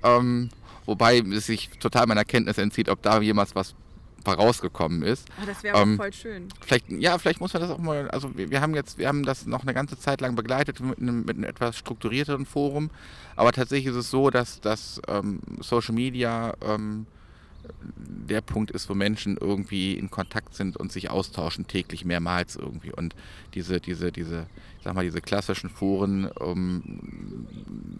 Ähm, 0.02 0.50
wobei 0.84 1.18
es 1.18 1.46
sich 1.46 1.70
total 1.80 2.06
meiner 2.06 2.24
Kenntnis 2.24 2.58
entzieht, 2.58 2.88
ob 2.88 3.02
da 3.02 3.20
jemals 3.20 3.54
was 3.54 3.74
rausgekommen 4.26 5.02
ist. 5.02 5.28
Oh, 5.40 5.46
das 5.46 5.62
wäre 5.62 5.78
ähm, 5.78 5.96
voll 5.96 6.12
schön. 6.12 6.48
Vielleicht, 6.60 6.90
ja, 6.90 7.18
vielleicht 7.18 7.40
muss 7.40 7.54
man 7.54 7.62
das 7.62 7.70
auch 7.70 7.78
mal, 7.78 8.10
also 8.10 8.36
wir, 8.36 8.50
wir, 8.50 8.60
haben 8.60 8.74
jetzt, 8.74 8.98
wir 8.98 9.08
haben 9.08 9.24
das 9.24 9.46
noch 9.46 9.62
eine 9.62 9.74
ganze 9.74 9.98
Zeit 9.98 10.20
lang 10.20 10.36
begleitet 10.36 10.80
mit 10.80 10.98
einem, 10.98 11.24
mit 11.24 11.36
einem 11.36 11.44
etwas 11.44 11.78
strukturierteren 11.78 12.46
Forum, 12.46 12.90
aber 13.36 13.52
tatsächlich 13.52 13.86
ist 13.86 13.96
es 13.96 14.10
so, 14.10 14.30
dass, 14.30 14.60
dass 14.60 15.00
ähm, 15.08 15.40
Social 15.60 15.94
Media 15.94 16.54
ähm, 16.62 17.06
der 17.96 18.40
Punkt 18.40 18.70
ist, 18.70 18.88
wo 18.88 18.94
Menschen 18.94 19.36
irgendwie 19.36 19.94
in 19.94 20.10
Kontakt 20.10 20.54
sind 20.54 20.76
und 20.76 20.92
sich 20.92 21.10
austauschen 21.10 21.66
täglich 21.66 22.04
mehrmals 22.04 22.56
irgendwie. 22.56 22.92
Und 22.92 23.14
diese, 23.54 23.80
diese, 23.80 24.12
diese, 24.12 24.46
ich 24.78 24.84
sag 24.84 24.94
mal, 24.94 25.04
diese 25.04 25.20
klassischen 25.20 25.70
Foren, 25.70 26.26
um, 26.26 27.46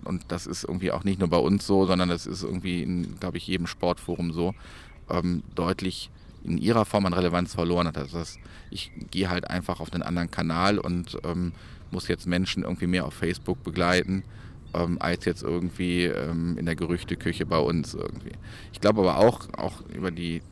und 0.05 0.25
das 0.29 0.47
ist 0.47 0.65
irgendwie 0.65 0.93
auch 0.93 1.05
nicht 1.05 1.19
nur 1.19 1.29
bei 1.29 1.39
uns 1.39 1.67
so, 1.67 1.87
sondern 1.87 2.09
das 2.09 2.27
ist 2.27 2.43
irgendwie 2.43 2.83
in, 2.83 3.19
glaube 3.19 3.39
ich, 3.39 3.47
jedem 3.47 3.67
Sportforum 3.67 4.33
so, 4.33 4.55
ähm, 5.09 5.43
deutlich 5.55 6.11
in 6.45 6.59
ihrer 6.59 6.85
Form 6.85 7.07
an 7.07 7.13
Relevanz 7.13 7.55
verloren 7.55 7.87
hat. 7.87 7.99
Also 7.99 8.19
das, 8.19 8.39
ich 8.71 8.93
gehe 9.11 9.29
halt 9.29 9.51
einfach 9.51 9.81
auf 9.81 9.93
einen 9.93 10.03
anderen 10.03 10.31
Kanal 10.31 10.79
und 10.79 11.19
ähm, 11.25 11.53
muss 11.91 12.09
jetzt 12.09 12.27
Menschen 12.27 12.63
irgendwie 12.63 12.87
mehr 12.87 13.05
auf 13.05 13.15
Facebook 13.15 13.63
begleiten 13.63 14.25
ähm, 14.75 14.99
als 15.01 15.25
jetzt 15.25 15.43
irgendwie 15.43 16.05
ähm, 16.05 16.57
in 16.59 16.67
der 16.67 16.77
Gerüchteküche 16.77 17.47
bei 17.47 17.59
uns 17.59 17.95
irgendwie. 17.95 18.33
Ich 18.73 18.81
glaube 18.81 19.01
aber 19.01 19.19
auch, 19.19 19.49
auch 19.57 19.83
über 19.89 20.11
die 20.11 20.43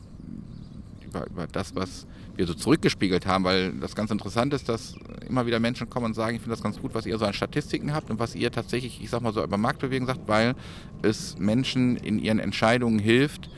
über, 1.05 1.27
über 1.27 1.47
das, 1.47 1.75
was 1.75 2.07
wir 2.35 2.47
so 2.47 2.53
zurückgespiegelt 2.53 3.25
haben, 3.25 3.43
weil 3.43 3.73
das 3.73 3.95
ganz 3.95 4.11
interessant 4.11 4.53
ist, 4.53 4.69
dass 4.69 4.95
immer 5.27 5.45
wieder 5.45 5.59
Menschen 5.59 5.89
kommen 5.89 6.07
und 6.07 6.13
sagen, 6.13 6.35
ich 6.35 6.41
finde 6.41 6.55
das 6.55 6.63
ganz 6.63 6.79
gut, 6.79 6.93
was 6.93 7.05
ihr 7.05 7.17
so 7.17 7.25
an 7.25 7.33
Statistiken 7.33 7.93
habt 7.93 8.09
und 8.09 8.19
was 8.19 8.33
ihr 8.33 8.51
tatsächlich, 8.51 9.01
ich 9.03 9.09
sag 9.09 9.21
mal 9.21 9.33
so 9.33 9.43
über 9.43 9.57
Marktbewegung 9.57 10.07
sagt, 10.07 10.21
weil 10.27 10.55
es 11.01 11.37
Menschen 11.37 11.97
in 11.97 12.17
ihren 12.17 12.39
Entscheidungen 12.39 12.99
hilft, 12.99 13.49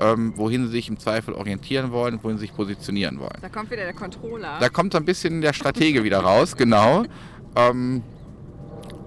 ähm, 0.00 0.34
wohin 0.36 0.66
sie 0.66 0.72
sich 0.72 0.88
im 0.88 0.98
Zweifel 0.98 1.32
orientieren 1.32 1.90
wollen, 1.92 2.18
wohin 2.22 2.36
sie 2.36 2.42
sich 2.42 2.54
positionieren 2.54 3.18
wollen. 3.18 3.38
Da 3.40 3.48
kommt 3.48 3.70
wieder 3.70 3.84
der 3.84 3.94
Controller. 3.94 4.58
Da 4.60 4.68
kommt 4.68 4.92
so 4.92 4.98
ein 4.98 5.06
bisschen 5.06 5.40
der 5.40 5.54
Stratege 5.54 6.04
wieder 6.04 6.20
raus, 6.20 6.56
genau. 6.56 7.04
Ähm, 7.58 8.02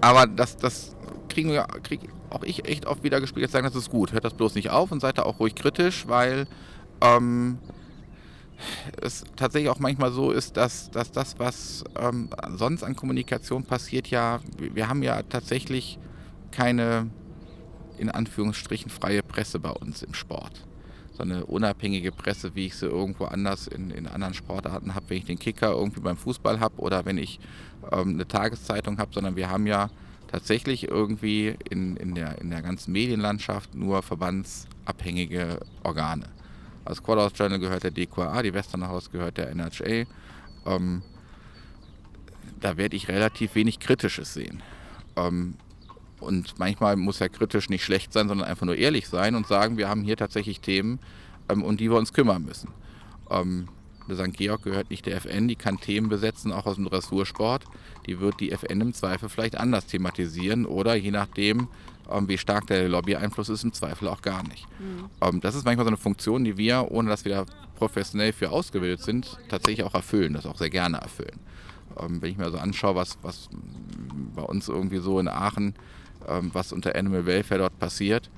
aber 0.00 0.26
das, 0.26 0.56
das 0.56 0.96
kriegen 1.30 1.50
wir, 1.50 1.66
krieg 1.82 2.00
auch 2.28 2.42
ich 2.42 2.68
echt 2.68 2.86
oft 2.86 3.02
wieder 3.02 3.20
gespielt, 3.20 3.50
sagen, 3.50 3.66
das 3.66 3.74
ist 3.74 3.90
gut, 3.90 4.12
hört 4.12 4.24
das 4.24 4.34
bloß 4.34 4.54
nicht 4.54 4.70
auf 4.70 4.92
und 4.92 5.00
seid 5.00 5.18
da 5.18 5.22
auch 5.22 5.40
ruhig 5.40 5.54
kritisch, 5.54 6.06
weil 6.06 6.46
ähm, 7.00 7.58
es 9.00 9.24
tatsächlich 9.36 9.70
auch 9.70 9.78
manchmal 9.78 10.12
so 10.12 10.30
ist, 10.30 10.56
dass, 10.56 10.90
dass 10.90 11.10
das, 11.12 11.38
was 11.38 11.84
ähm, 11.98 12.28
sonst 12.56 12.82
an 12.82 12.94
Kommunikation 12.94 13.64
passiert, 13.64 14.08
ja, 14.08 14.40
wir 14.58 14.88
haben 14.88 15.02
ja 15.02 15.22
tatsächlich 15.22 15.98
keine 16.50 17.08
in 18.00 18.10
Anführungsstrichen 18.10 18.90
freie 18.90 19.22
Presse 19.22 19.58
bei 19.58 19.70
uns 19.70 20.02
im 20.02 20.14
Sport. 20.14 20.66
So 21.12 21.22
eine 21.22 21.44
unabhängige 21.44 22.12
Presse, 22.12 22.54
wie 22.54 22.66
ich 22.66 22.76
sie 22.76 22.86
irgendwo 22.86 23.26
anders 23.26 23.66
in, 23.66 23.90
in 23.90 24.06
anderen 24.06 24.32
Sportarten 24.32 24.94
habe, 24.94 25.10
wenn 25.10 25.18
ich 25.18 25.26
den 25.26 25.38
Kicker 25.38 25.72
irgendwie 25.72 26.00
beim 26.00 26.16
Fußball 26.16 26.60
habe 26.60 26.80
oder 26.80 27.04
wenn 27.04 27.18
ich 27.18 27.40
ähm, 27.92 28.14
eine 28.14 28.26
Tageszeitung 28.26 28.98
habe, 28.98 29.12
sondern 29.12 29.36
wir 29.36 29.50
haben 29.50 29.66
ja 29.66 29.90
tatsächlich 30.30 30.86
irgendwie 30.88 31.56
in, 31.68 31.96
in, 31.96 32.14
der, 32.14 32.40
in 32.40 32.50
der 32.50 32.62
ganzen 32.62 32.92
Medienlandschaft 32.92 33.74
nur 33.74 34.02
verbandsabhängige 34.02 35.60
Organe. 35.82 36.28
Als 36.84 37.02
Quadhouse 37.02 37.32
Journal 37.34 37.58
gehört 37.58 37.82
der 37.82 37.90
DQA, 37.90 38.42
die 38.42 38.54
Western 38.54 38.86
House 38.86 39.10
gehört 39.10 39.38
der 39.38 39.54
NHA. 39.54 40.06
Ähm, 40.66 41.02
da 42.60 42.76
werde 42.76 42.96
ich 42.96 43.08
relativ 43.08 43.54
wenig 43.54 43.80
Kritisches 43.80 44.34
sehen. 44.34 44.62
Ähm, 45.16 45.54
und 46.20 46.58
manchmal 46.58 46.96
muss 46.96 47.18
ja 47.18 47.28
kritisch 47.28 47.68
nicht 47.68 47.82
schlecht 47.82 48.12
sein, 48.12 48.28
sondern 48.28 48.46
einfach 48.46 48.66
nur 48.66 48.76
ehrlich 48.76 49.08
sein 49.08 49.34
und 49.34 49.46
sagen, 49.46 49.78
wir 49.78 49.88
haben 49.88 50.02
hier 50.02 50.16
tatsächlich 50.16 50.60
Themen, 50.60 51.00
ähm, 51.48 51.64
um 51.64 51.76
die 51.76 51.90
wir 51.90 51.98
uns 51.98 52.12
kümmern 52.12 52.44
müssen. 52.44 52.70
Ähm, 53.30 53.68
der 54.08 54.16
St. 54.16 54.36
Georg 54.36 54.62
gehört 54.62 54.90
nicht 54.90 55.06
der 55.06 55.16
FN, 55.16 55.48
die 55.48 55.56
kann 55.56 55.78
Themen 55.78 56.08
besetzen, 56.08 56.52
auch 56.52 56.66
aus 56.66 56.76
dem 56.76 56.84
Dressursport. 56.86 57.64
Die 58.10 58.18
wird 58.18 58.40
die 58.40 58.50
FN 58.50 58.80
im 58.80 58.92
Zweifel 58.92 59.28
vielleicht 59.28 59.56
anders 59.56 59.86
thematisieren 59.86 60.66
oder 60.66 60.96
je 60.96 61.12
nachdem, 61.12 61.68
ähm, 62.10 62.26
wie 62.26 62.38
stark 62.38 62.66
der 62.66 62.88
Lobby-Einfluss 62.88 63.48
ist, 63.48 63.62
im 63.62 63.72
Zweifel 63.72 64.08
auch 64.08 64.20
gar 64.20 64.42
nicht. 64.42 64.66
Mhm. 64.80 65.04
Ähm, 65.20 65.40
das 65.40 65.54
ist 65.54 65.64
manchmal 65.64 65.84
so 65.84 65.90
eine 65.90 65.96
Funktion, 65.96 66.42
die 66.42 66.58
wir, 66.58 66.90
ohne 66.90 67.08
dass 67.08 67.24
wir 67.24 67.32
da 67.32 67.46
professionell 67.76 68.32
für 68.32 68.50
ausgebildet 68.50 69.00
sind, 69.04 69.38
tatsächlich 69.48 69.86
auch 69.86 69.94
erfüllen, 69.94 70.32
das 70.32 70.44
auch 70.44 70.58
sehr 70.58 70.70
gerne 70.70 70.96
erfüllen. 70.96 71.38
Ähm, 72.00 72.20
wenn 72.20 72.32
ich 72.32 72.36
mir 72.36 72.50
so 72.50 72.58
anschaue, 72.58 72.96
was, 72.96 73.16
was 73.22 73.48
bei 74.34 74.42
uns 74.42 74.66
irgendwie 74.66 74.98
so 74.98 75.20
in 75.20 75.28
Aachen, 75.28 75.74
was 76.26 76.72
unter 76.72 76.96
Animal 76.96 77.24
Welfare 77.24 77.60
dort 77.60 77.78
passiert, 77.78 78.28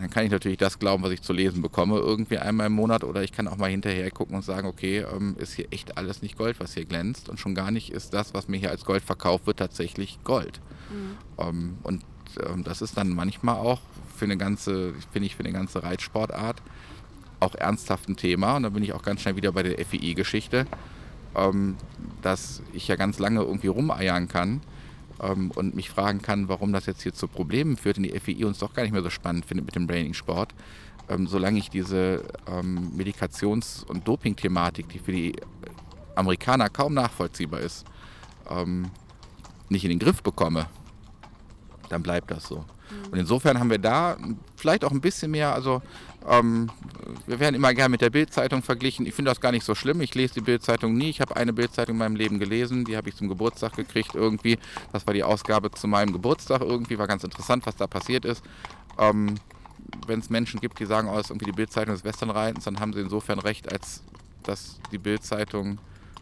dann 0.00 0.10
kann 0.10 0.24
ich 0.24 0.30
natürlich 0.30 0.58
das 0.58 0.78
glauben, 0.78 1.02
was 1.02 1.12
ich 1.12 1.22
zu 1.22 1.32
lesen 1.32 1.62
bekomme, 1.62 1.98
irgendwie 1.98 2.38
einmal 2.38 2.66
im 2.66 2.72
Monat. 2.72 3.04
Oder 3.04 3.22
ich 3.22 3.32
kann 3.32 3.48
auch 3.48 3.56
mal 3.56 3.70
hinterher 3.70 4.10
gucken 4.10 4.36
und 4.36 4.42
sagen, 4.42 4.66
okay, 4.66 5.00
ähm, 5.00 5.36
ist 5.38 5.54
hier 5.54 5.66
echt 5.70 5.96
alles 5.96 6.22
nicht 6.22 6.36
Gold, 6.36 6.60
was 6.60 6.74
hier 6.74 6.84
glänzt. 6.84 7.28
Und 7.28 7.38
schon 7.38 7.54
gar 7.54 7.70
nicht 7.70 7.90
ist 7.90 8.14
das, 8.14 8.34
was 8.34 8.48
mir 8.48 8.56
hier 8.56 8.70
als 8.70 8.84
Gold 8.84 9.02
verkauft 9.02 9.46
wird, 9.46 9.58
tatsächlich 9.58 10.18
Gold. 10.24 10.60
Mhm. 10.90 11.16
Ähm, 11.38 11.78
und 11.82 12.04
ähm, 12.44 12.64
das 12.64 12.82
ist 12.82 12.96
dann 12.96 13.10
manchmal 13.10 13.56
auch 13.56 13.80
für 14.16 14.24
eine 14.24 14.36
ganze, 14.36 14.94
finde 15.12 15.26
ich, 15.26 15.36
für 15.36 15.44
eine 15.44 15.52
ganze 15.52 15.82
Reitsportart 15.82 16.62
auch 17.40 17.54
ernsthaft 17.54 18.08
ein 18.08 18.16
Thema. 18.16 18.56
Und 18.56 18.62
da 18.62 18.68
bin 18.70 18.82
ich 18.82 18.92
auch 18.92 19.02
ganz 19.02 19.20
schnell 19.20 19.36
wieder 19.36 19.52
bei 19.52 19.62
der 19.62 19.84
FII-Geschichte, 19.84 20.66
dass 22.22 22.62
ich 22.72 22.86
ja 22.86 22.94
ganz 22.94 23.18
lange 23.18 23.42
irgendwie 23.42 23.66
rumeiern 23.66 24.28
kann 24.28 24.60
ähm, 25.22 25.50
und 25.54 25.74
mich 25.74 25.90
fragen 25.90 26.22
kann, 26.22 26.48
warum 26.48 26.72
das 26.72 26.86
jetzt 26.86 27.02
hier 27.02 27.14
zu 27.14 27.28
Problemen 27.28 27.76
führt 27.76 27.98
und 27.98 28.04
die 28.04 28.18
FEI 28.18 28.46
uns 28.46 28.58
doch 28.58 28.72
gar 28.74 28.82
nicht 28.82 28.92
mehr 28.92 29.02
so 29.02 29.10
spannend 29.10 29.46
findet 29.46 29.66
mit 29.66 29.74
dem 29.74 29.88
Training-Sport, 29.88 30.54
ähm, 31.08 31.26
solange 31.26 31.58
ich 31.58 31.70
diese 31.70 32.24
ähm, 32.46 32.92
Medikations- 32.96 33.84
und 33.84 34.06
Doping-Thematik, 34.06 34.88
die 34.88 34.98
für 34.98 35.12
die 35.12 35.36
Amerikaner 36.14 36.68
kaum 36.68 36.94
nachvollziehbar 36.94 37.60
ist, 37.60 37.84
ähm, 38.48 38.90
nicht 39.68 39.84
in 39.84 39.90
den 39.90 39.98
Griff 39.98 40.22
bekomme, 40.22 40.66
dann 41.88 42.02
bleibt 42.02 42.30
das 42.30 42.44
so. 42.44 42.58
Mhm. 42.58 43.12
Und 43.12 43.18
insofern 43.18 43.58
haben 43.58 43.70
wir 43.70 43.78
da 43.78 44.16
vielleicht 44.64 44.82
auch 44.82 44.92
ein 44.92 45.02
bisschen 45.02 45.30
mehr, 45.30 45.52
also 45.52 45.82
ähm, 46.26 46.70
wir 47.26 47.38
werden 47.38 47.54
immer 47.54 47.74
gerne 47.74 47.90
mit 47.90 48.00
der 48.00 48.08
Bildzeitung 48.08 48.62
verglichen. 48.62 49.04
Ich 49.04 49.12
finde 49.12 49.30
das 49.30 49.42
gar 49.42 49.52
nicht 49.52 49.62
so 49.62 49.74
schlimm. 49.74 50.00
Ich 50.00 50.14
lese 50.14 50.32
die 50.32 50.40
Bildzeitung 50.40 50.94
nie. 50.94 51.10
Ich 51.10 51.20
habe 51.20 51.36
eine 51.36 51.52
Bildzeitung 51.52 51.96
in 51.96 51.98
meinem 51.98 52.16
Leben 52.16 52.38
gelesen. 52.38 52.86
Die 52.86 52.96
habe 52.96 53.10
ich 53.10 53.16
zum 53.16 53.28
Geburtstag 53.28 53.76
gekriegt 53.76 54.14
irgendwie. 54.14 54.58
Das 54.90 55.06
war 55.06 55.12
die 55.12 55.22
Ausgabe 55.22 55.70
zu 55.70 55.86
meinem 55.86 56.14
Geburtstag 56.14 56.62
irgendwie. 56.62 56.98
War 56.98 57.06
ganz 57.06 57.24
interessant, 57.24 57.66
was 57.66 57.76
da 57.76 57.86
passiert 57.86 58.24
ist. 58.24 58.42
Ähm, 58.98 59.34
Wenn 60.06 60.20
es 60.20 60.30
Menschen 60.30 60.60
gibt, 60.60 60.80
die 60.80 60.86
sagen, 60.86 61.08
oh, 61.08 61.16
das 61.16 61.26
ist 61.26 61.30
irgendwie 61.30 61.50
die 61.50 61.56
Bildzeitung 61.56 61.92
des 61.92 62.04
Westernreitens, 62.04 62.64
dann 62.64 62.80
haben 62.80 62.94
sie 62.94 63.00
insofern 63.00 63.38
recht, 63.38 63.70
als 63.70 64.02
dass 64.44 64.80
die 64.92 64.98
Bildzeitung 64.98 65.76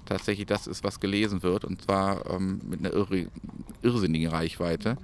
tatsächlich 0.04 0.46
das 0.46 0.66
ist, 0.66 0.82
was 0.82 0.98
gelesen 0.98 1.44
wird. 1.44 1.64
Und 1.64 1.80
zwar 1.82 2.28
ähm, 2.28 2.60
mit 2.64 2.80
einer 2.80 2.92
irre, 2.92 3.28
irrsinnigen 3.82 4.30
Reichweite. 4.30 4.98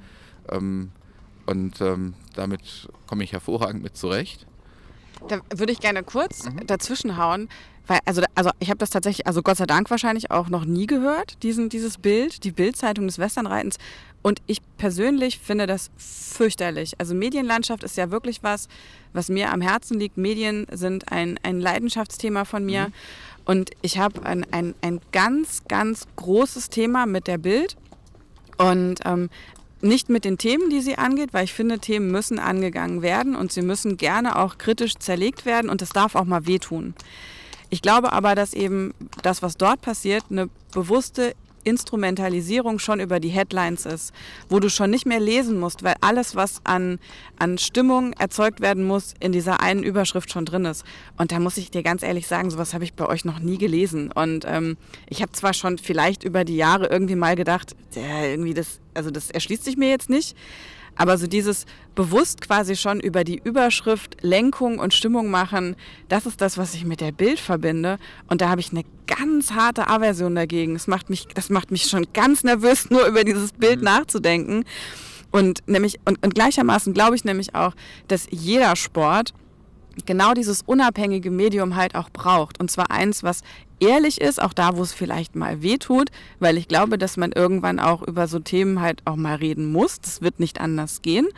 Ähm, 0.50 0.90
und 1.48 1.80
ähm, 1.80 2.12
damit 2.34 2.60
komme 3.06 3.24
ich 3.24 3.32
hervorragend 3.32 3.82
mit 3.82 3.96
zurecht. 3.96 4.46
Da 5.28 5.40
würde 5.56 5.72
ich 5.72 5.80
gerne 5.80 6.02
kurz 6.02 6.44
mhm. 6.44 6.66
dazwischen 6.66 7.16
hauen, 7.16 7.48
weil, 7.86 8.00
also, 8.04 8.22
also 8.34 8.50
ich 8.58 8.68
habe 8.68 8.76
das 8.76 8.90
tatsächlich, 8.90 9.26
also 9.26 9.40
Gott 9.40 9.56
sei 9.56 9.64
Dank 9.64 9.90
wahrscheinlich 9.90 10.30
auch 10.30 10.50
noch 10.50 10.66
nie 10.66 10.86
gehört, 10.86 11.42
diesen, 11.42 11.70
dieses 11.70 11.96
Bild, 11.96 12.44
die 12.44 12.52
Bildzeitung 12.52 13.06
des 13.06 13.18
Westernreitens. 13.18 13.78
Und 14.20 14.42
ich 14.46 14.58
persönlich 14.76 15.38
finde 15.38 15.66
das 15.66 15.90
fürchterlich. 15.96 16.92
Also 16.98 17.14
Medienlandschaft 17.14 17.82
ist 17.82 17.96
ja 17.96 18.10
wirklich 18.10 18.42
was, 18.42 18.68
was 19.14 19.30
mir 19.30 19.50
am 19.50 19.62
Herzen 19.62 19.98
liegt. 19.98 20.18
Medien 20.18 20.66
sind 20.70 21.10
ein, 21.10 21.40
ein 21.42 21.60
Leidenschaftsthema 21.60 22.44
von 22.44 22.66
mir. 22.66 22.88
Mhm. 22.88 22.92
Und 23.46 23.70
ich 23.80 23.98
habe 23.98 24.22
ein, 24.26 24.44
ein, 24.50 24.74
ein 24.82 25.00
ganz, 25.12 25.62
ganz 25.66 26.06
großes 26.16 26.68
Thema 26.68 27.06
mit 27.06 27.26
der 27.26 27.38
Bild. 27.38 27.78
Und 28.58 28.98
ähm, 29.06 29.30
nicht 29.80 30.08
mit 30.08 30.24
den 30.24 30.38
Themen, 30.38 30.70
die 30.70 30.80
sie 30.80 30.98
angeht, 30.98 31.32
weil 31.32 31.44
ich 31.44 31.52
finde, 31.52 31.78
Themen 31.78 32.10
müssen 32.10 32.38
angegangen 32.38 33.02
werden 33.02 33.36
und 33.36 33.52
sie 33.52 33.62
müssen 33.62 33.96
gerne 33.96 34.36
auch 34.36 34.58
kritisch 34.58 34.96
zerlegt 34.96 35.46
werden 35.46 35.70
und 35.70 35.82
es 35.82 35.90
darf 35.90 36.14
auch 36.14 36.24
mal 36.24 36.46
wehtun. 36.46 36.94
Ich 37.70 37.82
glaube 37.82 38.12
aber, 38.12 38.34
dass 38.34 38.54
eben 38.54 38.94
das, 39.22 39.42
was 39.42 39.56
dort 39.56 39.80
passiert, 39.82 40.24
eine 40.30 40.48
bewusste 40.72 41.34
Instrumentalisierung 41.64 42.78
schon 42.78 43.00
über 43.00 43.20
die 43.20 43.28
Headlines 43.28 43.86
ist, 43.86 44.12
wo 44.48 44.60
du 44.60 44.70
schon 44.70 44.90
nicht 44.90 45.06
mehr 45.06 45.20
lesen 45.20 45.58
musst, 45.58 45.82
weil 45.82 45.94
alles, 46.00 46.36
was 46.36 46.60
an, 46.64 46.98
an 47.38 47.58
Stimmung 47.58 48.12
erzeugt 48.14 48.60
werden 48.60 48.84
muss, 48.84 49.14
in 49.20 49.32
dieser 49.32 49.60
einen 49.60 49.82
Überschrift 49.82 50.30
schon 50.32 50.44
drin 50.44 50.64
ist. 50.64 50.84
Und 51.16 51.32
da 51.32 51.38
muss 51.40 51.56
ich 51.56 51.70
dir 51.70 51.82
ganz 51.82 52.02
ehrlich 52.02 52.26
sagen, 52.26 52.50
sowas 52.50 52.74
habe 52.74 52.84
ich 52.84 52.94
bei 52.94 53.06
euch 53.06 53.24
noch 53.24 53.40
nie 53.40 53.58
gelesen. 53.58 54.10
Und 54.12 54.44
ähm, 54.46 54.76
ich 55.08 55.22
habe 55.22 55.32
zwar 55.32 55.54
schon 55.54 55.78
vielleicht 55.78 56.24
über 56.24 56.44
die 56.44 56.56
Jahre 56.56 56.86
irgendwie 56.86 57.16
mal 57.16 57.36
gedacht, 57.36 57.74
irgendwie 57.94 58.54
das, 58.54 58.80
also 58.94 59.10
das 59.10 59.30
erschließt 59.30 59.64
sich 59.64 59.76
mir 59.76 59.90
jetzt 59.90 60.10
nicht. 60.10 60.36
Aber 60.98 61.16
so 61.16 61.26
dieses 61.26 61.64
bewusst 61.94 62.42
quasi 62.42 62.76
schon 62.76 63.00
über 63.00 63.24
die 63.24 63.40
Überschrift 63.42 64.16
Lenkung 64.20 64.78
und 64.78 64.92
Stimmung 64.92 65.30
machen, 65.30 65.76
das 66.08 66.26
ist 66.26 66.40
das, 66.42 66.58
was 66.58 66.74
ich 66.74 66.84
mit 66.84 67.00
der 67.00 67.12
Bild 67.12 67.40
verbinde. 67.40 67.98
Und 68.26 68.40
da 68.42 68.50
habe 68.50 68.60
ich 68.60 68.72
eine 68.72 68.84
ganz 69.06 69.52
harte 69.52 69.88
Aversion 69.88 70.34
dagegen. 70.34 70.74
Das 70.74 70.88
macht 70.88 71.08
mich, 71.08 71.28
das 71.28 71.48
macht 71.48 71.70
mich 71.70 71.84
schon 71.84 72.06
ganz 72.12 72.44
nervös, 72.44 72.90
nur 72.90 73.06
über 73.06 73.24
dieses 73.24 73.52
Bild 73.52 73.78
mhm. 73.78 73.84
nachzudenken. 73.84 74.64
Und 75.30 75.60
nämlich, 75.66 76.00
und, 76.04 76.22
und 76.24 76.34
gleichermaßen 76.34 76.94
glaube 76.94 77.16
ich 77.16 77.24
nämlich 77.24 77.54
auch, 77.54 77.74
dass 78.08 78.26
jeder 78.30 78.74
Sport 78.76 79.32
genau 80.06 80.34
dieses 80.34 80.62
unabhängige 80.62 81.30
Medium 81.30 81.76
halt 81.76 81.94
auch 81.94 82.10
braucht. 82.10 82.60
Und 82.60 82.70
zwar 82.70 82.90
eins, 82.90 83.22
was 83.22 83.42
ehrlich 83.80 84.20
ist, 84.20 84.42
auch 84.42 84.52
da, 84.52 84.76
wo 84.76 84.82
es 84.82 84.92
vielleicht 84.92 85.36
mal 85.36 85.62
weh 85.62 85.78
tut, 85.78 86.10
weil 86.40 86.56
ich 86.56 86.68
glaube, 86.68 86.98
dass 86.98 87.16
man 87.16 87.32
irgendwann 87.32 87.78
auch 87.78 88.02
über 88.02 88.26
so 88.26 88.38
Themen 88.38 88.80
halt 88.80 89.02
auch 89.04 89.16
mal 89.16 89.36
reden 89.36 89.70
muss. 89.70 90.00
Das 90.00 90.22
wird 90.22 90.40
nicht 90.40 90.60
anders 90.60 91.02
gehen. 91.02 91.28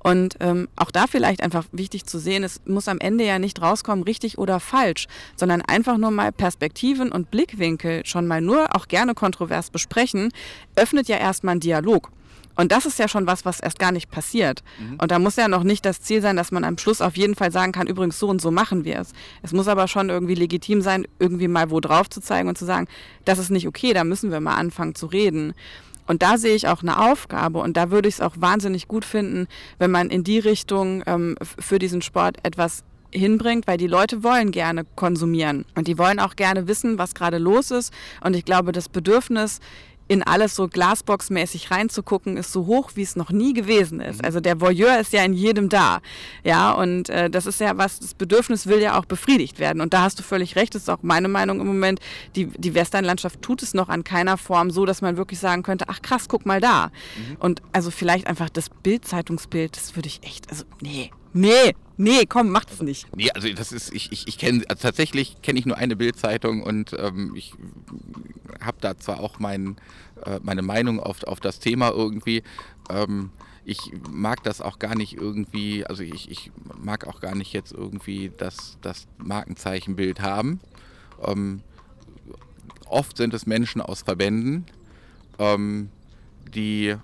Und 0.00 0.36
ähm, 0.40 0.68
auch 0.76 0.90
da 0.90 1.06
vielleicht 1.06 1.42
einfach 1.42 1.64
wichtig 1.72 2.06
zu 2.06 2.18
sehen, 2.18 2.44
es 2.44 2.60
muss 2.66 2.88
am 2.88 2.98
Ende 3.00 3.24
ja 3.24 3.38
nicht 3.38 3.60
rauskommen, 3.60 4.04
richtig 4.04 4.38
oder 4.38 4.60
falsch, 4.60 5.06
sondern 5.36 5.60
einfach 5.62 5.98
nur 5.98 6.10
mal 6.10 6.30
Perspektiven 6.30 7.10
und 7.10 7.30
Blickwinkel 7.30 8.06
schon 8.06 8.26
mal 8.26 8.40
nur 8.40 8.76
auch 8.76 8.86
gerne 8.86 9.14
kontrovers 9.14 9.70
besprechen, 9.70 10.30
öffnet 10.76 11.08
ja 11.08 11.16
erstmal 11.16 11.52
einen 11.52 11.60
Dialog. 11.60 12.10
Und 12.58 12.72
das 12.72 12.86
ist 12.86 12.98
ja 12.98 13.06
schon 13.06 13.28
was, 13.28 13.44
was 13.44 13.60
erst 13.60 13.78
gar 13.78 13.92
nicht 13.92 14.10
passiert. 14.10 14.64
Mhm. 14.80 14.98
Und 15.00 15.12
da 15.12 15.20
muss 15.20 15.36
ja 15.36 15.46
noch 15.46 15.62
nicht 15.62 15.84
das 15.84 16.00
Ziel 16.00 16.20
sein, 16.20 16.34
dass 16.34 16.50
man 16.50 16.64
am 16.64 16.76
Schluss 16.76 17.00
auf 17.00 17.16
jeden 17.16 17.36
Fall 17.36 17.52
sagen 17.52 17.70
kann, 17.70 17.86
übrigens 17.86 18.18
so 18.18 18.28
und 18.28 18.42
so 18.42 18.50
machen 18.50 18.84
wir 18.84 18.98
es. 18.98 19.12
Es 19.42 19.52
muss 19.52 19.68
aber 19.68 19.86
schon 19.86 20.08
irgendwie 20.08 20.34
legitim 20.34 20.82
sein, 20.82 21.06
irgendwie 21.20 21.46
mal 21.46 21.70
wo 21.70 21.78
drauf 21.78 22.10
zu 22.10 22.20
zeigen 22.20 22.48
und 22.48 22.58
zu 22.58 22.64
sagen, 22.64 22.88
das 23.24 23.38
ist 23.38 23.50
nicht 23.50 23.68
okay, 23.68 23.92
da 23.92 24.02
müssen 24.02 24.32
wir 24.32 24.40
mal 24.40 24.56
anfangen 24.56 24.96
zu 24.96 25.06
reden. 25.06 25.54
Und 26.08 26.22
da 26.22 26.36
sehe 26.36 26.56
ich 26.56 26.66
auch 26.66 26.82
eine 26.82 26.98
Aufgabe 26.98 27.60
und 27.60 27.76
da 27.76 27.92
würde 27.92 28.08
ich 28.08 28.16
es 28.16 28.20
auch 28.20 28.34
wahnsinnig 28.38 28.88
gut 28.88 29.04
finden, 29.04 29.46
wenn 29.78 29.92
man 29.92 30.10
in 30.10 30.24
die 30.24 30.40
Richtung 30.40 31.04
ähm, 31.06 31.36
für 31.60 31.78
diesen 31.78 32.02
Sport 32.02 32.38
etwas 32.42 32.82
hinbringt, 33.12 33.68
weil 33.68 33.78
die 33.78 33.86
Leute 33.86 34.24
wollen 34.24 34.50
gerne 34.50 34.84
konsumieren 34.96 35.64
und 35.76 35.86
die 35.86 35.96
wollen 35.96 36.18
auch 36.18 36.34
gerne 36.34 36.66
wissen, 36.66 36.98
was 36.98 37.14
gerade 37.14 37.38
los 37.38 37.70
ist. 37.70 37.92
Und 38.20 38.34
ich 38.34 38.44
glaube, 38.44 38.72
das 38.72 38.88
Bedürfnis, 38.88 39.60
in 40.08 40.22
alles 40.22 40.56
so 40.56 40.64
Glasbox-mäßig 40.64 41.70
reinzugucken, 41.70 42.36
ist 42.36 42.52
so 42.52 42.66
hoch, 42.66 42.92
wie 42.94 43.02
es 43.02 43.14
noch 43.14 43.30
nie 43.30 43.52
gewesen 43.52 44.00
ist. 44.00 44.20
Mhm. 44.20 44.24
Also 44.24 44.40
der 44.40 44.60
Voyeur 44.60 44.98
ist 44.98 45.12
ja 45.12 45.22
in 45.22 45.34
jedem 45.34 45.68
da. 45.68 46.00
Ja, 46.44 46.72
und 46.72 47.10
äh, 47.10 47.28
das 47.30 47.46
ist 47.46 47.60
ja 47.60 47.76
was, 47.76 48.00
das 48.00 48.14
Bedürfnis 48.14 48.66
will 48.66 48.80
ja 48.80 48.98
auch 48.98 49.04
befriedigt 49.04 49.58
werden. 49.58 49.80
Und 49.80 49.92
da 49.92 50.02
hast 50.02 50.18
du 50.18 50.22
völlig 50.22 50.56
recht, 50.56 50.74
das 50.74 50.82
ist 50.82 50.88
auch 50.88 51.02
meine 51.02 51.28
Meinung 51.28 51.60
im 51.60 51.66
Moment. 51.66 52.00
Die, 52.36 52.46
die 52.46 52.74
Westernlandschaft 52.74 53.42
tut 53.42 53.62
es 53.62 53.74
noch 53.74 53.88
an 53.88 54.02
keiner 54.02 54.38
Form 54.38 54.70
so, 54.70 54.86
dass 54.86 55.02
man 55.02 55.16
wirklich 55.16 55.38
sagen 55.38 55.62
könnte, 55.62 55.84
ach 55.88 56.00
krass, 56.00 56.28
guck 56.28 56.46
mal 56.46 56.60
da. 56.60 56.86
Mhm. 56.86 57.36
Und 57.38 57.62
also 57.72 57.90
vielleicht 57.90 58.26
einfach 58.26 58.48
das 58.48 58.70
Bild-Zeitungsbild, 58.70 59.76
das 59.76 59.94
würde 59.94 60.08
ich 60.08 60.22
echt, 60.22 60.50
also 60.50 60.64
nee, 60.80 61.10
nee, 61.32 61.74
Nee, 62.00 62.26
komm, 62.26 62.50
mach 62.50 62.64
das 62.64 62.80
nicht. 62.80 63.08
Nee, 63.16 63.28
also 63.32 63.52
das 63.52 63.72
ist, 63.72 63.92
ich, 63.92 64.12
ich, 64.12 64.28
ich 64.28 64.38
kenne, 64.38 64.62
also 64.68 64.82
tatsächlich 64.82 65.42
kenne 65.42 65.58
ich 65.58 65.66
nur 65.66 65.76
eine 65.76 65.96
Bildzeitung 65.96 66.62
und 66.62 66.94
ähm, 66.96 67.34
ich 67.34 67.54
habe 68.60 68.78
da 68.80 68.96
zwar 68.96 69.18
auch 69.18 69.40
mein, 69.40 69.76
äh, 70.24 70.38
meine 70.44 70.62
Meinung 70.62 71.00
auf, 71.00 71.24
auf 71.24 71.40
das 71.40 71.58
Thema 71.58 71.90
irgendwie. 71.90 72.44
Ähm, 72.88 73.30
ich 73.64 73.92
mag 74.08 74.44
das 74.44 74.60
auch 74.60 74.78
gar 74.78 74.94
nicht 74.94 75.14
irgendwie, 75.14 75.84
also 75.84 76.04
ich, 76.04 76.30
ich 76.30 76.52
mag 76.80 77.04
auch 77.04 77.20
gar 77.20 77.34
nicht 77.34 77.52
jetzt 77.52 77.72
irgendwie 77.72 78.30
das, 78.36 78.78
das 78.80 79.08
Markenzeichenbild 79.18 80.20
haben. 80.20 80.60
Ähm, 81.20 81.62
oft 82.86 83.16
sind 83.16 83.34
es 83.34 83.44
Menschen 83.44 83.82
aus 83.82 84.02
Verbänden, 84.02 84.66
ähm, 85.40 85.90
die 86.54 86.94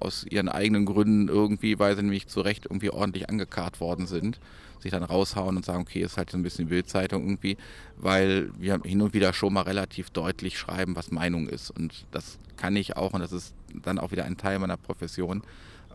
aus 0.00 0.24
ihren 0.28 0.48
eigenen 0.48 0.86
Gründen 0.86 1.28
irgendwie, 1.28 1.78
weil 1.78 1.96
sie 1.96 2.02
nämlich 2.02 2.26
zu 2.26 2.40
Recht 2.40 2.66
irgendwie 2.66 2.90
ordentlich 2.90 3.28
angekarrt 3.28 3.80
worden 3.80 4.06
sind, 4.06 4.38
sich 4.80 4.90
dann 4.90 5.02
raushauen 5.02 5.56
und 5.56 5.64
sagen, 5.64 5.82
okay, 5.82 6.00
ist 6.00 6.16
halt 6.16 6.30
so 6.30 6.36
ein 6.36 6.42
bisschen 6.42 6.68
Bildzeitung 6.68 7.22
irgendwie, 7.22 7.56
weil 7.96 8.50
wir 8.58 8.80
hin 8.84 9.02
und 9.02 9.14
wieder 9.14 9.32
schon 9.32 9.52
mal 9.52 9.62
relativ 9.62 10.10
deutlich 10.10 10.58
schreiben, 10.58 10.96
was 10.96 11.10
Meinung 11.10 11.48
ist. 11.48 11.70
Und 11.70 12.06
das 12.10 12.38
kann 12.56 12.76
ich 12.76 12.96
auch, 12.96 13.12
und 13.12 13.20
das 13.20 13.32
ist 13.32 13.54
dann 13.82 13.98
auch 13.98 14.10
wieder 14.10 14.24
ein 14.24 14.36
Teil 14.36 14.58
meiner 14.58 14.76
Profession, 14.76 15.42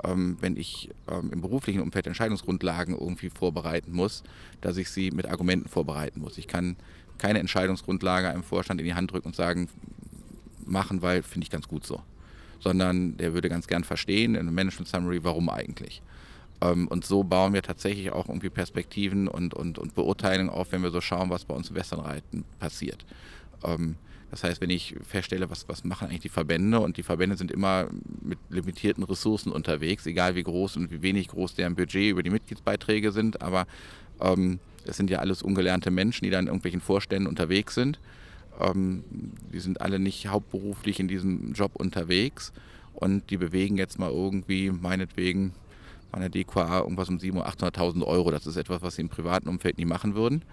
ähm, 0.03 0.37
wenn 0.39 0.55
ich 0.57 0.89
ähm, 1.09 1.31
im 1.31 1.41
beruflichen 1.41 1.81
Umfeld 1.81 2.07
Entscheidungsgrundlagen 2.07 2.97
irgendwie 2.97 3.29
vorbereiten 3.29 3.91
muss, 3.91 4.23
dass 4.61 4.77
ich 4.77 4.89
sie 4.89 5.11
mit 5.11 5.27
Argumenten 5.27 5.69
vorbereiten 5.69 6.21
muss. 6.21 6.37
Ich 6.37 6.47
kann 6.47 6.77
keine 7.17 7.39
Entscheidungsgrundlage 7.39 8.29
einem 8.29 8.43
Vorstand 8.43 8.79
in 8.79 8.85
die 8.85 8.93
Hand 8.93 9.11
drücken 9.11 9.27
und 9.27 9.35
sagen, 9.35 9.69
machen, 10.65 11.01
weil 11.01 11.23
finde 11.23 11.45
ich 11.45 11.51
ganz 11.51 11.67
gut 11.67 11.85
so 11.85 12.01
sondern 12.59 13.17
der 13.17 13.33
würde 13.33 13.49
ganz 13.49 13.67
gern 13.67 13.83
verstehen 13.83 14.35
in 14.35 14.41
einem 14.41 14.55
Management 14.55 14.87
Summary, 14.87 15.23
warum 15.23 15.49
eigentlich. 15.49 16.01
Ähm, 16.61 16.87
und 16.87 17.05
so 17.05 17.23
bauen 17.23 17.53
wir 17.53 17.61
tatsächlich 17.61 18.11
auch 18.11 18.27
irgendwie 18.27 18.49
Perspektiven 18.49 19.27
und, 19.27 19.53
und, 19.53 19.77
und 19.77 19.95
Beurteilungen 19.95 20.49
auf, 20.49 20.71
wenn 20.71 20.83
wir 20.83 20.91
so 20.91 21.01
schauen, 21.01 21.29
was 21.29 21.45
bei 21.45 21.53
uns 21.53 21.69
im 21.69 21.75
Westernreiten 21.75 22.45
passiert. 22.59 23.05
Ähm, 23.63 23.95
das 24.29 24.43
heißt, 24.43 24.59
wenn 24.59 24.69
ich 24.69 24.95
feststelle, 25.07 25.49
was, 25.49 25.69
was 25.69 25.85
machen 25.85 26.09
eigentlich 26.09 26.19
die 26.21 26.29
Verbände 26.29 26.79
und 26.81 26.97
die 26.97 27.03
Verbände 27.03 27.37
sind 27.37 27.49
immer 27.49 27.87
mit 28.21 28.39
limitierten 28.49 29.03
Ressourcen 29.03 29.51
unterwegs, 29.51 30.05
egal 30.05 30.35
wie 30.35 30.43
groß 30.43 30.75
und 30.75 30.91
wie 30.91 31.01
wenig 31.01 31.29
groß 31.29 31.55
deren 31.55 31.75
Budget 31.75 32.11
über 32.11 32.23
die 32.23 32.29
Mitgliedsbeiträge 32.29 33.13
sind, 33.13 33.41
aber 33.41 33.67
ähm, 34.19 34.59
das 34.85 34.97
sind 34.97 35.09
ja 35.09 35.19
alles 35.19 35.43
ungelernte 35.43 35.91
Menschen, 35.91 36.25
die 36.25 36.29
dann 36.29 36.45
in 36.45 36.47
irgendwelchen 36.47 36.81
Vorständen 36.81 37.27
unterwegs 37.27 37.75
sind 37.75 37.99
ähm, 38.59 39.03
die 39.53 39.59
sind 39.59 39.81
alle 39.81 39.99
nicht 39.99 40.27
hauptberuflich 40.27 40.99
in 40.99 41.07
diesem 41.07 41.53
Job 41.53 41.75
unterwegs 41.75 42.53
und 42.93 43.29
die 43.29 43.37
bewegen 43.37 43.77
jetzt 43.77 43.99
mal 43.99 44.11
irgendwie, 44.11 44.71
meinetwegen, 44.71 45.53
bei 46.11 46.17
einer 46.17 46.29
DQA 46.29 46.79
irgendwas 46.79 47.09
um 47.09 47.17
700.000 47.17 47.35
oder 47.35 47.49
800.000 47.49 48.03
Euro. 48.05 48.31
Das 48.31 48.47
ist 48.47 48.55
etwas, 48.55 48.81
was 48.81 48.95
sie 48.95 49.01
im 49.01 49.09
privaten 49.09 49.49
Umfeld 49.49 49.77
nie 49.77 49.85
machen 49.85 50.15
würden. 50.15 50.43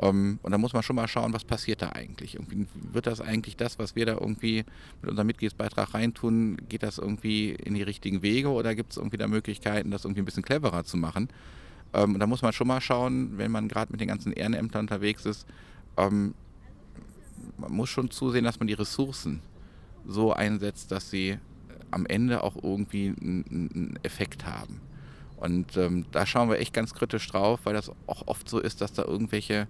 Um, 0.00 0.08
ähm, 0.08 0.38
und 0.42 0.52
da 0.52 0.58
muss 0.58 0.72
man 0.72 0.84
schon 0.84 0.94
mal 0.94 1.08
schauen, 1.08 1.32
was 1.32 1.44
passiert 1.44 1.82
da 1.82 1.90
eigentlich. 1.90 2.34
Irgendwie 2.34 2.66
wird 2.74 3.08
das 3.08 3.20
eigentlich 3.20 3.56
das, 3.56 3.80
was 3.80 3.96
wir 3.96 4.06
da 4.06 4.12
irgendwie 4.12 4.64
mit 5.02 5.10
unserem 5.10 5.26
Mitgliedsbeitrag 5.26 5.92
reintun, 5.92 6.56
geht 6.68 6.84
das 6.84 6.98
irgendwie 6.98 7.50
in 7.50 7.74
die 7.74 7.82
richtigen 7.82 8.22
Wege 8.22 8.48
oder 8.48 8.76
gibt 8.76 8.92
es 8.92 8.96
irgendwie 8.96 9.16
da 9.16 9.26
Möglichkeiten, 9.26 9.90
das 9.90 10.04
irgendwie 10.04 10.22
ein 10.22 10.24
bisschen 10.24 10.44
cleverer 10.44 10.84
zu 10.84 10.96
machen? 10.96 11.28
Um, 11.92 12.00
ähm, 12.00 12.14
und 12.14 12.20
da 12.20 12.26
muss 12.26 12.42
man 12.42 12.52
schon 12.52 12.68
mal 12.68 12.80
schauen, 12.80 13.38
wenn 13.38 13.50
man 13.50 13.66
gerade 13.66 13.90
mit 13.90 14.00
den 14.00 14.08
ganzen 14.08 14.32
Ehrenämtern 14.32 14.82
unterwegs 14.82 15.26
ist, 15.26 15.46
um, 15.96 16.04
ähm, 16.04 16.34
man 17.58 17.72
muss 17.72 17.90
schon 17.90 18.10
zusehen, 18.10 18.44
dass 18.44 18.58
man 18.58 18.68
die 18.68 18.74
Ressourcen 18.74 19.40
so 20.06 20.32
einsetzt, 20.32 20.90
dass 20.90 21.10
sie 21.10 21.38
am 21.90 22.06
Ende 22.06 22.42
auch 22.42 22.56
irgendwie 22.62 23.14
einen 23.20 23.98
Effekt 24.02 24.46
haben. 24.46 24.80
Und 25.36 25.76
ähm, 25.76 26.06
da 26.10 26.26
schauen 26.26 26.50
wir 26.50 26.58
echt 26.58 26.72
ganz 26.72 26.94
kritisch 26.94 27.28
drauf, 27.28 27.60
weil 27.64 27.74
das 27.74 27.90
auch 28.06 28.26
oft 28.26 28.48
so 28.48 28.58
ist, 28.58 28.80
dass 28.80 28.92
da 28.92 29.04
irgendwelche 29.04 29.68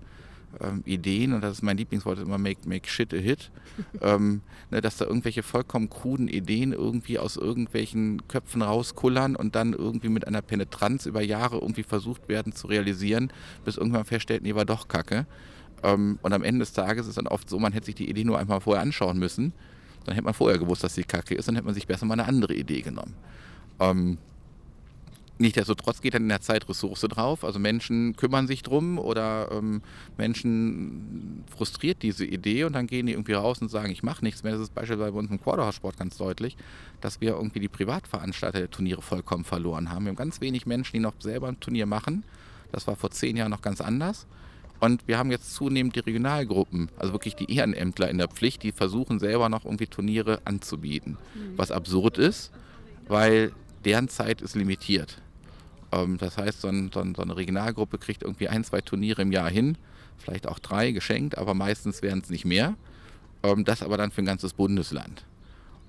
ähm, 0.61 0.83
Ideen, 0.87 1.35
und 1.35 1.43
das 1.43 1.53
ist 1.53 1.63
mein 1.63 1.77
Lieblingswort, 1.77 2.19
immer 2.21 2.39
make, 2.39 2.67
make 2.67 2.89
shit 2.89 3.13
a 3.13 3.19
hit, 3.19 3.51
ähm, 4.01 4.41
ne, 4.71 4.81
dass 4.81 4.97
da 4.97 5.05
irgendwelche 5.05 5.43
vollkommen 5.43 5.91
kruden 5.91 6.27
Ideen 6.27 6.73
irgendwie 6.73 7.19
aus 7.19 7.37
irgendwelchen 7.37 8.27
Köpfen 8.29 8.63
rauskullern 8.63 9.37
und 9.37 9.55
dann 9.55 9.75
irgendwie 9.75 10.09
mit 10.09 10.27
einer 10.27 10.41
Penetranz 10.41 11.05
über 11.05 11.23
Jahre 11.23 11.59
irgendwie 11.59 11.83
versucht 11.83 12.29
werden 12.29 12.53
zu 12.53 12.67
realisieren, 12.67 13.31
bis 13.65 13.77
irgendwann 13.77 14.07
feststellt, 14.07 14.43
nee, 14.43 14.55
war 14.55 14.65
doch 14.65 14.89
Kacke. 14.89 15.27
Ähm, 15.83 16.19
und 16.23 16.33
am 16.33 16.43
Ende 16.43 16.61
des 16.61 16.73
Tages 16.73 17.07
ist 17.07 17.19
dann 17.19 17.27
oft 17.27 17.49
so, 17.49 17.59
man 17.59 17.73
hätte 17.73 17.87
sich 17.87 17.95
die 17.95 18.09
Idee 18.09 18.25
nur 18.25 18.39
einmal 18.39 18.61
vorher 18.61 18.83
anschauen 18.83 19.19
müssen. 19.19 19.53
Dann 20.05 20.15
hätte 20.15 20.25
man 20.25 20.35
vorher 20.35 20.59
gewusst, 20.59 20.85
dass 20.85 20.95
sie 20.95 21.05
kacke 21.05 21.35
ist, 21.35 21.49
dann 21.49 21.55
hätte 21.55 21.67
man 21.67 21.75
sich 21.75 21.87
besser 21.87 22.07
mal 22.07 22.15
eine 22.15 22.27
andere 22.27 22.55
Idee 22.55 22.83
genommen. 22.83 23.15
Ähm, 23.81 24.19
Nichtsdestotrotz 25.41 26.01
geht 26.01 26.15
dann 26.15 26.23
in 26.23 26.29
der 26.29 26.41
Zeit 26.41 26.69
Ressource 26.69 27.03
drauf. 27.03 27.45
Also 27.45 27.61
Menschen 27.61 28.17
kümmern 28.17 28.49
sich 28.49 28.65
drum 28.65 28.99
oder 28.99 29.51
ähm, 29.53 29.83
Menschen 30.17 31.45
frustriert 31.57 32.03
diese 32.03 32.25
Idee 32.25 32.65
und 32.65 32.73
dann 32.73 32.89
gehen 32.89 33.07
die 33.07 33.13
irgendwie 33.13 33.35
raus 33.35 33.63
und 33.63 33.69
sagen, 33.69 33.91
ich 33.91 34.03
mache 34.03 34.25
nichts 34.25 34.43
mehr. 34.43 34.53
Das 34.53 34.63
ist 34.63 34.75
beispielsweise 34.75 35.13
bei 35.13 35.19
uns 35.19 35.31
im 35.31 35.41
Quarterhouse-Sport 35.41 35.97
ganz 35.97 36.17
deutlich, 36.17 36.57
dass 37.01 37.21
wir 37.21 37.31
irgendwie 37.31 37.61
die 37.61 37.69
Privatveranstalter 37.69 38.59
der 38.59 38.71
Turniere 38.71 39.01
vollkommen 39.01 39.45
verloren 39.45 39.91
haben. 39.91 40.07
Wir 40.07 40.11
haben 40.11 40.17
ganz 40.17 40.41
wenig 40.41 40.67
Menschen, 40.67 40.95
die 40.95 41.01
noch 41.01 41.15
selber 41.21 41.47
ein 41.47 41.61
Turnier 41.61 41.87
machen. 41.87 42.25
Das 42.73 42.89
war 42.89 42.97
vor 42.97 43.13
zehn 43.13 43.37
Jahren 43.37 43.53
noch 43.53 43.63
ganz 43.63 43.81
anders. 43.81 44.27
Und 44.81 45.07
wir 45.09 45.19
haben 45.19 45.31
jetzt 45.31 45.55
zunehmend 45.55 45.97
die 45.97 46.01
Regionalgruppen, 46.01 46.91
also 46.97 47.13
wirklich 47.13 47.35
die 47.35 47.53
Ehrenämtler 47.53 48.09
in 48.11 48.19
der 48.19 48.29
Pflicht, 48.29 48.63
die 48.63 48.73
versuchen 48.73 49.19
selber 49.19 49.49
noch 49.49 49.65
irgendwie 49.65 49.87
Turniere 49.87 50.41
anzubieten. 50.45 51.19
Mhm. 51.35 51.57
Was 51.59 51.71
absurd 51.71 52.19
ist, 52.19 52.53
weil 53.09 53.53
deren 53.85 54.09
Zeit 54.09 54.41
ist 54.41 54.55
limitiert. 54.55 55.21
Ähm, 55.91 56.19
das 56.19 56.39
heißt, 56.39 56.61
so, 56.61 56.69
ein, 56.69 56.91
so, 56.93 57.01
eine 57.01 57.37
Regionalgruppe 57.37 57.99
kriegt 57.99 58.23
irgendwie 58.23 58.49
ein, 58.49 58.63
zwei 58.63 58.81
Turniere 58.81 59.23
im 59.23 59.33
Jahr 59.33 59.51
hin, 59.51 59.77
vielleicht 60.17 60.47
auch 60.47 60.61
drei 60.61 60.93
geschenkt, 60.93 61.37
aber 61.39 61.55
meistens 61.55 62.03
werden 62.03 62.21
es 62.23 62.31
nicht 62.31 62.45
mehr. 62.45 62.77
Ähm, 63.43 63.65
das 63.65 63.83
aber 63.83 63.97
dann 63.97 64.13
für 64.13 64.23
ein 64.23 64.27
ganzes 64.27 64.53
Bundesland. 64.53 65.25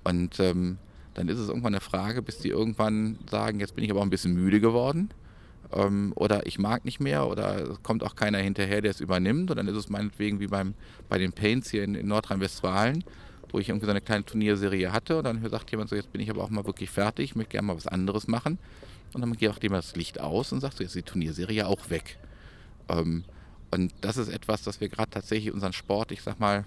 Und 0.04 0.40
ähm, 0.40 0.78
dann 1.14 1.28
ist 1.30 1.38
es 1.38 1.50
irgendwann 1.50 1.76
eine 1.76 1.82
Frage, 1.82 2.22
bis 2.22 2.40
die 2.40 2.50
irgendwann 2.50 3.20
sagen, 3.30 3.60
jetzt 3.60 3.76
bin 3.76 3.84
ich 3.84 3.92
aber 3.92 4.00
auch 4.00 4.06
ein 4.06 4.10
bisschen 4.10 4.34
müde 4.34 4.60
geworden 4.60 5.10
ähm, 5.74 6.14
oder 6.16 6.46
ich 6.48 6.60
mag 6.60 6.86
nicht 6.86 7.00
mehr 7.00 7.28
oder 7.28 7.70
es 7.72 7.84
kommt 7.84 8.04
auch 8.04 8.16
keiner 8.16 8.40
hinterher, 8.40 8.82
der 8.82 8.92
es 8.92 9.00
übernimmt. 9.00 9.52
Und 9.52 9.58
dann 9.58 9.68
ist 9.68 9.76
es 9.76 9.90
meinetwegen 9.90 10.40
wie 10.40 10.48
beim, 10.48 10.74
bei 11.08 11.18
den 11.18 11.34
Paints 11.34 11.70
hier 11.70 11.84
in, 11.84 11.96
in 11.96 12.08
Nordrhein-Westfalen, 12.08 13.04
wo 13.52 13.60
ich 13.60 13.70
irgendwie 13.70 13.86
so 13.86 13.92
eine 13.92 14.02
kleine 14.02 14.26
Turnierserie 14.26 14.92
hatte 14.92 15.18
und 15.18 15.24
dann 15.26 15.48
sagt 15.50 15.72
jemand 15.72 15.90
so, 15.90 15.96
jetzt 15.96 16.12
bin 16.12 16.22
ich 16.22 16.30
aber 16.30 16.44
auch 16.44 16.50
mal 16.50 16.66
wirklich 16.66 16.90
fertig, 16.90 17.32
ich 17.32 17.36
möchte 17.36 17.52
gerne 17.52 17.68
mal 17.68 17.76
was 17.76 17.88
anderes 17.88 18.28
machen. 18.28 18.58
Und 19.14 19.22
dann 19.22 19.34
geht 19.34 19.50
auch 19.50 19.62
jemand 19.62 19.84
das 19.84 19.96
Licht 19.96 20.20
aus 20.20 20.52
und 20.52 20.62
sagt 20.62 20.78
so, 20.78 20.84
jetzt 20.84 20.96
ist 20.96 21.08
die 21.08 21.12
Turnierserie 21.12 21.66
auch 21.66 21.90
weg. 21.90 22.20
Ähm, 22.90 23.24
und 23.72 23.94
das 24.02 24.18
ist 24.18 24.30
etwas, 24.30 24.64
das 24.64 24.82
wir 24.82 24.90
gerade 24.90 25.10
tatsächlich 25.10 25.54
unseren 25.54 25.74
Sport, 25.74 26.12
ich 26.12 26.22
sag 26.22 26.40
mal, 26.40 26.66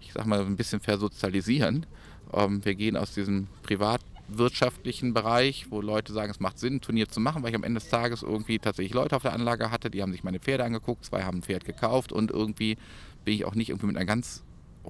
ich 0.00 0.12
sag 0.12 0.26
mal, 0.26 0.40
ein 0.40 0.56
bisschen 0.56 0.80
versozialisieren. 0.80 1.86
Ähm, 2.32 2.64
wir 2.64 2.74
gehen 2.74 2.96
aus 2.96 3.14
diesem 3.14 3.48
Privat 3.62 4.00
wirtschaftlichen 4.38 5.14
Bereich, 5.14 5.66
wo 5.70 5.80
Leute 5.80 6.12
sagen, 6.12 6.30
es 6.30 6.40
macht 6.40 6.58
Sinn, 6.58 6.76
ein 6.76 6.80
Turnier 6.80 7.08
zu 7.08 7.20
machen, 7.20 7.42
weil 7.42 7.50
ich 7.50 7.56
am 7.56 7.64
Ende 7.64 7.80
des 7.80 7.88
Tages 7.88 8.22
irgendwie 8.22 8.58
tatsächlich 8.58 8.94
Leute 8.94 9.16
auf 9.16 9.22
der 9.22 9.32
Anlage 9.32 9.70
hatte, 9.70 9.90
die 9.90 10.02
haben 10.02 10.12
sich 10.12 10.24
meine 10.24 10.40
Pferde 10.40 10.64
angeguckt, 10.64 11.04
zwei 11.04 11.24
haben 11.24 11.38
ein 11.38 11.42
Pferd 11.42 11.64
gekauft 11.64 12.12
und 12.12 12.30
irgendwie 12.30 12.76
bin 13.24 13.34
ich 13.34 13.44
auch 13.44 13.54
nicht 13.54 13.70
irgendwie 13.70 13.86
mit 13.86 13.96
einer 13.96 14.06
ganz 14.06 14.44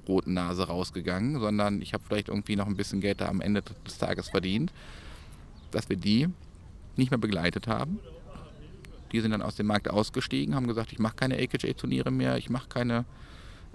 roten 0.07 0.33
Nase 0.33 0.67
rausgegangen, 0.67 1.39
sondern 1.39 1.81
ich 1.81 1.93
habe 1.93 2.03
vielleicht 2.05 2.29
irgendwie 2.29 2.55
noch 2.55 2.67
ein 2.67 2.75
bisschen 2.75 3.01
Geld 3.01 3.21
da 3.21 3.27
am 3.27 3.41
Ende 3.41 3.63
des 3.85 3.97
Tages 3.97 4.29
verdient, 4.29 4.73
dass 5.71 5.89
wir 5.89 5.97
die 5.97 6.29
nicht 6.95 7.11
mehr 7.11 7.19
begleitet 7.19 7.67
haben. 7.67 7.99
Die 9.11 9.19
sind 9.19 9.31
dann 9.31 9.43
aus 9.43 9.55
dem 9.55 9.67
Markt 9.67 9.89
ausgestiegen, 9.89 10.55
haben 10.55 10.67
gesagt, 10.67 10.91
ich 10.91 10.99
mache 10.99 11.15
keine 11.15 11.35
AKJ-Turniere 11.35 12.11
mehr, 12.11 12.37
ich 12.37 12.49
mache 12.49 12.67
keine 12.67 13.05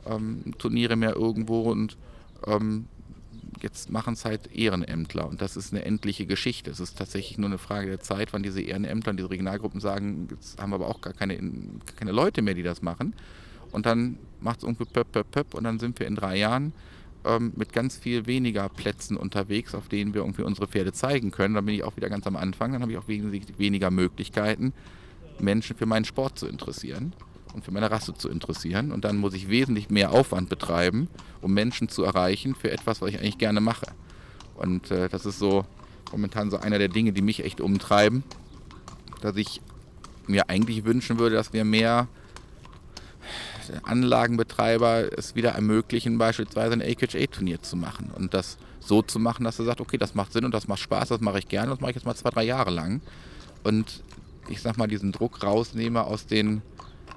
ähm, 0.07 0.55
Turniere 0.59 0.97
mehr 0.97 1.15
irgendwo 1.15 1.63
und 1.63 1.97
ähm, 2.47 2.87
jetzt 3.61 3.91
machen 3.91 4.15
es 4.15 4.25
halt 4.25 4.55
Ehrenämtler 4.55 5.29
und 5.29 5.41
das 5.41 5.57
ist 5.57 5.73
eine 5.73 5.85
endliche 5.85 6.27
Geschichte. 6.27 6.71
Es 6.71 6.81
ist 6.81 6.99
tatsächlich 6.99 7.39
nur 7.39 7.49
eine 7.49 7.59
Frage 7.59 7.89
der 7.89 8.01
Zeit, 8.01 8.33
wann 8.33 8.43
diese 8.43 8.61
Ehrenämtler 8.61 9.11
und 9.11 9.17
diese 9.17 9.31
Regionalgruppen 9.31 9.81
sagen, 9.81 10.29
jetzt 10.31 10.61
haben 10.61 10.71
wir 10.71 10.77
aber 10.77 10.89
auch 10.89 11.01
gar 11.01 11.13
keine, 11.13 11.39
keine 11.97 12.13
Leute 12.13 12.43
mehr, 12.43 12.55
die 12.55 12.63
das 12.63 12.83
machen. 12.83 13.15
Und 13.73 13.87
dann 13.87 14.19
macht 14.41 14.59
es 14.59 14.65
irgendwie 14.65 14.85
pöpp, 14.85 15.13
pöpp, 15.13 15.31
pöpp 15.31 15.55
und 15.55 15.65
dann 15.65 15.79
sind 15.79 15.99
wir 15.99 16.07
in 16.07 16.15
drei 16.15 16.37
Jahren 16.37 16.73
ähm, 17.25 17.53
mit 17.57 17.73
ganz 17.73 17.97
viel 17.97 18.27
weniger 18.27 18.69
Plätzen 18.69 19.17
unterwegs, 19.17 19.75
auf 19.75 19.89
denen 19.89 20.15
wir 20.15 20.23
irgendwie 20.23 20.43
unsere 20.43 20.69
Pferde 20.69 20.93
zeigen 20.93 21.31
können. 21.31 21.55
Dann 21.55 21.67
bin 21.67 21.75
ich 21.75 21.85
auch 21.85 21.97
wieder 21.97 22.09
ganz 22.09 22.27
am 22.27 22.37
Anfang, 22.37 22.73
dann 22.73 22.83
habe 22.83 22.93
ich 22.93 22.99
auch 22.99 23.09
weniger 23.09 23.91
Möglichkeiten, 23.91 24.73
Menschen 25.41 25.77
für 25.77 25.87
meinen 25.87 26.05
Sport 26.05 26.39
zu 26.39 26.47
interessieren 26.47 27.13
und 27.55 27.65
für 27.65 27.71
meine 27.71 27.91
Rasse 27.91 28.15
zu 28.15 28.29
interessieren. 28.29 28.93
Und 28.93 29.05
dann 29.05 29.17
muss 29.17 29.35
ich 29.35 29.49
wesentlich 29.49 29.91
mehr 29.91 30.13
Aufwand 30.13 30.49
betreiben, 30.49 31.09
um 31.41 31.53
Menschen 31.53 31.89
zu 31.89 32.05
erreichen 32.05 32.55
für 32.55 32.71
etwas, 32.71 33.01
was 33.01 33.11
ich 33.11 33.19
eigentlich 33.19 33.39
gerne 33.39 33.61
mache. 33.61 33.87
Und 34.57 34.91
äh, 34.91 35.09
das 35.09 35.27
ist 35.27 35.39
so 35.39 35.65
momentan 36.13 36.51
so 36.51 36.59
einer 36.59 36.79
der 36.79 36.89
Dinge, 36.89 37.13
die 37.13 37.23
mich 37.23 37.45
echt 37.45 37.61
umtreiben, 37.61 38.25
dass 39.21 39.37
ich 39.37 39.61
mir 40.27 40.49
eigentlich 40.49 40.85
wünschen 40.85 41.19
würde, 41.19 41.37
dass 41.37 41.53
wir 41.53 41.65
mehr 41.65 42.09
Anlagenbetreiber 43.83 45.17
es 45.17 45.35
wieder 45.35 45.51
ermöglichen, 45.51 46.19
beispielsweise 46.19 46.73
ein 46.73 46.83
AKHA-Turnier 46.83 47.63
zu 47.63 47.77
machen 47.77 48.11
und 48.17 48.35
das 48.35 48.59
so 48.81 49.03
zu 49.03 49.19
machen, 49.19 49.45
dass 49.45 49.59
er 49.59 49.67
sagt, 49.67 49.81
okay, 49.81 49.99
das 49.99 50.15
macht 50.15 50.33
Sinn 50.33 50.45
und 50.45 50.55
das 50.55 50.69
macht 50.69 50.81
Spaß, 50.81 51.09
das 51.09 51.21
mache 51.21 51.39
ich 51.39 51.49
gerne, 51.49 51.71
das 51.71 51.81
mache 51.81 51.91
ich 51.91 51.97
jetzt 51.97 52.07
mal 52.07 52.15
zwei, 52.15 52.31
drei 52.31 52.45
Jahre 52.45 52.71
lang. 52.71 53.03
Und 53.65 54.03
ich 54.49 54.63
sag 54.63 54.79
mal, 54.79 54.87
diesen 54.87 55.13
Druck 55.13 55.43
rausnehme 55.43 56.05
aus 56.05 56.27
den 56.27 56.63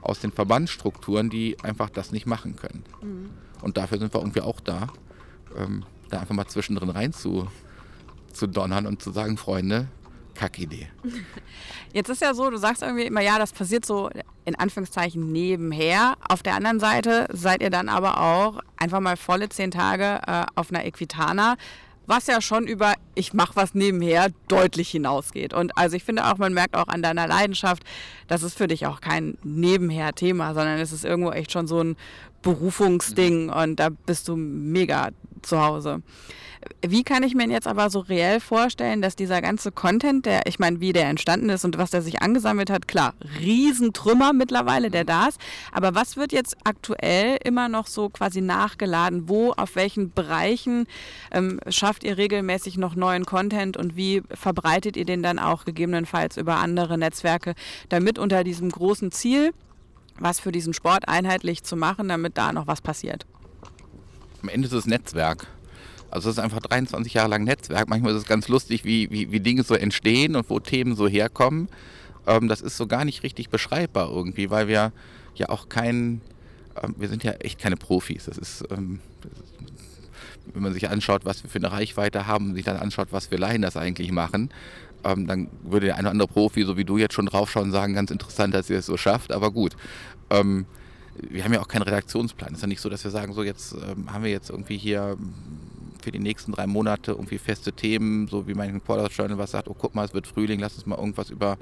aus 0.01 0.19
den 0.19 0.31
Verbandsstrukturen, 0.31 1.29
die 1.29 1.57
einfach 1.63 1.89
das 1.89 2.11
nicht 2.11 2.25
machen 2.25 2.55
können. 2.55 2.83
Mhm. 3.01 3.29
Und 3.61 3.77
dafür 3.77 3.99
sind 3.99 4.13
wir 4.13 4.19
irgendwie 4.19 4.41
auch 4.41 4.59
da, 4.59 4.87
ähm, 5.57 5.83
da 6.09 6.19
einfach 6.19 6.35
mal 6.35 6.47
zwischendrin 6.47 6.89
rein 6.89 7.13
zu, 7.13 7.47
zu 8.33 8.47
donnern 8.47 8.87
und 8.87 9.01
zu 9.01 9.11
sagen, 9.11 9.37
Freunde, 9.37 9.87
Kackidee. 10.33 10.87
Jetzt 11.93 12.09
ist 12.09 12.21
ja 12.21 12.33
so, 12.33 12.49
du 12.49 12.57
sagst 12.57 12.81
irgendwie 12.81 13.05
immer, 13.05 13.21
ja, 13.21 13.37
das 13.37 13.51
passiert 13.51 13.85
so 13.85 14.09
in 14.45 14.55
Anführungszeichen 14.55 15.31
nebenher. 15.31 16.15
Auf 16.27 16.41
der 16.41 16.55
anderen 16.55 16.79
Seite 16.79 17.27
seid 17.31 17.61
ihr 17.61 17.69
dann 17.69 17.89
aber 17.89 18.19
auch 18.19 18.59
einfach 18.77 18.99
mal 18.99 19.17
volle 19.17 19.49
zehn 19.49 19.71
Tage 19.71 20.21
äh, 20.25 20.45
auf 20.55 20.71
einer 20.71 20.85
Equitana 20.85 21.57
was 22.11 22.27
ja 22.27 22.41
schon 22.41 22.67
über 22.67 22.95
ich 23.15 23.33
mache 23.33 23.55
was 23.55 23.73
nebenher 23.73 24.27
deutlich 24.49 24.91
hinausgeht. 24.91 25.53
Und 25.53 25.77
also 25.77 25.95
ich 25.95 26.03
finde 26.03 26.25
auch, 26.25 26.37
man 26.37 26.53
merkt 26.53 26.75
auch 26.75 26.89
an 26.89 27.01
deiner 27.01 27.25
Leidenschaft, 27.25 27.83
das 28.27 28.43
ist 28.43 28.57
für 28.57 28.67
dich 28.67 28.85
auch 28.85 28.99
kein 28.99 29.37
Nebenher-Thema, 29.43 30.53
sondern 30.53 30.77
es 30.79 30.91
ist 30.91 31.05
irgendwo 31.05 31.31
echt 31.31 31.53
schon 31.53 31.67
so 31.67 31.81
ein 31.81 31.95
Berufungsding 32.41 33.45
mhm. 33.45 33.53
und 33.53 33.75
da 33.77 33.89
bist 33.89 34.27
du 34.27 34.35
mega 34.35 35.11
zu 35.41 35.61
Hause. 35.61 36.01
Wie 36.83 37.03
kann 37.03 37.21
ich 37.21 37.35
mir 37.35 37.47
jetzt 37.47 37.67
aber 37.67 37.91
so 37.91 37.99
reell 37.99 38.39
vorstellen, 38.39 39.03
dass 39.03 39.15
dieser 39.15 39.39
ganze 39.41 39.71
Content, 39.71 40.25
der, 40.25 40.47
ich 40.47 40.57
meine, 40.57 40.79
wie 40.79 40.93
der 40.93 41.05
entstanden 41.09 41.49
ist 41.49 41.63
und 41.63 41.77
was 41.77 41.91
der 41.91 42.01
sich 42.01 42.23
angesammelt 42.23 42.71
hat, 42.71 42.87
klar, 42.87 43.13
Riesentrümmer 43.39 44.33
mittlerweile, 44.33 44.89
der 44.89 45.03
da 45.03 45.27
ist. 45.27 45.39
Aber 45.71 45.93
was 45.93 46.17
wird 46.17 46.31
jetzt 46.31 46.57
aktuell 46.63 47.37
immer 47.43 47.69
noch 47.69 47.85
so 47.85 48.09
quasi 48.09 48.41
nachgeladen? 48.41 49.29
Wo, 49.29 49.51
auf 49.51 49.75
welchen 49.75 50.11
Bereichen 50.11 50.87
ähm, 51.31 51.59
schafft 51.67 52.03
ihr 52.03 52.17
regelmäßig 52.17 52.77
noch 52.77 52.95
neuen 52.95 53.25
Content 53.25 53.77
und 53.77 53.95
wie 53.95 54.23
verbreitet 54.33 54.97
ihr 54.97 55.05
den 55.05 55.21
dann 55.21 55.37
auch 55.37 55.65
gegebenenfalls 55.65 56.35
über 56.37 56.55
andere 56.55 56.97
Netzwerke, 56.97 57.53
damit 57.89 58.17
unter 58.17 58.43
diesem 58.43 58.71
großen 58.71 59.11
Ziel, 59.11 59.51
was 60.17 60.39
für 60.39 60.51
diesen 60.51 60.73
Sport 60.73 61.07
einheitlich 61.07 61.63
zu 61.63 61.75
machen, 61.75 62.07
damit 62.07 62.39
da 62.39 62.51
noch 62.51 62.65
was 62.65 62.81
passiert? 62.81 63.27
Am 64.41 64.49
Ende 64.49 64.67
ist 64.67 64.73
es 64.73 64.87
Netzwerk. 64.87 65.45
Also 66.11 66.29
es 66.29 66.37
ist 66.37 66.43
einfach 66.43 66.59
23 66.59 67.13
Jahre 67.13 67.29
lang 67.29 67.43
Netzwerk. 67.43 67.89
Manchmal 67.89 68.11
ist 68.11 68.19
es 68.19 68.27
ganz 68.27 68.47
lustig, 68.47 68.83
wie, 68.83 69.09
wie, 69.11 69.31
wie 69.31 69.39
Dinge 69.39 69.63
so 69.63 69.75
entstehen 69.75 70.35
und 70.35 70.49
wo 70.49 70.59
Themen 70.59 70.95
so 70.95 71.07
herkommen. 71.07 71.69
Ähm, 72.27 72.47
das 72.47 72.61
ist 72.61 72.77
so 72.77 72.85
gar 72.85 73.05
nicht 73.05 73.23
richtig 73.23 73.49
beschreibbar 73.49 74.09
irgendwie, 74.11 74.49
weil 74.49 74.67
wir 74.67 74.91
ja 75.35 75.49
auch 75.49 75.69
kein, 75.69 76.21
ähm, 76.81 76.95
wir 76.97 77.07
sind 77.07 77.23
ja 77.23 77.31
echt 77.33 77.59
keine 77.59 77.77
Profis. 77.77 78.25
Das 78.25 78.37
ist, 78.37 78.63
ähm, 78.71 78.99
wenn 80.53 80.63
man 80.63 80.73
sich 80.73 80.89
anschaut, 80.89 81.25
was 81.25 81.43
wir 81.43 81.49
für 81.49 81.59
eine 81.59 81.71
Reichweite 81.71 82.27
haben 82.27 82.49
und 82.49 82.55
sich 82.55 82.65
dann 82.65 82.77
anschaut, 82.77 83.07
was 83.11 83.31
wir 83.31 83.37
Laien 83.37 83.61
das 83.61 83.77
eigentlich 83.77 84.11
machen, 84.11 84.49
ähm, 85.03 85.27
dann 85.27 85.47
würde 85.63 85.87
der 85.87 85.95
eine 85.95 86.07
oder 86.07 86.11
andere 86.11 86.27
Profi, 86.27 86.63
so 86.63 86.77
wie 86.77 86.85
du 86.85 86.97
jetzt 86.97 87.13
schon 87.13 87.25
draufschauen, 87.25 87.71
sagen, 87.71 87.93
ganz 87.93 88.11
interessant, 88.11 88.53
dass 88.53 88.69
ihr 88.69 88.79
es 88.79 88.85
so 88.85 88.97
schafft, 88.97 89.31
aber 89.31 89.51
gut. 89.51 89.75
Ähm, 90.29 90.65
wir 91.29 91.43
haben 91.43 91.53
ja 91.53 91.61
auch 91.61 91.67
keinen 91.67 91.83
Redaktionsplan. 91.83 92.51
Es 92.51 92.57
ist 92.57 92.61
ja 92.61 92.67
nicht 92.67 92.81
so, 92.81 92.89
dass 92.89 93.03
wir 93.03 93.11
sagen, 93.11 93.33
so 93.33 93.43
jetzt 93.43 93.73
ähm, 93.73 94.11
haben 94.11 94.23
wir 94.23 94.31
jetzt 94.31 94.49
irgendwie 94.49 94.77
hier 94.77 95.17
für 96.01 96.11
die 96.11 96.19
nächsten 96.19 96.51
drei 96.51 96.67
Monate 96.67 97.11
irgendwie 97.11 97.37
feste 97.37 97.73
Themen, 97.73 98.27
so 98.27 98.47
wie 98.47 98.53
mein 98.53 98.83
Quarter 98.83 99.07
Journal 99.07 99.37
was 99.37 99.51
sagt, 99.51 99.67
oh 99.67 99.75
guck 99.77 99.95
mal, 99.95 100.05
es 100.05 100.13
wird 100.13 100.27
Frühling, 100.27 100.59
lass 100.59 100.75
uns 100.75 100.85
mal 100.85 100.97
irgendwas 100.97 101.29
über 101.29 101.57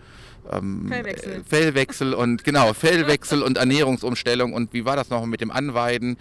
ähm, 0.51 0.87
Fellwechsel. 0.87 1.33
Äh, 1.33 1.43
Fellwechsel 1.43 2.13
und 2.13 2.43
genau, 2.43 2.73
Fellwechsel 2.73 3.41
und 3.41 3.57
Ernährungsumstellung 3.57 4.53
und 4.53 4.73
wie 4.73 4.85
war 4.85 4.95
das 4.95 5.09
noch 5.09 5.25
mit 5.25 5.41
dem 5.41 5.51
Anweiden 5.51 6.17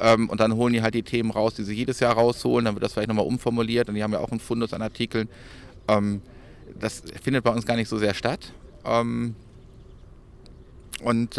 ähm, 0.00 0.28
und 0.28 0.40
dann 0.40 0.54
holen 0.54 0.72
die 0.72 0.82
halt 0.82 0.94
die 0.94 1.02
Themen 1.02 1.30
raus, 1.30 1.54
die 1.54 1.64
sie 1.64 1.74
jedes 1.74 2.00
Jahr 2.00 2.14
rausholen, 2.14 2.64
dann 2.64 2.74
wird 2.74 2.84
das 2.84 2.92
vielleicht 2.92 3.08
nochmal 3.08 3.26
umformuliert 3.26 3.88
und 3.88 3.94
die 3.94 4.02
haben 4.02 4.12
ja 4.12 4.20
auch 4.20 4.30
einen 4.30 4.40
Fundus 4.40 4.72
an 4.72 4.82
Artikeln. 4.82 5.28
Ähm, 5.88 6.22
das 6.78 7.02
findet 7.22 7.44
bei 7.44 7.50
uns 7.50 7.66
gar 7.66 7.76
nicht 7.76 7.88
so 7.88 7.98
sehr 7.98 8.14
statt. 8.14 8.52
Ähm, 8.84 9.34
und 11.02 11.36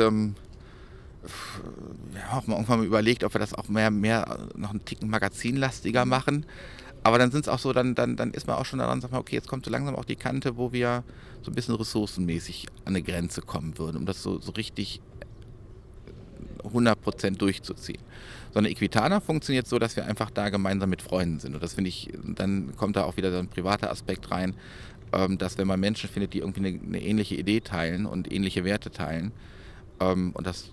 wir 2.13 2.31
haben 2.31 2.37
auch 2.37 2.47
mal 2.47 2.55
irgendwann 2.55 2.79
mal 2.79 2.85
überlegt, 2.85 3.23
ob 3.23 3.33
wir 3.33 3.39
das 3.39 3.53
auch 3.53 3.67
mehr, 3.67 3.91
mehr 3.91 4.47
noch 4.55 4.71
einen 4.71 4.85
Ticken 4.85 5.09
magazinlastiger 5.09 6.05
machen. 6.05 6.45
Aber 7.03 7.17
dann 7.17 7.31
sind 7.31 7.41
es 7.41 7.47
auch 7.49 7.59
so, 7.59 7.73
dann, 7.73 7.95
dann, 7.95 8.15
dann 8.15 8.31
ist 8.31 8.47
man 8.47 8.55
auch 8.55 8.65
schon 8.65 8.79
daran, 8.79 9.01
sagt 9.01 9.11
man, 9.11 9.21
okay, 9.21 9.35
jetzt 9.35 9.47
kommt 9.47 9.65
so 9.65 9.71
langsam 9.71 9.95
auch 9.95 10.05
die 10.05 10.15
Kante, 10.15 10.55
wo 10.55 10.71
wir 10.71 11.03
so 11.41 11.51
ein 11.51 11.55
bisschen 11.55 11.75
ressourcenmäßig 11.75 12.67
an 12.85 12.95
eine 12.95 13.03
Grenze 13.03 13.41
kommen 13.41 13.77
würden, 13.77 13.97
um 13.97 14.05
das 14.05 14.23
so, 14.23 14.39
so 14.39 14.53
richtig 14.53 15.01
100% 16.63 17.37
durchzuziehen. 17.37 18.01
So 18.53 18.59
eine 18.59 18.69
Equitana 18.69 19.19
funktioniert 19.19 19.67
so, 19.67 19.79
dass 19.79 19.97
wir 19.97 20.05
einfach 20.05 20.29
da 20.29 20.49
gemeinsam 20.49 20.89
mit 20.89 21.01
Freunden 21.01 21.39
sind. 21.39 21.55
Und 21.55 21.61
das 21.61 21.73
finde 21.73 21.89
ich, 21.89 22.13
dann 22.23 22.75
kommt 22.77 22.95
da 22.95 23.03
auch 23.03 23.17
wieder 23.17 23.31
so 23.31 23.39
ein 23.39 23.49
privater 23.49 23.91
Aspekt 23.91 24.31
rein, 24.31 24.53
ähm, 25.11 25.37
dass 25.37 25.57
wenn 25.57 25.67
man 25.67 25.81
Menschen 25.81 26.09
findet, 26.09 26.33
die 26.33 26.39
irgendwie 26.39 26.65
eine, 26.65 26.79
eine 26.79 27.01
ähnliche 27.01 27.35
Idee 27.35 27.59
teilen 27.59 28.05
und 28.05 28.31
ähnliche 28.31 28.63
Werte 28.63 28.91
teilen, 28.91 29.33
ähm, 29.99 30.31
und 30.33 30.47
das 30.47 30.71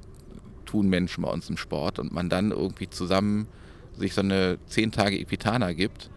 tun 0.70 0.88
Menschen 0.88 1.22
bei 1.22 1.30
uns 1.30 1.50
im 1.50 1.56
Sport 1.56 1.98
und 1.98 2.12
man 2.12 2.28
dann 2.28 2.52
irgendwie 2.52 2.88
zusammen 2.88 3.48
sich 3.96 4.14
so 4.14 4.20
eine 4.20 4.58
zehn 4.66 4.92
Tage 4.92 5.18
Equitana 5.18 5.72
gibt 5.72 6.10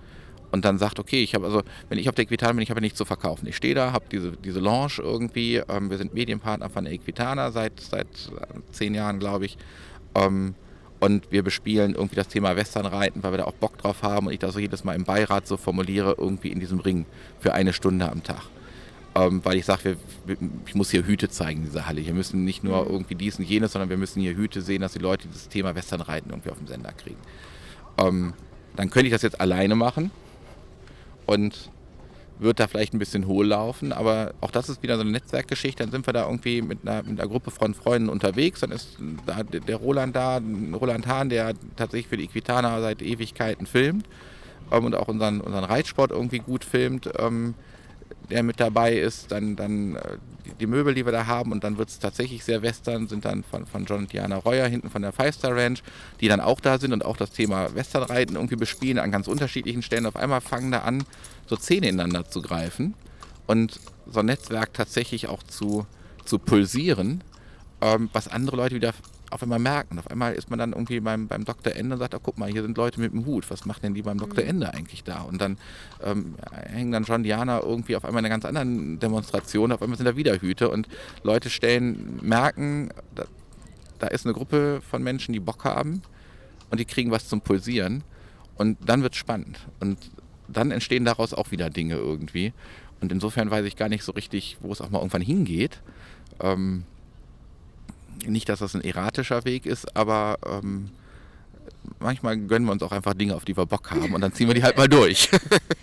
und 0.51 0.63
dann 0.65 0.77
sagt, 0.77 0.99
okay, 0.99 1.23
ich 1.23 1.33
habe 1.33 1.45
also, 1.45 1.63
wenn 1.89 1.97
ich 1.97 2.07
auf 2.07 2.15
der 2.15 2.25
Equitana 2.25 2.53
bin, 2.53 2.61
ich 2.61 2.69
habe 2.69 2.79
ja 2.79 2.83
nichts 2.83 2.97
zu 2.97 3.05
verkaufen. 3.05 3.47
Ich 3.47 3.55
stehe 3.55 3.73
da, 3.73 3.91
habe 3.91 4.05
diese, 4.11 4.33
diese 4.33 4.59
Lounge 4.59 4.99
irgendwie, 4.99 5.55
ähm, 5.67 5.89
wir 5.89 5.97
sind 5.97 6.13
Medienpartner 6.13 6.69
von 6.69 6.83
der 6.83 6.93
Equitana 6.93 7.51
seit, 7.51 7.79
seit 7.79 8.07
äh, 8.07 8.59
zehn 8.71 8.93
Jahren, 8.93 9.19
glaube 9.19 9.45
ich. 9.45 9.57
Ähm, 10.13 10.53
und 10.99 11.31
wir 11.31 11.43
bespielen 11.43 11.95
irgendwie 11.95 12.15
das 12.15 12.27
Thema 12.27 12.55
Westernreiten, 12.55 13.23
weil 13.23 13.33
wir 13.33 13.39
da 13.39 13.45
auch 13.45 13.55
Bock 13.55 13.77
drauf 13.77 14.03
haben 14.03 14.27
und 14.27 14.33
ich 14.33 14.39
das 14.39 14.53
so 14.53 14.59
jedes 14.59 14.83
Mal 14.83 14.95
im 14.95 15.03
Beirat 15.03 15.47
so 15.47 15.57
formuliere, 15.57 16.15
irgendwie 16.17 16.49
in 16.49 16.59
diesem 16.59 16.79
Ring 16.79 17.05
für 17.39 17.53
eine 17.53 17.73
Stunde 17.73 18.09
am 18.09 18.23
Tag. 18.23 18.43
Ähm, 19.15 19.41
weil 19.43 19.57
ich 19.57 19.65
sage, 19.65 19.97
ich 20.65 20.75
muss 20.75 20.89
hier 20.89 21.05
Hüte 21.05 21.29
zeigen 21.29 21.59
in 21.59 21.65
dieser 21.65 21.85
Halle. 21.85 22.03
Wir 22.03 22.13
müssen 22.13 22.43
nicht 22.43 22.63
nur 22.63 22.85
mhm. 22.85 22.91
irgendwie 22.91 23.15
dies 23.15 23.37
und 23.37 23.45
jenes, 23.45 23.73
sondern 23.73 23.89
wir 23.89 23.97
müssen 23.97 24.21
hier 24.21 24.35
Hüte 24.35 24.61
sehen, 24.61 24.81
dass 24.81 24.93
die 24.93 24.99
Leute 24.99 25.27
dieses 25.27 25.49
Thema 25.49 25.75
Westernreiten 25.75 26.31
irgendwie 26.31 26.49
auf 26.49 26.57
dem 26.57 26.67
Sender 26.67 26.91
kriegen. 26.93 27.19
Ähm, 27.99 28.33
dann 28.75 28.89
könnte 28.89 29.07
ich 29.07 29.13
das 29.13 29.21
jetzt 29.21 29.39
alleine 29.39 29.75
machen 29.75 30.09
und 31.27 31.69
wird 32.39 32.59
da 32.59 32.67
vielleicht 32.67 32.93
ein 32.93 32.99
bisschen 32.99 33.27
hohl 33.27 33.47
laufen, 33.47 33.93
aber 33.93 34.33
auch 34.41 34.51
das 34.51 34.67
ist 34.67 34.81
wieder 34.81 34.95
so 34.95 35.01
eine 35.01 35.11
Netzwerkgeschichte. 35.11 35.83
Dann 35.83 35.91
sind 35.91 36.07
wir 36.07 36.13
da 36.13 36.25
irgendwie 36.25 36.61
mit 36.61 36.79
einer, 36.81 37.03
mit 37.03 37.19
einer 37.19 37.29
Gruppe 37.29 37.51
von 37.51 37.73
Freunden 37.73 38.09
unterwegs. 38.09 38.61
Dann 38.61 38.71
ist 38.71 38.97
da 39.25 39.43
der 39.43 39.75
Roland 39.75 40.15
da, 40.15 40.41
Roland 40.73 41.07
Hahn, 41.07 41.29
der 41.29 41.53
tatsächlich 41.75 42.07
für 42.07 42.17
die 42.17 42.25
Equitana 42.25 42.81
seit 42.81 43.01
Ewigkeiten 43.01 43.67
filmt 43.67 44.07
ähm, 44.71 44.85
und 44.85 44.95
auch 44.95 45.07
unseren, 45.07 45.41
unseren 45.41 45.63
Reitsport 45.63 46.11
irgendwie 46.11 46.39
gut 46.39 46.65
filmt. 46.65 47.09
Ähm, 47.17 47.53
der 48.29 48.43
mit 48.43 48.59
dabei 48.59 48.93
ist, 48.93 49.31
dann, 49.31 49.55
dann 49.55 49.95
äh, 49.95 50.17
die 50.59 50.67
Möbel, 50.67 50.93
die 50.93 51.05
wir 51.05 51.11
da 51.11 51.25
haben 51.25 51.51
und 51.51 51.63
dann 51.63 51.77
wird 51.77 51.89
es 51.89 51.99
tatsächlich 51.99 52.43
sehr 52.43 52.61
western, 52.61 53.07
sind 53.07 53.25
dann 53.25 53.43
von, 53.43 53.65
von 53.65 53.85
John 53.85 53.99
und 53.99 54.13
Diana 54.13 54.37
Reuer 54.37 54.67
hinten 54.67 54.89
von 54.89 55.01
der 55.01 55.11
Five 55.11 55.35
Star 55.35 55.55
Ranch, 55.55 55.83
die 56.21 56.27
dann 56.27 56.39
auch 56.39 56.59
da 56.59 56.79
sind 56.79 56.93
und 56.93 57.05
auch 57.05 57.17
das 57.17 57.31
Thema 57.31 57.73
Westernreiten 57.75 58.35
irgendwie 58.35 58.55
bespielen 58.55 58.99
an 58.99 59.11
ganz 59.11 59.27
unterschiedlichen 59.27 59.81
Stellen. 59.81 60.05
Auf 60.05 60.15
einmal 60.15 60.41
fangen 60.41 60.71
da 60.71 60.79
an, 60.79 61.03
so 61.47 61.55
Zähne 61.55 61.89
ineinander 61.89 62.29
zu 62.29 62.41
greifen 62.41 62.93
und 63.47 63.79
so 64.07 64.19
ein 64.19 64.25
Netzwerk 64.25 64.73
tatsächlich 64.73 65.27
auch 65.27 65.43
zu, 65.43 65.85
zu 66.25 66.39
pulsieren, 66.39 67.23
ähm, 67.81 68.09
was 68.13 68.27
andere 68.27 68.57
Leute 68.57 68.75
wieder 68.75 68.93
auf 69.33 69.43
einmal 69.43 69.59
merken. 69.59 69.99
Auf 69.99 70.09
einmal 70.09 70.33
ist 70.33 70.49
man 70.49 70.59
dann 70.59 70.73
irgendwie 70.73 70.99
beim, 70.99 71.27
beim 71.27 71.45
Dr. 71.45 71.75
Ende 71.75 71.93
und 71.93 71.99
sagt, 71.99 72.15
oh, 72.15 72.19
guck 72.21 72.37
mal, 72.37 72.49
hier 72.49 72.61
sind 72.61 72.77
Leute 72.77 72.99
mit 72.99 73.11
dem 73.11 73.25
Hut. 73.25 73.49
Was 73.49 73.65
macht 73.65 73.83
denn 73.83 73.93
die 73.93 74.01
beim 74.01 74.17
Dr. 74.17 74.43
Mhm. 74.43 74.49
Ende 74.49 74.73
eigentlich 74.73 75.03
da? 75.03 75.21
Und 75.21 75.41
dann 75.41 75.57
ähm, 76.03 76.35
hängen 76.51 76.91
dann 76.91 77.03
John 77.03 77.23
Diana 77.23 77.61
irgendwie 77.61 77.95
auf 77.95 78.05
einmal 78.05 78.19
in 78.19 78.25
einer 78.25 78.33
ganz 78.33 78.45
anderen 78.45 78.99
Demonstration. 78.99 79.71
Auf 79.71 79.81
einmal 79.81 79.97
sind 79.97 80.05
da 80.05 80.15
wieder 80.15 80.39
Hüte 80.39 80.69
und 80.69 80.87
Leute 81.23 81.49
stellen, 81.49 82.19
merken, 82.21 82.91
da, 83.15 83.25
da 83.99 84.07
ist 84.07 84.25
eine 84.25 84.33
Gruppe 84.33 84.81
von 84.81 85.03
Menschen, 85.03 85.33
die 85.33 85.39
Bock 85.39 85.65
haben 85.65 86.01
und 86.69 86.79
die 86.79 86.85
kriegen 86.85 87.11
was 87.11 87.27
zum 87.27 87.41
Pulsieren. 87.41 88.03
Und 88.55 88.77
dann 88.85 89.01
wird 89.01 89.13
es 89.13 89.19
spannend. 89.19 89.59
Und 89.79 89.97
dann 90.47 90.71
entstehen 90.71 91.05
daraus 91.05 91.33
auch 91.33 91.51
wieder 91.51 91.69
Dinge 91.69 91.95
irgendwie. 91.95 92.53
Und 93.01 93.11
insofern 93.11 93.49
weiß 93.49 93.65
ich 93.65 93.75
gar 93.75 93.89
nicht 93.89 94.03
so 94.03 94.11
richtig, 94.11 94.57
wo 94.61 94.71
es 94.71 94.79
auch 94.79 94.89
mal 94.89 94.99
irgendwann 94.99 95.21
hingeht. 95.21 95.81
Ähm, 96.39 96.83
nicht, 98.25 98.49
dass 98.49 98.59
das 98.59 98.75
ein 98.75 98.81
erratischer 98.81 99.45
Weg 99.45 99.65
ist, 99.65 99.95
aber 99.95 100.37
ähm, 100.45 100.89
manchmal 101.99 102.37
gönnen 102.37 102.67
wir 102.67 102.71
uns 102.71 102.83
auch 102.83 102.91
einfach 102.91 103.13
Dinge, 103.13 103.35
auf 103.35 103.45
die 103.45 103.55
wir 103.55 103.65
Bock 103.65 103.91
haben 103.91 104.13
und 104.13 104.21
dann 104.21 104.33
ziehen 104.33 104.47
wir 104.47 104.53
die 104.53 104.63
halt 104.63 104.77
mal 104.77 104.87
durch. 104.87 105.29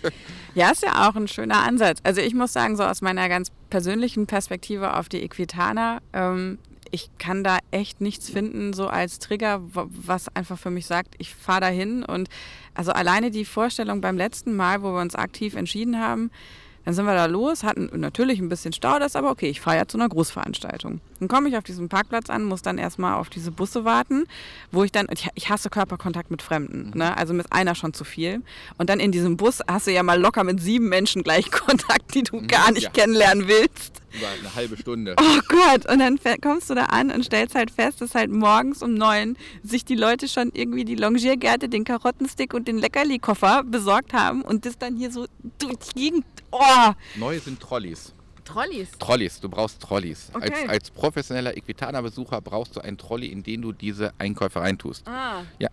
ja, 0.55 0.71
ist 0.71 0.83
ja 0.83 1.09
auch 1.09 1.15
ein 1.15 1.27
schöner 1.27 1.63
Ansatz. 1.63 1.99
Also 2.03 2.21
ich 2.21 2.33
muss 2.33 2.53
sagen, 2.53 2.77
so 2.77 2.83
aus 2.83 3.01
meiner 3.01 3.29
ganz 3.29 3.51
persönlichen 3.69 4.27
Perspektive 4.27 4.97
auf 4.97 5.09
die 5.09 5.21
Equitana, 5.23 5.99
ähm, 6.13 6.57
ich 6.91 7.09
kann 7.17 7.43
da 7.43 7.59
echt 7.71 8.01
nichts 8.01 8.29
finden, 8.29 8.73
so 8.73 8.87
als 8.87 9.19
Trigger, 9.19 9.61
was 9.63 10.27
einfach 10.35 10.59
für 10.59 10.71
mich 10.71 10.85
sagt, 10.85 11.15
ich 11.19 11.33
fahre 11.33 11.61
dahin 11.61 12.03
und 12.03 12.29
also 12.73 12.91
alleine 12.91 13.31
die 13.31 13.45
Vorstellung 13.45 14.01
beim 14.01 14.17
letzten 14.17 14.55
Mal, 14.55 14.83
wo 14.83 14.93
wir 14.93 15.01
uns 15.01 15.15
aktiv 15.15 15.55
entschieden 15.55 15.99
haben, 15.99 16.31
dann 16.85 16.93
sind 16.93 17.05
wir 17.05 17.13
da 17.13 17.25
los, 17.25 17.63
hatten 17.63 17.89
natürlich 17.99 18.39
ein 18.39 18.49
bisschen 18.49 18.73
Stau, 18.73 18.97
das 18.97 19.11
ist 19.11 19.15
aber 19.15 19.29
okay, 19.29 19.49
ich 19.49 19.61
fahre 19.61 19.77
ja 19.77 19.87
zu 19.87 19.97
einer 19.97 20.09
Großveranstaltung. 20.09 20.99
Dann 21.19 21.27
komme 21.27 21.49
ich 21.49 21.57
auf 21.57 21.63
diesem 21.63 21.89
Parkplatz 21.89 22.29
an, 22.29 22.43
muss 22.43 22.63
dann 22.63 22.77
erstmal 22.77 23.13
auf 23.13 23.29
diese 23.29 23.51
Busse 23.51 23.85
warten, 23.85 24.25
wo 24.71 24.83
ich 24.83 24.91
dann, 24.91 25.07
ich 25.35 25.49
hasse 25.49 25.69
Körperkontakt 25.69 26.31
mit 26.31 26.41
Fremden, 26.41 26.89
mhm. 26.89 26.97
ne? 26.97 27.17
also 27.17 27.33
mit 27.33 27.53
einer 27.53 27.75
schon 27.75 27.93
zu 27.93 28.03
viel. 28.03 28.41
Und 28.77 28.89
dann 28.89 28.99
in 28.99 29.11
diesem 29.11 29.37
Bus 29.37 29.59
hast 29.69 29.87
du 29.87 29.91
ja 29.91 30.01
mal 30.01 30.19
locker 30.19 30.43
mit 30.43 30.59
sieben 30.59 30.89
Menschen 30.89 31.21
gleich 31.23 31.51
Kontakt, 31.51 32.15
die 32.15 32.23
du 32.23 32.37
mhm, 32.37 32.47
gar 32.47 32.71
nicht 32.71 32.83
ja. 32.83 32.89
kennenlernen 32.89 33.47
willst. 33.47 34.01
Über 34.13 34.27
eine 34.27 34.55
halbe 34.55 34.75
Stunde. 34.75 35.15
Oh 35.17 35.39
Gott, 35.47 35.89
und 35.89 35.99
dann 35.99 36.19
kommst 36.41 36.69
du 36.69 36.75
da 36.75 36.85
an 36.85 37.11
und 37.11 37.23
stellst 37.23 37.55
halt 37.55 37.71
fest, 37.71 38.01
dass 38.01 38.13
halt 38.13 38.29
morgens 38.29 38.83
um 38.83 38.93
neun 38.93 39.37
sich 39.63 39.85
die 39.85 39.95
Leute 39.95 40.27
schon 40.27 40.51
irgendwie 40.53 40.83
die 40.83 40.95
Longiergärte, 40.95 41.69
den 41.69 41.85
Karottenstick 41.85 42.53
und 42.53 42.67
den 42.67 42.77
Leckerli-Koffer 42.77 43.63
besorgt 43.63 44.11
haben 44.13 44.41
und 44.41 44.65
das 44.65 44.77
dann 44.77 44.97
hier 44.97 45.11
so 45.11 45.27
durch 45.59 45.77
die 45.95 45.99
Gegend 45.99 46.25
Oh. 46.51 46.91
Neu 47.15 47.39
sind 47.39 47.59
Trolleys. 47.59 48.13
Trolleys? 48.43 48.91
Trolleys, 48.99 49.39
du 49.39 49.49
brauchst 49.49 49.81
Trolleys. 49.81 50.29
Okay. 50.33 50.51
Als, 50.51 50.69
als 50.69 50.91
professioneller 50.91 51.55
Equitana-Besucher 51.55 52.41
brauchst 52.41 52.75
du 52.75 52.81
einen 52.81 52.97
Trolley, 52.97 53.27
in 53.27 53.43
den 53.43 53.61
du 53.61 53.71
diese 53.71 54.13
Einkäufe 54.17 54.59
reintust. 54.59 55.07
Ah. 55.07 55.43
Ja. 55.59 55.69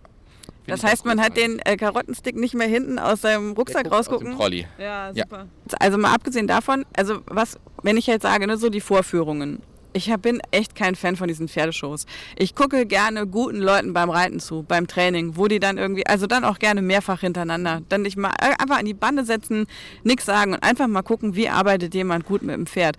Das 0.67 0.83
heißt, 0.83 1.05
man 1.05 1.19
hat 1.19 1.35
den 1.35 1.59
äh, 1.59 1.77
Karottenstick 1.77 2.35
nicht 2.35 2.53
mehr 2.53 2.67
hinten 2.67 2.99
aus 2.99 3.21
seinem 3.21 3.53
Rucksack 3.53 3.91
rausgucken. 3.91 4.33
Aus 4.33 4.37
Trolley. 4.37 4.67
Ja, 4.77 5.11
super. 5.13 5.47
Ja. 5.71 5.77
Also 5.79 5.97
mal 5.97 6.13
abgesehen 6.13 6.47
davon, 6.47 6.85
also 6.95 7.21
was, 7.25 7.57
wenn 7.81 7.97
ich 7.97 8.07
jetzt 8.07 8.21
sage, 8.21 8.45
ne, 8.45 8.57
so 8.57 8.69
die 8.69 8.81
Vorführungen, 8.81 9.63
ich 9.93 10.13
bin 10.17 10.39
echt 10.51 10.75
kein 10.75 10.95
Fan 10.95 11.15
von 11.15 11.27
diesen 11.27 11.47
Pferdeshows. 11.47 12.05
Ich 12.37 12.55
gucke 12.55 12.85
gerne 12.85 13.25
guten 13.27 13.59
Leuten 13.59 13.93
beim 13.93 14.09
Reiten 14.09 14.39
zu, 14.39 14.63
beim 14.63 14.87
Training, 14.87 15.35
wo 15.35 15.47
die 15.47 15.59
dann 15.59 15.77
irgendwie, 15.77 16.05
also 16.05 16.27
dann 16.27 16.43
auch 16.43 16.59
gerne 16.59 16.81
mehrfach 16.81 17.21
hintereinander. 17.21 17.81
Dann 17.89 18.03
nicht 18.03 18.17
mal 18.17 18.31
äh, 18.39 18.53
einfach 18.59 18.79
an 18.79 18.85
die 18.85 18.93
Bande 18.93 19.25
setzen, 19.25 19.65
nichts 20.03 20.25
sagen 20.25 20.53
und 20.53 20.63
einfach 20.63 20.87
mal 20.87 21.01
gucken, 21.01 21.35
wie 21.35 21.49
arbeitet 21.49 21.93
jemand 21.93 22.25
gut 22.25 22.41
mit 22.41 22.55
dem 22.55 22.67
Pferd. 22.67 22.97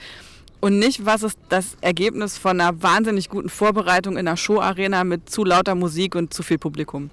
Und 0.60 0.78
nicht, 0.78 1.06
was 1.06 1.22
ist 1.22 1.38
das 1.48 1.76
Ergebnis 1.80 2.36
von 2.36 2.60
einer 2.60 2.82
wahnsinnig 2.82 3.30
guten 3.30 3.48
Vorbereitung 3.48 4.18
in 4.18 4.28
einer 4.28 4.36
Showarena 4.36 5.04
mit 5.04 5.30
zu 5.30 5.44
lauter 5.44 5.74
Musik 5.74 6.14
und 6.14 6.34
zu 6.34 6.42
viel 6.42 6.58
Publikum. 6.58 7.10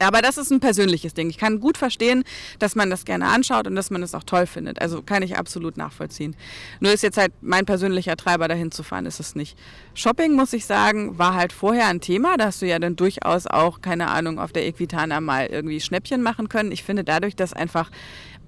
Aber 0.00 0.22
das 0.22 0.38
ist 0.38 0.50
ein 0.50 0.60
persönliches 0.60 1.14
Ding. 1.14 1.28
Ich 1.30 1.38
kann 1.38 1.60
gut 1.60 1.76
verstehen, 1.76 2.24
dass 2.58 2.74
man 2.74 2.90
das 2.90 3.04
gerne 3.04 3.26
anschaut 3.26 3.66
und 3.66 3.74
dass 3.74 3.90
man 3.90 4.02
es 4.02 4.14
auch 4.14 4.24
toll 4.24 4.46
findet. 4.46 4.80
Also 4.80 5.02
kann 5.02 5.22
ich 5.22 5.36
absolut 5.36 5.76
nachvollziehen. 5.76 6.34
Nur 6.80 6.92
ist 6.92 7.02
jetzt 7.02 7.18
halt 7.18 7.32
mein 7.40 7.66
persönlicher 7.66 8.16
Treiber, 8.16 8.48
dahin 8.48 8.72
zu 8.72 8.82
fahren, 8.82 9.06
ist 9.06 9.20
es 9.20 9.34
nicht. 9.34 9.58
Shopping, 9.94 10.34
muss 10.34 10.52
ich 10.52 10.64
sagen, 10.64 11.18
war 11.18 11.34
halt 11.34 11.52
vorher 11.52 11.86
ein 11.88 12.00
Thema. 12.00 12.36
Da 12.36 12.46
hast 12.46 12.62
du 12.62 12.66
ja 12.66 12.78
dann 12.78 12.96
durchaus 12.96 13.46
auch, 13.46 13.80
keine 13.80 14.08
Ahnung, 14.08 14.38
auf 14.38 14.52
der 14.52 14.66
Equitana 14.66 15.20
mal 15.20 15.46
irgendwie 15.46 15.80
Schnäppchen 15.80 16.22
machen 16.22 16.48
können. 16.48 16.72
Ich 16.72 16.82
finde 16.82 17.04
dadurch, 17.04 17.36
dass 17.36 17.52
einfach 17.52 17.90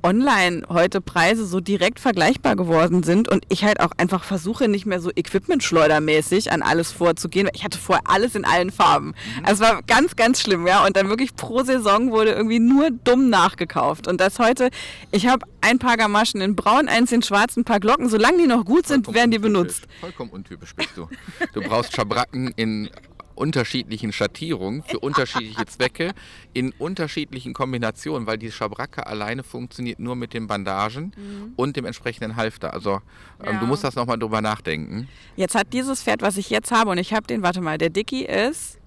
online 0.02 0.62
heute 0.68 1.00
Preise 1.00 1.46
so 1.46 1.60
direkt 1.60 2.00
vergleichbar 2.00 2.56
geworden 2.56 3.02
sind 3.02 3.28
und 3.28 3.44
ich 3.48 3.64
halt 3.64 3.80
auch 3.80 3.92
einfach 3.96 4.24
versuche, 4.24 4.68
nicht 4.68 4.86
mehr 4.86 5.00
so 5.00 5.10
Equipment-schleudermäßig 5.14 6.52
an 6.52 6.62
alles 6.62 6.92
vorzugehen. 6.92 7.48
Ich 7.54 7.64
hatte 7.64 7.78
vorher 7.78 8.04
alles 8.06 8.34
in 8.34 8.44
allen 8.44 8.70
Farben. 8.70 9.08
Mhm. 9.08 9.44
Also 9.44 9.64
es 9.64 9.70
war 9.70 9.82
ganz, 9.82 10.16
ganz 10.16 10.40
schlimm, 10.40 10.66
ja. 10.66 10.84
Und 10.84 10.96
dann 10.96 11.08
wirklich 11.08 11.36
pro 11.36 11.62
Saison 11.62 12.10
wurde 12.10 12.32
irgendwie 12.32 12.58
nur 12.58 12.90
dumm 12.90 13.30
nachgekauft. 13.30 14.08
Und 14.08 14.20
das 14.20 14.38
heute, 14.38 14.70
ich 15.10 15.26
habe 15.26 15.46
ein 15.60 15.78
paar 15.78 15.96
Gamaschen 15.96 16.40
in 16.40 16.56
braun, 16.56 16.88
eins 16.88 17.12
in 17.12 17.22
schwarz, 17.22 17.56
ein 17.56 17.64
paar 17.64 17.80
Glocken. 17.80 18.08
Solange 18.08 18.38
die 18.38 18.46
noch 18.46 18.64
gut 18.64 18.86
sind, 18.86 19.12
werden 19.12 19.30
die 19.30 19.38
benutzt. 19.38 19.84
Vollkommen 20.00 20.30
untypisch 20.30 20.74
bist 20.74 20.90
du. 20.96 21.08
Du 21.54 21.60
brauchst 21.60 21.94
Schabracken 21.94 22.52
in 22.56 22.90
unterschiedlichen 23.34 24.12
Schattierungen 24.12 24.82
für 24.82 24.98
unterschiedliche 24.98 25.66
Zwecke 25.66 26.12
in 26.52 26.72
unterschiedlichen 26.78 27.54
Kombinationen, 27.54 28.26
weil 28.26 28.38
die 28.38 28.50
Schabracke 28.50 29.06
alleine 29.06 29.42
funktioniert 29.42 29.98
nur 29.98 30.16
mit 30.16 30.34
den 30.34 30.46
Bandagen 30.46 31.12
mhm. 31.16 31.52
und 31.56 31.76
dem 31.76 31.84
entsprechenden 31.84 32.36
Halfter. 32.36 32.72
Also 32.72 33.00
ähm, 33.44 33.54
ja. 33.54 33.60
du 33.60 33.66
musst 33.66 33.84
das 33.84 33.94
nochmal 33.94 34.18
drüber 34.18 34.40
nachdenken. 34.40 35.08
Jetzt 35.36 35.54
hat 35.54 35.72
dieses 35.72 36.02
Pferd, 36.02 36.22
was 36.22 36.36
ich 36.36 36.50
jetzt 36.50 36.70
habe, 36.70 36.90
und 36.90 36.98
ich 36.98 37.12
habe 37.12 37.26
den, 37.26 37.42
warte 37.42 37.60
mal, 37.60 37.78
der 37.78 37.90
Dicky 37.90 38.24
ist 38.24 38.78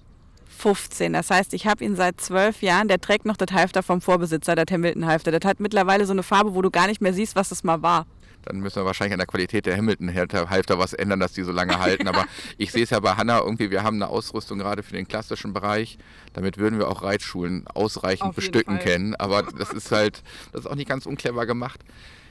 15. 0.56 1.12
Das 1.12 1.30
heißt, 1.30 1.52
ich 1.54 1.66
habe 1.66 1.84
ihn 1.84 1.96
seit 1.96 2.20
zwölf 2.20 2.62
Jahren. 2.62 2.88
Der 2.88 3.00
trägt 3.00 3.26
noch 3.26 3.36
das 3.36 3.52
Halfter 3.52 3.82
vom 3.82 4.00
Vorbesitzer, 4.00 4.54
der 4.54 4.64
Hamilton-Halfter. 4.70 5.30
Das 5.30 5.48
hat 5.48 5.60
mittlerweile 5.60 6.06
so 6.06 6.12
eine 6.12 6.22
Farbe, 6.22 6.54
wo 6.54 6.62
du 6.62 6.70
gar 6.70 6.86
nicht 6.86 7.00
mehr 7.00 7.12
siehst, 7.12 7.36
was 7.36 7.50
das 7.50 7.62
mal 7.62 7.82
war 7.82 8.06
dann 8.46 8.60
müssen 8.60 8.76
wir 8.76 8.84
wahrscheinlich 8.84 9.12
an 9.12 9.18
der 9.18 9.26
Qualität 9.26 9.66
der 9.66 9.76
Hamilton-Halfter 9.76 10.78
was 10.78 10.92
ändern, 10.92 11.20
dass 11.20 11.32
die 11.32 11.42
so 11.42 11.52
lange 11.52 11.78
halten. 11.78 12.08
Aber 12.08 12.24
ich 12.58 12.72
sehe 12.72 12.84
es 12.84 12.90
ja 12.90 13.00
bei 13.00 13.14
Hanna 13.14 13.40
irgendwie, 13.40 13.70
wir 13.70 13.82
haben 13.82 13.96
eine 13.96 14.08
Ausrüstung 14.08 14.58
gerade 14.58 14.82
für 14.82 14.92
den 14.92 15.08
klassischen 15.08 15.52
Bereich. 15.52 15.98
Damit 16.32 16.58
würden 16.58 16.78
wir 16.78 16.88
auch 16.88 17.02
Reitschulen 17.02 17.66
ausreichend 17.66 18.30
Auf 18.30 18.36
bestücken 18.36 18.78
können. 18.78 19.14
Aber 19.16 19.42
das 19.42 19.72
ist 19.72 19.90
halt, 19.92 20.22
das 20.52 20.62
ist 20.62 20.66
auch 20.66 20.76
nicht 20.76 20.88
ganz 20.88 21.06
unclever 21.06 21.44
gemacht. 21.44 21.80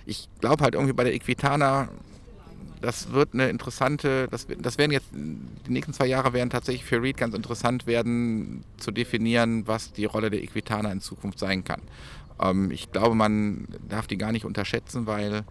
Ich 0.05 0.29
glaube 0.39 0.63
halt 0.63 0.75
irgendwie 0.75 0.93
bei 0.93 1.03
der 1.03 1.13
Equitana, 1.13 1.89
das 2.81 3.11
wird 3.11 3.33
eine 3.33 3.49
interessante, 3.49 4.27
das, 4.29 4.47
das 4.59 4.77
werden 4.77 4.91
jetzt, 4.91 5.07
die 5.11 5.71
nächsten 5.71 5.93
zwei 5.93 6.05
Jahre 6.05 6.33
werden 6.33 6.49
tatsächlich 6.49 6.85
für 6.85 7.01
Reed 7.01 7.17
ganz 7.17 7.33
interessant 7.33 7.87
werden, 7.87 8.63
zu 8.77 8.91
definieren, 8.91 9.67
was 9.67 9.91
die 9.91 10.05
Rolle 10.05 10.29
der 10.29 10.43
Equitana 10.43 10.91
in 10.91 11.01
Zukunft 11.01 11.39
sein 11.39 11.63
kann. 11.63 11.81
Ähm, 12.39 12.71
ich 12.71 12.91
glaube, 12.91 13.15
man 13.15 13.67
darf 13.89 14.07
die 14.07 14.17
gar 14.17 14.31
nicht 14.31 14.45
unterschätzen, 14.45 15.07
weil 15.07 15.43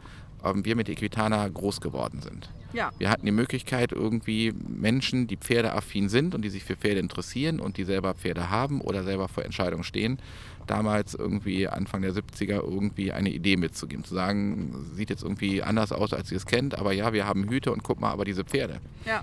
wir 0.65 0.77
mit 0.77 0.89
Equitana 0.89 1.49
groß 1.49 1.81
geworden 1.81 2.21
sind. 2.23 2.51
Ja. 2.73 2.91
Wir 2.99 3.09
hatten 3.09 3.25
die 3.25 3.33
Möglichkeit, 3.33 3.93
irgendwie 3.93 4.53
Menschen, 4.69 5.27
die 5.29 5.37
pferdeaffin 5.37 6.09
sind 6.09 6.35
und 6.35 6.43
die 6.43 6.51
sich 6.51 6.65
für 6.65 6.77
Pferde 6.77 6.99
interessieren 7.01 7.61
und 7.61 7.77
die 7.77 7.85
selber 7.85 8.15
Pferde 8.15 8.51
haben 8.51 8.81
oder 8.81 9.05
selber 9.05 9.29
vor 9.29 9.45
Entscheidungen 9.45 9.85
stehen, 9.85 10.19
damals 10.66 11.15
irgendwie 11.15 11.69
Anfang 11.69 12.03
der 12.03 12.12
70er 12.12 12.62
irgendwie 12.65 13.12
eine 13.12 13.31
Idee 13.31 13.57
mitzugeben. 13.57 14.05
Zu 14.05 14.15
sagen, 14.15 14.75
sieht 14.95 15.09
jetzt 15.11 15.23
irgendwie 15.23 15.62
anders 15.62 15.93
aus, 15.93 16.12
als 16.12 16.31
ihr 16.33 16.37
es 16.39 16.47
kennt, 16.47 16.77
aber 16.77 16.93
ja, 16.93 17.12
wir 17.12 17.27
haben 17.27 17.49
Hüte 17.49 17.71
und 17.73 17.85
guck 17.85 18.01
mal, 18.01 18.11
aber 18.11 18.25
diese 18.25 18.45
Pferde, 18.45 18.81
Ja. 19.07 19.23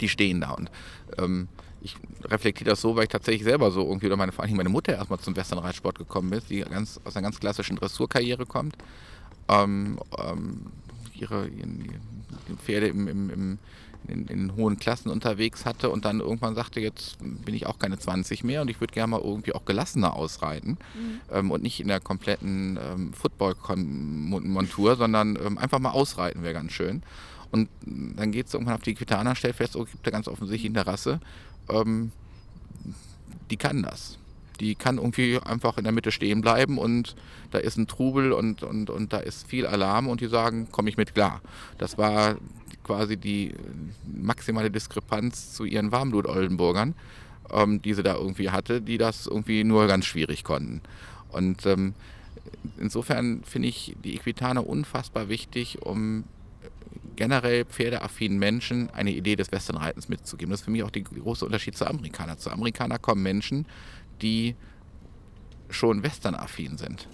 die 0.00 0.08
stehen 0.10 0.42
da. 0.42 0.50
Und 0.50 0.70
ähm, 1.18 1.48
ich 1.80 1.96
reflektiere 2.24 2.70
das 2.70 2.80
so, 2.82 2.94
weil 2.96 3.04
ich 3.04 3.08
tatsächlich 3.10 3.44
selber 3.44 3.70
so 3.70 3.86
irgendwie, 3.86 4.06
oder 4.06 4.16
meine, 4.16 4.32
vor 4.32 4.44
allem 4.44 4.56
meine 4.56 4.68
Mutter 4.68 4.92
erstmal 4.94 5.18
zum 5.20 5.34
Westernreitsport 5.36 5.96
gekommen 5.98 6.32
ist, 6.34 6.50
die 6.50 6.60
ganz, 6.60 7.00
aus 7.04 7.16
einer 7.16 7.22
ganz 7.22 7.40
klassischen 7.40 7.76
Dressurkarriere 7.76 8.44
kommt. 8.44 8.76
Ähm, 9.48 9.98
ähm, 10.18 10.66
ihre, 11.14 11.48
Pferde 12.62 12.88
im, 12.88 13.08
im, 13.08 13.30
im, 13.30 13.58
in, 14.08 14.26
in 14.26 14.54
hohen 14.54 14.78
Klassen 14.78 15.10
unterwegs 15.10 15.64
hatte 15.64 15.90
und 15.90 16.04
dann 16.04 16.20
irgendwann 16.20 16.54
sagte, 16.54 16.80
jetzt 16.80 17.18
bin 17.20 17.54
ich 17.54 17.66
auch 17.66 17.78
keine 17.78 17.98
20 17.98 18.44
mehr 18.44 18.62
und 18.62 18.70
ich 18.70 18.80
würde 18.80 18.92
gerne 18.92 19.10
mal 19.10 19.20
irgendwie 19.20 19.52
auch 19.52 19.64
gelassener 19.64 20.14
ausreiten 20.14 20.78
ähm, 21.32 21.50
und 21.50 21.62
nicht 21.62 21.80
in 21.80 21.88
der 21.88 22.00
kompletten 22.00 22.78
ähm, 22.80 23.12
Football-Montur, 23.12 24.96
sondern 24.96 25.36
ähm, 25.36 25.58
einfach 25.58 25.78
mal 25.78 25.90
ausreiten 25.90 26.42
wäre 26.42 26.54
ganz 26.54 26.72
schön. 26.72 27.02
Und 27.50 27.68
dann 27.82 28.32
geht 28.32 28.46
es 28.46 28.54
irgendwann 28.54 28.74
auf 28.74 28.82
die 28.82 28.94
Quitana, 28.94 29.34
stellt 29.34 29.56
fest, 29.56 29.76
oh, 29.76 29.84
gibt 29.84 30.06
da 30.06 30.10
ganz 30.10 30.28
offensichtlich 30.28 30.70
eine 30.70 30.86
Rasse, 30.86 31.20
ähm, 31.68 32.12
die 33.50 33.56
kann 33.56 33.82
das. 33.82 34.18
Die 34.56 34.74
kann 34.74 34.98
irgendwie 34.98 35.38
einfach 35.38 35.78
in 35.78 35.84
der 35.84 35.92
Mitte 35.92 36.12
stehen 36.12 36.40
bleiben 36.40 36.78
und 36.78 37.14
da 37.50 37.58
ist 37.58 37.76
ein 37.76 37.86
Trubel 37.86 38.32
und, 38.32 38.62
und, 38.62 38.90
und 38.90 39.12
da 39.12 39.18
ist 39.18 39.46
viel 39.46 39.66
Alarm 39.66 40.08
und 40.08 40.20
die 40.20 40.28
sagen, 40.28 40.68
komme 40.70 40.88
ich 40.88 40.96
mit 40.96 41.14
klar. 41.14 41.40
Das 41.78 41.98
war 41.98 42.36
quasi 42.84 43.16
die 43.16 43.54
maximale 44.06 44.70
Diskrepanz 44.70 45.52
zu 45.54 45.64
ihren 45.64 45.92
Warmblut-Oldenburgern, 45.92 46.94
ähm, 47.52 47.82
die 47.82 47.94
sie 47.94 48.02
da 48.02 48.14
irgendwie 48.14 48.50
hatte, 48.50 48.80
die 48.80 48.98
das 48.98 49.26
irgendwie 49.26 49.64
nur 49.64 49.86
ganz 49.86 50.06
schwierig 50.06 50.44
konnten. 50.44 50.80
Und 51.30 51.66
ähm, 51.66 51.94
insofern 52.78 53.42
finde 53.44 53.68
ich 53.68 53.96
die 54.04 54.14
Equitaner 54.14 54.66
unfassbar 54.66 55.28
wichtig, 55.28 55.82
um 55.82 56.24
generell 57.16 57.64
pferdeaffinen 57.64 58.38
Menschen 58.38 58.90
eine 58.90 59.10
Idee 59.10 59.36
des 59.36 59.50
Westernreitens 59.50 60.08
mitzugeben. 60.08 60.50
Das 60.50 60.60
ist 60.60 60.64
für 60.64 60.70
mich 60.70 60.82
auch 60.82 60.90
der 60.90 61.02
große 61.02 61.44
Unterschied 61.44 61.76
zu 61.76 61.86
Amerikaner. 61.86 62.38
Zu 62.38 62.50
Amerikaner 62.50 62.98
kommen 62.98 63.22
Menschen, 63.22 63.66
die 64.22 64.54
schon 65.70 66.02
westernaffin 66.02 66.78
sind. 66.78 67.08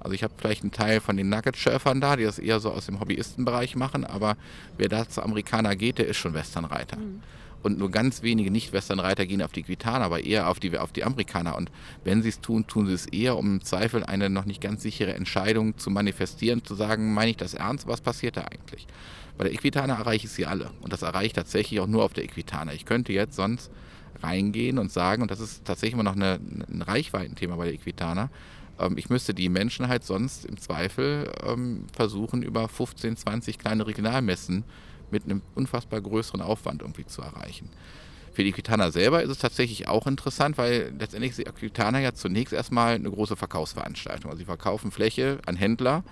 Also 0.00 0.14
ich 0.14 0.22
habe 0.22 0.34
vielleicht 0.36 0.62
einen 0.62 0.72
Teil 0.72 1.00
von 1.00 1.16
den 1.16 1.28
Nugget-Schürfern 1.28 2.00
da, 2.00 2.16
die 2.16 2.24
das 2.24 2.38
eher 2.38 2.60
so 2.60 2.70
aus 2.70 2.86
dem 2.86 3.00
Hobbyistenbereich 3.00 3.76
machen, 3.76 4.04
aber 4.04 4.36
wer 4.76 4.88
da 4.88 5.08
zu 5.08 5.22
Amerikaner 5.22 5.76
geht, 5.76 5.98
der 5.98 6.06
ist 6.06 6.16
schon 6.16 6.34
Westernreiter. 6.34 6.98
Mhm. 6.98 7.20
Und 7.60 7.78
nur 7.78 7.90
ganz 7.90 8.22
wenige 8.22 8.52
Nicht-Westernreiter 8.52 9.26
gehen 9.26 9.42
auf 9.42 9.50
die 9.50 9.64
Quitaner, 9.64 10.04
aber 10.04 10.22
eher 10.22 10.48
auf 10.48 10.60
die, 10.60 10.78
auf 10.78 10.92
die 10.92 11.02
Amerikaner. 11.02 11.56
Und 11.56 11.72
wenn 12.04 12.22
sie 12.22 12.28
es 12.28 12.40
tun, 12.40 12.68
tun 12.68 12.86
sie 12.86 12.92
es 12.92 13.06
eher, 13.06 13.36
um 13.36 13.54
im 13.54 13.64
Zweifel 13.64 14.04
eine 14.04 14.30
noch 14.30 14.44
nicht 14.44 14.60
ganz 14.60 14.82
sichere 14.82 15.14
Entscheidung 15.14 15.76
zu 15.76 15.90
manifestieren, 15.90 16.64
zu 16.64 16.76
sagen, 16.76 17.12
meine 17.12 17.32
ich 17.32 17.36
das 17.36 17.54
ernst, 17.54 17.88
was 17.88 18.00
passiert 18.00 18.36
da 18.36 18.42
eigentlich? 18.42 18.86
Bei 19.36 19.44
der 19.44 19.52
Equitana 19.52 19.96
erreiche 19.96 20.26
ich 20.26 20.32
sie 20.32 20.46
alle. 20.46 20.70
Und 20.80 20.92
das 20.92 21.02
erreiche 21.02 21.26
ich 21.26 21.32
tatsächlich 21.32 21.80
auch 21.80 21.88
nur 21.88 22.04
auf 22.04 22.12
der 22.12 22.24
Equitana. 22.24 22.72
Ich 22.74 22.84
könnte 22.84 23.12
jetzt 23.12 23.34
sonst 23.34 23.72
reingehen 24.22 24.78
und 24.78 24.92
sagen, 24.92 25.22
und 25.22 25.30
das 25.30 25.40
ist 25.40 25.64
tatsächlich 25.64 25.94
immer 25.94 26.02
noch 26.02 26.16
eine, 26.16 26.40
ein 26.68 26.82
Reichweitenthema 26.82 27.56
bei 27.56 27.66
der 27.66 27.74
Equitana, 27.74 28.30
ähm, 28.78 28.96
ich 28.96 29.10
müsste 29.10 29.34
die 29.34 29.48
Menschen 29.48 29.88
halt 29.88 30.04
sonst 30.04 30.44
im 30.44 30.58
Zweifel 30.58 31.32
ähm, 31.44 31.86
versuchen, 31.92 32.42
über 32.42 32.68
15, 32.68 33.16
20 33.16 33.58
kleine 33.58 33.86
Regionalmessen 33.86 34.64
mit 35.10 35.24
einem 35.24 35.42
unfassbar 35.54 36.00
größeren 36.00 36.40
Aufwand 36.40 36.82
irgendwie 36.82 37.06
zu 37.06 37.22
erreichen. 37.22 37.70
Für 38.32 38.44
die 38.44 38.50
Equitana 38.50 38.92
selber 38.92 39.22
ist 39.22 39.30
es 39.30 39.38
tatsächlich 39.38 39.88
auch 39.88 40.06
interessant, 40.06 40.58
weil 40.58 40.92
letztendlich 40.98 41.30
ist 41.30 41.38
die 41.38 41.46
Equitana 41.46 41.98
ja 41.98 42.14
zunächst 42.14 42.52
erstmal 42.52 42.94
eine 42.94 43.10
große 43.10 43.36
Verkaufsveranstaltung. 43.36 44.30
Also 44.30 44.38
sie 44.38 44.44
verkaufen 44.44 44.92
Fläche 44.92 45.38
an 45.46 45.56
Händler, 45.56 46.04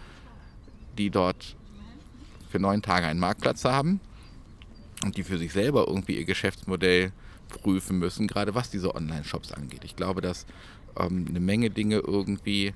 die 0.99 1.11
dort 1.11 1.57
für 2.49 2.59
neun 2.59 2.83
Tage 2.83 3.07
einen 3.07 3.21
Marktplatz 3.21 3.65
haben 3.65 4.01
und 5.05 5.17
die 5.17 5.23
für 5.23 5.39
sich 5.39 5.53
selber 5.53 5.87
irgendwie 5.87 6.17
ihr 6.17 6.25
Geschäftsmodell 6.25 7.13
prüfen 7.49 7.99
müssen, 7.99 8.27
gerade 8.27 8.55
was 8.55 8.71
diese 8.71 8.95
Online-Shops 8.95 9.53
angeht. 9.53 9.85
Ich 9.85 9.97
glaube, 9.97 10.21
dass 10.21 10.47
ähm, 10.99 11.27
eine 11.29 11.41
Menge 11.41 11.71
Dinge 11.71 11.97
irgendwie 11.97 12.75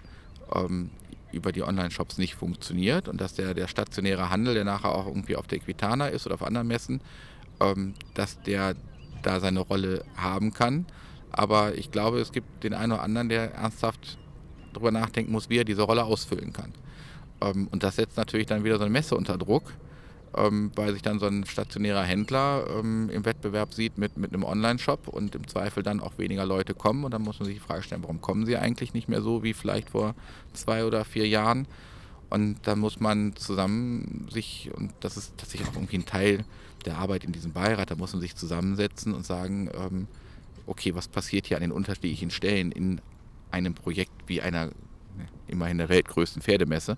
ähm, 0.55 0.91
über 1.33 1.53
die 1.53 1.63
Online-Shops 1.63 2.19
nicht 2.19 2.35
funktioniert 2.35 3.09
und 3.09 3.21
dass 3.21 3.35
der, 3.35 3.55
der 3.55 3.69
stationäre 3.69 4.31
Handel, 4.31 4.55
der 4.55 4.65
nachher 4.65 4.95
auch 4.95 5.07
irgendwie 5.07 5.37
auf 5.37 5.47
der 5.47 5.59
Equitana 5.59 6.09
ist 6.09 6.27
oder 6.27 6.35
auf 6.35 6.43
anderen 6.43 6.67
Messen, 6.67 7.01
ähm, 7.61 7.95
dass 8.15 8.41
der 8.43 8.75
da 9.23 9.41
seine 9.41 9.61
Rolle 9.61 10.05
haben 10.17 10.53
kann. 10.53 10.87
Aber 11.31 11.77
ich 11.77 11.91
glaube, 11.91 12.21
es 12.21 12.33
gibt 12.33 12.65
den 12.65 12.75
einen 12.75 12.93
oder 12.93 13.03
anderen, 13.03 13.29
der 13.29 13.55
ernsthaft 13.55 14.19
darüber 14.73 14.91
nachdenken 14.91 15.33
muss, 15.33 15.49
wie 15.51 15.59
er 15.59 15.65
diese 15.65 15.83
Rolle 15.83 16.05
ausfüllen 16.05 16.53
kann. 16.53 16.73
Ähm, 17.41 17.69
und 17.71 17.83
das 17.83 17.97
setzt 17.97 18.17
natürlich 18.17 18.47
dann 18.47 18.65
wieder 18.65 18.79
so 18.79 18.85
eine 18.85 18.91
Messe 18.91 19.17
unter 19.17 19.39
Druck, 19.39 19.73
ähm, 20.37 20.71
weil 20.77 20.93
sich 20.93 21.03
dann 21.03 21.19
so 21.19 21.27
ein 21.27 21.45
stationärer 21.45 22.03
Händler 22.03 22.65
ähm, 22.79 23.11
im 23.11 23.25
Wettbewerb 23.25 23.75
sieht 23.75 23.99
mit, 23.99 24.17
mit 24.17 24.33
einem 24.33 24.45
Online-Shop 24.45 25.09
und 25.09 25.35
im 25.35 25.47
Zweifel 25.49 25.83
dann 25.83 26.01
auch 26.01 26.19
weniger 26.19 26.47
Leute 26.47 26.75
kommen. 26.75 27.05
Und 27.05 27.13
dann 27.13 27.23
muss 27.23 27.39
man 27.39 27.47
sich 27.47 27.57
die 27.57 27.65
Frage 27.65 27.83
stellen, 27.83 28.03
warum 28.03 28.21
kommen 28.21 28.47
sie 28.47 28.57
eigentlich 28.57 28.95
nicht 28.95 29.09
mehr 29.09 29.23
so 29.23 29.43
wie 29.43 29.55
vielleicht 29.55 29.91
vor 29.91 30.15
zwei 30.53 30.85
oder 30.85 31.05
vier 31.05 31.27
Jahren? 31.27 31.67
Und 32.29 32.59
dann 32.63 32.79
muss 32.79 33.01
man 33.01 33.35
zusammen 33.35 34.29
sich, 34.31 34.71
und 34.75 34.93
das 35.01 35.17
ist 35.17 35.37
tatsächlich 35.37 35.69
auch 35.69 35.75
irgendwie 35.75 35.99
ein 35.99 36.07
Teil 36.07 36.45
der 36.85 36.99
Arbeit 36.99 37.25
in 37.25 37.33
diesem 37.33 37.53
Beirat, 37.53 37.91
da 37.91 37.97
muss 37.97 38.13
man 38.13 38.23
sich 38.23 38.37
zusammensetzen 38.37 39.13
und 39.15 39.27
sagen, 39.27 39.69
ähm, 39.75 40.07
okay, 40.67 40.95
was 40.95 41.09
passiert 41.09 41.47
hier 41.47 41.57
an 41.57 41.63
den 41.63 41.73
unterschiedlichen 41.73 42.31
Stellen 42.31 42.71
in 42.71 43.01
einem 43.51 43.75
Projekt 43.75 44.13
wie 44.29 44.41
einer 44.41 44.71
immerhin 45.49 45.79
der 45.79 45.89
weltgrößten 45.89 46.41
Pferdemesse 46.41 46.97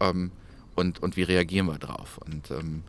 ähm, 0.00 0.30
und, 0.78 1.02
und 1.02 1.16
wie 1.16 1.22
reagieren 1.24 1.66
wir 1.66 1.78
drauf. 1.78 2.18
Und 2.24 2.50
ähm, 2.50 2.82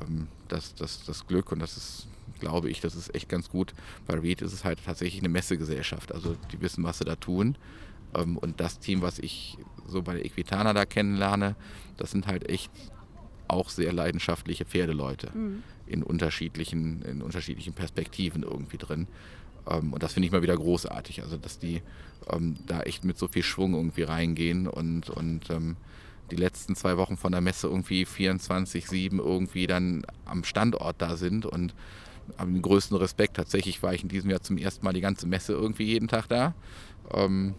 ähm, 0.00 0.28
das, 0.48 0.74
das, 0.74 1.04
das 1.04 1.26
Glück 1.26 1.50
und 1.52 1.58
das 1.58 1.76
ist, 1.76 2.06
glaube 2.40 2.70
ich, 2.70 2.80
das 2.80 2.94
ist 2.94 3.14
echt 3.14 3.28
ganz 3.28 3.48
gut. 3.48 3.74
Bei 4.06 4.14
Reed 4.14 4.42
ist 4.42 4.52
es 4.52 4.64
halt 4.64 4.78
tatsächlich 4.84 5.20
eine 5.20 5.28
Messegesellschaft. 5.30 6.12
Also 6.12 6.36
die 6.52 6.60
wissen, 6.60 6.84
was 6.84 6.98
sie 6.98 7.04
da 7.04 7.16
tun. 7.16 7.56
Ähm, 8.14 8.36
und 8.36 8.60
das 8.60 8.78
Team, 8.78 9.02
was 9.02 9.18
ich 9.18 9.56
so 9.88 10.02
bei 10.02 10.14
der 10.14 10.24
Equitana 10.24 10.72
da 10.72 10.84
kennenlerne, 10.84 11.56
das 11.96 12.10
sind 12.10 12.26
halt 12.26 12.48
echt 12.48 12.70
auch 13.48 13.70
sehr 13.70 13.92
leidenschaftliche 13.92 14.64
Pferdeleute 14.64 15.30
Mhm. 15.34 15.62
in, 15.86 16.02
unterschiedlichen, 16.02 17.02
in 17.02 17.22
unterschiedlichen 17.22 17.72
Perspektiven 17.74 18.42
irgendwie 18.42 18.76
drin. 18.78 19.06
Ähm, 19.68 19.92
und 19.92 20.02
das 20.02 20.12
finde 20.14 20.26
ich 20.26 20.32
mal 20.32 20.42
wieder 20.42 20.56
großartig. 20.56 21.22
Also, 21.22 21.36
dass 21.36 21.58
die 21.58 21.82
da 22.66 22.80
echt 22.80 23.04
mit 23.04 23.16
so 23.18 23.28
viel 23.28 23.44
Schwung 23.44 23.74
irgendwie 23.74 24.02
reingehen 24.02 24.66
und, 24.66 25.10
und 25.10 25.48
die 26.30 26.36
letzten 26.36 26.74
zwei 26.74 26.96
Wochen 26.96 27.16
von 27.16 27.32
der 27.32 27.40
Messe 27.40 27.68
irgendwie 27.68 28.04
24-7 28.04 29.18
irgendwie 29.18 29.66
dann 29.66 30.04
am 30.24 30.44
Standort 30.44 30.96
da 30.98 31.16
sind 31.16 31.46
und 31.46 31.74
den 32.40 32.62
größten 32.62 32.96
Respekt. 32.96 33.36
Tatsächlich 33.36 33.82
war 33.82 33.94
ich 33.94 34.02
in 34.02 34.08
diesem 34.08 34.30
Jahr 34.30 34.40
zum 34.40 34.58
ersten 34.58 34.84
Mal 34.84 34.92
die 34.92 35.00
ganze 35.00 35.26
Messe 35.26 35.52
irgendwie 35.52 35.84
jeden 35.84 36.08
Tag 36.08 36.28
da. 36.28 36.54
Ähm, 37.12 37.54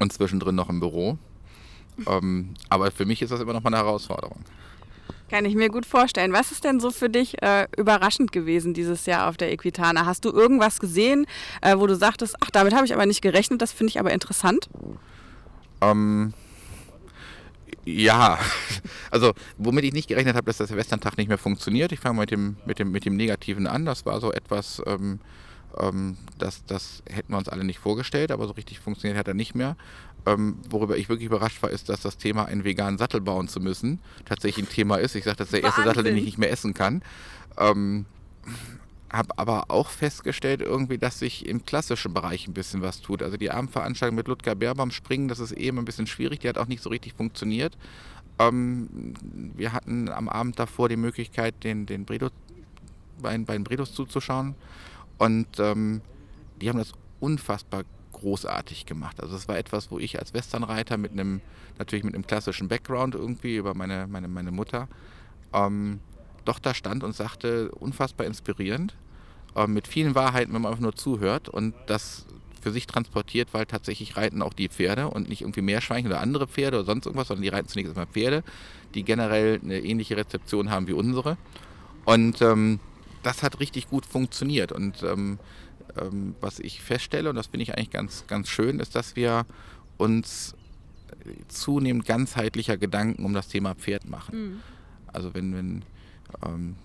und 0.00 0.12
zwischendrin 0.12 0.54
noch 0.54 0.68
im 0.68 0.80
Büro. 0.80 1.16
Ähm, 2.06 2.54
aber 2.68 2.90
für 2.90 3.06
mich 3.06 3.22
ist 3.22 3.30
das 3.30 3.40
immer 3.40 3.54
noch 3.54 3.62
mal 3.62 3.72
eine 3.72 3.78
Herausforderung. 3.78 4.44
Kann 5.28 5.44
ich 5.44 5.56
mir 5.56 5.70
gut 5.70 5.86
vorstellen. 5.86 6.32
Was 6.32 6.52
ist 6.52 6.62
denn 6.62 6.78
so 6.78 6.90
für 6.90 7.08
dich 7.08 7.42
äh, 7.42 7.66
überraschend 7.76 8.30
gewesen 8.30 8.74
dieses 8.74 9.06
Jahr 9.06 9.28
auf 9.28 9.36
der 9.36 9.50
Equitana? 9.52 10.06
Hast 10.06 10.24
du 10.24 10.30
irgendwas 10.30 10.78
gesehen, 10.78 11.26
äh, 11.62 11.76
wo 11.78 11.86
du 11.86 11.96
sagtest, 11.96 12.36
ach, 12.40 12.50
damit 12.50 12.74
habe 12.74 12.86
ich 12.86 12.94
aber 12.94 13.06
nicht 13.06 13.22
gerechnet, 13.22 13.60
das 13.60 13.72
finde 13.72 13.90
ich 13.90 13.98
aber 13.98 14.12
interessant? 14.12 14.68
Ähm, 15.80 16.32
ja, 17.86 18.38
also 19.10 19.32
womit 19.56 19.84
ich 19.84 19.92
nicht 19.92 20.08
gerechnet 20.08 20.34
habe, 20.36 20.46
dass 20.46 20.58
der 20.58 20.66
Silvestertag 20.66 21.16
nicht 21.16 21.28
mehr 21.28 21.38
funktioniert. 21.38 21.92
Ich 21.92 22.00
fange 22.00 22.20
mit 22.20 22.30
dem, 22.30 22.56
mit, 22.66 22.78
dem, 22.78 22.90
mit 22.90 23.04
dem 23.04 23.16
Negativen 23.16 23.66
an. 23.66 23.86
Das 23.86 24.04
war 24.04 24.20
so 24.20 24.32
etwas, 24.32 24.82
ähm, 24.86 25.20
ähm, 25.78 26.16
das, 26.36 26.64
das 26.66 27.02
hätten 27.08 27.32
wir 27.32 27.38
uns 27.38 27.48
alle 27.48 27.64
nicht 27.64 27.78
vorgestellt, 27.78 28.32
aber 28.32 28.46
so 28.46 28.54
richtig 28.54 28.80
funktioniert 28.80 29.16
hat 29.16 29.28
er 29.28 29.34
nicht 29.34 29.54
mehr. 29.54 29.76
Ähm, 30.26 30.58
worüber 30.68 30.96
ich 30.96 31.08
wirklich 31.08 31.26
überrascht 31.26 31.62
war, 31.62 31.70
ist, 31.70 31.88
dass 31.88 32.00
das 32.00 32.18
Thema, 32.18 32.46
einen 32.46 32.64
veganen 32.64 32.98
Sattel 32.98 33.20
bauen 33.20 33.46
zu 33.46 33.60
müssen, 33.60 34.00
tatsächlich 34.24 34.66
ein 34.66 34.68
Thema 34.68 34.96
ist. 34.96 35.14
Ich 35.14 35.22
sage, 35.22 35.36
das 35.36 35.46
ist 35.46 35.52
der 35.52 35.62
erste 35.62 35.84
Sattel, 35.84 36.02
den 36.02 36.16
ich 36.16 36.22
Wahnsinn. 36.22 36.24
nicht 36.24 36.38
mehr 36.38 36.50
essen 36.50 36.74
kann. 36.74 37.02
Ähm, 37.56 38.06
habe 39.12 39.38
aber 39.38 39.70
auch 39.70 39.88
festgestellt, 39.88 40.60
irgendwie, 40.60 40.98
dass 40.98 41.18
sich 41.18 41.46
im 41.46 41.64
klassischen 41.64 42.12
Bereich 42.12 42.48
ein 42.48 42.54
bisschen 42.54 42.82
was 42.82 43.00
tut. 43.00 43.22
Also 43.22 43.36
die 43.36 43.50
Abendveranstaltung 43.50 44.16
mit 44.16 44.28
Ludger 44.28 44.54
Bär 44.54 44.74
beim 44.74 44.90
Springen, 44.90 45.28
das 45.28 45.38
ist 45.38 45.52
eben 45.52 45.78
ein 45.78 45.84
bisschen 45.84 46.06
schwierig. 46.06 46.40
Die 46.40 46.48
hat 46.48 46.58
auch 46.58 46.66
nicht 46.66 46.82
so 46.82 46.90
richtig 46.90 47.14
funktioniert. 47.14 47.76
Ähm, 48.38 49.14
wir 49.54 49.72
hatten 49.72 50.08
am 50.08 50.28
Abend 50.28 50.58
davor 50.58 50.88
die 50.88 50.96
Möglichkeit, 50.96 51.62
den, 51.64 51.86
den 51.86 52.04
Bredo, 52.04 52.28
bei, 53.20 53.36
bei 53.38 53.54
den 53.54 53.64
Bredos 53.64 53.94
zuzuschauen. 53.94 54.54
Und 55.18 55.58
ähm, 55.58 56.02
die 56.60 56.68
haben 56.68 56.78
das 56.78 56.92
unfassbar 57.20 57.84
großartig 58.12 58.86
gemacht. 58.86 59.20
Also 59.20 59.36
es 59.36 59.46
war 59.46 59.56
etwas, 59.58 59.90
wo 59.90 59.98
ich 59.98 60.18
als 60.18 60.34
Westernreiter 60.34 60.96
mit 60.96 61.12
einem, 61.12 61.40
natürlich 61.78 62.04
mit 62.04 62.14
einem 62.14 62.26
klassischen 62.26 62.68
Background 62.68 63.14
irgendwie 63.14 63.56
über 63.56 63.74
meine, 63.74 64.06
meine, 64.06 64.28
meine 64.28 64.50
Mutter, 64.50 64.88
ähm, 65.52 66.00
doch 66.46 66.58
da 66.58 66.74
stand 66.74 67.04
und 67.04 67.14
sagte, 67.14 67.70
unfassbar 67.72 68.26
inspirierend, 68.26 68.94
äh, 69.54 69.66
mit 69.66 69.86
vielen 69.86 70.14
Wahrheiten, 70.14 70.54
wenn 70.54 70.62
man 70.62 70.72
einfach 70.72 70.82
nur 70.82 70.94
zuhört 70.94 71.48
und 71.48 71.74
das 71.86 72.26
für 72.60 72.72
sich 72.72 72.86
transportiert, 72.86 73.52
weil 73.52 73.66
tatsächlich 73.66 74.16
reiten 74.16 74.42
auch 74.42 74.52
die 74.52 74.68
Pferde 74.68 75.08
und 75.08 75.28
nicht 75.28 75.42
irgendwie 75.42 75.62
Meerschweinchen 75.62 76.10
oder 76.10 76.20
andere 76.20 76.48
Pferde 76.48 76.78
oder 76.78 76.86
sonst 76.86 77.06
irgendwas, 77.06 77.28
sondern 77.28 77.42
die 77.42 77.48
reiten 77.48 77.68
zunächst 77.68 77.90
erstmal 77.90 78.06
Pferde, 78.06 78.42
die 78.94 79.04
generell 79.04 79.60
eine 79.62 79.78
ähnliche 79.78 80.16
Rezeption 80.16 80.70
haben 80.70 80.88
wie 80.88 80.92
unsere. 80.92 81.36
Und 82.04 82.42
ähm, 82.42 82.80
das 83.22 83.42
hat 83.42 83.60
richtig 83.60 83.88
gut 83.88 84.04
funktioniert. 84.04 84.72
Und 84.72 85.02
ähm, 85.04 85.38
ähm, 85.96 86.34
was 86.40 86.58
ich 86.58 86.82
feststelle, 86.82 87.30
und 87.30 87.36
das 87.36 87.46
finde 87.48 87.62
ich 87.62 87.74
eigentlich 87.74 87.90
ganz, 87.90 88.24
ganz 88.26 88.48
schön, 88.48 88.80
ist, 88.80 88.96
dass 88.96 89.14
wir 89.14 89.46
uns 89.96 90.56
zunehmend 91.48 92.04
ganzheitlicher 92.04 92.76
Gedanken 92.76 93.24
um 93.24 93.32
das 93.32 93.48
Thema 93.48 93.74
Pferd 93.74 94.08
machen. 94.08 94.38
Mhm. 94.38 94.60
Also 95.06 95.34
wenn, 95.34 95.54
wenn 95.54 95.82
ähm, 96.44 96.76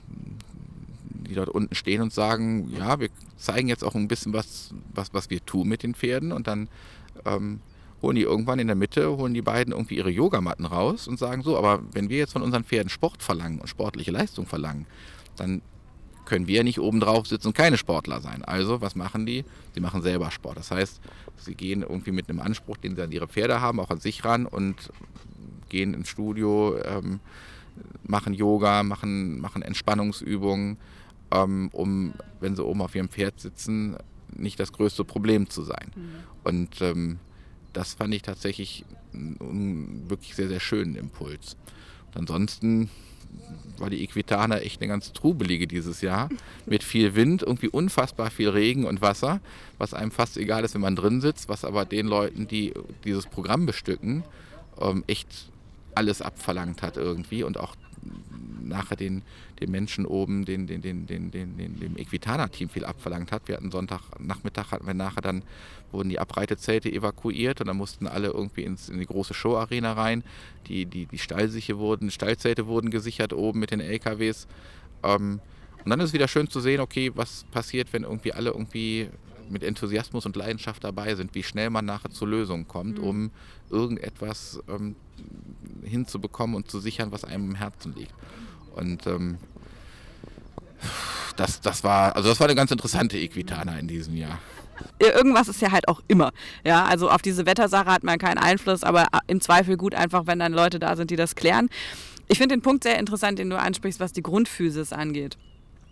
die 1.29 1.35
dort 1.35 1.49
unten 1.49 1.75
stehen 1.75 2.01
und 2.01 2.13
sagen, 2.13 2.71
ja, 2.77 2.99
wir 2.99 3.09
zeigen 3.37 3.67
jetzt 3.67 3.83
auch 3.83 3.95
ein 3.95 4.07
bisschen 4.07 4.33
was, 4.33 4.73
was, 4.93 5.13
was 5.13 5.29
wir 5.29 5.45
tun 5.45 5.67
mit 5.67 5.83
den 5.83 5.95
Pferden 5.95 6.31
und 6.31 6.47
dann 6.47 6.67
ähm, 7.25 7.61
holen 8.01 8.15
die 8.15 8.23
irgendwann 8.23 8.59
in 8.59 8.67
der 8.67 8.75
Mitte, 8.75 9.17
holen 9.17 9.33
die 9.33 9.41
beiden 9.41 9.73
irgendwie 9.73 9.97
ihre 9.97 10.09
Yogamatten 10.09 10.65
raus 10.65 11.07
und 11.07 11.19
sagen 11.19 11.41
so, 11.43 11.57
aber 11.57 11.81
wenn 11.91 12.09
wir 12.09 12.17
jetzt 12.17 12.33
von 12.33 12.41
unseren 12.41 12.63
Pferden 12.63 12.89
Sport 12.89 13.21
verlangen 13.23 13.59
und 13.59 13.67
sportliche 13.67 14.11
Leistung 14.11 14.45
verlangen, 14.45 14.87
dann 15.37 15.61
können 16.25 16.47
wir 16.47 16.63
nicht 16.63 16.79
oben 16.79 16.99
drauf 16.99 17.27
sitzen 17.27 17.47
und 17.47 17.57
keine 17.57 17.77
Sportler 17.77 18.21
sein. 18.21 18.43
Also, 18.45 18.79
was 18.79 18.95
machen 18.95 19.25
die? 19.25 19.43
Sie 19.73 19.81
machen 19.81 20.01
selber 20.01 20.31
Sport. 20.31 20.57
Das 20.57 20.71
heißt, 20.71 21.01
sie 21.37 21.55
gehen 21.55 21.81
irgendwie 21.81 22.11
mit 22.11 22.29
einem 22.29 22.39
Anspruch, 22.39 22.77
den 22.77 22.95
sie 22.95 23.01
an 23.01 23.11
ihre 23.11 23.27
Pferde 23.27 23.59
haben, 23.59 23.79
auch 23.79 23.89
an 23.89 23.99
sich 23.99 24.23
ran 24.23 24.45
und 24.45 24.91
gehen 25.69 25.93
ins 25.93 26.09
Studio, 26.09 26.77
ähm, 26.83 27.19
machen 28.03 28.33
Yoga, 28.33 28.83
machen, 28.83 29.39
machen 29.39 29.61
Entspannungsübungen, 29.61 30.77
ähm, 31.31 31.69
um, 31.71 32.13
wenn 32.39 32.55
sie 32.55 32.65
oben 32.65 32.81
auf 32.81 32.95
ihrem 32.95 33.09
Pferd 33.09 33.39
sitzen, 33.39 33.97
nicht 34.35 34.59
das 34.59 34.71
größte 34.73 35.03
Problem 35.03 35.49
zu 35.49 35.63
sein. 35.63 35.91
Mhm. 35.95 36.09
Und 36.43 36.81
ähm, 36.81 37.19
das 37.73 37.93
fand 37.93 38.13
ich 38.13 38.21
tatsächlich 38.21 38.85
einen 39.13 40.09
wirklich 40.09 40.35
sehr, 40.35 40.47
sehr 40.47 40.59
schönen 40.59 40.95
Impuls. 40.95 41.57
Und 42.07 42.19
ansonsten 42.19 42.89
war 43.77 43.89
die 43.89 44.03
Equitana 44.03 44.59
echt 44.59 44.81
eine 44.81 44.89
ganz 44.89 45.13
trubelige 45.13 45.67
dieses 45.67 46.01
Jahr. 46.01 46.29
Mit 46.65 46.83
viel 46.83 47.15
Wind, 47.15 47.41
irgendwie 47.43 47.69
unfassbar 47.69 48.29
viel 48.29 48.49
Regen 48.49 48.85
und 48.85 49.01
Wasser, 49.01 49.39
was 49.77 49.93
einem 49.93 50.11
fast 50.11 50.37
egal 50.37 50.63
ist, 50.63 50.73
wenn 50.73 50.81
man 50.81 50.95
drin 50.95 51.21
sitzt, 51.21 51.49
was 51.49 51.65
aber 51.65 51.85
den 51.85 52.07
Leuten, 52.07 52.47
die 52.47 52.73
dieses 53.05 53.25
Programm 53.25 53.65
bestücken, 53.65 54.23
ähm, 54.79 55.03
echt 55.07 55.50
alles 55.95 56.21
abverlangt 56.21 56.81
hat 56.81 56.97
irgendwie 56.97 57.43
und 57.43 57.59
auch 57.59 57.75
nachher 58.63 58.95
den, 58.95 59.21
den 59.59 59.71
Menschen 59.71 60.05
oben, 60.05 60.45
den, 60.45 60.65
den, 60.65 60.81
den, 60.81 61.05
den, 61.05 61.31
den, 61.31 61.57
den, 61.57 61.79
dem 61.79 61.97
Equitana-Team 61.97 62.69
viel 62.69 62.85
abverlangt 62.85 63.31
hat. 63.31 63.47
Wir 63.47 63.55
hatten 63.55 63.71
Sonntagnachmittag, 63.71 64.71
hatten 64.71 64.87
wir 64.87 64.93
nachher 64.93 65.21
dann, 65.21 65.43
wurden 65.91 66.09
die 66.09 66.19
Abreitezelte 66.19 66.91
evakuiert 66.91 67.61
und 67.61 67.67
dann 67.67 67.77
mussten 67.77 68.07
alle 68.07 68.29
irgendwie 68.29 68.63
ins, 68.63 68.89
in 68.89 68.99
die 68.99 69.05
große 69.05 69.33
Showarena 69.33 69.93
rein. 69.93 70.23
Die, 70.67 70.85
die, 70.85 71.05
die 71.05 71.17
Stallsiche 71.17 71.77
wurden, 71.77 72.11
Stallzelte 72.11 72.67
wurden 72.67 72.89
gesichert 72.89 73.33
oben 73.33 73.59
mit 73.59 73.71
den 73.71 73.81
LKWs. 73.81 74.47
Ähm, 75.03 75.39
und 75.83 75.89
dann 75.89 75.99
ist 75.99 76.07
es 76.07 76.13
wieder 76.13 76.27
schön 76.27 76.49
zu 76.49 76.59
sehen, 76.59 76.79
okay, 76.79 77.11
was 77.15 77.43
passiert, 77.51 77.91
wenn 77.91 78.03
irgendwie 78.03 78.33
alle 78.33 78.51
irgendwie 78.51 79.09
mit 79.51 79.63
Enthusiasmus 79.63 80.25
und 80.25 80.35
Leidenschaft 80.35 80.83
dabei 80.83 81.15
sind, 81.15 81.35
wie 81.35 81.43
schnell 81.43 81.69
man 81.69 81.85
nachher 81.85 82.09
zu 82.09 82.25
Lösungen 82.25 82.67
kommt, 82.67 82.97
mhm. 82.97 83.03
um 83.03 83.31
irgendetwas 83.69 84.59
ähm, 84.69 84.95
hinzubekommen 85.83 86.55
und 86.55 86.69
zu 86.69 86.79
sichern, 86.79 87.11
was 87.11 87.23
einem 87.23 87.51
im 87.51 87.55
Herzen 87.55 87.93
liegt. 87.95 88.13
Und 88.75 89.05
ähm, 89.07 89.37
das, 91.35 91.61
das 91.61 91.83
war, 91.83 92.15
also 92.15 92.29
das 92.29 92.39
war 92.39 92.47
eine 92.47 92.55
ganz 92.55 92.71
interessante 92.71 93.17
Equitana 93.17 93.77
in 93.79 93.87
diesem 93.87 94.15
Jahr. 94.15 94.39
Irgendwas 94.99 95.47
ist 95.47 95.61
ja 95.61 95.71
halt 95.71 95.87
auch 95.87 96.01
immer. 96.07 96.31
Ja, 96.63 96.85
also 96.85 97.09
auf 97.09 97.21
diese 97.21 97.45
Wettersache 97.45 97.85
hat 97.85 98.03
man 98.03 98.17
keinen 98.17 98.39
Einfluss, 98.39 98.83
aber 98.83 99.07
im 99.27 99.39
Zweifel 99.39 99.77
gut 99.77 99.93
einfach, 99.93 100.25
wenn 100.25 100.39
dann 100.39 100.53
Leute 100.53 100.79
da 100.79 100.95
sind, 100.95 101.11
die 101.11 101.15
das 101.15 101.35
klären. 101.35 101.69
Ich 102.27 102.37
finde 102.37 102.55
den 102.55 102.61
Punkt 102.61 102.83
sehr 102.83 102.97
interessant, 102.97 103.37
den 103.39 103.49
du 103.49 103.59
ansprichst, 103.59 103.99
was 103.99 104.13
die 104.13 104.23
Grundphysis 104.23 104.93
angeht. 104.93 105.37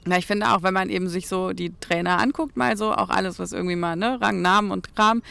Na, 0.06 0.18
ich 0.18 0.26
finde 0.26 0.52
auch, 0.52 0.64
wenn 0.64 0.74
man 0.74 0.90
eben 0.90 1.10
sich 1.10 1.28
so 1.28 1.52
die 1.52 1.74
Trainer 1.82 2.20
anguckt, 2.20 2.56
mal 2.56 2.78
so, 2.78 2.94
auch 2.94 3.10
alles, 3.10 3.38
was 3.38 3.52
irgendwie 3.52 3.76
mal, 3.76 3.96
ne, 3.96 4.20
Rang, 4.22 4.42
Namen 4.42 4.72
und 4.72 4.96
Kram, 4.96 5.22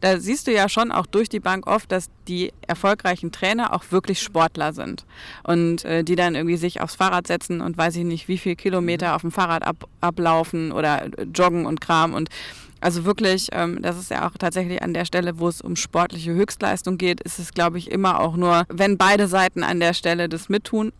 da 0.00 0.20
siehst 0.20 0.46
du 0.46 0.52
ja 0.52 0.68
schon 0.68 0.92
auch 0.92 1.06
durch 1.06 1.28
die 1.28 1.40
Bank 1.40 1.66
oft, 1.66 1.90
dass 1.90 2.08
die 2.28 2.52
erfolgreichen 2.66 3.32
Trainer 3.32 3.74
auch 3.74 3.84
wirklich 3.90 4.20
Sportler 4.20 4.72
sind. 4.72 5.06
Und 5.44 5.84
äh, 5.84 6.04
die 6.04 6.14
dann 6.14 6.34
irgendwie 6.34 6.56
sich 6.56 6.80
aufs 6.80 6.94
Fahrrad 6.94 7.26
setzen 7.26 7.60
und 7.60 7.76
weiß 7.78 7.96
ich 7.96 8.04
nicht, 8.04 8.28
wie 8.28 8.38
viel 8.38 8.54
Kilometer 8.54 9.08
mhm. 9.08 9.14
auf 9.14 9.20
dem 9.22 9.32
Fahrrad 9.32 9.64
ab, 9.64 9.88
ablaufen 10.00 10.72
oder 10.72 11.06
äh, 11.06 11.24
joggen 11.34 11.66
und 11.66 11.80
Kram. 11.80 12.14
Und 12.14 12.28
also 12.80 13.04
wirklich, 13.04 13.48
ähm, 13.52 13.82
das 13.82 13.98
ist 13.98 14.10
ja 14.10 14.28
auch 14.28 14.36
tatsächlich 14.38 14.82
an 14.82 14.94
der 14.94 15.04
Stelle, 15.04 15.38
wo 15.38 15.48
es 15.48 15.60
um 15.60 15.74
sportliche 15.74 16.32
Höchstleistung 16.32 16.98
geht, 16.98 17.20
ist 17.22 17.38
es, 17.38 17.52
glaube 17.52 17.78
ich, 17.78 17.90
immer 17.90 18.20
auch 18.20 18.36
nur, 18.36 18.64
wenn 18.68 18.98
beide 18.98 19.26
Seiten 19.26 19.64
an 19.64 19.80
der 19.80 19.94
Stelle 19.94 20.28
das 20.28 20.48
mittun, 20.48 20.92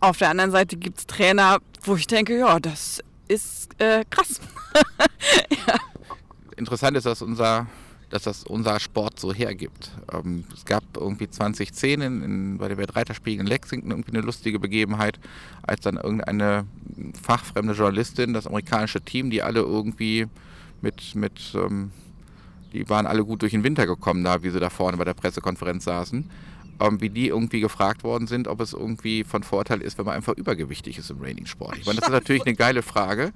auf 0.00 0.18
der 0.18 0.30
anderen 0.30 0.50
Seite 0.50 0.76
gibt 0.76 0.98
es 0.98 1.06
Trainer, 1.06 1.58
wo 1.82 1.96
ich 1.96 2.06
denke, 2.06 2.38
ja, 2.38 2.58
das 2.58 3.02
ist 3.28 3.80
äh, 3.80 4.04
krass. 4.10 4.40
ja. 5.66 5.74
Interessant 6.56 6.96
ist, 6.96 7.06
dass 7.06 7.22
unser, 7.22 7.66
dass 8.10 8.24
das 8.24 8.44
unser 8.44 8.80
Sport 8.80 9.20
so 9.20 9.32
hergibt. 9.32 9.92
Ähm, 10.12 10.44
es 10.54 10.64
gab 10.64 10.82
irgendwie 10.96 11.28
2010 11.30 12.00
in, 12.00 12.22
in, 12.22 12.58
bei 12.58 12.68
der 12.68 12.76
Weltreiterspiel 12.76 13.38
in 13.38 13.46
Lexington 13.46 13.90
irgendwie 13.90 14.12
eine 14.12 14.20
lustige 14.22 14.58
Begebenheit, 14.58 15.18
als 15.62 15.82
dann 15.82 15.96
irgendeine 15.96 16.66
fachfremde 17.22 17.74
Journalistin, 17.74 18.32
das 18.32 18.46
amerikanische 18.46 19.00
Team, 19.00 19.30
die 19.30 19.42
alle 19.42 19.60
irgendwie 19.60 20.26
mit, 20.80 21.14
mit 21.14 21.54
ähm, 21.54 21.92
die 22.72 22.88
waren 22.88 23.06
alle 23.06 23.24
gut 23.24 23.42
durch 23.42 23.52
den 23.52 23.64
Winter 23.64 23.86
gekommen, 23.86 24.22
da 24.22 24.42
wie 24.42 24.50
sie 24.50 24.60
da 24.60 24.70
vorne 24.70 24.96
bei 24.96 25.04
der 25.04 25.14
Pressekonferenz 25.14 25.84
saßen 25.84 26.30
ähm, 26.80 27.00
wie 27.00 27.10
die 27.10 27.28
irgendwie 27.28 27.60
gefragt 27.60 28.04
worden 28.04 28.26
sind, 28.26 28.48
ob 28.48 28.60
es 28.60 28.72
irgendwie 28.72 29.24
von 29.24 29.42
Vorteil 29.42 29.82
ist, 29.82 29.98
wenn 29.98 30.06
man 30.06 30.16
einfach 30.16 30.34
übergewichtig 30.34 30.98
ist 30.98 31.10
im 31.10 31.20
Raining-Sport. 31.20 31.78
Ich 31.78 31.86
meine, 31.86 32.00
das 32.00 32.08
ist 32.08 32.12
natürlich 32.14 32.46
eine 32.46 32.54
geile 32.56 32.82
Frage. 32.82 33.32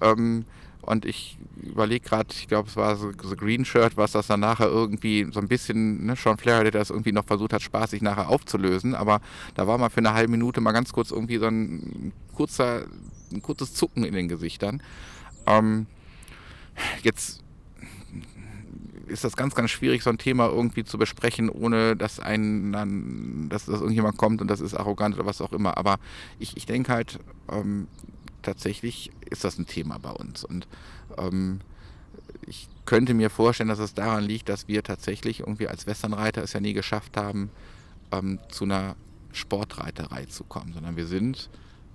Ähm, 0.00 0.44
und 0.82 1.06
ich 1.06 1.38
überlege 1.62 2.06
gerade, 2.06 2.28
ich 2.32 2.46
glaube, 2.46 2.68
es 2.68 2.76
war 2.76 2.96
so, 2.96 3.10
so 3.22 3.36
Green 3.36 3.64
Shirt, 3.64 3.96
was 3.96 4.12
das 4.12 4.26
dann 4.26 4.40
nachher 4.40 4.68
irgendwie 4.68 5.26
so 5.32 5.40
ein 5.40 5.48
bisschen, 5.48 6.04
ne, 6.06 6.14
Sean 6.14 6.36
Flair, 6.36 6.62
der 6.62 6.72
das 6.72 6.90
irgendwie 6.90 7.12
noch 7.12 7.24
versucht 7.24 7.52
hat, 7.52 7.62
spaßig 7.62 8.02
nachher 8.02 8.28
aufzulösen. 8.28 8.94
Aber 8.94 9.20
da 9.54 9.66
war 9.66 9.78
mal 9.78 9.88
für 9.88 9.98
eine 9.98 10.12
halbe 10.12 10.30
Minute 10.30 10.60
mal 10.60 10.72
ganz 10.72 10.92
kurz 10.92 11.10
irgendwie 11.10 11.38
so 11.38 11.46
ein 11.46 12.12
kurzer, 12.34 12.84
ein 13.32 13.42
kurzes 13.42 13.74
Zucken 13.74 14.04
in 14.04 14.14
den 14.14 14.28
Gesichtern. 14.28 14.82
Ähm, 15.46 15.86
jetzt 17.02 17.43
ist 19.08 19.24
das 19.24 19.36
ganz, 19.36 19.54
ganz 19.54 19.70
schwierig, 19.70 20.02
so 20.02 20.10
ein 20.10 20.18
Thema 20.18 20.48
irgendwie 20.48 20.84
zu 20.84 20.98
besprechen, 20.98 21.48
ohne 21.48 21.96
dass 21.96 22.20
ein, 22.20 22.72
dann, 22.72 23.48
dass, 23.48 23.66
dass 23.66 23.80
irgendjemand 23.80 24.16
kommt 24.16 24.40
und 24.40 24.48
das 24.48 24.60
ist 24.60 24.74
arrogant 24.74 25.14
oder 25.16 25.26
was 25.26 25.40
auch 25.40 25.52
immer. 25.52 25.76
Aber 25.76 25.98
ich, 26.38 26.56
ich 26.56 26.66
denke 26.66 26.92
halt, 26.92 27.18
ähm, 27.50 27.88
tatsächlich 28.42 29.10
ist 29.28 29.44
das 29.44 29.58
ein 29.58 29.66
Thema 29.66 29.98
bei 29.98 30.10
uns. 30.10 30.44
Und 30.44 30.68
ähm, 31.18 31.60
ich 32.46 32.68
könnte 32.84 33.14
mir 33.14 33.30
vorstellen, 33.30 33.68
dass 33.68 33.78
es 33.78 33.94
daran 33.94 34.24
liegt, 34.24 34.48
dass 34.48 34.68
wir 34.68 34.82
tatsächlich 34.82 35.40
irgendwie 35.40 35.68
als 35.68 35.86
Westernreiter 35.86 36.42
es 36.42 36.52
ja 36.52 36.60
nie 36.60 36.74
geschafft 36.74 37.16
haben, 37.16 37.50
ähm, 38.12 38.38
zu 38.50 38.64
einer 38.64 38.96
Sportreiterei 39.32 40.26
zu 40.26 40.44
kommen, 40.44 40.72
sondern 40.72 40.96
wir 40.96 41.06
sind 41.06 41.50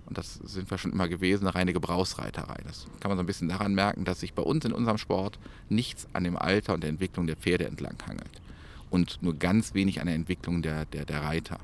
und 0.10 0.18
das 0.18 0.36
sind 0.44 0.69
wir 0.72 0.77
schon 0.80 0.91
immer 0.91 1.07
gewesen, 1.07 1.45
eine 1.45 1.56
reine 1.56 1.72
Gebrauchsreiterei. 1.72 2.57
Das 2.65 2.88
kann 2.99 3.10
man 3.10 3.18
so 3.18 3.23
ein 3.23 3.27
bisschen 3.27 3.48
daran 3.48 3.76
merken, 3.76 4.06
dass 4.06 4.19
sich 4.19 4.34
bei 4.34 4.41
uns 4.41 4.65
in 4.65 4.73
unserem 4.73 4.98
Sport 4.98 5.38
nichts 5.69 6.07
an 6.14 6.23
dem 6.23 6.36
Alter 6.36 6.73
und 6.73 6.81
der 6.81 6.90
Entwicklung 6.90 7.27
der 7.27 7.36
Pferde 7.36 7.68
entlang 7.68 7.95
hangelt. 8.07 8.41
Und 8.90 9.22
nur 9.22 9.36
ganz 9.36 9.76
wenig 9.76 10.02
an 10.02 10.07
der 10.07 10.15
Entwicklung 10.15 10.64
der, 10.64 10.86
der, 10.86 11.06
der 11.06 11.22
Reiter. 11.22 11.60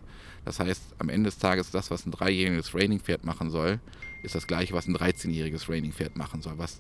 Das 0.46 0.60
heißt, 0.60 0.82
am 1.00 1.10
Ende 1.10 1.30
des 1.30 1.40
Tages, 1.40 1.72
das, 1.72 1.90
was 1.90 2.06
ein 2.06 2.12
dreijähriges 2.12 2.76
Raining-Pferd 2.76 3.26
machen 3.26 3.50
soll, 3.50 3.80
ist 4.22 4.36
das 4.36 4.46
gleiche, 4.46 4.76
was 4.76 4.88
ein 4.88 4.96
13-jähriges 4.96 5.68
Raining-Pferd 5.68 6.16
machen 6.16 6.44
soll. 6.44 6.54
Was 6.58 6.80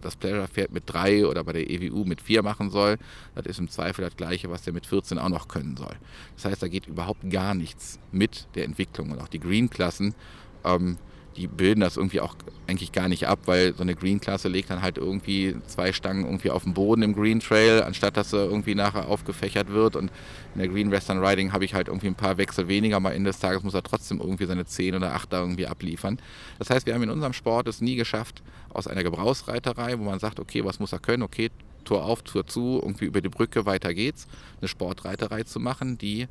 das 0.00 0.16
Pleasure-Pferd 0.16 0.72
mit 0.72 0.84
drei 0.86 1.26
oder 1.26 1.44
bei 1.44 1.52
der 1.52 1.68
EWU 1.68 2.04
mit 2.04 2.22
vier 2.22 2.42
machen 2.42 2.70
soll, 2.70 2.96
das 3.34 3.46
ist 3.46 3.58
im 3.58 3.68
Zweifel 3.68 4.04
das 4.04 4.16
gleiche, 4.16 4.48
was 4.50 4.62
der 4.62 4.72
mit 4.72 4.86
14 4.86 5.18
auch 5.18 5.28
noch 5.28 5.48
können 5.48 5.76
soll. 5.76 5.96
Das 6.36 6.46
heißt, 6.46 6.62
da 6.62 6.68
geht 6.68 6.86
überhaupt 6.86 7.28
gar 7.30 7.54
nichts 7.54 7.98
mit 8.10 8.46
der 8.54 8.64
Entwicklung. 8.64 9.10
Und 9.10 9.20
auch 9.20 9.28
die 9.28 9.40
Green-Klassen 9.40 10.14
ähm, 10.64 10.98
die 11.38 11.46
bilden 11.46 11.80
das 11.80 11.96
irgendwie 11.96 12.20
auch 12.20 12.34
eigentlich 12.66 12.90
gar 12.90 13.08
nicht 13.08 13.28
ab, 13.28 13.40
weil 13.46 13.74
so 13.74 13.82
eine 13.82 13.94
Green-Klasse 13.94 14.48
legt 14.48 14.70
dann 14.70 14.82
halt 14.82 14.98
irgendwie 14.98 15.56
zwei 15.66 15.92
Stangen 15.92 16.24
irgendwie 16.24 16.50
auf 16.50 16.64
dem 16.64 16.74
Boden 16.74 17.02
im 17.02 17.14
Green 17.14 17.38
Trail, 17.38 17.82
anstatt 17.82 18.16
dass 18.16 18.30
sie 18.30 18.38
irgendwie 18.38 18.74
nachher 18.74 19.08
aufgefächert 19.08 19.70
wird. 19.70 19.94
Und 19.94 20.10
in 20.54 20.60
der 20.60 20.68
Green 20.68 20.90
Western 20.90 21.24
Riding 21.24 21.52
habe 21.52 21.64
ich 21.64 21.74
halt 21.74 21.86
irgendwie 21.86 22.08
ein 22.08 22.16
paar 22.16 22.38
Wechsel 22.38 22.66
weniger, 22.66 22.96
aber 22.96 23.14
Ende 23.14 23.30
des 23.30 23.38
Tages 23.38 23.62
muss 23.62 23.74
er 23.74 23.84
trotzdem 23.84 24.20
irgendwie 24.20 24.46
seine 24.46 24.66
10 24.66 24.96
oder 24.96 25.14
8 25.14 25.32
da 25.32 25.40
irgendwie 25.40 25.66
abliefern. 25.66 26.18
Das 26.58 26.70
heißt, 26.70 26.86
wir 26.86 26.94
haben 26.94 27.04
in 27.04 27.10
unserem 27.10 27.32
Sport 27.32 27.68
es 27.68 27.80
nie 27.80 27.94
geschafft, 27.94 28.42
aus 28.70 28.88
einer 28.88 29.04
Gebrauchsreiterei, 29.04 29.98
wo 29.98 30.02
man 30.02 30.18
sagt, 30.18 30.40
okay, 30.40 30.64
was 30.64 30.80
muss 30.80 30.92
er 30.92 30.98
können, 30.98 31.22
okay, 31.22 31.50
Tor 31.84 32.04
auf, 32.04 32.22
Tor 32.22 32.46
zu, 32.46 32.80
irgendwie 32.82 33.06
über 33.06 33.20
die 33.20 33.28
Brücke, 33.28 33.64
weiter 33.64 33.94
geht's, 33.94 34.26
eine 34.60 34.68
Sportreiterei 34.68 35.44
zu 35.44 35.60
machen, 35.60 35.96
die 35.96 36.26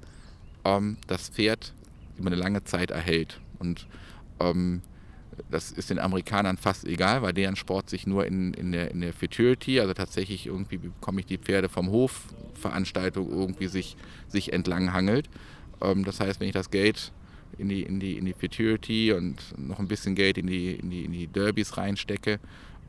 ähm, 0.66 0.98
das 1.08 1.30
Pferd 1.30 1.74
über 2.18 2.28
eine 2.28 2.36
lange 2.36 2.64
Zeit 2.64 2.92
erhält. 2.92 3.40
Und 3.58 3.88
ähm, 4.40 4.82
das 5.50 5.72
ist 5.72 5.90
den 5.90 6.00
Amerikanern 6.00 6.58
fast 6.58 6.86
egal, 6.86 7.22
weil 7.22 7.34
deren 7.34 7.56
Sport 7.56 7.90
sich 7.90 8.08
nur 8.08 8.26
in, 8.26 8.54
in, 8.54 8.72
der, 8.72 8.92
in 8.92 9.02
der 9.02 9.14
Futurity, 9.14 9.80
also 9.80 9.94
tatsächlich 9.94 10.48
irgendwie 10.48 10.78
bekomme 10.78 11.20
ich 11.20 11.26
die 11.26 11.38
Pferde 11.38 11.70
vom 11.70 11.90
Hof, 11.90 12.24
Veranstaltung 12.56 13.30
irgendwie 13.30 13.68
sich, 13.68 13.98
sich 14.28 14.54
entlang 14.54 14.94
hangelt. 14.94 15.30
Ähm, 15.82 16.04
das 16.04 16.20
heißt, 16.20 16.40
wenn 16.40 16.48
ich 16.48 16.54
das 16.54 16.72
Geld 16.72 17.12
in 17.58 17.70
die, 17.70 17.84
in 17.84 18.00
die, 18.00 18.18
in 18.18 18.26
die 18.26 18.34
Futurity 18.34 19.14
und 19.14 19.58
noch 19.58 19.80
ein 19.80 19.88
bisschen 19.88 20.16
Geld 20.16 20.38
in 20.38 20.48
die, 20.48 20.74
in 20.74 20.90
die, 20.90 21.06
in 21.06 21.12
die 21.12 21.28
Derbys 21.28 21.78
reinstecke, 21.78 22.40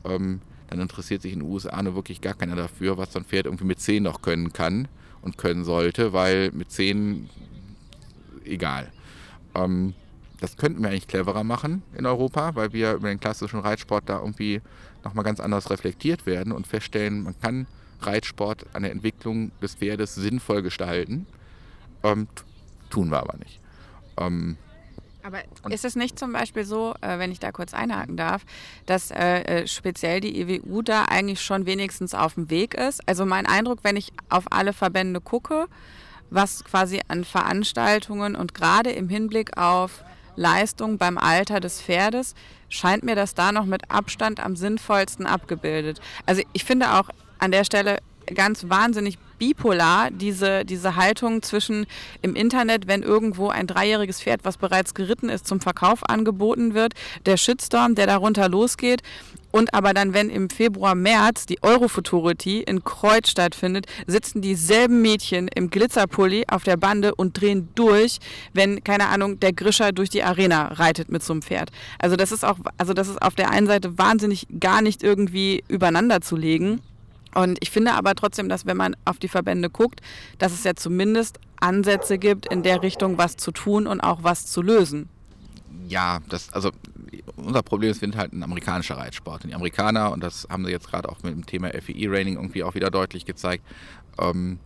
ähm, 0.05 0.41
dann 0.69 0.79
interessiert 0.79 1.21
sich 1.21 1.33
in 1.33 1.39
den 1.39 1.49
USA 1.49 1.81
nur 1.81 1.95
wirklich 1.95 2.21
gar 2.21 2.35
keiner 2.35 2.55
dafür, 2.55 2.97
was 2.97 3.13
so 3.13 3.19
ein 3.19 3.25
Pferd 3.25 3.45
irgendwie 3.45 3.65
mit 3.65 3.79
10 3.79 4.03
noch 4.03 4.21
können 4.21 4.53
kann 4.53 4.87
und 5.21 5.37
können 5.37 5.63
sollte, 5.63 6.13
weil 6.13 6.51
mit 6.51 6.71
10 6.71 7.29
egal. 8.45 8.91
Ähm, 9.55 9.93
das 10.39 10.57
könnten 10.57 10.81
wir 10.81 10.89
eigentlich 10.89 11.07
cleverer 11.07 11.43
machen 11.43 11.83
in 11.97 12.05
Europa, 12.05 12.55
weil 12.55 12.73
wir 12.73 12.93
über 12.93 13.09
den 13.09 13.19
klassischen 13.19 13.59
Reitsport 13.59 14.07
da 14.07 14.19
irgendwie 14.19 14.61
nochmal 15.03 15.25
ganz 15.25 15.39
anders 15.39 15.69
reflektiert 15.69 16.25
werden 16.25 16.51
und 16.51 16.67
feststellen, 16.67 17.23
man 17.23 17.39
kann 17.39 17.67
Reitsport 18.01 18.65
an 18.73 18.83
der 18.83 18.91
Entwicklung 18.91 19.51
des 19.61 19.75
Pferdes 19.75 20.15
sinnvoll 20.15 20.61
gestalten. 20.61 21.25
Ähm, 22.03 22.27
tun 22.89 23.09
wir 23.09 23.19
aber 23.19 23.37
nicht. 23.37 23.59
Ähm, 24.17 24.57
aber 25.21 25.39
ist 25.69 25.83
es 25.83 25.97
nicht 25.97 26.17
zum 26.17 26.31
Beispiel 26.31 26.63
so, 26.63 26.95
äh, 27.01 27.19
wenn 27.19 27.31
ich 27.31 27.39
da 27.39 27.51
kurz 27.51 27.73
einhaken 27.73 28.15
darf, 28.15 28.45
dass 28.85 29.11
äh, 29.11 29.41
äh 29.41 29.67
speziell 29.67 30.21
die 30.21 30.39
EWU 30.39 30.81
da 30.81 31.05
eigentlich 31.05 31.41
schon 31.41 31.65
wenigstens 31.65 32.15
auf 32.15 32.35
dem 32.35 32.49
Weg 32.49 32.73
ist? 32.73 33.05
Also 33.07 33.25
mein 33.25 33.45
Eindruck, 33.45 33.79
wenn 33.83 33.97
ich 33.97 34.13
auf 34.29 34.45
alle 34.49 34.71
Verbände 34.71 35.19
gucke, 35.19 35.67
was 36.29 36.63
quasi 36.63 37.01
an 37.09 37.25
Veranstaltungen 37.25 38.35
und 38.35 38.53
gerade 38.53 38.91
im 38.91 39.09
Hinblick 39.09 39.57
auf 39.57 40.03
Leistung 40.39 40.97
beim 40.97 41.17
Alter 41.17 41.59
des 41.59 41.81
Pferdes, 41.81 42.33
scheint 42.69 43.03
mir 43.03 43.15
das 43.15 43.35
da 43.35 43.51
noch 43.51 43.65
mit 43.65 43.91
Abstand 43.91 44.39
am 44.39 44.55
sinnvollsten 44.55 45.25
abgebildet. 45.25 45.99
Also 46.25 46.41
ich 46.53 46.63
finde 46.63 46.93
auch 46.93 47.09
an 47.39 47.51
der 47.51 47.65
Stelle 47.65 47.97
ganz 48.33 48.69
wahnsinnig 48.69 49.17
bipolar, 49.39 50.11
diese, 50.11 50.65
diese 50.65 50.95
Haltung 50.95 51.41
zwischen 51.41 51.87
im 52.21 52.35
Internet, 52.35 52.87
wenn 52.87 53.01
irgendwo 53.01 53.49
ein 53.49 53.65
dreijähriges 53.65 54.21
Pferd, 54.21 54.41
was 54.43 54.57
bereits 54.57 54.93
geritten 54.93 55.29
ist, 55.29 55.47
zum 55.47 55.61
Verkauf 55.61 56.07
angeboten 56.07 56.73
wird, 56.73 56.93
der 57.25 57.37
Shitstorm, 57.37 57.95
der 57.95 58.05
darunter 58.05 58.49
losgeht 58.49 59.01
und 59.51 59.73
aber 59.73 59.93
dann, 59.93 60.13
wenn 60.13 60.29
im 60.29 60.49
Februar, 60.49 60.95
März 60.95 61.45
die 61.45 61.61
Eurofuturity 61.63 62.61
in 62.61 62.83
Kreuz 62.83 63.29
stattfindet, 63.29 63.87
sitzen 64.05 64.41
dieselben 64.41 65.01
Mädchen 65.01 65.47
im 65.47 65.69
Glitzerpulli 65.69 66.45
auf 66.47 66.63
der 66.63 66.77
Bande 66.77 67.15
und 67.15 67.39
drehen 67.39 67.69
durch, 67.75 68.19
wenn, 68.53 68.83
keine 68.83 69.07
Ahnung, 69.07 69.39
der 69.39 69.53
Grischer 69.53 69.91
durch 69.91 70.09
die 70.09 70.23
Arena 70.23 70.67
reitet 70.73 71.09
mit 71.09 71.23
so 71.23 71.33
einem 71.33 71.41
Pferd. 71.41 71.71
Also 71.97 72.15
das 72.15 72.31
ist 72.31 72.45
auch, 72.45 72.57
also 72.77 72.93
das 72.93 73.07
ist 73.07 73.21
auf 73.21 73.35
der 73.35 73.49
einen 73.49 73.67
Seite 73.67 73.97
wahnsinnig 73.97 74.47
gar 74.59 74.81
nicht 74.81 75.03
irgendwie 75.03 75.63
übereinander 75.67 76.21
zu 76.21 76.35
legen. 76.35 76.81
Und 77.35 77.57
ich 77.61 77.69
finde 77.69 77.93
aber 77.93 78.15
trotzdem, 78.15 78.49
dass 78.49 78.65
wenn 78.65 78.77
man 78.77 78.95
auf 79.05 79.19
die 79.19 79.27
Verbände 79.27 79.69
guckt, 79.69 80.01
dass 80.37 80.51
es 80.51 80.63
ja 80.63 80.75
zumindest 80.75 81.39
Ansätze 81.59 82.17
gibt, 82.17 82.51
in 82.51 82.63
der 82.63 82.81
Richtung 82.81 83.17
was 83.17 83.37
zu 83.37 83.51
tun 83.51 83.87
und 83.87 84.01
auch 84.01 84.23
was 84.23 84.45
zu 84.45 84.61
lösen. 84.61 85.09
Ja, 85.87 86.19
das, 86.29 86.51
also 86.53 86.71
unser 87.35 87.63
Problem 87.63 87.91
ist, 87.91 88.01
wir 88.01 88.07
sind 88.07 88.17
halt 88.17 88.33
ein 88.33 88.43
amerikanischer 88.43 88.97
Reitsport. 88.97 89.43
Und 89.43 89.49
die 89.49 89.55
Amerikaner, 89.55 90.11
und 90.11 90.23
das 90.23 90.47
haben 90.49 90.65
sie 90.65 90.71
jetzt 90.71 90.87
gerade 90.87 91.09
auch 91.09 91.21
mit 91.23 91.33
dem 91.33 91.45
Thema 91.45 91.69
FEI-Raining 91.69 92.35
irgendwie 92.35 92.63
auch 92.63 92.75
wieder 92.75 92.91
deutlich 92.91 93.25
gezeigt, 93.25 93.63
ähm, 94.19 94.59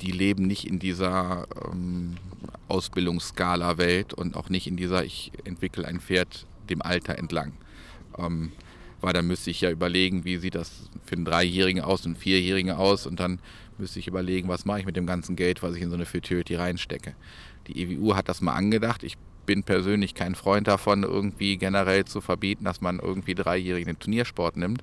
die 0.00 0.10
leben 0.10 0.46
nicht 0.46 0.66
in 0.66 0.78
dieser 0.78 1.46
ähm, 1.70 2.16
Ausbildungsskala-Welt 2.68 4.14
und 4.14 4.36
auch 4.36 4.48
nicht 4.48 4.66
in 4.66 4.76
dieser, 4.76 5.04
ich 5.04 5.32
entwickle 5.44 5.86
ein 5.86 6.00
Pferd 6.00 6.46
dem 6.68 6.82
Alter 6.82 7.18
entlang. 7.18 7.52
Ähm, 8.18 8.52
weil 9.06 9.12
dann 9.12 9.28
müsste 9.28 9.52
ich 9.52 9.60
ja 9.60 9.70
überlegen, 9.70 10.24
wie 10.24 10.36
sieht 10.36 10.56
das 10.56 10.90
für 11.04 11.14
einen 11.14 11.24
Dreijährigen 11.24 11.80
aus 11.80 12.04
und 12.04 12.14
einen 12.14 12.16
Vierjährigen 12.16 12.72
aus 12.72 13.06
und 13.06 13.20
dann 13.20 13.38
müsste 13.78 14.00
ich 14.00 14.08
überlegen, 14.08 14.48
was 14.48 14.64
mache 14.64 14.80
ich 14.80 14.84
mit 14.84 14.96
dem 14.96 15.06
ganzen 15.06 15.36
Geld, 15.36 15.62
was 15.62 15.76
ich 15.76 15.82
in 15.82 15.90
so 15.90 15.94
eine 15.94 16.06
Futurity 16.06 16.56
reinstecke. 16.56 17.14
Die 17.68 17.80
EWU 17.80 18.16
hat 18.16 18.28
das 18.28 18.40
mal 18.40 18.54
angedacht. 18.54 19.04
Ich 19.04 19.16
bin 19.46 19.62
persönlich 19.62 20.14
kein 20.14 20.34
Freund 20.34 20.66
davon, 20.66 21.04
irgendwie 21.04 21.56
generell 21.56 22.04
zu 22.04 22.20
verbieten, 22.20 22.64
dass 22.64 22.80
man 22.80 22.98
irgendwie 22.98 23.36
Dreijährigen 23.36 23.94
den 23.94 24.00
Turniersport 24.00 24.56
nimmt, 24.56 24.82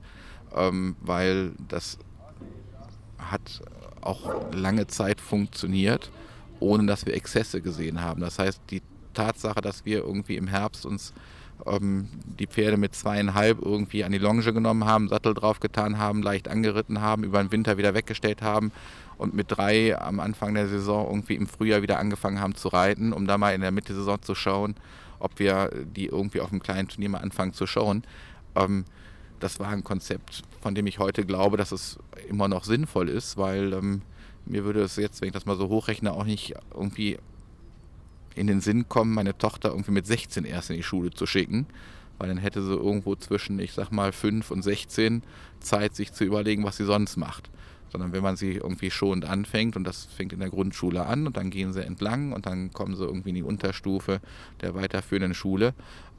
ähm, 0.55 0.95
weil 1.01 1.51
das 1.67 1.97
hat 3.17 3.61
auch 3.99 4.53
lange 4.53 4.87
Zeit 4.87 5.19
funktioniert, 5.19 6.11
ohne 6.61 6.85
dass 6.85 7.05
wir 7.05 7.13
Exzesse 7.13 7.59
gesehen 7.59 7.99
haben. 7.99 8.21
Das 8.21 8.39
heißt, 8.39 8.61
die 8.69 8.83
Tatsache, 9.13 9.59
dass 9.59 9.83
wir 9.83 9.97
irgendwie 9.97 10.37
im 10.37 10.47
Herbst 10.47 10.85
uns 10.85 11.13
ähm, 11.65 12.07
die 12.39 12.47
Pferde 12.47 12.77
mit 12.77 12.95
zweieinhalb 12.95 13.61
irgendwie 13.61 14.03
an 14.03 14.11
die 14.11 14.17
Longe 14.17 14.41
genommen 14.53 14.85
haben, 14.85 15.09
Sattel 15.09 15.33
drauf 15.33 15.59
getan 15.59 15.97
haben, 15.97 16.21
leicht 16.21 16.47
angeritten 16.47 17.01
haben, 17.01 17.23
über 17.23 17.41
den 17.41 17.51
Winter 17.51 17.77
wieder 17.77 17.93
weggestellt 17.93 18.41
haben 18.41 18.71
und 19.17 19.33
mit 19.33 19.47
drei 19.49 19.99
am 19.99 20.19
Anfang 20.19 20.53
der 20.53 20.67
Saison 20.67 21.07
irgendwie 21.07 21.35
im 21.35 21.47
Frühjahr 21.47 21.81
wieder 21.81 21.99
angefangen 21.99 22.39
haben 22.39 22.55
zu 22.55 22.67
reiten, 22.69 23.13
um 23.13 23.27
da 23.27 23.37
mal 23.37 23.53
in 23.53 23.61
der 23.61 23.71
Mitte 23.71 23.93
Saison 23.93 24.21
zu 24.21 24.35
schauen, 24.35 24.75
ob 25.19 25.39
wir 25.39 25.69
die 25.95 26.07
irgendwie 26.07 26.41
auf 26.41 26.51
einem 26.51 26.61
kleinen 26.61 26.87
Turnier 26.87 27.09
mal 27.09 27.19
anfangen 27.19 27.53
zu 27.53 27.67
schauen. 27.67 28.03
Ähm, 28.55 28.85
das 29.39 29.59
war 29.59 29.69
ein 29.69 29.83
Konzept, 29.83 30.43
von 30.61 30.73
dem 30.73 30.87
ich 30.87 30.99
heute 30.99 31.25
glaube, 31.25 31.57
dass 31.57 31.71
es 31.71 31.97
immer 32.29 32.47
noch 32.47 32.63
sinnvoll 32.63 33.09
ist, 33.09 33.37
weil 33.37 33.73
ähm, 33.73 34.01
mir 34.45 34.63
würde 34.63 34.81
es 34.81 34.95
jetzt, 34.95 35.21
wenn 35.21 35.27
ich 35.27 35.33
das 35.33 35.45
mal 35.45 35.57
so 35.57 35.69
hochrechne, 35.69 36.11
auch 36.11 36.25
nicht 36.25 36.53
irgendwie 36.73 37.17
in 38.35 38.47
den 38.47 38.61
Sinn 38.61 38.89
kommen, 38.89 39.13
meine 39.13 39.37
Tochter 39.37 39.69
irgendwie 39.69 39.91
mit 39.91 40.05
16 40.05 40.45
erst 40.45 40.69
in 40.69 40.77
die 40.77 40.83
Schule 40.83 41.11
zu 41.11 41.25
schicken, 41.25 41.67
weil 42.17 42.29
dann 42.29 42.37
hätte 42.37 42.63
sie 42.63 42.73
irgendwo 42.73 43.15
zwischen, 43.15 43.59
ich 43.59 43.73
sag 43.73 43.91
mal, 43.91 44.11
5 44.11 44.51
und 44.51 44.61
16 44.61 45.23
Zeit, 45.59 45.95
sich 45.95 46.13
zu 46.13 46.23
überlegen, 46.23 46.63
was 46.63 46.77
sie 46.77 46.85
sonst 46.85 47.17
macht. 47.17 47.49
Sondern 47.91 48.11
wenn 48.11 48.23
man 48.23 48.35
sie 48.35 48.53
irgendwie 48.53 48.89
schonend 48.89 49.25
anfängt, 49.25 49.75
und 49.75 49.83
das 49.83 50.05
fängt 50.05 50.33
in 50.33 50.39
der 50.39 50.49
Grundschule 50.49 51.05
an, 51.05 51.27
und 51.27 51.37
dann 51.37 51.49
gehen 51.49 51.73
sie 51.73 51.85
entlang 51.85 52.31
und 52.33 52.45
dann 52.45 52.71
kommen 52.71 52.95
sie 52.95 53.03
irgendwie 53.03 53.29
in 53.29 53.35
die 53.35 53.43
Unterstufe 53.43 54.19
der 54.61 54.73
weiterführenden 54.73 55.33
Schule, 55.33 55.73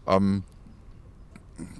ähm, 0.06 0.44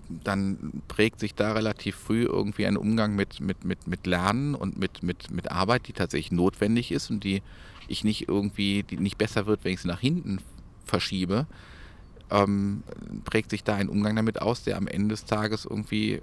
dann 0.08 0.82
prägt 0.88 1.20
sich 1.20 1.34
da 1.34 1.52
relativ 1.52 1.96
früh 1.96 2.24
irgendwie 2.24 2.66
ein 2.66 2.76
Umgang 2.76 3.16
mit, 3.16 3.40
mit, 3.40 3.64
mit, 3.64 3.86
mit 3.86 4.06
Lernen 4.06 4.54
und 4.54 4.78
mit, 4.78 5.02
mit, 5.02 5.30
mit 5.30 5.50
Arbeit, 5.50 5.88
die 5.88 5.92
tatsächlich 5.92 6.32
notwendig 6.32 6.92
ist 6.92 7.10
und 7.10 7.24
die 7.24 7.42
ich 7.88 8.04
nicht 8.04 8.28
irgendwie, 8.28 8.82
die 8.82 8.96
nicht 8.96 9.18
besser 9.18 9.46
wird, 9.46 9.64
wenn 9.64 9.72
ich 9.72 9.80
sie 9.80 9.88
nach 9.88 10.00
hinten 10.00 10.40
verschiebe, 10.84 11.46
ähm, 12.30 12.82
prägt 13.24 13.50
sich 13.50 13.64
da 13.64 13.74
ein 13.74 13.88
Umgang 13.88 14.16
damit 14.16 14.40
aus, 14.40 14.64
der 14.64 14.76
am 14.76 14.86
Ende 14.86 15.08
des 15.08 15.24
Tages 15.24 15.64
irgendwie 15.64 16.14
äh, 16.14 16.20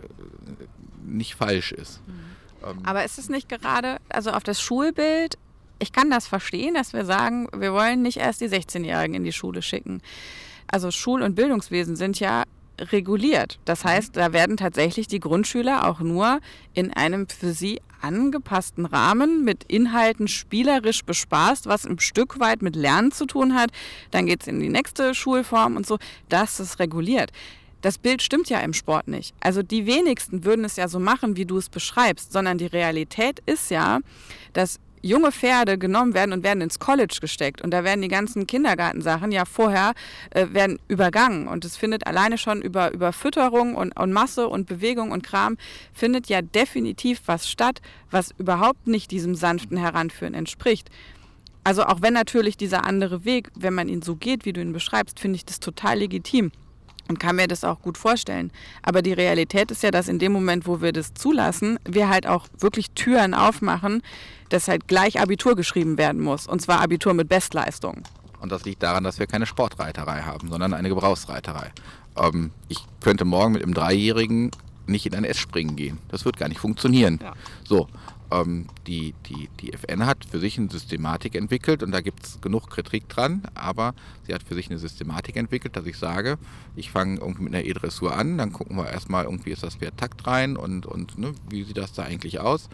nicht 1.05 1.35
falsch 1.35 1.71
ist. 1.71 2.01
Mhm. 2.07 2.69
Ähm, 2.69 2.79
Aber 2.83 3.03
ist 3.03 3.17
es 3.17 3.29
nicht 3.29 3.49
gerade, 3.49 3.97
also 4.09 4.31
auf 4.31 4.43
das 4.43 4.61
Schulbild, 4.61 5.37
ich 5.79 5.91
kann 5.91 6.11
das 6.11 6.27
verstehen, 6.27 6.75
dass 6.75 6.93
wir 6.93 7.05
sagen, 7.05 7.47
wir 7.55 7.73
wollen 7.73 8.01
nicht 8.01 8.17
erst 8.17 8.41
die 8.41 8.49
16-Jährigen 8.49 9.15
in 9.15 9.23
die 9.23 9.33
Schule 9.33 9.61
schicken. 9.61 10.01
Also 10.67 10.91
Schul- 10.91 11.23
und 11.23 11.35
Bildungswesen 11.35 11.95
sind 11.95 12.19
ja 12.19 12.43
reguliert. 12.91 13.59
Das 13.65 13.85
heißt, 13.85 14.15
da 14.15 14.33
werden 14.33 14.57
tatsächlich 14.57 15.07
die 15.07 15.19
Grundschüler 15.19 15.87
auch 15.87 15.99
nur 15.99 16.39
in 16.73 16.91
einem 16.91 17.27
für 17.27 17.53
sie 17.53 17.81
angepassten 18.01 18.85
Rahmen 18.85 19.43
mit 19.43 19.63
Inhalten 19.65 20.27
spielerisch 20.27 21.03
bespaßt, 21.03 21.67
was 21.67 21.85
ein 21.85 21.99
Stück 21.99 22.39
weit 22.39 22.61
mit 22.61 22.75
Lernen 22.75 23.11
zu 23.11 23.25
tun 23.25 23.55
hat. 23.55 23.71
Dann 24.09 24.25
geht 24.25 24.41
es 24.41 24.47
in 24.47 24.59
die 24.59 24.69
nächste 24.69 25.13
Schulform 25.13 25.75
und 25.75 25.85
so. 25.85 25.97
Das 26.29 26.59
ist 26.59 26.79
reguliert. 26.79 27.31
Das 27.81 27.97
Bild 27.97 28.21
stimmt 28.21 28.49
ja 28.49 28.59
im 28.59 28.73
Sport 28.73 29.07
nicht. 29.07 29.33
Also 29.39 29.63
die 29.63 29.85
wenigsten 29.85 30.43
würden 30.43 30.65
es 30.65 30.75
ja 30.75 30.87
so 30.87 30.99
machen, 30.99 31.35
wie 31.35 31.45
du 31.45 31.57
es 31.57 31.69
beschreibst, 31.69 32.31
sondern 32.31 32.57
die 32.57 32.67
Realität 32.67 33.39
ist 33.45 33.71
ja, 33.71 33.99
dass 34.53 34.79
junge 35.01 35.31
Pferde 35.31 35.77
genommen 35.77 36.13
werden 36.13 36.33
und 36.33 36.43
werden 36.43 36.61
ins 36.61 36.79
College 36.79 37.17
gesteckt. 37.21 37.61
Und 37.61 37.71
da 37.71 37.83
werden 37.83 38.01
die 38.01 38.07
ganzen 38.07 38.47
Kindergartensachen 38.47 39.31
ja 39.31 39.45
vorher 39.45 39.93
äh, 40.31 40.47
werden 40.51 40.79
übergangen. 40.87 41.47
Und 41.47 41.65
es 41.65 41.77
findet 41.77 42.07
alleine 42.07 42.37
schon 42.37 42.61
über, 42.61 42.93
über 42.93 43.13
Fütterung 43.13 43.75
und, 43.75 43.97
und 43.99 44.13
Masse 44.13 44.47
und 44.47 44.67
Bewegung 44.67 45.11
und 45.11 45.23
Kram, 45.23 45.57
findet 45.93 46.27
ja 46.27 46.41
definitiv 46.41 47.21
was 47.25 47.49
statt, 47.49 47.81
was 48.09 48.31
überhaupt 48.37 48.87
nicht 48.87 49.11
diesem 49.11 49.35
sanften 49.35 49.77
Heranführen 49.77 50.33
entspricht. 50.33 50.89
Also 51.63 51.83
auch 51.83 52.01
wenn 52.01 52.13
natürlich 52.13 52.57
dieser 52.57 52.85
andere 52.85 53.23
Weg, 53.23 53.49
wenn 53.55 53.73
man 53.73 53.87
ihn 53.87 54.01
so 54.01 54.15
geht, 54.15 54.45
wie 54.45 54.53
du 54.53 54.61
ihn 54.61 54.73
beschreibst, 54.73 55.19
finde 55.19 55.35
ich 55.35 55.45
das 55.45 55.59
total 55.59 55.99
legitim 55.99 56.51
und 57.11 57.19
kann 57.19 57.35
mir 57.35 57.47
das 57.47 57.65
auch 57.65 57.81
gut 57.81 57.97
vorstellen. 57.97 58.51
Aber 58.83 59.01
die 59.01 59.11
Realität 59.11 59.69
ist 59.69 59.83
ja, 59.83 59.91
dass 59.91 60.07
in 60.07 60.17
dem 60.17 60.31
Moment, 60.31 60.65
wo 60.65 60.81
wir 60.81 60.93
das 60.93 61.13
zulassen, 61.13 61.77
wir 61.83 62.07
halt 62.07 62.25
auch 62.25 62.47
wirklich 62.57 62.91
Türen 62.91 63.33
aufmachen, 63.33 64.01
dass 64.47 64.69
halt 64.69 64.87
gleich 64.87 65.19
Abitur 65.19 65.57
geschrieben 65.57 65.97
werden 65.97 66.21
muss. 66.21 66.47
Und 66.47 66.61
zwar 66.61 66.79
Abitur 66.79 67.13
mit 67.13 67.27
Bestleistung. 67.27 68.03
Und 68.39 68.51
das 68.51 68.63
liegt 68.63 68.81
daran, 68.81 69.03
dass 69.03 69.19
wir 69.19 69.27
keine 69.27 69.45
Sportreiterei 69.45 70.21
haben, 70.21 70.49
sondern 70.49 70.73
eine 70.73 70.87
Gebrauchsreiterei. 70.87 71.71
Ähm, 72.15 72.51
ich 72.69 72.79
könnte 73.01 73.25
morgen 73.25 73.53
mit 73.53 73.63
einem 73.63 73.73
Dreijährigen 73.73 74.51
nicht 74.87 75.05
in 75.05 75.13
ein 75.13 75.25
S-Springen 75.25 75.75
gehen. 75.75 75.99
Das 76.09 76.23
wird 76.23 76.37
gar 76.37 76.47
nicht 76.47 76.59
funktionieren. 76.59 77.19
Ja. 77.21 77.33
So, 77.63 77.87
ähm, 78.31 78.67
die, 78.87 79.13
die, 79.27 79.49
die 79.59 79.73
FN 79.73 80.05
hat 80.05 80.25
für 80.25 80.39
sich 80.39 80.57
eine 80.57 80.69
Systematik 80.69 81.35
entwickelt 81.35 81.83
und 81.83 81.91
da 81.91 82.01
gibt 82.01 82.23
es 82.25 82.41
genug 82.41 82.69
Kritik 82.69 83.09
dran, 83.09 83.43
aber 83.53 83.93
sie 84.25 84.33
hat 84.33 84.43
für 84.43 84.55
sich 84.55 84.69
eine 84.69 84.79
Systematik 84.79 85.35
entwickelt, 85.35 85.75
dass 85.75 85.85
ich 85.85 85.97
sage, 85.97 86.37
ich 86.75 86.91
fange 86.91 87.19
irgendwie 87.19 87.43
mit 87.43 87.53
einer 87.53 87.65
E-Dressur 87.65 88.15
an, 88.15 88.37
dann 88.37 88.53
gucken 88.53 88.77
wir 88.77 88.89
erstmal 88.89 89.25
irgendwie, 89.25 89.51
ist 89.51 89.63
das 89.63 89.75
Pferd 89.75 89.97
takt 89.97 90.25
rein 90.25 90.57
und, 90.57 90.85
und 90.85 91.17
ne, 91.17 91.33
wie 91.49 91.63
sieht 91.63 91.77
das 91.77 91.93
da 91.93 92.03
eigentlich 92.03 92.39
aus. 92.39 92.69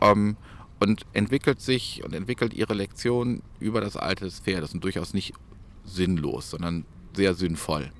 Ähm, 0.00 0.36
und 0.80 1.06
entwickelt 1.12 1.60
sich 1.60 2.02
und 2.04 2.14
entwickelt 2.14 2.52
ihre 2.52 2.74
Lektion 2.74 3.42
über 3.60 3.80
das 3.80 3.96
Alter 3.96 4.24
des 4.26 4.40
Pferdes 4.40 4.74
und 4.74 4.82
durchaus 4.82 5.14
nicht 5.14 5.32
sinnlos, 5.84 6.50
sondern 6.50 6.84
sehr 7.14 7.34
sinnvoll. 7.34 7.90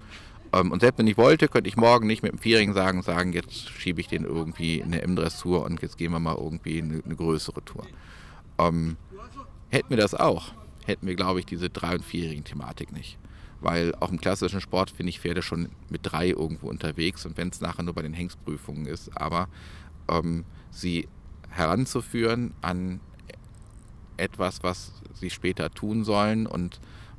Ähm, 0.54 0.70
und 0.70 0.80
selbst 0.80 0.98
wenn 0.98 1.06
ich 1.06 1.16
wollte, 1.16 1.48
könnte 1.48 1.68
ich 1.68 1.76
morgen 1.76 2.06
nicht 2.06 2.22
mit 2.22 2.32
dem 2.32 2.38
Vierjährigen 2.38 2.74
sagen, 2.74 3.02
sagen, 3.02 3.32
jetzt 3.32 3.70
schiebe 3.70 4.00
ich 4.00 4.08
den 4.08 4.24
irgendwie 4.24 4.78
in 4.78 4.86
eine 4.86 5.02
M-Dressur 5.02 5.64
und 5.64 5.82
jetzt 5.82 5.98
gehen 5.98 6.12
wir 6.12 6.20
mal 6.20 6.36
irgendwie 6.36 6.80
eine, 6.80 7.02
eine 7.04 7.16
größere 7.16 7.64
Tour. 7.64 7.86
Ähm, 8.58 8.96
hätten 9.70 9.90
wir 9.90 9.96
das 9.96 10.14
auch, 10.14 10.52
hätten 10.84 11.06
wir, 11.06 11.16
glaube 11.16 11.40
ich, 11.40 11.46
diese 11.46 11.70
drei- 11.70 11.96
und 11.96 12.04
vierjährigen 12.04 12.44
Thematik 12.44 12.92
nicht. 12.92 13.18
Weil 13.60 13.94
auch 13.96 14.10
im 14.10 14.20
klassischen 14.20 14.60
Sport 14.60 14.90
finde 14.90 15.10
ich 15.10 15.20
Pferde 15.20 15.42
schon 15.42 15.70
mit 15.88 16.02
drei 16.04 16.28
irgendwo 16.28 16.68
unterwegs 16.68 17.26
und 17.26 17.36
wenn 17.36 17.48
es 17.48 17.60
nachher 17.60 17.82
nur 17.82 17.94
bei 17.94 18.02
den 18.02 18.12
Hengstprüfungen 18.12 18.86
ist, 18.86 19.16
aber 19.16 19.48
ähm, 20.08 20.44
sie 20.70 21.08
heranzuführen 21.48 22.52
an 22.60 23.00
etwas, 24.16 24.62
was 24.62 24.92
sie 25.14 25.30
später 25.30 25.70
tun 25.70 26.04
sollen 26.04 26.46
und 26.46 26.78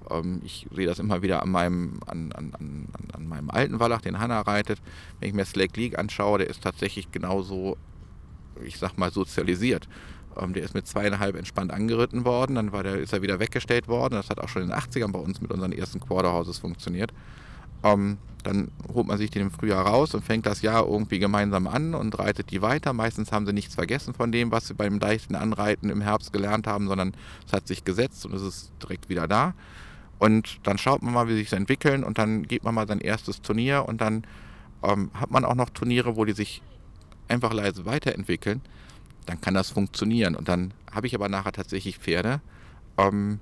ähm, 0.10 0.42
ich 0.44 0.68
sehe 0.72 0.86
das 0.86 1.00
immer 1.00 1.22
wieder 1.22 1.42
an 1.42 1.50
meinem, 1.50 2.00
an, 2.06 2.32
an, 2.32 2.54
an, 2.54 2.88
an 3.14 3.28
meinem 3.28 3.50
alten 3.50 3.80
Wallach, 3.80 4.02
den 4.02 4.20
Hanna 4.20 4.42
reitet. 4.42 4.82
Wenn 5.20 5.30
ich 5.30 5.36
mir 5.36 5.46
Slack 5.46 5.76
League 5.78 5.98
anschaue, 5.98 6.40
der 6.40 6.50
ist 6.50 6.64
tatsächlich 6.64 7.12
genauso, 7.12 7.78
ich 8.64 8.78
sag 8.78 8.98
mal, 8.98 9.12
sozialisiert. 9.12 9.88
Ähm, 10.38 10.54
der 10.54 10.64
ist 10.64 10.74
mit 10.74 10.88
zweieinhalb 10.88 11.36
entspannt 11.36 11.72
angeritten 11.72 12.26
worden, 12.26 12.56
dann 12.56 12.72
war 12.72 12.84
der, 12.84 13.00
ist 13.00 13.14
er 13.14 13.22
wieder 13.22 13.40
weggestellt 13.40 13.88
worden. 13.88 14.16
Das 14.16 14.30
hat 14.30 14.40
auch 14.40 14.50
schon 14.50 14.64
in 14.64 14.70
den 14.70 14.78
80ern 14.78 15.12
bei 15.12 15.20
uns 15.20 15.42
mit 15.42 15.52
unseren 15.52 15.72
ersten 15.72 16.00
Quarterhouses 16.00 16.60
funktioniert. 16.60 17.14
Ähm, 17.84 18.18
dann 18.46 18.72
holt 18.94 19.08
man 19.08 19.18
sich 19.18 19.32
den 19.32 19.44
im 19.44 19.52
Frühjahr 19.52 19.86
raus 19.86 20.14
und 20.14 20.24
fängt 20.24 20.46
das 20.46 20.62
Jahr 20.62 20.86
irgendwie 20.86 21.20
gemeinsam 21.20 21.68
an 21.68 21.96
und 21.96 22.18
reitet 22.20 22.52
die 22.52 22.62
weiter. 22.62 22.94
Meistens 22.94 23.32
haben 23.32 23.46
sie 23.46 23.54
nichts 23.54 23.76
vergessen 23.76 24.14
von 24.14 24.32
dem, 24.32 24.52
was 24.52 24.68
sie 24.68 24.76
beim 24.76 25.00
leichten 25.00 25.36
Anreiten 25.36 25.90
im 25.90 26.02
Herbst 26.02 26.32
gelernt 26.32 26.68
haben, 26.68 26.88
sondern 26.88 27.16
es 27.46 27.54
hat 27.54 27.68
sich 27.68 27.84
gesetzt 27.84 28.26
und 28.26 28.34
es 28.34 28.44
ist 28.44 28.72
direkt 28.82 29.10
wieder 29.10 29.28
da. 29.28 29.56
Und 30.20 30.60
dann 30.64 30.78
schaut 30.78 31.02
man 31.02 31.14
mal, 31.14 31.28
wie 31.28 31.36
sich 31.36 31.52
entwickeln 31.52 32.04
und 32.04 32.18
dann 32.18 32.44
geht 32.44 32.64
man 32.64 32.74
mal 32.74 32.88
sein 32.88 33.02
erstes 33.02 33.42
Turnier 33.42 33.86
und 33.88 34.00
dann 34.00 34.26
ähm, 34.84 35.12
hat 35.14 35.32
man 35.32 35.44
auch 35.44 35.56
noch 35.56 35.70
Turniere, 35.70 36.16
wo 36.16 36.26
die 36.26 36.34
sich 36.34 36.62
einfach 37.28 37.54
leise 37.54 37.86
weiterentwickeln. 37.86 38.62
Dann 39.26 39.42
kann 39.42 39.54
das 39.54 39.72
funktionieren. 39.72 40.36
Und 40.36 40.48
dann 40.48 40.74
habe 40.92 41.08
ich 41.08 41.16
aber 41.16 41.30
nachher 41.30 41.52
tatsächlich 41.52 41.98
Pferde, 41.98 42.42
ähm, 42.98 43.40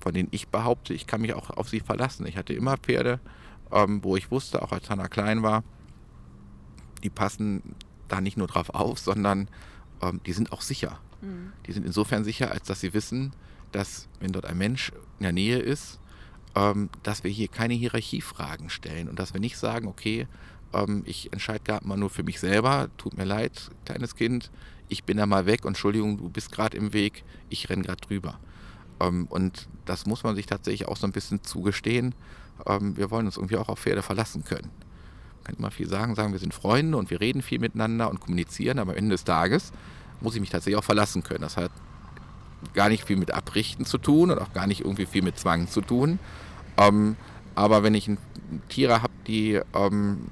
von 0.00 0.12
denen 0.12 0.28
ich 0.30 0.48
behaupte, 0.48 0.94
ich 0.94 1.06
kann 1.06 1.22
mich 1.22 1.34
auch 1.34 1.50
auf 1.50 1.68
sie 1.68 1.80
verlassen. 1.80 2.26
Ich 2.26 2.36
hatte 2.36 2.52
immer 2.52 2.76
Pferde, 2.76 3.20
ähm, 3.72 4.04
wo 4.04 4.16
ich 4.16 4.30
wusste, 4.30 4.62
auch 4.62 4.72
als 4.72 4.90
Hanna 4.90 5.08
klein 5.08 5.42
war, 5.42 5.64
die 7.02 7.10
passen 7.10 7.62
da 8.08 8.20
nicht 8.20 8.36
nur 8.36 8.46
drauf 8.46 8.70
auf, 8.70 8.98
sondern 8.98 9.48
ähm, 10.02 10.20
die 10.26 10.32
sind 10.32 10.52
auch 10.52 10.60
sicher. 10.60 11.00
Mhm. 11.20 11.52
Die 11.66 11.72
sind 11.72 11.86
insofern 11.86 12.24
sicher, 12.24 12.50
als 12.52 12.66
dass 12.66 12.80
sie 12.80 12.94
wissen, 12.94 13.32
dass 13.72 14.08
wenn 14.20 14.32
dort 14.32 14.44
ein 14.44 14.58
Mensch 14.58 14.92
in 15.18 15.22
der 15.22 15.32
Nähe 15.32 15.58
ist, 15.58 15.98
dass 17.02 17.24
wir 17.24 17.30
hier 17.30 17.48
keine 17.48 17.74
Hierarchiefragen 17.74 18.68
stellen 18.68 19.08
und 19.08 19.18
dass 19.18 19.32
wir 19.32 19.40
nicht 19.40 19.56
sagen, 19.56 19.88
okay, 19.88 20.26
ähm, 20.72 21.02
ich 21.06 21.32
entscheide 21.32 21.64
gerade 21.64 21.86
mal 21.86 21.96
nur 21.96 22.10
für 22.10 22.22
mich 22.22 22.40
selber, 22.40 22.88
tut 22.96 23.16
mir 23.16 23.24
leid, 23.24 23.70
kleines 23.84 24.14
Kind, 24.14 24.50
ich 24.88 25.04
bin 25.04 25.16
da 25.16 25.26
mal 25.26 25.46
weg 25.46 25.64
Entschuldigung, 25.64 26.18
du 26.18 26.28
bist 26.28 26.52
gerade 26.52 26.76
im 26.76 26.92
Weg, 26.92 27.24
ich 27.48 27.70
renne 27.70 27.82
gerade 27.82 28.00
drüber. 28.00 28.38
Ähm, 29.00 29.26
und 29.28 29.68
das 29.84 30.06
muss 30.06 30.22
man 30.24 30.36
sich 30.36 30.46
tatsächlich 30.46 30.88
auch 30.88 30.96
so 30.96 31.06
ein 31.06 31.12
bisschen 31.12 31.42
zugestehen. 31.42 32.14
Ähm, 32.66 32.96
wir 32.96 33.10
wollen 33.10 33.26
uns 33.26 33.36
irgendwie 33.36 33.56
auch 33.56 33.68
auf 33.68 33.80
Pferde 33.80 34.02
verlassen 34.02 34.44
können. 34.44 34.70
Man 35.36 35.44
kann 35.44 35.54
immer 35.56 35.70
viel 35.70 35.88
sagen, 35.88 36.14
sagen, 36.14 36.32
wir 36.32 36.38
sind 36.38 36.54
Freunde 36.54 36.96
und 36.96 37.10
wir 37.10 37.20
reden 37.20 37.42
viel 37.42 37.58
miteinander 37.58 38.10
und 38.10 38.20
kommunizieren, 38.20 38.78
aber 38.78 38.92
am 38.92 38.98
Ende 38.98 39.14
des 39.14 39.24
Tages 39.24 39.72
muss 40.20 40.34
ich 40.34 40.40
mich 40.40 40.50
tatsächlich 40.50 40.78
auch 40.78 40.84
verlassen 40.84 41.22
können. 41.22 41.40
Das 41.40 41.56
hat 41.56 41.72
gar 42.74 42.88
nicht 42.88 43.04
viel 43.04 43.16
mit 43.16 43.32
Abrichten 43.32 43.84
zu 43.84 43.98
tun 43.98 44.30
und 44.30 44.38
auch 44.38 44.52
gar 44.52 44.68
nicht 44.68 44.82
irgendwie 44.82 45.06
viel 45.06 45.22
mit 45.22 45.38
Zwang 45.38 45.66
zu 45.66 45.80
tun. 45.80 46.20
Ähm, 46.76 47.16
aber 47.54 47.82
wenn 47.82 47.94
ich 47.94 48.10
Tiere 48.68 49.02
habe, 49.02 49.12
die 49.26 49.60
ähm, 49.74 50.26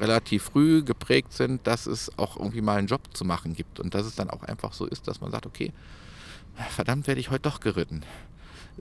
relativ 0.00 0.44
früh 0.44 0.82
geprägt 0.82 1.32
sind, 1.32 1.66
dass 1.66 1.86
es 1.86 2.16
auch 2.18 2.36
irgendwie 2.36 2.60
mal 2.60 2.78
einen 2.78 2.86
Job 2.86 3.02
zu 3.12 3.24
machen 3.24 3.54
gibt 3.54 3.80
und 3.80 3.94
dass 3.94 4.06
es 4.06 4.14
dann 4.14 4.30
auch 4.30 4.42
einfach 4.42 4.72
so 4.72 4.86
ist, 4.86 5.08
dass 5.08 5.20
man 5.20 5.30
sagt, 5.30 5.46
okay, 5.46 5.72
verdammt 6.70 7.06
werde 7.06 7.20
ich 7.20 7.30
heute 7.30 7.42
doch 7.42 7.60
geritten. 7.60 8.02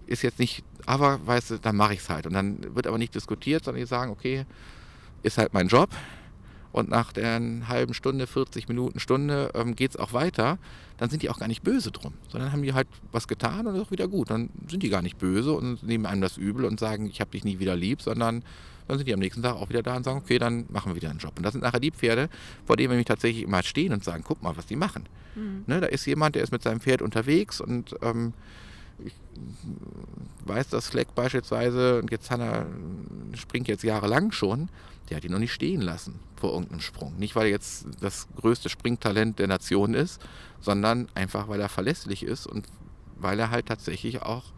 Ist 0.06 0.22
jetzt 0.22 0.40
nicht, 0.40 0.64
aber 0.86 1.26
weißt 1.26 1.52
du, 1.52 1.60
dann 1.60 1.76
mache 1.76 1.94
ich 1.94 2.02
es 2.02 2.10
halt. 2.10 2.28
Und 2.28 2.34
dann 2.34 2.76
wird 2.76 2.88
aber 2.88 2.98
nicht 2.98 3.15
diskutiert, 3.15 3.65
sondern 3.65 3.82
die 3.82 3.88
sagen, 3.88 4.11
okay, 4.11 4.45
ist 5.24 5.38
halt 5.38 5.53
mein 5.53 5.68
Job, 5.68 5.90
und 6.78 6.90
nach 6.90 7.11
der 7.11 7.41
halben 7.68 7.94
Stunde, 7.95 8.28
40 8.28 8.68
Minuten, 8.68 8.99
Stunde 8.99 9.52
ähm, 9.56 9.76
geht 9.76 9.91
es 9.91 9.98
auch 9.98 10.14
weiter, 10.14 10.60
dann 10.98 11.10
sind 11.10 11.22
die 11.24 11.30
auch 11.30 11.40
gar 11.40 11.48
nicht 11.48 11.64
böse 11.64 11.91
drum, 11.91 12.14
sondern 12.30 12.52
haben 12.52 12.64
die 12.64 12.74
halt 12.74 12.88
was 13.11 13.28
getan 13.28 13.68
und 13.68 13.76
ist 13.76 13.82
auch 13.82 13.91
wieder 13.91 14.07
gut. 14.07 14.30
Dann 14.30 14.49
sind 14.68 14.84
die 14.84 14.90
gar 14.90 15.02
nicht 15.02 15.18
böse 15.18 15.53
und 15.53 15.84
nehmen 15.84 16.06
einem 16.06 16.22
das 16.22 16.38
übel 16.38 16.65
und 16.65 16.80
sagen, 16.80 17.07
ich 17.07 17.22
habe 17.22 17.32
dich 17.32 17.44
nie 17.44 17.60
wieder 17.60 17.76
lieb, 17.76 18.02
sondern 18.02 18.44
dann 18.88 18.98
sind 18.98 19.07
die 19.07 19.14
am 19.14 19.19
nächsten 19.19 19.44
Tag 19.44 19.56
auch 19.56 19.69
wieder 19.69 19.84
da 19.84 19.95
und 19.95 20.03
sagen, 20.03 20.18
okay, 20.18 20.40
dann 20.40 20.65
machen 20.69 20.91
wir 20.91 20.95
wieder 20.95 21.10
einen 21.10 21.19
Job. 21.19 21.34
Und 21.38 21.44
das 21.44 21.53
sind 21.53 21.61
nachher 21.61 21.80
die 21.80 21.91
Pferde, 21.91 22.30
vor 22.65 22.78
denen 22.78 22.91
wir 22.91 22.98
mich 22.98 23.06
tatsächlich 23.06 23.44
immer 23.44 23.61
stehen 23.64 23.94
und 23.94 24.03
sagen, 24.03 24.24
guck 24.26 24.41
mal, 24.41 24.56
was 24.56 24.65
die 24.65 24.76
machen. 24.76 25.06
Mhm. 25.36 25.64
Ne, 25.68 25.82
da 25.82 25.88
ist 25.88 26.06
jemand, 26.06 26.36
der 26.36 26.44
ist 26.44 26.52
mit 26.52 26.64
seinem 26.64 26.80
Pferd 26.80 27.02
unterwegs 27.02 27.61
und 27.61 27.95
ähm, 28.02 28.34
ich 29.06 29.14
weiß, 30.45 30.69
dass 30.69 30.88
Fleck 30.88 31.14
beispielsweise, 31.14 31.99
und 32.02 32.10
jetzt 32.10 32.32
Hanna 32.32 32.65
springt 33.36 33.68
jetzt 33.68 33.84
jahrelang 33.84 34.32
schon, 34.32 34.69
der 35.10 35.18
hat 35.18 35.24
ihn 35.24 35.32
noch 35.32 35.40
nicht 35.40 35.54
stehen 35.54 35.82
lassen 35.82 36.20
vor 36.36 36.54
irgendeinem 36.54 36.82
Sprung. 36.82 37.18
Nicht, 37.18 37.36
weil 37.36 37.46
er 37.46 37.52
jetzt 37.52 37.88
das 38.02 38.28
größte 38.36 38.70
Springtalent 38.70 39.40
der 39.40 39.48
Nation 39.48 39.94
ist, 39.94 40.22
sondern 40.60 41.08
einfach, 41.16 41.48
weil 41.48 41.62
er 41.62 41.70
verlässlich 41.70 42.24
ist 42.24 42.46
und 42.48 42.68
weil 43.16 43.40
er 43.40 43.50
halt 43.50 43.68
tatsächlich 43.68 44.22
auch 44.22 44.54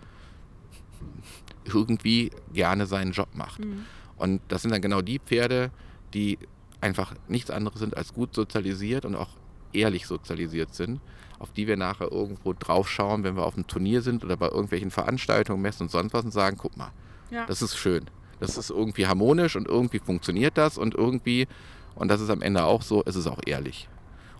irgendwie 1.65 2.31
gerne 2.53 2.85
seinen 2.85 3.11
Job 3.11 3.29
macht. 3.33 3.63
Mhm. 3.63 3.85
Und 4.17 4.41
das 4.47 4.63
sind 4.63 4.71
dann 4.71 4.81
genau 4.81 5.01
die 5.01 5.19
Pferde, 5.19 5.71
die 6.13 6.39
einfach 6.81 7.13
nichts 7.27 7.51
anderes 7.51 7.79
sind 7.79 7.95
als 7.95 8.13
gut 8.13 8.33
sozialisiert 8.33 9.05
und 9.05 9.15
auch 9.15 9.29
ehrlich 9.73 10.07
sozialisiert 10.07 10.73
sind, 10.73 10.99
auf 11.37 11.51
die 11.51 11.67
wir 11.67 11.77
nachher 11.77 12.11
irgendwo 12.11 12.53
draufschauen, 12.53 13.23
wenn 13.23 13.35
wir 13.35 13.45
auf 13.45 13.55
einem 13.55 13.67
Turnier 13.67 14.01
sind 14.01 14.23
oder 14.23 14.35
bei 14.35 14.47
irgendwelchen 14.47 14.91
Veranstaltungen, 14.91 15.61
Messen 15.61 15.83
und 15.83 15.91
sonst 15.91 16.13
was 16.13 16.25
und 16.25 16.31
sagen, 16.31 16.57
guck 16.57 16.75
mal, 16.75 16.91
ja. 17.29 17.45
das 17.45 17.61
ist 17.61 17.77
schön. 17.77 18.05
Das 18.39 18.57
ist 18.57 18.69
irgendwie 18.69 19.07
harmonisch 19.07 19.55
und 19.55 19.67
irgendwie 19.67 19.99
funktioniert 19.99 20.57
das 20.57 20.77
und 20.77 20.95
irgendwie, 20.95 21.47
und 21.95 22.09
das 22.09 22.21
ist 22.21 22.29
am 22.29 22.41
Ende 22.41 22.63
auch 22.63 22.81
so, 22.81 23.03
es 23.05 23.15
ist 23.15 23.27
auch 23.27 23.39
ehrlich. 23.45 23.89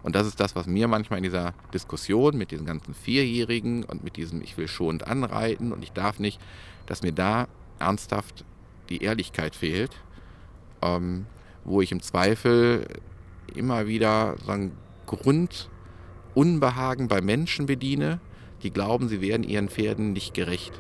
Und 0.02 0.16
das 0.16 0.26
ist 0.26 0.40
das, 0.40 0.56
was 0.56 0.66
mir 0.66 0.88
manchmal 0.88 1.18
in 1.18 1.24
dieser 1.24 1.54
Diskussion 1.74 2.38
mit 2.38 2.52
diesen 2.52 2.66
ganzen 2.66 2.94
Vierjährigen 2.94 3.84
und 3.84 4.04
mit 4.04 4.16
diesem 4.16 4.42
Ich 4.42 4.58
will 4.58 4.68
schonend 4.68 5.08
anreiten 5.08 5.74
und 5.74 5.84
ich 5.84 5.92
darf 5.92 6.20
nicht, 6.20 6.40
dass 6.86 7.02
mir 7.02 7.12
da 7.12 7.48
ernsthaft 7.80 8.46
die 8.90 9.04
Ehrlichkeit 9.04 9.56
fehlt, 9.56 9.92
ähm, 10.82 11.26
wo 11.66 11.82
ich 11.82 11.92
im 11.92 12.02
Zweifel 12.02 12.88
immer 13.54 13.88
wieder 13.88 14.36
so 14.46 14.52
ein 14.52 14.72
Grundunbehagen 15.06 17.08
bei 17.08 17.22
Menschen 17.22 17.66
bediene, 17.66 18.20
die 18.64 18.72
glauben, 18.72 19.10
sie 19.10 19.22
werden 19.22 19.44
ihren 19.44 19.70
Pferden 19.70 20.14
nicht 20.14 20.34
gerecht. 20.34 20.74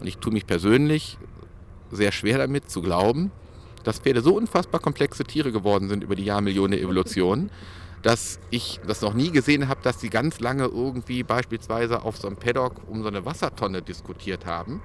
Und 0.00 0.06
ich 0.06 0.18
tue 0.18 0.32
mich 0.32 0.46
persönlich 0.46 1.18
sehr 1.90 2.12
schwer 2.12 2.38
damit 2.38 2.70
zu 2.70 2.82
glauben, 2.82 3.30
dass 3.84 3.98
Pferde 3.98 4.20
so 4.20 4.36
unfassbar 4.36 4.80
komplexe 4.80 5.24
Tiere 5.24 5.52
geworden 5.52 5.88
sind 5.88 6.02
über 6.02 6.14
die 6.14 6.24
Jahrmillionen 6.24 6.72
der 6.72 6.82
Evolution, 6.82 7.50
dass 8.02 8.38
ich 8.50 8.80
das 8.86 9.02
noch 9.02 9.14
nie 9.14 9.30
gesehen 9.30 9.68
habe, 9.68 9.80
dass 9.82 10.00
sie 10.00 10.10
ganz 10.10 10.40
lange 10.40 10.64
irgendwie 10.64 11.22
beispielsweise 11.22 12.02
auf 12.02 12.16
so 12.16 12.28
einem 12.28 12.36
Paddock 12.36 12.80
um 12.88 13.02
so 13.02 13.08
eine 13.08 13.24
Wassertonne 13.24 13.82
diskutiert 13.82 14.46
haben 14.46 14.82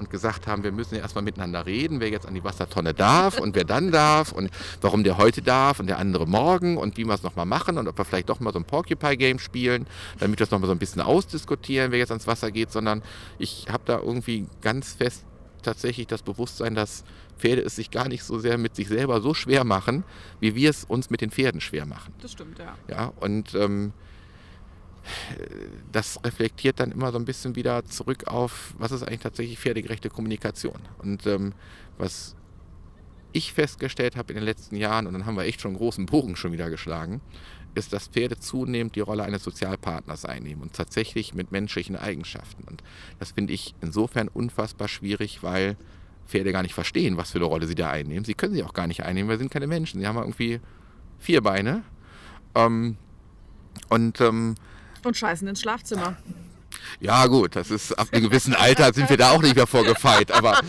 und 0.00 0.10
gesagt 0.10 0.46
haben, 0.46 0.64
wir 0.64 0.72
müssen 0.72 0.94
ja 0.94 1.02
erstmal 1.02 1.22
miteinander 1.22 1.66
reden, 1.66 2.00
wer 2.00 2.08
jetzt 2.08 2.26
an 2.26 2.34
die 2.34 2.42
Wassertonne 2.42 2.94
darf 2.94 3.38
und 3.38 3.54
wer 3.54 3.64
dann 3.64 3.92
darf 3.92 4.32
und 4.32 4.50
warum 4.80 5.04
der 5.04 5.18
heute 5.18 5.42
darf 5.42 5.78
und 5.78 5.86
der 5.86 5.98
andere 5.98 6.26
morgen 6.26 6.78
und 6.78 6.96
wie 6.96 7.04
wir 7.04 7.14
es 7.14 7.22
nochmal 7.22 7.46
machen 7.46 7.76
und 7.78 7.86
ob 7.86 7.98
wir 7.98 8.04
vielleicht 8.04 8.30
doch 8.30 8.40
mal 8.40 8.52
so 8.52 8.58
ein 8.58 8.64
Porcupine-Game 8.64 9.38
spielen, 9.38 9.86
damit 10.18 10.40
wir 10.40 10.44
es 10.44 10.50
nochmal 10.50 10.68
so 10.68 10.74
ein 10.74 10.78
bisschen 10.78 11.02
ausdiskutieren, 11.02 11.92
wer 11.92 11.98
jetzt 11.98 12.10
ans 12.10 12.26
Wasser 12.26 12.50
geht, 12.50 12.72
sondern 12.72 13.02
ich 13.38 13.66
habe 13.70 13.82
da 13.84 13.98
irgendwie 13.98 14.46
ganz 14.62 14.94
fest 14.94 15.24
tatsächlich 15.62 16.06
das 16.06 16.22
Bewusstsein, 16.22 16.74
dass 16.74 17.04
Pferde 17.38 17.62
es 17.62 17.76
sich 17.76 17.90
gar 17.90 18.08
nicht 18.08 18.22
so 18.24 18.38
sehr 18.38 18.58
mit 18.58 18.76
sich 18.76 18.88
selber 18.88 19.20
so 19.20 19.34
schwer 19.34 19.64
machen, 19.64 20.04
wie 20.40 20.54
wir 20.54 20.70
es 20.70 20.84
uns 20.84 21.10
mit 21.10 21.20
den 21.20 21.30
Pferden 21.30 21.60
schwer 21.60 21.86
machen. 21.86 22.12
Das 22.20 22.32
stimmt, 22.32 22.58
ja. 22.58 22.76
Ja, 22.88 23.12
und 23.20 23.54
ähm, 23.54 23.92
das 25.92 26.22
reflektiert 26.24 26.80
dann 26.80 26.92
immer 26.92 27.12
so 27.12 27.18
ein 27.18 27.24
bisschen 27.24 27.56
wieder 27.56 27.84
zurück 27.84 28.26
auf, 28.26 28.74
was 28.78 28.92
ist 28.92 29.02
eigentlich 29.02 29.20
tatsächlich 29.20 29.58
pferdegerechte 29.58 30.10
Kommunikation. 30.10 30.78
Und 30.98 31.26
ähm, 31.26 31.52
was 31.98 32.36
ich 33.32 33.52
festgestellt 33.52 34.16
habe 34.16 34.32
in 34.32 34.36
den 34.36 34.44
letzten 34.44 34.76
Jahren, 34.76 35.06
und 35.06 35.12
dann 35.12 35.26
haben 35.26 35.36
wir 35.36 35.44
echt 35.44 35.60
schon 35.60 35.70
einen 35.70 35.78
großen 35.78 36.06
Bogen 36.06 36.36
schon 36.36 36.52
wieder 36.52 36.70
geschlagen, 36.70 37.20
ist, 37.74 37.92
dass 37.92 38.08
Pferde 38.08 38.38
zunehmend 38.38 38.96
die 38.96 39.00
Rolle 39.00 39.22
eines 39.22 39.44
Sozialpartners 39.44 40.24
einnehmen 40.24 40.62
und 40.62 40.72
tatsächlich 40.72 41.34
mit 41.34 41.52
menschlichen 41.52 41.96
Eigenschaften. 41.96 42.64
Und 42.64 42.82
das 43.18 43.32
finde 43.32 43.52
ich 43.52 43.74
insofern 43.80 44.28
unfassbar 44.28 44.88
schwierig, 44.88 45.42
weil 45.42 45.76
Pferde 46.26 46.52
gar 46.52 46.62
nicht 46.62 46.74
verstehen, 46.74 47.16
was 47.16 47.30
für 47.30 47.38
eine 47.38 47.46
Rolle 47.46 47.66
sie 47.66 47.74
da 47.74 47.90
einnehmen. 47.90 48.24
Sie 48.24 48.34
können 48.34 48.54
sie 48.54 48.62
auch 48.62 48.74
gar 48.74 48.86
nicht 48.86 49.04
einnehmen, 49.04 49.28
weil 49.28 49.36
sie 49.36 49.42
sind 49.42 49.52
keine 49.52 49.66
Menschen. 49.66 50.00
Sie 50.00 50.06
haben 50.06 50.18
irgendwie 50.18 50.60
vier 51.18 51.42
Beine. 51.42 51.82
Ähm, 52.54 52.96
und, 53.88 54.20
ähm, 54.20 54.54
und 55.04 55.16
scheißen 55.16 55.46
ins 55.46 55.60
Schlafzimmer. 55.60 56.16
Ja, 57.00 57.26
gut, 57.26 57.56
das 57.56 57.70
ist 57.70 57.92
ab 57.98 58.08
einem 58.12 58.24
gewissen 58.24 58.54
Alter 58.54 58.92
sind 58.92 59.08
wir 59.08 59.16
da 59.16 59.30
auch 59.30 59.42
nicht 59.42 59.56
mehr 59.56 59.66
vorgefeit. 59.66 60.32
Aber 60.32 60.60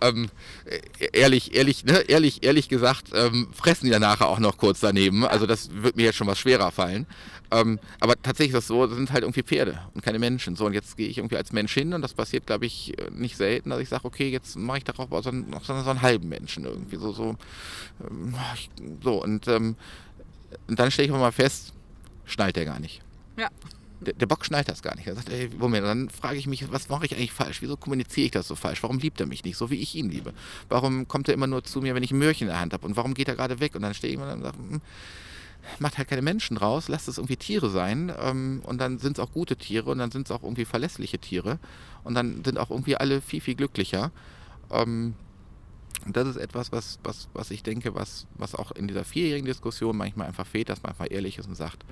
ähm, 0.00 0.28
ehrlich, 1.12 1.54
ehrlich, 1.54 1.84
ne, 1.84 2.00
ehrlich, 2.08 2.44
ehrlich 2.44 2.68
gesagt, 2.68 3.10
ähm, 3.14 3.48
fressen 3.52 3.86
die 3.86 3.90
dann 3.90 4.02
nachher 4.02 4.28
auch 4.28 4.38
noch 4.38 4.56
kurz 4.56 4.80
daneben. 4.80 5.24
Also 5.24 5.46
das 5.46 5.70
wird 5.72 5.96
mir 5.96 6.04
jetzt 6.04 6.16
schon 6.16 6.26
was 6.26 6.38
schwerer 6.38 6.70
fallen. 6.70 7.06
Ähm, 7.50 7.78
aber 8.00 8.20
tatsächlich 8.20 8.54
ist 8.54 8.64
das 8.64 8.66
so, 8.66 8.86
das 8.86 8.96
sind 8.96 9.10
halt 9.12 9.22
irgendwie 9.22 9.42
Pferde 9.42 9.80
und 9.94 10.02
keine 10.02 10.18
Menschen. 10.18 10.56
So, 10.56 10.66
und 10.66 10.74
jetzt 10.74 10.96
gehe 10.96 11.08
ich 11.08 11.18
irgendwie 11.18 11.36
als 11.36 11.52
Mensch 11.52 11.72
hin 11.72 11.94
und 11.94 12.02
das 12.02 12.12
passiert, 12.12 12.46
glaube 12.46 12.66
ich, 12.66 12.94
nicht 13.10 13.36
selten, 13.36 13.70
dass 13.70 13.80
ich 13.80 13.88
sage, 13.88 14.04
okay, 14.04 14.28
jetzt 14.28 14.56
mache 14.56 14.78
ich 14.78 14.84
darauf 14.84 15.08
so 15.22 15.30
einen, 15.30 15.54
so 15.62 15.72
einen 15.72 16.02
halben 16.02 16.28
Menschen 16.28 16.64
irgendwie. 16.64 16.96
So, 16.96 17.12
so, 17.12 17.36
ähm, 18.06 18.34
so 19.02 19.22
und, 19.22 19.48
ähm, 19.48 19.76
und 20.66 20.78
dann 20.78 20.90
stelle 20.90 21.06
ich 21.06 21.12
mal 21.12 21.32
fest, 21.32 21.72
schnallt 22.26 22.56
der 22.56 22.66
gar 22.66 22.80
nicht. 22.80 23.00
Ja 23.38 23.48
der, 24.00 24.14
der, 24.14 24.26
Bock 24.26 24.44
schnallt 24.44 24.68
das 24.68 24.82
gar 24.82 24.94
nicht. 24.96 25.06
Er 25.06 25.14
sagt, 25.14 25.28
ey, 25.30 25.50
Moment, 25.58 25.86
dann 25.86 26.08
frage 26.08 26.36
ich 26.36 26.46
mich, 26.46 26.70
was 26.70 26.88
mache 26.88 27.06
ich 27.06 27.14
eigentlich 27.14 27.32
falsch? 27.32 27.62
Wieso 27.62 27.76
kommuniziere 27.76 28.26
ich 28.26 28.30
das 28.32 28.48
so 28.48 28.54
falsch? 28.54 28.82
Warum 28.82 28.98
liebt 28.98 29.20
er 29.20 29.26
mich 29.26 29.44
nicht, 29.44 29.56
so 29.56 29.70
wie 29.70 29.76
ich 29.76 29.94
ihn 29.94 30.10
liebe? 30.10 30.32
Warum 30.68 31.08
kommt 31.08 31.28
er 31.28 31.34
immer 31.34 31.46
nur 31.46 31.64
zu 31.64 31.80
mir, 31.80 31.94
wenn 31.94 32.02
ich 32.02 32.12
ein 32.12 32.18
Möhrchen 32.18 32.46
in 32.46 32.52
der 32.52 32.60
Hand 32.60 32.72
habe? 32.72 32.86
Und 32.86 32.96
warum 32.96 33.14
geht 33.14 33.28
er 33.28 33.36
gerade 33.36 33.60
weg? 33.60 33.74
Und 33.74 33.82
dann 33.82 33.94
stehe 33.94 34.12
ich 34.12 34.18
immer 34.18 34.32
und 34.32 34.42
sage, 34.42 34.58
hm, 34.58 34.80
macht 35.78 35.98
halt 35.98 36.08
keine 36.08 36.22
Menschen 36.22 36.56
draus, 36.56 36.88
lasst 36.88 37.08
es 37.08 37.18
irgendwie 37.18 37.36
Tiere 37.36 37.70
sein. 37.70 38.12
Ähm, 38.20 38.62
und 38.64 38.80
dann 38.80 38.98
sind 38.98 39.18
es 39.18 39.24
auch 39.24 39.32
gute 39.32 39.56
Tiere 39.56 39.90
und 39.90 39.98
dann 39.98 40.10
sind 40.10 40.26
es 40.26 40.30
auch 40.30 40.42
irgendwie 40.42 40.64
verlässliche 40.64 41.18
Tiere. 41.18 41.58
Und 42.04 42.14
dann 42.14 42.44
sind 42.44 42.58
auch 42.58 42.70
irgendwie 42.70 42.96
alle 42.96 43.20
viel, 43.20 43.40
viel 43.40 43.54
glücklicher. 43.54 44.12
Ähm, 44.70 45.14
und 46.06 46.16
das 46.16 46.28
ist 46.28 46.36
etwas, 46.36 46.72
was, 46.72 46.98
was, 47.02 47.28
was 47.34 47.50
ich 47.50 47.62
denke, 47.62 47.94
was, 47.94 48.26
was 48.36 48.54
auch 48.54 48.70
in 48.72 48.88
dieser 48.88 49.04
vierjährigen 49.04 49.46
Diskussion 49.46 49.96
manchmal 49.96 50.28
einfach 50.28 50.46
fehlt, 50.46 50.68
dass 50.68 50.82
man 50.82 50.92
einfach 50.92 51.06
ehrlich 51.10 51.38
ist 51.38 51.48
und 51.48 51.56
sagt, 51.56 51.84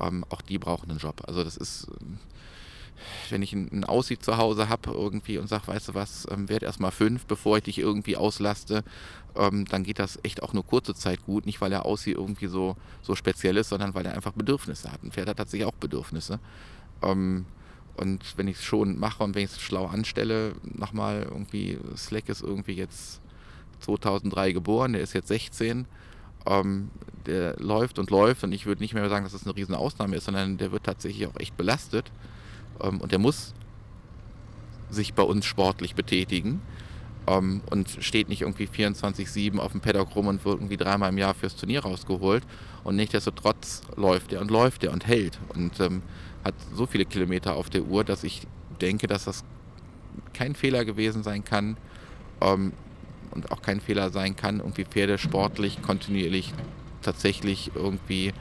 ähm, 0.00 0.24
auch 0.28 0.42
die 0.42 0.58
brauchen 0.58 0.90
einen 0.90 0.98
Job. 0.98 1.22
Also 1.26 1.44
das 1.44 1.56
ist, 1.56 1.88
ähm, 2.00 2.18
wenn 3.30 3.42
ich 3.42 3.52
einen 3.52 3.84
Aussicht 3.84 4.24
zu 4.24 4.36
Hause 4.36 4.68
habe 4.68 4.90
irgendwie 4.90 5.38
und 5.38 5.48
sage, 5.48 5.66
weißt 5.66 5.88
du 5.88 5.94
was, 5.94 6.26
ähm, 6.30 6.48
werd 6.48 6.62
erst 6.62 6.80
mal 6.80 6.90
fünf, 6.90 7.26
bevor 7.26 7.58
ich 7.58 7.64
dich 7.64 7.78
irgendwie 7.78 8.16
auslaste, 8.16 8.84
ähm, 9.36 9.64
dann 9.66 9.82
geht 9.82 9.98
das 9.98 10.18
echt 10.22 10.42
auch 10.42 10.52
nur 10.52 10.64
kurze 10.64 10.94
Zeit 10.94 11.24
gut. 11.24 11.46
Nicht, 11.46 11.60
weil 11.60 11.72
er 11.72 11.86
Aussieht 11.86 12.16
irgendwie 12.16 12.46
so, 12.46 12.76
so 13.02 13.14
speziell 13.14 13.56
ist, 13.56 13.70
sondern 13.70 13.94
weil 13.94 14.06
er 14.06 14.14
einfach 14.14 14.32
Bedürfnisse 14.32 14.90
hat. 14.92 15.02
Ein 15.02 15.12
Pferd 15.12 15.28
hat 15.28 15.38
tatsächlich 15.38 15.66
auch 15.66 15.74
Bedürfnisse. 15.74 16.38
Ähm, 17.02 17.46
und 17.96 18.36
wenn 18.36 18.48
ich 18.48 18.56
es 18.56 18.64
schon 18.64 18.98
mache 18.98 19.22
und 19.22 19.34
wenn 19.34 19.44
ich 19.44 19.50
es 19.50 19.60
schlau 19.60 19.86
anstelle, 19.86 20.54
nochmal 20.62 21.26
irgendwie, 21.28 21.78
Slack 21.96 22.28
ist 22.28 22.42
irgendwie 22.42 22.74
jetzt 22.74 23.20
2003 23.80 24.52
geboren, 24.52 24.94
der 24.94 25.02
ist 25.02 25.12
jetzt 25.12 25.28
16 25.28 25.86
ähm, 26.46 26.90
der 27.26 27.56
läuft 27.58 27.98
und 27.98 28.10
läuft 28.10 28.44
und 28.44 28.52
ich 28.52 28.66
würde 28.66 28.82
nicht 28.82 28.94
mehr 28.94 29.08
sagen, 29.08 29.24
dass 29.24 29.32
das 29.32 29.44
eine 29.44 29.56
riesen 29.56 29.74
Ausnahme 29.74 30.16
ist, 30.16 30.24
sondern 30.24 30.58
der 30.58 30.72
wird 30.72 30.84
tatsächlich 30.84 31.26
auch 31.26 31.38
echt 31.38 31.56
belastet. 31.56 32.10
Ähm, 32.80 33.00
und 33.00 33.12
der 33.12 33.18
muss 33.18 33.54
sich 34.90 35.14
bei 35.14 35.22
uns 35.22 35.46
sportlich 35.46 35.94
betätigen. 35.94 36.60
Ähm, 37.26 37.62
und 37.70 37.88
steht 38.00 38.28
nicht 38.28 38.42
irgendwie 38.42 38.66
24-7 38.66 39.58
auf 39.58 39.72
dem 39.72 39.80
Paddock 39.80 40.14
rum 40.14 40.26
und 40.26 40.44
wird 40.44 40.56
irgendwie 40.56 40.76
dreimal 40.76 41.10
im 41.10 41.18
Jahr 41.18 41.32
fürs 41.32 41.56
Turnier 41.56 41.80
rausgeholt. 41.80 42.44
Und 42.84 42.96
nichtsdestotrotz 42.96 43.82
läuft 43.96 44.32
er 44.32 44.42
und 44.42 44.50
läuft 44.50 44.84
er 44.84 44.92
und 44.92 45.06
hält. 45.06 45.38
Und 45.54 45.80
ähm, 45.80 46.02
hat 46.44 46.54
so 46.74 46.86
viele 46.86 47.06
Kilometer 47.06 47.56
auf 47.56 47.70
der 47.70 47.84
Uhr, 47.84 48.04
dass 48.04 48.24
ich 48.24 48.42
denke, 48.80 49.06
dass 49.06 49.24
das 49.24 49.44
kein 50.34 50.54
Fehler 50.54 50.84
gewesen 50.84 51.22
sein 51.22 51.44
kann, 51.44 51.78
ähm, 52.42 52.72
und 53.34 53.50
auch 53.52 53.62
kein 53.62 53.80
Fehler 53.80 54.10
sein 54.10 54.36
kann, 54.36 54.60
irgendwie 54.60 54.84
Pferde 54.84 55.18
sportlich 55.18 55.82
kontinuierlich 55.82 56.52
tatsächlich 57.02 57.72
irgendwie 57.74 58.32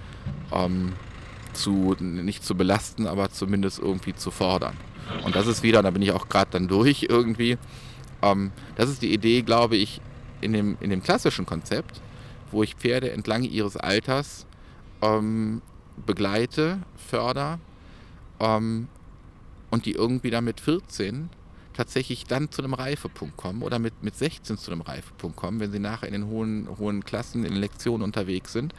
ähm, 0.52 0.94
zu, 1.54 1.96
nicht 2.00 2.44
zu 2.44 2.56
belasten, 2.56 3.08
aber 3.08 3.30
zumindest 3.30 3.80
irgendwie 3.80 4.16
zu 4.16 4.32
fordern. 4.32 4.76
Und 5.26 5.36
das 5.36 5.48
ist 5.48 5.64
wieder, 5.64 5.82
da 5.82 5.92
bin 5.92 6.02
ich 6.02 6.12
auch 6.12 6.30
gerade 6.30 6.52
dann 6.52 6.68
durch 6.68 7.08
irgendwie, 7.10 7.58
ähm, 8.22 8.52
das 8.76 8.90
ist 8.90 9.02
die 9.02 9.14
Idee, 9.14 9.42
glaube 9.42 9.76
ich, 9.76 10.02
in 10.42 10.54
dem, 10.54 10.78
in 10.80 10.90
dem 10.90 11.04
klassischen 11.04 11.46
Konzept, 11.46 12.02
wo 12.52 12.64
ich 12.64 12.76
Pferde 12.76 13.12
entlang 13.12 13.44
ihres 13.44 13.78
Alters 13.78 14.46
ähm, 15.02 15.62
begleite, 16.06 16.80
förder 16.96 17.60
ähm, 18.40 18.88
und 19.70 19.86
die 19.86 19.94
irgendwie 19.94 20.30
dann 20.32 20.46
mit 20.46 20.60
14 20.60 21.30
tatsächlich 21.74 22.26
dann 22.26 22.52
zu 22.52 22.64
einem 22.64 22.74
Reifepunkt 22.74 23.38
kommen 23.38 23.62
oder 23.62 23.80
mit, 23.80 24.04
mit 24.04 24.16
16 24.16 24.58
zu 24.58 24.72
einem 24.72 24.82
Reifepunkt 24.82 25.36
kommen, 25.36 25.60
wenn 25.60 25.72
sie 25.72 25.80
nachher 25.80 26.08
in 26.08 26.14
den 26.14 26.28
hohen, 26.28 26.68
hohen 26.78 27.04
Klassen, 27.04 27.44
in 27.46 27.54
den 27.54 27.62
Lektionen 27.62 28.04
unterwegs 28.04 28.54
sind. 28.54 28.74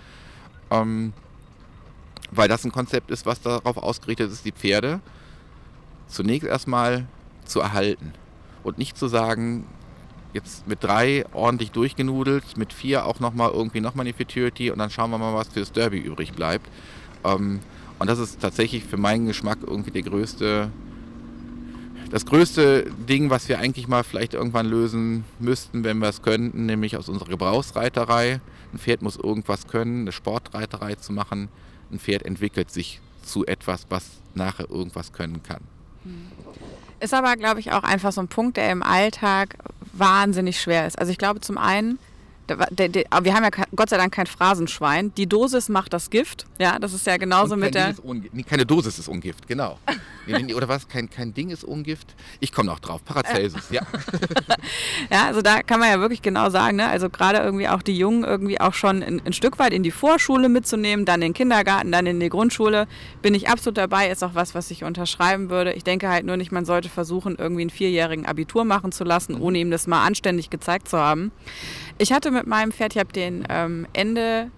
Ähm, 0.70 1.12
weil 2.30 2.48
das 2.48 2.64
ein 2.64 2.72
Konzept 2.72 3.10
ist, 3.10 3.26
was 3.26 3.40
darauf 3.42 3.76
ausgerichtet 3.76 4.30
ist, 4.30 4.44
die 4.44 4.52
Pferde 4.52 5.00
zunächst 6.08 6.46
erstmal 6.46 7.06
zu 7.44 7.60
erhalten 7.60 8.12
und 8.62 8.78
nicht 8.78 8.96
zu 8.96 9.08
sagen, 9.08 9.66
jetzt 10.32 10.66
mit 10.66 10.82
drei 10.82 11.24
ordentlich 11.32 11.70
durchgenudelt, 11.70 12.56
mit 12.56 12.72
vier 12.72 13.06
auch 13.06 13.20
nochmal 13.20 13.50
irgendwie 13.52 13.80
nochmal 13.80 14.04
die 14.04 14.12
Futurity 14.12 14.70
und 14.70 14.78
dann 14.78 14.90
schauen 14.90 15.10
wir 15.10 15.18
mal, 15.18 15.34
was 15.34 15.48
fürs 15.48 15.72
Derby 15.72 15.98
übrig 15.98 16.32
bleibt. 16.32 16.68
Ähm, 17.24 17.60
und 17.98 18.10
das 18.10 18.18
ist 18.18 18.40
tatsächlich 18.40 18.84
für 18.84 18.96
meinen 18.96 19.26
Geschmack 19.26 19.58
irgendwie 19.64 19.92
der 19.92 20.02
größte 20.02 20.70
das 22.14 22.26
größte 22.26 22.84
Ding, 23.08 23.28
was 23.28 23.48
wir 23.48 23.58
eigentlich 23.58 23.88
mal 23.88 24.04
vielleicht 24.04 24.34
irgendwann 24.34 24.66
lösen 24.66 25.24
müssten, 25.40 25.82
wenn 25.82 25.98
wir 25.98 26.08
es 26.08 26.22
könnten, 26.22 26.64
nämlich 26.64 26.96
aus 26.96 27.08
unserer 27.08 27.28
Gebrauchsreiterei. 27.28 28.40
Ein 28.72 28.78
Pferd 28.78 29.02
muss 29.02 29.16
irgendwas 29.16 29.66
können, 29.66 30.02
eine 30.02 30.12
Sportreiterei 30.12 30.94
zu 30.94 31.12
machen. 31.12 31.48
Ein 31.90 31.98
Pferd 31.98 32.22
entwickelt 32.22 32.70
sich 32.70 33.00
zu 33.24 33.44
etwas, 33.46 33.86
was 33.88 34.04
nachher 34.32 34.70
irgendwas 34.70 35.12
können 35.12 35.42
kann. 35.42 35.62
Ist 37.00 37.14
aber, 37.14 37.34
glaube 37.34 37.58
ich, 37.58 37.72
auch 37.72 37.82
einfach 37.82 38.12
so 38.12 38.20
ein 38.20 38.28
Punkt, 38.28 38.58
der 38.58 38.70
im 38.70 38.84
Alltag 38.84 39.56
wahnsinnig 39.92 40.60
schwer 40.60 40.86
ist. 40.86 40.96
Also 40.96 41.10
ich 41.10 41.18
glaube 41.18 41.40
zum 41.40 41.58
einen, 41.58 41.98
wir 42.48 43.34
haben 43.34 43.44
ja 43.44 43.50
Gott 43.74 43.88
sei 43.88 43.96
Dank 43.96 44.12
kein 44.12 44.26
Phrasenschwein. 44.26 45.14
Die 45.14 45.26
Dosis 45.26 45.68
macht 45.68 45.92
das 45.92 46.10
Gift. 46.10 46.46
Ja, 46.58 46.78
das 46.78 46.92
ist 46.92 47.06
ja 47.06 47.16
genauso 47.16 47.56
mit 47.56 47.74
der. 47.74 47.94
Nee, 48.32 48.42
keine 48.42 48.66
Dosis 48.66 48.98
ist 48.98 49.08
Ungift, 49.08 49.46
genau. 49.46 49.78
Oder 50.56 50.68
was? 50.68 50.88
Kein, 50.88 51.10
kein 51.10 51.34
Ding 51.34 51.50
ist 51.50 51.64
Ungift. 51.64 52.14
Ich 52.40 52.52
komme 52.52 52.66
noch 52.66 52.80
drauf. 52.80 53.04
Paracelsus, 53.04 53.70
ja. 53.70 53.82
ja, 55.10 55.26
also 55.26 55.42
da 55.42 55.62
kann 55.62 55.80
man 55.80 55.90
ja 55.90 56.00
wirklich 56.00 56.22
genau 56.22 56.48
sagen, 56.50 56.76
ne? 56.76 56.88
also 56.88 57.10
gerade 57.10 57.38
irgendwie 57.38 57.68
auch 57.68 57.82
die 57.82 57.96
Jungen 57.96 58.24
irgendwie 58.24 58.60
auch 58.60 58.74
schon 58.74 59.02
ein, 59.02 59.20
ein, 59.24 59.32
Stück 59.32 59.58
weit 59.58 59.72
in 59.72 59.82
die 59.82 59.90
Vorschule 59.90 60.48
mitzunehmen, 60.48 61.04
dann 61.04 61.20
in 61.20 61.28
den 61.28 61.34
Kindergarten, 61.34 61.92
dann 61.92 62.06
in 62.06 62.20
die 62.20 62.28
Grundschule, 62.28 62.86
bin 63.20 63.34
ich 63.34 63.48
absolut 63.48 63.76
dabei. 63.76 64.10
Ist 64.10 64.24
auch 64.24 64.34
was, 64.34 64.54
was 64.54 64.70
ich 64.70 64.84
unterschreiben 64.84 65.50
würde. 65.50 65.72
Ich 65.72 65.84
denke 65.84 66.08
halt 66.08 66.24
nur 66.24 66.36
nicht, 66.36 66.52
man 66.52 66.64
sollte 66.64 66.88
versuchen, 66.88 67.36
irgendwie 67.36 67.62
einen 67.62 67.70
vierjährigen 67.70 68.26
Abitur 68.26 68.64
machen 68.64 68.92
zu 68.92 69.04
lassen, 69.04 69.34
mhm. 69.34 69.42
ohne 69.42 69.58
ihm 69.58 69.70
das 69.70 69.86
mal 69.86 70.04
anständig 70.04 70.50
gezeigt 70.50 70.88
zu 70.88 70.98
haben. 70.98 71.32
Ich 71.98 72.12
hatte 72.12 72.30
mit 72.30 72.46
meinem 72.46 72.72
Pferd, 72.72 72.94
ich 72.94 72.98
habe 72.98 73.12
den 73.12 73.46
ähm, 73.48 73.86
Ende, 73.92 74.50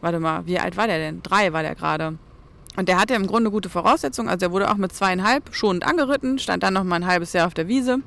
warte 0.00 0.20
mal, 0.20 0.46
wie 0.46 0.58
alt 0.58 0.76
war 0.76 0.86
der 0.86 0.98
denn? 0.98 1.22
Drei 1.22 1.52
war 1.52 1.62
der 1.62 1.74
gerade. 1.74 2.18
Und 2.76 2.88
der 2.88 3.00
hatte 3.00 3.14
im 3.14 3.26
Grunde 3.26 3.50
gute 3.50 3.68
Voraussetzungen. 3.68 4.28
Also 4.28 4.46
er 4.46 4.52
wurde 4.52 4.70
auch 4.70 4.76
mit 4.76 4.92
zweieinhalb 4.92 5.52
schonend 5.52 5.84
angeritten, 5.84 6.38
stand 6.38 6.62
dann 6.62 6.74
noch 6.74 6.84
mal 6.84 6.96
ein 6.96 7.06
halbes 7.06 7.32
Jahr 7.32 7.48
auf 7.48 7.54
der 7.54 7.66
Wiese. 7.66 7.98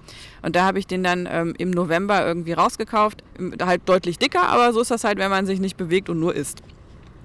Und 0.43 0.55
da 0.55 0.63
habe 0.63 0.79
ich 0.79 0.87
den 0.87 1.03
dann 1.03 1.27
ähm, 1.29 1.53
im 1.57 1.71
November 1.71 2.25
irgendwie 2.25 2.53
rausgekauft. 2.53 3.21
Halt 3.61 3.81
deutlich 3.85 4.17
dicker, 4.17 4.47
aber 4.47 4.71
so 4.71 4.79
ist 4.79 4.91
das 4.91 5.03
halt, 5.03 5.17
wenn 5.17 5.29
man 5.29 5.45
sich 5.45 5.59
nicht 5.59 5.75
bewegt 5.75 6.07
und 6.07 6.21
nur 6.21 6.33
isst. 6.33 6.61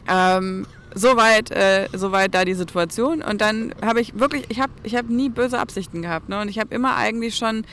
Ähm, 0.08 0.66
soweit, 0.92 1.52
äh, 1.52 1.88
soweit 1.92 2.34
da 2.34 2.44
die 2.44 2.54
Situation. 2.54 3.22
Und 3.22 3.40
dann 3.40 3.74
habe 3.84 4.00
ich 4.00 4.18
wirklich, 4.18 4.46
ich 4.48 4.60
habe 4.60 4.72
ich 4.82 4.96
hab 4.96 5.08
nie 5.08 5.28
böse 5.28 5.60
Absichten 5.60 6.02
gehabt. 6.02 6.28
Ne? 6.28 6.40
Und 6.40 6.48
ich 6.48 6.58
habe 6.58 6.74
immer 6.74 6.96
eigentlich 6.96 7.36
schon 7.36 7.64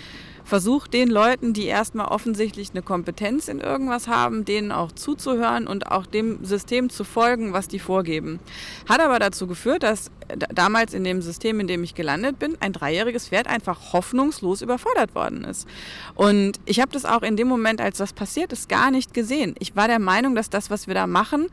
versucht 0.44 0.94
den 0.94 1.10
Leuten, 1.10 1.54
die 1.54 1.66
erstmal 1.66 2.08
offensichtlich 2.08 2.72
eine 2.72 2.82
Kompetenz 2.82 3.48
in 3.48 3.60
irgendwas 3.60 4.08
haben, 4.08 4.46
denen 4.46 4.72
auch 4.72 4.92
zuzuhören 4.92 5.68
und 5.68 5.92
auch 5.92 6.06
dem 6.06 6.44
System 6.44 6.90
zu 6.90 7.04
folgen, 7.04 7.54
was 7.54 7.68
die 7.68 7.80
vorgeben. 7.80 8.40
Hat 8.88 9.00
aber 9.00 9.20
dazu 9.20 9.48
geführt, 9.48 9.84
dass 9.84 10.12
damals 10.54 10.94
in 10.94 11.04
dem 11.04 11.22
System, 11.22 11.60
in 11.60 11.68
dem 11.68 11.84
ich 11.84 11.96
gelandet 11.96 12.40
bin, 12.40 12.58
ein 12.60 12.74
dreijähriges 12.74 13.30
Pferd 13.30 13.48
einfach 13.48 13.94
hoffnungslos 13.94 14.62
überfordert 14.62 15.16
worden 15.16 15.44
ist. 15.44 15.68
Und 16.16 16.60
ich 16.66 16.80
habe 16.80 16.92
das 16.92 17.06
auch 17.06 17.22
in 17.22 17.38
dem 17.38 17.48
Moment, 17.48 17.82
als 17.82 17.98
das 17.98 18.14
passiert 18.14 18.54
ist, 18.54 18.70
gar 18.70 18.92
nicht 18.92 19.14
gesehen. 19.14 19.56
Ich 19.60 19.76
war 19.76 19.88
der 19.88 20.00
Meinung, 20.00 20.36
dass 20.36 20.50
das, 20.50 20.70
was 20.70 20.88
wir 20.88 20.94
da 20.94 21.08
machen, 21.08 21.48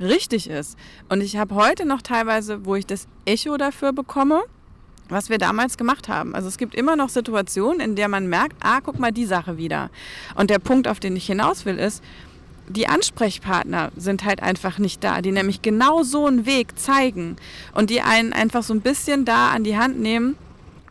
richtig 0.00 0.48
ist. 0.48 0.78
Und 1.08 1.20
ich 1.20 1.36
habe 1.36 1.54
heute 1.54 1.84
noch 1.84 2.02
teilweise, 2.02 2.64
wo 2.64 2.74
ich 2.74 2.86
das 2.86 3.06
Echo 3.24 3.56
dafür 3.56 3.92
bekomme, 3.92 4.42
was 5.10 5.30
wir 5.30 5.38
damals 5.38 5.76
gemacht 5.76 6.08
haben. 6.08 6.34
Also 6.34 6.48
es 6.48 6.58
gibt 6.58 6.74
immer 6.74 6.96
noch 6.96 7.08
Situationen, 7.08 7.80
in 7.80 7.96
der 7.96 8.08
man 8.08 8.28
merkt, 8.28 8.56
ah, 8.60 8.80
guck 8.82 8.98
mal 8.98 9.12
die 9.12 9.26
Sache 9.26 9.56
wieder. 9.56 9.90
Und 10.34 10.50
der 10.50 10.58
Punkt, 10.58 10.88
auf 10.88 11.00
den 11.00 11.16
ich 11.16 11.26
hinaus 11.26 11.64
will, 11.64 11.78
ist, 11.78 12.02
die 12.68 12.86
Ansprechpartner 12.86 13.90
sind 13.96 14.24
halt 14.24 14.42
einfach 14.42 14.78
nicht 14.78 15.02
da, 15.02 15.22
die 15.22 15.32
nämlich 15.32 15.60
genau 15.60 16.02
so 16.02 16.26
einen 16.26 16.46
Weg 16.46 16.78
zeigen 16.78 17.36
und 17.74 17.90
die 17.90 18.00
einen 18.00 18.32
einfach 18.32 18.62
so 18.62 18.72
ein 18.72 18.80
bisschen 18.80 19.24
da 19.24 19.50
an 19.50 19.64
die 19.64 19.76
Hand 19.76 19.98
nehmen 19.98 20.36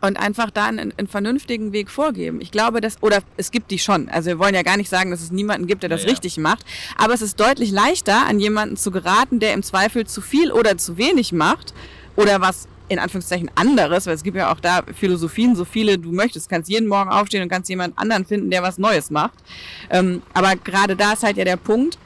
und 0.02 0.18
einfach 0.18 0.50
da 0.50 0.66
einen, 0.66 0.92
einen, 0.96 1.08
vernünftigen 1.08 1.72
Weg 1.72 1.90
vorgeben. 1.90 2.40
Ich 2.40 2.50
glaube, 2.50 2.80
dass, 2.80 3.02
oder 3.02 3.20
es 3.36 3.50
gibt 3.50 3.70
die 3.70 3.78
schon. 3.78 4.08
Also 4.08 4.28
wir 4.28 4.38
wollen 4.38 4.54
ja 4.54 4.62
gar 4.62 4.76
nicht 4.76 4.88
sagen, 4.88 5.10
dass 5.10 5.20
es 5.20 5.30
niemanden 5.30 5.66
gibt, 5.66 5.82
der 5.82 5.90
das 5.90 6.02
ja, 6.02 6.08
ja. 6.08 6.12
richtig 6.12 6.38
macht. 6.38 6.64
Aber 6.96 7.14
es 7.14 7.22
ist 7.22 7.38
deutlich 7.38 7.70
leichter, 7.70 8.26
an 8.26 8.40
jemanden 8.40 8.76
zu 8.76 8.90
geraten, 8.90 9.40
der 9.40 9.54
im 9.54 9.62
Zweifel 9.62 10.06
zu 10.06 10.20
viel 10.20 10.52
oder 10.52 10.78
zu 10.78 10.96
wenig 10.96 11.32
macht 11.32 11.74
oder 12.16 12.40
was 12.40 12.66
in 12.90 12.98
Anführungszeichen 12.98 13.50
anderes, 13.54 14.06
weil 14.06 14.14
es 14.14 14.24
gibt 14.24 14.36
ja 14.36 14.52
auch 14.52 14.58
da 14.58 14.82
Philosophien, 14.94 15.54
so 15.54 15.64
viele 15.64 15.96
du 15.96 16.10
möchtest. 16.10 16.48
kannst 16.48 16.68
jeden 16.68 16.88
Morgen 16.88 17.08
aufstehen 17.08 17.42
und 17.42 17.48
kannst 17.48 17.70
jemand 17.70 17.96
anderen 17.96 18.26
finden, 18.26 18.50
der 18.50 18.64
was 18.64 18.78
Neues 18.78 19.10
macht. 19.10 19.38
Ähm, 19.90 20.22
aber 20.34 20.56
gerade 20.56 20.96
da 20.96 21.12
ist 21.12 21.22
halt 21.22 21.36
ja 21.36 21.44
der 21.44 21.56
Punkt, 21.56 21.98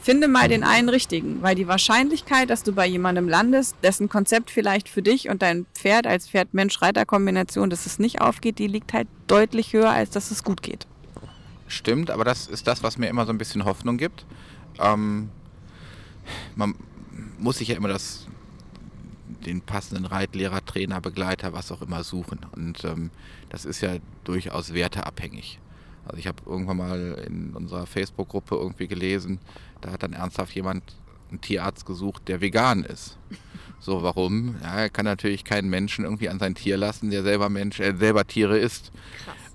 finde 0.00 0.28
mal 0.28 0.48
den 0.48 0.64
einen 0.64 0.88
richtigen, 0.88 1.42
weil 1.42 1.54
die 1.54 1.68
Wahrscheinlichkeit, 1.68 2.48
dass 2.48 2.62
du 2.62 2.72
bei 2.72 2.86
jemandem 2.86 3.28
landest, 3.28 3.76
dessen 3.82 4.08
Konzept 4.08 4.50
vielleicht 4.50 4.88
für 4.88 5.02
dich 5.02 5.28
und 5.28 5.42
dein 5.42 5.66
Pferd 5.74 6.06
als 6.06 6.28
Pferd-Mensch-Reiter-Kombination, 6.28 7.68
dass 7.68 7.84
es 7.84 7.98
nicht 7.98 8.22
aufgeht, 8.22 8.58
die 8.58 8.68
liegt 8.68 8.94
halt 8.94 9.06
deutlich 9.26 9.74
höher, 9.74 9.90
als 9.90 10.10
dass 10.10 10.30
es 10.30 10.42
gut 10.42 10.62
geht. 10.62 10.86
Stimmt, 11.68 12.10
aber 12.10 12.24
das 12.24 12.46
ist 12.46 12.66
das, 12.66 12.82
was 12.82 12.96
mir 12.96 13.08
immer 13.08 13.26
so 13.26 13.32
ein 13.32 13.38
bisschen 13.38 13.66
Hoffnung 13.66 13.98
gibt. 13.98 14.24
Ähm, 14.80 15.28
man 16.56 16.74
muss 17.38 17.58
sich 17.58 17.68
ja 17.68 17.76
immer 17.76 17.88
das 17.88 18.26
den 19.40 19.60
passenden 19.60 20.06
Reitlehrer, 20.06 20.64
Trainer, 20.64 21.00
Begleiter, 21.00 21.52
was 21.52 21.72
auch 21.72 21.82
immer 21.82 22.04
suchen. 22.04 22.40
Und 22.52 22.84
ähm, 22.84 23.10
das 23.48 23.64
ist 23.64 23.80
ja 23.80 23.96
durchaus 24.24 24.72
werteabhängig. 24.72 25.58
Also 26.04 26.18
ich 26.18 26.26
habe 26.26 26.42
irgendwann 26.46 26.76
mal 26.76 27.24
in 27.26 27.54
unserer 27.54 27.86
Facebook-Gruppe 27.86 28.56
irgendwie 28.56 28.88
gelesen, 28.88 29.38
da 29.80 29.92
hat 29.92 30.02
dann 30.02 30.12
ernsthaft 30.12 30.54
jemand 30.54 30.82
einen 31.30 31.40
Tierarzt 31.40 31.86
gesucht, 31.86 32.28
der 32.28 32.40
vegan 32.40 32.84
ist. 32.84 33.18
So, 33.80 34.02
warum? 34.02 34.56
Ja, 34.62 34.80
er 34.80 34.90
kann 34.90 35.06
natürlich 35.06 35.44
keinen 35.44 35.68
Menschen 35.68 36.04
irgendwie 36.04 36.28
an 36.28 36.38
sein 36.38 36.54
Tier 36.54 36.76
lassen, 36.76 37.10
der 37.10 37.24
selber 37.24 37.48
Mensch, 37.48 37.80
äh, 37.80 37.96
selber 37.96 38.24
Tiere 38.24 38.58
isst. 38.58 38.92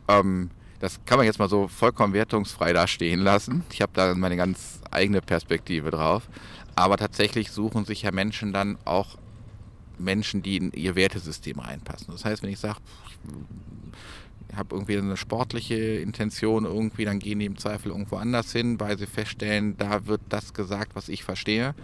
Ähm, 0.09 0.49
das 0.79 0.99
kann 1.05 1.17
man 1.17 1.25
jetzt 1.25 1.39
mal 1.39 1.49
so 1.49 1.67
vollkommen 1.67 2.13
wertungsfrei 2.13 2.73
da 2.73 2.87
stehen 2.87 3.21
lassen. 3.21 3.63
Ich 3.71 3.81
habe 3.81 3.93
da 3.95 4.13
meine 4.15 4.35
ganz 4.35 4.81
eigene 4.91 5.21
Perspektive 5.21 5.91
drauf. 5.91 6.29
Aber 6.75 6.97
tatsächlich 6.97 7.51
suchen 7.51 7.85
sich 7.85 8.03
ja 8.03 8.11
Menschen 8.11 8.53
dann 8.53 8.77
auch 8.85 9.17
Menschen, 9.99 10.41
die 10.41 10.57
in 10.57 10.71
ihr 10.71 10.95
Wertesystem 10.95 11.59
reinpassen. 11.59 12.07
Das 12.11 12.25
heißt, 12.25 12.43
wenn 12.43 12.51
ich 12.51 12.59
sage, 12.59 12.79
ich 14.49 14.55
habe 14.55 14.75
irgendwie 14.75 14.97
eine 14.97 15.17
sportliche 15.17 15.75
Intention 15.75 16.65
irgendwie, 16.65 17.05
dann 17.05 17.19
gehen 17.19 17.39
die 17.39 17.45
im 17.45 17.57
Zweifel 17.57 17.91
irgendwo 17.91 18.15
anders 18.15 18.51
hin, 18.51 18.79
weil 18.79 18.97
sie 18.97 19.07
feststellen, 19.07 19.77
da 19.77 20.05
wird 20.07 20.21
das 20.29 20.53
gesagt, 20.53 20.95
was 20.95 21.09
ich 21.09 21.23
verstehe, 21.23 21.75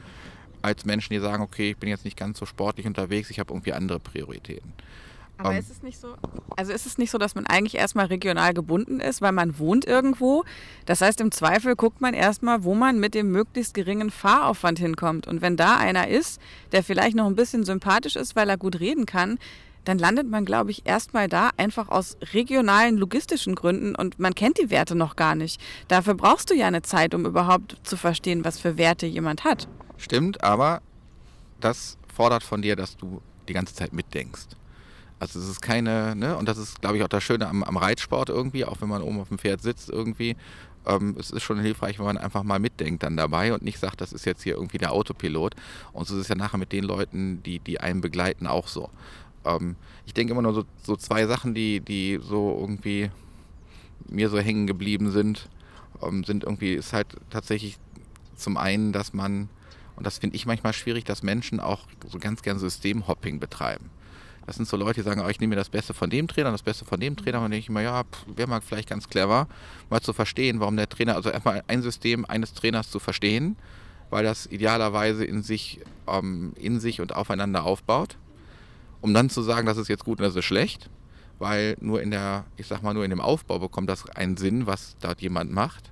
als 0.61 0.85
Menschen, 0.85 1.13
die 1.13 1.19
sagen, 1.19 1.43
okay, 1.43 1.71
ich 1.71 1.77
bin 1.77 1.89
jetzt 1.89 2.05
nicht 2.05 2.17
ganz 2.17 2.39
so 2.39 2.45
sportlich 2.45 2.85
unterwegs, 2.85 3.29
ich 3.29 3.39
habe 3.39 3.53
irgendwie 3.53 3.73
andere 3.73 3.99
Prioritäten. 3.99 4.73
Aber 5.43 5.49
um, 5.49 5.55
ähm. 5.55 5.59
ist 5.59 5.69
es 5.69 5.83
nicht 5.83 5.99
so, 5.99 6.15
also 6.55 6.71
ist 6.71 6.85
es 6.85 6.97
nicht 6.97 7.11
so, 7.11 7.17
dass 7.17 7.35
man 7.35 7.45
eigentlich 7.45 7.75
erstmal 7.75 8.05
regional 8.05 8.53
gebunden 8.53 8.99
ist, 8.99 9.21
weil 9.21 9.33
man 9.33 9.59
wohnt 9.59 9.85
irgendwo? 9.85 10.43
Das 10.85 11.01
heißt, 11.01 11.19
im 11.21 11.31
Zweifel 11.31 11.75
guckt 11.75 12.01
man 12.01 12.13
erstmal, 12.13 12.63
wo 12.63 12.73
man 12.75 12.99
mit 12.99 13.13
dem 13.13 13.31
möglichst 13.31 13.73
geringen 13.73 14.09
Fahraufwand 14.09 14.79
hinkommt. 14.79 15.27
Und 15.27 15.41
wenn 15.41 15.57
da 15.57 15.77
einer 15.77 16.07
ist, 16.07 16.39
der 16.71 16.83
vielleicht 16.83 17.15
noch 17.15 17.27
ein 17.27 17.35
bisschen 17.35 17.65
sympathisch 17.65 18.15
ist, 18.15 18.35
weil 18.35 18.49
er 18.49 18.57
gut 18.57 18.79
reden 18.79 19.05
kann, 19.05 19.37
dann 19.83 19.99
landet 19.99 20.29
man, 20.29 20.45
glaube 20.45 20.71
ich, 20.71 20.85
erstmal 20.85 21.27
da, 21.27 21.49
einfach 21.57 21.89
aus 21.89 22.15
regionalen 22.33 22.97
logistischen 22.97 23.53
Gründen 23.53 23.95
und 23.95 24.17
man 24.17 24.33
kennt 24.33 24.57
die 24.57 24.69
Werte 24.69 24.95
noch 24.95 25.17
gar 25.17 25.35
nicht. 25.35 25.59
Dafür 25.89 26.13
brauchst 26.13 26.49
du 26.49 26.53
ja 26.53 26.67
eine 26.67 26.83
Zeit, 26.83 27.13
um 27.13 27.25
überhaupt 27.25 27.75
zu 27.83 27.97
verstehen, 27.97 28.45
was 28.45 28.59
für 28.59 28.77
Werte 28.77 29.05
jemand 29.05 29.43
hat. 29.43 29.67
Stimmt, 29.97 30.41
aber 30.41 30.81
das 31.59 31.97
fordert 32.13 32.43
von 32.43 32.61
dir, 32.61 32.77
dass 32.77 32.95
du 32.95 33.21
die 33.49 33.53
ganze 33.53 33.75
Zeit 33.75 33.91
mitdenkst. 33.91 34.47
Also 35.19 35.39
es 35.39 35.47
ist 35.47 35.61
keine, 35.61 36.15
ne, 36.15 36.35
und 36.35 36.47
das 36.47 36.57
ist, 36.57 36.81
glaube 36.81 36.97
ich, 36.97 37.03
auch 37.03 37.07
das 37.07 37.23
Schöne 37.23 37.47
am, 37.47 37.63
am 37.63 37.77
Reitsport 37.77 38.29
irgendwie, 38.29 38.65
auch 38.65 38.81
wenn 38.81 38.89
man 38.89 39.01
oben 39.01 39.19
auf 39.19 39.29
dem 39.29 39.37
Pferd 39.37 39.61
sitzt 39.61 39.89
irgendwie. 39.89 40.35
Ähm, 40.85 41.15
es 41.17 41.31
ist 41.31 41.43
schon 41.43 41.59
hilfreich, 41.59 41.97
wenn 41.99 42.05
man 42.05 42.17
einfach 42.17 42.43
mal 42.43 42.59
mitdenkt 42.59 43.03
dann 43.03 43.15
dabei 43.15 43.53
und 43.53 43.63
nicht 43.63 43.79
sagt, 43.79 44.01
das 44.01 44.11
ist 44.11 44.25
jetzt 44.25 44.43
hier 44.43 44.55
irgendwie 44.55 44.77
der 44.77 44.91
Autopilot. 44.91 45.55
Und 45.93 46.07
so 46.07 46.15
ist 46.15 46.21
es 46.21 46.27
ja 46.27 46.35
nachher 46.35 46.57
mit 46.57 46.71
den 46.71 46.83
Leuten, 46.83 47.41
die, 47.43 47.59
die 47.59 47.79
einen 47.79 48.01
begleiten, 48.01 48.47
auch 48.47 48.67
so. 48.67 48.89
Ähm, 49.45 49.75
ich 50.05 50.13
denke 50.13 50.33
immer 50.33 50.41
nur 50.41 50.53
so, 50.53 50.65
so 50.83 50.95
zwei 50.95 51.25
Sachen, 51.25 51.53
die, 51.53 51.79
die 51.79 52.19
so 52.21 52.57
irgendwie 52.59 53.11
mir 54.09 54.29
so 54.29 54.39
hängen 54.39 54.67
geblieben 54.67 55.11
sind, 55.11 55.47
ähm, 56.01 56.23
sind 56.23 56.43
irgendwie, 56.43 56.73
ist 56.73 56.93
halt 56.93 57.07
tatsächlich 57.29 57.77
zum 58.35 58.57
einen, 58.57 58.91
dass 58.91 59.13
man, 59.13 59.49
und 59.95 60.05
das 60.05 60.17
finde 60.17 60.35
ich 60.35 60.45
manchmal 60.45 60.73
schwierig, 60.73 61.05
dass 61.05 61.23
Menschen 61.23 61.59
auch 61.59 61.87
so 62.09 62.19
ganz 62.19 62.41
gern 62.41 62.59
Systemhopping 62.59 63.39
betreiben. 63.39 63.89
Das 64.45 64.57
sind 64.57 64.67
so 64.67 64.75
Leute, 64.75 65.01
die 65.01 65.05
sagen, 65.05 65.21
oh, 65.21 65.29
ich 65.29 65.39
nehme 65.39 65.51
mir 65.51 65.55
das 65.55 65.69
Beste 65.69 65.93
von 65.93 66.09
dem 66.09 66.27
Trainer, 66.27 66.51
das 66.51 66.63
Beste 66.63 66.85
von 66.85 66.99
dem 66.99 67.15
Trainer. 67.15 67.37
Und 67.37 67.45
dann 67.45 67.51
denke 67.51 67.63
ich 67.63 67.69
immer, 67.69 67.81
ja, 67.81 68.03
wäre 68.27 68.49
mal 68.49 68.61
vielleicht 68.61 68.89
ganz 68.89 69.07
clever, 69.07 69.47
mal 69.89 70.01
zu 70.01 70.11
verstehen, 70.13 70.59
warum 70.59 70.75
der 70.75 70.89
Trainer, 70.89 71.15
also 71.15 71.29
erstmal 71.29 71.63
ein 71.67 71.81
System 71.81 72.25
eines 72.25 72.53
Trainers 72.53 72.91
zu 72.91 72.99
verstehen, 72.99 73.55
weil 74.09 74.23
das 74.23 74.45
idealerweise 74.45 75.23
in 75.23 75.43
sich, 75.43 75.79
ähm, 76.07 76.53
in 76.55 76.79
sich 76.79 76.99
und 76.99 77.15
aufeinander 77.15 77.63
aufbaut. 77.63 78.17
Um 79.01 79.13
dann 79.13 79.29
zu 79.29 79.41
sagen, 79.41 79.65
das 79.65 79.77
ist 79.77 79.87
jetzt 79.89 80.05
gut 80.05 80.19
und 80.19 80.25
das 80.25 80.35
ist 80.35 80.45
schlecht, 80.45 80.89
weil 81.39 81.75
nur 81.81 82.01
in 82.01 82.11
der, 82.11 82.45
ich 82.57 82.67
sag 82.67 82.83
mal, 82.83 82.93
nur 82.93 83.03
in 83.03 83.09
dem 83.09 83.21
Aufbau 83.21 83.59
bekommt 83.59 83.89
das 83.89 84.09
einen 84.09 84.37
Sinn, 84.37 84.65
was 84.65 84.95
dort 85.01 85.21
jemand 85.21 85.51
macht. 85.51 85.91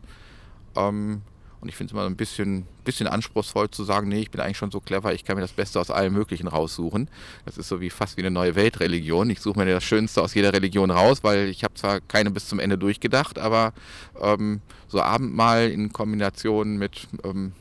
Ähm, 0.76 1.22
und 1.62 1.70
ich 1.70 1.76
finde 1.76 1.92
es 1.92 1.94
immer 1.94 2.08
ein 2.08 2.16
bisschen, 2.16 2.66
bisschen 2.84 3.08
anspruchsvoll 3.08 3.70
zu 3.70 3.84
sagen, 3.84 4.08
nee, 4.08 4.22
ich 4.22 4.32
bin 4.32 4.42
eigentlich 4.42 4.58
schon 4.58 4.72
so 4.72 4.80
clever, 4.80 5.14
ich 5.14 5.24
kann 5.24 5.36
mir 5.36 5.44
das 5.44 5.54
Beste 5.54 5.80
aus 5.80 5.92
allem 5.92 6.14
Möglichen 6.14 6.48
raussuchen. 6.48 7.08
Das 7.46 7.58
ist 7.60 7.68
so 7.68 7.80
wie 7.80 7.92
fast 7.92 8.18
wie 8.18 8.22
eine 8.22 8.32
neue 8.32 8.56
Weltreligion. 8.56 9.30
Ich 9.30 9.42
suche 9.42 9.60
mir 9.60 9.66
das 9.66 9.84
Schönste 9.84 10.24
aus 10.24 10.34
jeder 10.34 10.54
Religion 10.54 10.90
raus, 10.90 11.20
weil 11.24 11.50
ich 11.50 11.64
habe 11.64 11.76
zwar 11.76 12.02
keine 12.02 12.32
bis 12.32 12.48
zum 12.48 12.60
Ende 12.60 12.80
durchgedacht, 12.80 13.38
aber 13.38 13.74
ähm, 14.20 14.62
so 14.88 15.02
Abendmahl 15.02 15.70
in 15.70 15.94
Kombination 15.94 16.78
mit 16.78 17.08
ähm, 17.24 17.54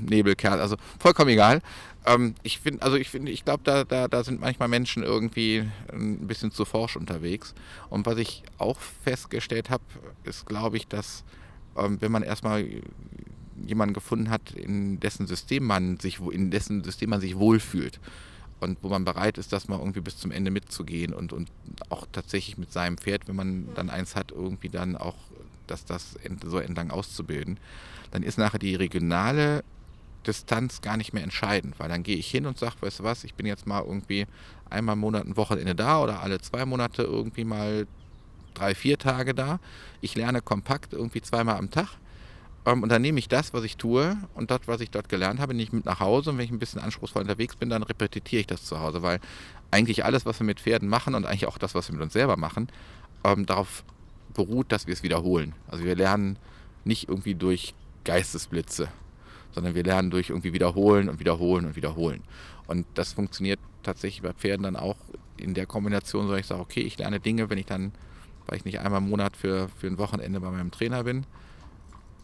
Nebelkerl, 0.00 0.60
also 0.60 0.76
vollkommen 1.00 1.30
egal. 1.30 1.60
Ähm, 2.06 2.36
ich 2.44 2.60
finde, 2.60 2.82
also 2.82 2.96
ich 2.96 3.10
finde, 3.10 3.32
ich 3.32 3.44
glaube, 3.44 3.62
da, 3.64 3.82
da, 3.82 4.06
da 4.06 4.22
sind 4.22 4.40
manchmal 4.40 4.68
Menschen 4.68 5.02
irgendwie 5.02 5.68
ein 5.92 6.28
bisschen 6.28 6.52
zu 6.52 6.64
forsch 6.64 6.96
unterwegs. 6.96 7.54
Und 7.90 8.06
was 8.06 8.18
ich 8.18 8.44
auch 8.58 8.78
festgestellt 9.02 9.68
habe, 9.68 9.82
ist, 10.22 10.46
glaube 10.46 10.76
ich, 10.76 10.86
dass 10.86 11.24
wenn 12.00 12.12
man 12.12 12.22
erstmal 12.22 12.66
jemanden 13.66 13.94
gefunden 13.94 14.30
hat, 14.30 14.52
in 14.52 15.00
dessen 15.00 15.26
System 15.26 15.64
man 15.64 15.98
sich, 15.98 16.20
in 16.20 16.50
dessen 16.50 16.84
System 16.84 17.10
man 17.10 17.20
sich 17.20 17.36
wohlfühlt 17.36 18.00
und 18.60 18.78
wo 18.82 18.88
man 18.88 19.04
bereit 19.04 19.38
ist, 19.38 19.52
das 19.52 19.68
mal 19.68 19.78
irgendwie 19.78 20.00
bis 20.00 20.16
zum 20.16 20.30
Ende 20.30 20.50
mitzugehen 20.50 21.12
und, 21.12 21.32
und 21.32 21.50
auch 21.88 22.06
tatsächlich 22.12 22.58
mit 22.58 22.72
seinem 22.72 22.98
Pferd, 22.98 23.28
wenn 23.28 23.36
man 23.36 23.68
dann 23.74 23.90
eins 23.90 24.16
hat, 24.16 24.32
irgendwie 24.32 24.68
dann 24.68 24.96
auch 24.96 25.16
dass 25.68 25.84
das 25.84 26.16
so 26.44 26.58
entlang 26.58 26.90
auszubilden, 26.90 27.58
dann 28.10 28.22
ist 28.22 28.38
nachher 28.38 28.58
die 28.58 28.74
regionale 28.74 29.62
Distanz 30.26 30.80
gar 30.80 30.96
nicht 30.96 31.12
mehr 31.12 31.22
entscheidend, 31.22 31.78
weil 31.78 31.88
dann 31.88 32.02
gehe 32.02 32.16
ich 32.16 32.30
hin 32.30 32.46
und 32.46 32.58
sage, 32.58 32.76
weißt 32.80 33.00
du 33.00 33.04
was, 33.04 33.24
ich 33.24 33.34
bin 33.34 33.46
jetzt 33.46 33.66
mal 33.66 33.82
irgendwie 33.84 34.26
einmal 34.68 34.94
im 34.94 35.00
Monat 35.00 35.26
ein 35.26 35.36
Wochenende 35.36 35.74
da 35.74 36.02
oder 36.02 36.20
alle 36.20 36.40
zwei 36.40 36.66
Monate 36.66 37.02
irgendwie 37.02 37.44
mal 37.44 37.86
drei, 38.54 38.74
vier 38.74 38.98
Tage 38.98 39.34
da. 39.34 39.60
Ich 40.00 40.14
lerne 40.14 40.40
kompakt 40.40 40.92
irgendwie 40.92 41.22
zweimal 41.22 41.56
am 41.56 41.70
Tag. 41.70 41.88
Ähm, 42.66 42.82
und 42.82 42.90
dann 42.90 43.02
nehme 43.02 43.18
ich 43.18 43.28
das, 43.28 43.54
was 43.54 43.64
ich 43.64 43.76
tue 43.76 44.16
und 44.34 44.50
das, 44.50 44.60
was 44.66 44.80
ich 44.80 44.90
dort 44.90 45.08
gelernt 45.08 45.40
habe, 45.40 45.54
nehme 45.54 45.62
ich 45.64 45.72
mit 45.72 45.84
nach 45.86 46.00
Hause. 46.00 46.30
Und 46.30 46.38
wenn 46.38 46.44
ich 46.44 46.50
ein 46.50 46.58
bisschen 46.58 46.80
anspruchsvoll 46.80 47.22
unterwegs 47.22 47.56
bin, 47.56 47.70
dann 47.70 47.82
repetiere 47.82 48.40
ich 48.40 48.46
das 48.46 48.64
zu 48.64 48.80
Hause, 48.80 49.02
weil 49.02 49.20
eigentlich 49.70 50.04
alles, 50.04 50.26
was 50.26 50.40
wir 50.40 50.46
mit 50.46 50.60
Pferden 50.60 50.88
machen 50.88 51.14
und 51.14 51.26
eigentlich 51.26 51.46
auch 51.46 51.58
das, 51.58 51.74
was 51.74 51.88
wir 51.88 51.94
mit 51.94 52.02
uns 52.02 52.12
selber 52.12 52.36
machen, 52.36 52.68
ähm, 53.24 53.46
darauf 53.46 53.84
beruht, 54.34 54.72
dass 54.72 54.86
wir 54.86 54.94
es 54.94 55.02
wiederholen. 55.02 55.54
Also 55.68 55.84
wir 55.84 55.96
lernen 55.96 56.38
nicht 56.84 57.08
irgendwie 57.08 57.34
durch 57.34 57.74
Geistesblitze, 58.04 58.88
sondern 59.52 59.74
wir 59.74 59.84
lernen 59.84 60.10
durch 60.10 60.30
irgendwie 60.30 60.52
wiederholen 60.52 61.08
und 61.08 61.20
wiederholen 61.20 61.66
und 61.66 61.76
wiederholen. 61.76 62.22
Und 62.66 62.86
das 62.94 63.12
funktioniert 63.14 63.58
tatsächlich 63.82 64.22
bei 64.22 64.32
Pferden 64.32 64.64
dann 64.64 64.76
auch 64.76 64.96
in 65.36 65.54
der 65.54 65.66
Kombination, 65.66 66.28
so 66.28 66.34
ich 66.34 66.46
sage, 66.46 66.60
okay, 66.60 66.80
ich 66.80 66.98
lerne 66.98 67.20
Dinge, 67.20 67.50
wenn 67.50 67.58
ich 67.58 67.66
dann 67.66 67.92
weil 68.48 68.58
ich 68.58 68.64
nicht 68.64 68.80
einmal 68.80 69.00
im 69.00 69.08
Monat 69.08 69.36
für, 69.36 69.68
für 69.68 69.86
ein 69.86 69.98
Wochenende 69.98 70.40
bei 70.40 70.50
meinem 70.50 70.70
Trainer 70.70 71.04
bin. 71.04 71.24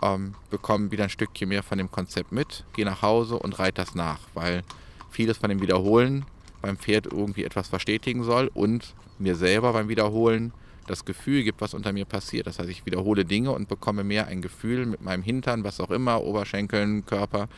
Ähm, 0.03 0.35
bekomme 0.51 0.91
wieder 0.91 1.05
ein 1.05 1.11
Stückchen 1.11 1.49
mehr 1.49 1.63
von 1.63 1.79
dem 1.79 1.91
Konzept 1.91 2.33
mit, 2.33 2.65
gehe 2.73 2.85
nach 2.85 3.03
Hause 3.03 3.39
und 3.39 3.59
reite 3.59 3.83
das 3.83 3.95
nach, 3.95 4.19
weil 4.35 4.65
vieles 5.11 5.39
von 5.39 5.51
dem 5.51 5.63
Wiederholen 5.63 6.25
beim 6.61 6.77
Pferd 6.77 7.07
irgendwie 7.07 7.45
etwas 7.45 7.69
verstetigen 7.69 8.25
soll 8.25 8.51
und 8.55 8.95
mir 9.19 9.37
selber 9.37 9.73
beim 9.73 9.89
Wiederholen 9.89 10.53
das 10.87 11.05
Gefühl 11.05 11.45
gibt, 11.45 11.61
was 11.61 11.75
unter 11.75 11.93
mir 11.93 12.05
passiert. 12.05 12.47
Das 12.47 12.59
heißt, 12.59 12.69
ich 12.69 12.85
wiederhole 12.85 13.25
Dinge 13.25 13.53
und 13.53 13.69
bekomme 13.69 14.05
mehr 14.05 14.27
ein 14.27 14.43
Gefühl 14.43 14.87
mit 14.87 15.03
meinem 15.03 15.23
Hintern, 15.23 15.65
was 15.65 15.81
auch 15.81 15.91
immer, 15.91 16.23
Oberschenkeln, 16.23 17.07
Körper, 17.07 17.49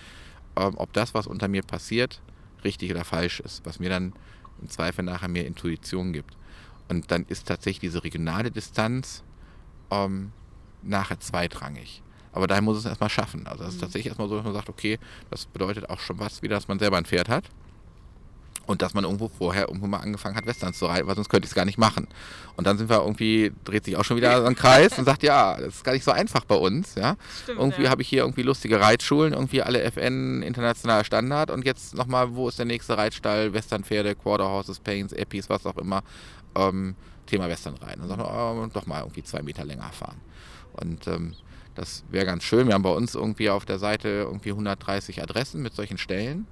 ähm, 0.56 0.74
ob 0.76 0.92
das, 0.92 1.14
was 1.14 1.26
unter 1.26 1.48
mir 1.48 1.62
passiert, 1.62 2.20
richtig 2.64 2.90
oder 2.90 3.04
falsch 3.04 3.40
ist. 3.40 3.64
Was 3.64 3.80
mir 3.80 3.90
dann 3.90 4.12
im 4.60 4.68
Zweifel 4.68 5.04
nachher 5.04 5.28
mehr 5.28 5.46
Intuition 5.46 6.12
gibt. 6.12 6.36
Und 6.88 7.10
dann 7.10 7.24
ist 7.28 7.48
tatsächlich 7.48 7.80
diese 7.80 8.04
regionale 8.04 8.50
Distanz 8.50 9.22
ähm, 9.90 10.32
nachher 10.82 11.20
zweitrangig. 11.20 12.02
Aber 12.32 12.46
daher 12.46 12.62
muss 12.62 12.76
es 12.76 12.84
erstmal 12.84 13.08
schaffen. 13.08 13.46
Also 13.46 13.64
es 13.64 13.70
ist 13.70 13.76
mhm. 13.76 13.80
tatsächlich 13.80 14.08
erstmal 14.08 14.28
so, 14.28 14.36
dass 14.36 14.44
man 14.44 14.52
sagt, 14.52 14.68
okay, 14.68 14.98
das 15.30 15.46
bedeutet 15.46 15.88
auch 15.88 16.00
schon 16.00 16.18
was, 16.18 16.42
wie 16.42 16.48
dass 16.48 16.68
man 16.68 16.78
selber 16.78 16.98
ein 16.98 17.06
Pferd 17.06 17.28
hat. 17.28 17.44
Und 18.66 18.82
dass 18.82 18.94
man 18.94 19.04
irgendwo 19.04 19.28
vorher 19.28 19.68
irgendwo 19.68 19.86
mal 19.86 20.00
angefangen 20.00 20.34
hat, 20.34 20.44
Westerns 20.44 20.76
zu 20.76 20.86
reiten, 20.86 21.06
weil 21.06 21.14
sonst 21.14 21.28
könnte 21.28 21.46
ich 21.46 21.52
es 21.52 21.54
gar 21.54 21.64
nicht 21.64 21.78
machen. 21.78 22.08
Und 22.56 22.66
dann 22.66 22.76
sind 22.76 22.90
wir 22.90 22.98
irgendwie, 22.98 23.52
dreht 23.64 23.84
sich 23.84 23.96
auch 23.96 24.04
schon 24.04 24.16
wieder 24.16 24.40
so 24.40 24.46
ein 24.46 24.56
Kreis 24.56 24.98
und 24.98 25.04
sagt, 25.04 25.22
ja, 25.22 25.56
das 25.56 25.76
ist 25.76 25.84
gar 25.84 25.92
nicht 25.92 26.02
so 26.02 26.10
einfach 26.10 26.44
bei 26.44 26.56
uns. 26.56 26.96
Ja? 26.96 27.16
Stimmt, 27.44 27.60
irgendwie 27.60 27.84
ja. 27.84 27.90
habe 27.90 28.02
ich 28.02 28.08
hier 28.08 28.22
irgendwie 28.22 28.42
lustige 28.42 28.80
Reitschulen, 28.80 29.34
irgendwie 29.34 29.62
alle 29.62 29.82
FN 29.82 30.42
internationaler 30.42 31.04
Standard 31.04 31.50
und 31.52 31.64
jetzt 31.64 31.94
nochmal, 31.94 32.34
wo 32.34 32.48
ist 32.48 32.58
der 32.58 32.66
nächste 32.66 32.98
Reitstall, 32.98 33.54
Westernpferde, 33.54 34.16
Quarter 34.16 34.48
Horses, 34.48 34.80
Pains, 34.80 35.12
Epis, 35.12 35.48
was 35.48 35.64
auch 35.64 35.78
immer. 35.78 36.02
Ähm, 36.56 36.96
Thema 37.26 37.48
Westernreiten. 37.48 38.00
Dann 38.00 38.08
sagen 38.08 38.22
wir, 38.22 38.30
oh, 38.30 38.66
doch 38.72 38.86
mal 38.86 39.00
irgendwie 39.00 39.22
zwei 39.22 39.42
Meter 39.42 39.64
länger 39.64 39.90
fahren. 39.90 40.20
Und 40.72 41.06
ähm, 41.06 41.34
das 41.74 42.04
wäre 42.10 42.24
ganz 42.24 42.44
schön. 42.44 42.66
Wir 42.66 42.74
haben 42.74 42.82
bei 42.82 42.90
uns 42.90 43.14
irgendwie 43.14 43.50
auf 43.50 43.64
der 43.64 43.78
Seite 43.78 44.08
irgendwie 44.08 44.50
130 44.50 45.22
Adressen 45.22 45.62
mit 45.62 45.74
solchen 45.74 45.98
Stellen. 45.98 46.46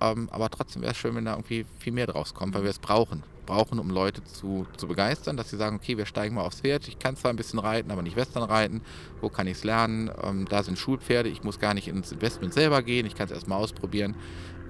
Ähm, 0.00 0.28
aber 0.30 0.48
trotzdem 0.48 0.82
wäre 0.82 0.92
es 0.92 0.98
schön, 0.98 1.14
wenn 1.14 1.24
da 1.24 1.32
irgendwie 1.32 1.66
viel 1.78 1.92
mehr 1.92 2.06
draus 2.06 2.34
kommt, 2.34 2.54
weil 2.54 2.62
wir 2.62 2.70
es 2.70 2.78
brauchen. 2.78 3.22
Brauchen, 3.46 3.78
um 3.78 3.90
Leute 3.90 4.22
zu, 4.22 4.66
zu 4.76 4.86
begeistern, 4.86 5.36
dass 5.36 5.50
sie 5.50 5.56
sagen, 5.56 5.76
okay, 5.76 5.96
wir 5.98 6.06
steigen 6.06 6.36
mal 6.36 6.42
aufs 6.42 6.60
Pferd. 6.60 6.86
Ich 6.86 6.98
kann 6.98 7.16
zwar 7.16 7.32
ein 7.32 7.36
bisschen 7.36 7.58
reiten, 7.58 7.90
aber 7.90 8.02
nicht 8.02 8.16
Western 8.16 8.44
reiten. 8.44 8.80
Wo 9.20 9.28
kann 9.28 9.46
ich 9.46 9.58
es 9.58 9.64
lernen? 9.64 10.10
Ähm, 10.22 10.46
da 10.48 10.62
sind 10.62 10.78
Schulpferde. 10.78 11.28
Ich 11.28 11.42
muss 11.42 11.58
gar 11.58 11.74
nicht 11.74 11.88
ins 11.88 12.12
Investment 12.12 12.54
selber 12.54 12.82
gehen. 12.82 13.06
Ich 13.06 13.16
kann 13.16 13.26
es 13.26 13.32
erstmal 13.32 13.58
ausprobieren. 13.58 14.14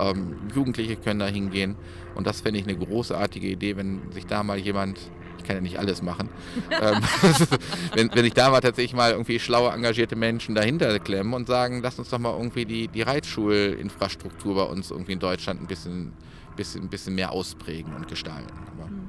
Ähm, 0.01 0.37
Jugendliche 0.55 0.97
können 0.97 1.21
da 1.21 1.27
hingehen. 1.27 1.77
Und 2.15 2.27
das 2.27 2.41
fände 2.41 2.59
ich 2.59 2.67
eine 2.67 2.77
großartige 2.77 3.49
Idee, 3.49 3.77
wenn 3.77 4.01
sich 4.13 4.27
da 4.27 4.43
mal 4.43 4.59
jemand 4.59 4.99
ich 5.41 5.47
kann 5.47 5.57
ja 5.57 5.63
nicht 5.63 5.79
alles 5.79 6.03
machen. 6.03 6.29
Ähm, 6.71 7.03
wenn, 7.95 8.11
wenn 8.15 8.25
ich 8.25 8.33
da 8.33 8.51
mal 8.51 8.61
tatsächlich 8.61 8.95
mal 8.95 9.11
irgendwie 9.13 9.39
schlaue, 9.39 9.71
engagierte 9.71 10.17
Menschen 10.17 10.55
dahinter 10.55 10.99
klemmen 10.99 11.35
und 11.35 11.47
sagen, 11.47 11.81
lass 11.83 11.99
uns 11.99 12.09
doch 12.09 12.19
mal 12.19 12.35
irgendwie 12.35 12.65
die, 12.65 12.89
die 12.89 13.03
Reitschulinfrastruktur 13.03 14.55
bei 14.55 14.63
uns 14.63 14.91
irgendwie 14.91 15.13
in 15.13 15.19
Deutschland 15.19 15.61
ein 15.61 15.67
bisschen, 15.67 16.13
bisschen, 16.57 16.89
bisschen 16.89 17.15
mehr 17.15 17.33
ausprägen 17.33 17.95
und 17.95 18.09
gestalten. 18.09 18.53
Aber 18.75 18.89
mhm. 18.89 19.09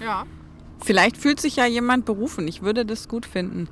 ja. 0.00 0.24
Vielleicht 0.82 1.18
fühlt 1.18 1.40
sich 1.40 1.56
ja 1.56 1.66
jemand 1.66 2.06
berufen. 2.06 2.48
Ich 2.48 2.62
würde 2.62 2.86
das 2.86 3.08
gut 3.08 3.26
finden. 3.26 3.68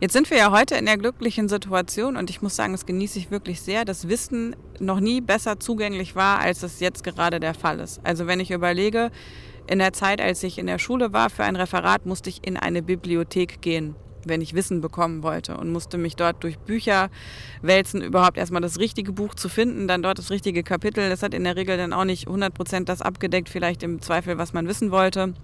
Jetzt 0.00 0.12
sind 0.12 0.30
wir 0.30 0.38
ja 0.38 0.52
heute 0.52 0.76
in 0.76 0.86
der 0.86 0.96
glücklichen 0.96 1.48
Situation 1.48 2.16
und 2.16 2.30
ich 2.30 2.40
muss 2.40 2.54
sagen, 2.54 2.70
das 2.70 2.86
genieße 2.86 3.18
ich 3.18 3.32
wirklich 3.32 3.60
sehr, 3.60 3.84
dass 3.84 4.08
Wissen 4.08 4.54
noch 4.78 5.00
nie 5.00 5.20
besser 5.20 5.58
zugänglich 5.58 6.14
war, 6.14 6.38
als 6.38 6.62
es 6.62 6.78
jetzt 6.78 7.02
gerade 7.02 7.40
der 7.40 7.52
Fall 7.52 7.80
ist. 7.80 8.00
Also 8.04 8.28
wenn 8.28 8.38
ich 8.38 8.52
überlege, 8.52 9.10
in 9.66 9.80
der 9.80 9.92
Zeit, 9.92 10.20
als 10.20 10.44
ich 10.44 10.56
in 10.58 10.68
der 10.68 10.78
Schule 10.78 11.12
war 11.12 11.30
für 11.30 11.42
ein 11.42 11.56
Referat, 11.56 12.06
musste 12.06 12.30
ich 12.30 12.46
in 12.46 12.56
eine 12.56 12.80
Bibliothek 12.80 13.60
gehen, 13.60 13.96
wenn 14.24 14.40
ich 14.40 14.54
Wissen 14.54 14.80
bekommen 14.80 15.24
wollte 15.24 15.56
und 15.56 15.72
musste 15.72 15.98
mich 15.98 16.14
dort 16.14 16.44
durch 16.44 16.60
Bücher 16.60 17.10
wälzen, 17.60 18.00
überhaupt 18.00 18.38
erstmal 18.38 18.62
das 18.62 18.78
richtige 18.78 19.12
Buch 19.12 19.34
zu 19.34 19.48
finden, 19.48 19.88
dann 19.88 20.04
dort 20.04 20.20
das 20.20 20.30
richtige 20.30 20.62
Kapitel. 20.62 21.08
Das 21.08 21.24
hat 21.24 21.34
in 21.34 21.42
der 21.42 21.56
Regel 21.56 21.76
dann 21.76 21.92
auch 21.92 22.04
nicht 22.04 22.28
100 22.28 22.54
Prozent 22.54 22.88
das 22.88 23.02
abgedeckt, 23.02 23.48
vielleicht 23.48 23.82
im 23.82 24.00
Zweifel, 24.00 24.38
was 24.38 24.52
man 24.52 24.68
wissen 24.68 24.92
wollte. 24.92 25.34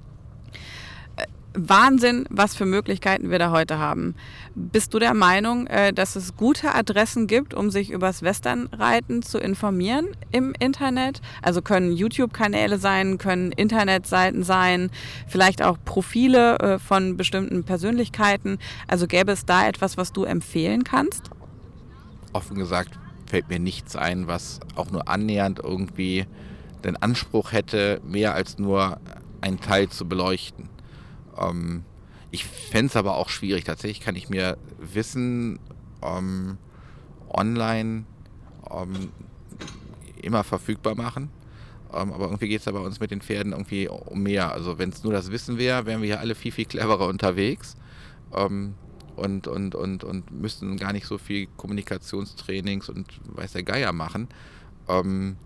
Wahnsinn, 1.55 2.26
was 2.31 2.56
für 2.56 2.66
Möglichkeiten 2.66 3.31
wir 3.31 3.39
da 3.39 3.51
heute 3.51 3.78
haben. 3.78 4.16
Bist 4.55 4.93
du 4.93 4.98
der 4.98 5.14
Meinung, 5.14 5.66
äh, 5.68 5.93
dass 5.93 6.16
es 6.16 6.36
gute 6.36 6.74
Adressen 6.74 7.26
gibt, 7.26 7.55
um 7.55 7.70
sich 7.70 7.90
übers 7.90 8.22
Westernreiten 8.22 9.22
zu 9.22 9.39
informieren 9.39 10.09
im 10.32 10.52
Internet? 10.59 11.20
Also 11.43 11.62
können 11.62 11.93
YouTube-Kanäle 11.93 12.78
sein, 12.78 13.18
können 13.18 13.52
Internetseiten 13.52 14.43
sein, 14.43 14.90
vielleicht 15.28 15.62
auch 15.62 15.78
Profile 15.85 16.59
äh, 16.59 16.78
von 16.78 17.16
bestimmten 17.16 17.64
Persönlichkeiten. 17.64 18.59
Also 18.89 19.06
gäbe 19.06 19.32
es 19.32 19.47
da 19.47 19.66
etwas, 19.66 19.97
was 19.97 20.12
du 20.12 20.24
empfehlen 20.24 20.82
kannst? 20.82 21.31
Offen 22.32 22.56
gesagt 22.56 22.98
fällt 23.26 23.48
mir 23.48 23.59
nichts 23.59 23.97
ein, 23.97 24.26
was 24.26 24.60
auch 24.76 24.90
nur 24.90 25.09
annähernd 25.09 25.59
irgendwie 25.59 26.26
den 26.85 26.97
Anspruch 26.97 27.52
hätte, 27.52 28.01
mehr 28.05 28.35
als 28.35 28.59
nur 28.59 29.01
einen 29.40 29.60
Teil 29.60 29.89
zu 29.89 30.06
beleuchten. 30.06 30.68
Ähm, 31.39 31.85
ich 32.31 32.44
fände 32.44 32.86
es 32.86 32.97
aber 32.97 33.16
auch 33.16 33.28
schwierig. 33.28 33.65
Tatsächlich 33.65 34.01
kann 34.01 34.16
ich 34.16 34.28
mir 34.28 34.56
Wissen 34.78 35.59
ähm, 36.02 36.59
online 37.28 38.05
ähm, 38.70 39.11
immer 40.20 40.44
verfügbar 40.44 40.94
machen. 40.94 41.31
Ähm, 41.93 42.12
aber 42.12 42.24
irgendwie 42.24 42.48
geht 42.48 42.61
es 42.61 42.65
ja 42.65 42.73
bei 42.73 42.81
uns 42.81 42.98
mit 43.01 43.11
den 43.11 43.20
Pferden 43.20 43.52
irgendwie 43.52 43.89
um 43.89 44.23
mehr. 44.23 44.52
Also 44.52 44.78
wenn 44.78 44.90
es 44.90 45.05
nur 45.05 45.12
das 45.12 45.31
Wissen 45.31 45.59
wäre, 45.59 45.86
wären 45.86 46.02
wir 46.02 46.09
ja 46.09 46.16
alle 46.16 46.35
viel, 46.35 46.52
viel 46.52 46.65
cleverer 46.65 47.06
unterwegs. 47.06 47.77
Ähm, 48.35 48.74
und, 49.16 49.47
und, 49.47 49.77
und, 49.77 50.02
und 50.02 50.31
müssten 50.32 50.77
gar 50.77 50.93
nicht 50.93 51.06
so 51.06 51.19
viel 51.19 51.47
Kommunikationstrainings 51.56 52.89
und 52.89 53.06
weiß 53.27 53.52
der 53.52 53.62
Geier 53.62 53.93
machen. 53.93 54.28
Ähm, 54.89 55.36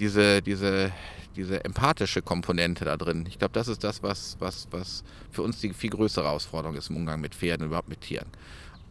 diese, 0.00 0.42
diese, 0.42 0.90
diese 1.36 1.64
empathische 1.64 2.22
Komponente 2.22 2.84
da 2.84 2.96
drin. 2.96 3.24
Ich 3.28 3.38
glaube, 3.38 3.54
das 3.54 3.68
ist 3.68 3.84
das, 3.84 4.02
was, 4.02 4.36
was, 4.38 4.68
was 4.70 5.04
für 5.30 5.42
uns 5.42 5.60
die 5.60 5.72
viel 5.72 5.90
größere 5.90 6.24
Herausforderung 6.24 6.76
ist 6.76 6.90
im 6.90 6.96
Umgang 6.96 7.20
mit 7.20 7.34
Pferden 7.34 7.64
und 7.64 7.68
überhaupt 7.68 7.88
mit 7.88 8.00
Tieren. 8.02 8.28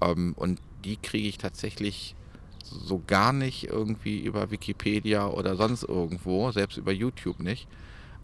Ähm, 0.01 0.34
und 0.38 0.59
die 0.84 0.97
kriege 0.97 1.27
ich 1.27 1.38
tatsächlich 1.38 2.15
so 2.63 3.01
gar 3.05 3.34
nicht 3.34 3.65
irgendwie 3.65 4.19
über 4.19 4.51
Wikipedia 4.51 5.27
oder 5.27 5.55
sonst 5.55 5.84
irgendwo, 5.84 6.51
selbst 6.51 6.77
über 6.77 6.91
YouTube 6.91 7.39
nicht. 7.39 7.68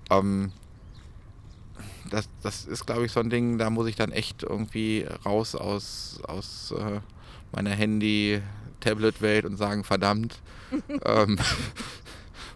Ähm, 0.10 0.52
das, 2.10 2.30
das 2.42 2.66
ist, 2.66 2.86
glaube 2.86 3.06
ich, 3.06 3.12
so 3.12 3.20
ein 3.20 3.30
Ding, 3.30 3.58
da 3.58 3.70
muss 3.70 3.88
ich 3.88 3.96
dann 3.96 4.12
echt 4.12 4.44
irgendwie 4.44 5.06
raus 5.26 5.56
aus, 5.56 6.20
aus 6.24 6.74
äh, 6.78 7.02
meiner 7.52 7.72
Handy-Tablet-Welt 7.72 9.46
und 9.46 9.58
sagen, 9.58 9.84
verdammt, 9.84 10.40
ähm, 11.06 11.38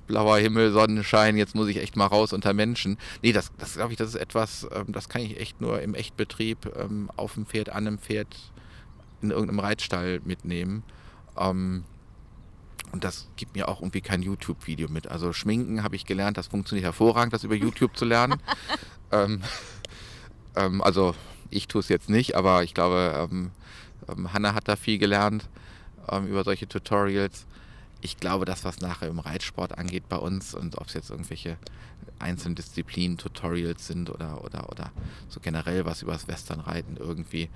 blauer 0.07 0.37
Himmel, 0.37 0.71
Sonnenschein, 0.71 1.37
jetzt 1.37 1.55
muss 1.55 1.67
ich 1.67 1.77
echt 1.77 1.95
mal 1.95 2.05
raus 2.05 2.33
unter 2.33 2.53
Menschen. 2.53 2.97
Nee, 3.21 3.31
das, 3.31 3.51
das 3.57 3.75
glaube 3.75 3.93
ich, 3.93 3.97
das 3.97 4.09
ist 4.09 4.15
etwas, 4.15 4.67
ähm, 4.73 4.91
das 4.91 5.09
kann 5.09 5.21
ich 5.21 5.39
echt 5.39 5.61
nur 5.61 5.81
im 5.81 5.93
Echtbetrieb 5.93 6.71
ähm, 6.77 7.09
auf 7.15 7.35
dem 7.35 7.45
Pferd, 7.45 7.69
an 7.69 7.87
einem 7.87 7.99
Pferd, 7.99 8.27
in 9.21 9.31
irgendeinem 9.31 9.59
Reitstall 9.59 10.21
mitnehmen. 10.25 10.83
Ähm, 11.37 11.83
und 12.91 13.03
das 13.03 13.29
gibt 13.37 13.55
mir 13.55 13.69
auch 13.69 13.79
irgendwie 13.79 14.01
kein 14.01 14.21
YouTube-Video 14.21 14.89
mit. 14.89 15.07
Also 15.07 15.31
Schminken 15.31 15.83
habe 15.83 15.95
ich 15.95 16.05
gelernt, 16.05 16.37
das 16.37 16.47
funktioniert 16.47 16.85
hervorragend, 16.85 17.33
das 17.33 17.43
über 17.43 17.55
YouTube 17.55 17.95
zu 17.95 18.03
lernen. 18.03 18.41
ähm, 19.11 19.41
ähm, 20.55 20.81
also 20.81 21.15
ich 21.49 21.67
tue 21.67 21.79
es 21.79 21.87
jetzt 21.87 22.09
nicht, 22.09 22.35
aber 22.35 22.63
ich 22.63 22.73
glaube, 22.73 23.29
ähm, 23.31 23.51
Hanna 24.33 24.53
hat 24.55 24.67
da 24.67 24.75
viel 24.75 24.97
gelernt 24.97 25.47
über 26.27 26.43
solche 26.43 26.67
Tutorials 26.67 27.45
ich 28.01 28.17
glaube, 28.17 28.45
das, 28.45 28.65
was 28.65 28.81
nachher 28.81 29.07
im 29.07 29.19
Reitsport 29.19 29.77
angeht 29.77 30.09
bei 30.09 30.17
uns 30.17 30.53
und 30.53 30.77
ob 30.77 30.87
es 30.87 30.93
jetzt 30.93 31.11
irgendwelche 31.11 31.57
einzelnen 32.19 32.55
Disziplinen, 32.55 33.17
Tutorials 33.17 33.87
sind 33.87 34.09
oder, 34.09 34.43
oder, 34.43 34.69
oder 34.69 34.91
so 35.29 35.39
generell 35.39 35.85
was 35.85 36.01
über 36.01 36.13
das 36.13 36.27
Westernreiten 36.27 36.97
irgendwie, 36.97 37.49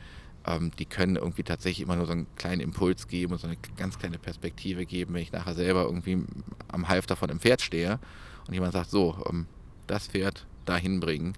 ähm, 0.46 0.72
die 0.78 0.86
können 0.86 1.16
irgendwie 1.16 1.44
tatsächlich 1.44 1.82
immer 1.82 1.96
nur 1.96 2.06
so 2.06 2.12
einen 2.12 2.28
kleinen 2.36 2.62
Impuls 2.62 3.08
geben 3.08 3.34
und 3.34 3.40
so 3.40 3.48
eine 3.48 3.58
ganz 3.78 3.98
kleine 3.98 4.20
Perspektive 4.20 4.86
geben, 4.86 5.14
wenn 5.14 5.22
ich 5.22 5.32
nachher 5.32 5.56
selber 5.56 5.84
irgendwie 5.84 6.24
am 6.68 6.88
Halfter 6.88 7.16
von 7.16 7.30
einem 7.30 7.40
Pferd 7.40 7.62
stehe 7.62 8.00
und 8.48 8.54
jemand 8.54 8.74
sagt, 8.74 8.90
so, 8.90 9.24
ähm, 9.30 9.48
das 9.88 10.08
Pferd 10.08 10.46
dahin 10.66 11.00
bringen, 11.00 11.34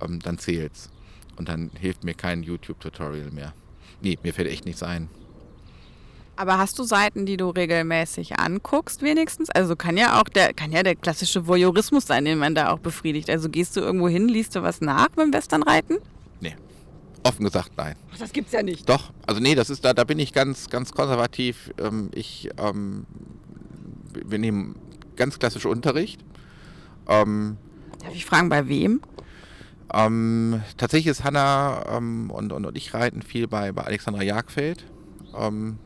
ähm, 0.00 0.20
dann 0.20 0.38
zählt's. 0.38 0.90
Und 1.36 1.48
dann 1.48 1.70
hilft 1.78 2.04
mir 2.04 2.14
kein 2.14 2.42
YouTube-Tutorial 2.42 3.30
mehr. 3.30 3.54
Nee, 4.02 4.18
mir 4.22 4.34
fällt 4.34 4.48
echt 4.48 4.66
nichts 4.66 4.82
ein. 4.82 5.08
Aber 6.40 6.56
hast 6.56 6.78
du 6.78 6.84
Seiten, 6.84 7.26
die 7.26 7.36
du 7.36 7.50
regelmäßig 7.50 8.40
anguckst, 8.40 9.02
wenigstens? 9.02 9.50
Also 9.50 9.76
kann 9.76 9.98
ja 9.98 10.18
auch 10.18 10.24
der, 10.24 10.54
kann 10.54 10.72
ja 10.72 10.82
der 10.82 10.96
klassische 10.96 11.46
Voyeurismus 11.46 12.06
sein, 12.06 12.24
den 12.24 12.38
man 12.38 12.54
da 12.54 12.72
auch 12.72 12.78
befriedigt. 12.78 13.28
Also 13.28 13.50
gehst 13.50 13.76
du 13.76 13.80
irgendwo 13.80 14.08
hin, 14.08 14.26
liest 14.26 14.56
du 14.56 14.62
was 14.62 14.80
nach 14.80 15.10
beim 15.10 15.34
Westernreiten? 15.34 15.98
Nee. 16.40 16.56
Offen 17.24 17.44
gesagt, 17.44 17.72
nein. 17.76 17.94
Ach, 18.14 18.16
das 18.16 18.32
gibt's 18.32 18.52
ja 18.52 18.62
nicht. 18.62 18.88
Doch, 18.88 19.12
also 19.26 19.38
nee, 19.38 19.54
das 19.54 19.68
ist 19.68 19.84
da, 19.84 19.92
da 19.92 20.04
bin 20.04 20.18
ich 20.18 20.32
ganz, 20.32 20.70
ganz 20.70 20.92
konservativ. 20.92 21.74
Ähm, 21.78 22.10
ich, 22.14 22.48
ähm, 22.56 23.04
wir 24.24 24.38
nehmen 24.38 24.76
ganz 25.16 25.38
klassische 25.38 25.68
Unterricht. 25.68 26.24
Ähm, 27.06 27.58
Darf 28.02 28.14
ich 28.14 28.24
fragen, 28.24 28.48
bei 28.48 28.66
wem? 28.66 29.02
Ähm, 29.92 30.62
tatsächlich 30.78 31.08
ist 31.08 31.22
Hanna 31.22 31.84
ähm, 31.98 32.30
und, 32.30 32.50
und, 32.50 32.64
und, 32.64 32.78
ich 32.78 32.94
reiten 32.94 33.20
viel 33.20 33.46
bei, 33.46 33.72
bei 33.72 33.82
Alexandra 33.82 34.22
Jagfeld. 34.22 34.86
Ähm, 35.38 35.76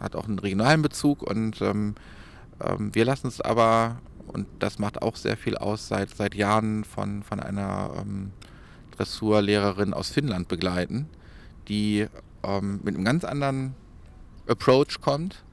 hat 0.00 0.16
auch 0.16 0.26
einen 0.26 0.38
regionalen 0.38 0.82
Bezug 0.82 1.22
und 1.22 1.60
ähm, 1.62 1.94
ähm, 2.60 2.94
wir 2.94 3.04
lassen 3.04 3.28
es 3.28 3.40
aber, 3.40 4.00
und 4.26 4.46
das 4.58 4.78
macht 4.78 5.02
auch 5.02 5.16
sehr 5.16 5.36
viel 5.36 5.56
aus, 5.56 5.88
seit, 5.88 6.10
seit 6.10 6.34
Jahren 6.34 6.84
von, 6.84 7.22
von 7.22 7.40
einer 7.40 7.90
ähm, 7.98 8.32
Dressurlehrerin 8.96 9.94
aus 9.94 10.10
Finnland 10.10 10.48
begleiten, 10.48 11.08
die 11.68 12.06
ähm, 12.42 12.80
mit 12.82 12.94
einem 12.94 13.04
ganz 13.04 13.24
anderen 13.24 13.74
Approach 14.46 15.00
kommt, 15.00 15.44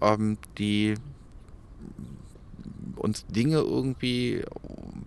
ähm, 0.00 0.38
die 0.56 0.94
uns 2.96 3.26
Dinge 3.26 3.58
irgendwie 3.58 4.42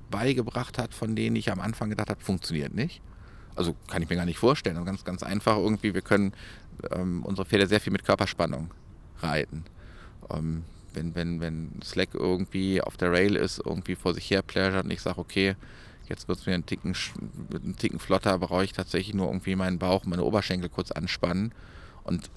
beigebracht 0.10 0.78
hat, 0.78 0.94
von 0.94 1.16
denen 1.16 1.36
ich 1.36 1.52
am 1.52 1.60
Anfang 1.60 1.90
gedacht 1.90 2.10
habe, 2.10 2.22
funktioniert 2.22 2.74
nicht. 2.74 3.02
Also 3.56 3.76
kann 3.88 4.02
ich 4.02 4.10
mir 4.10 4.16
gar 4.16 4.26
nicht 4.26 4.38
vorstellen. 4.38 4.84
Ganz, 4.86 5.04
ganz 5.04 5.24
einfach 5.24 5.58
irgendwie, 5.58 5.94
wir 5.94 6.02
können 6.02 6.34
ähm, 6.92 7.24
unsere 7.24 7.48
Pferde 7.48 7.68
sehr 7.68 7.80
viel 7.80 7.94
mit 7.94 8.06
Körperspannung 8.06 8.72
reiten. 9.20 9.64
Ähm, 10.30 10.64
wenn, 10.94 11.16
wenn, 11.16 11.40
wenn 11.40 11.72
Slack 11.84 12.10
irgendwie 12.14 12.82
auf 12.82 12.98
der 12.98 13.12
Rail 13.12 13.36
ist, 13.36 13.62
irgendwie 13.64 13.96
vor 13.96 14.14
sich 14.14 14.30
her 14.30 14.42
pläschert 14.42 14.86
und 14.86 14.92
ich 14.92 15.02
sage, 15.02 15.20
okay, 15.20 15.56
jetzt 16.08 16.28
wird 16.28 16.40
es 16.40 16.46
mir 16.46 16.54
einen 16.54 16.66
Ticken, 16.66 16.96
einen 17.54 17.78
Ticken 17.78 18.00
flotter, 18.00 18.38
brauche 18.40 18.64
ich 18.64 18.74
tatsächlich 18.74 19.16
nur 19.16 19.28
irgendwie 19.28 19.56
meinen 19.56 19.80
Bauch, 19.80 20.06
meine 20.06 20.24
Oberschenkel 20.24 20.70
kurz 20.70 20.92
anspannen. 20.92 21.54
Und 22.04 22.30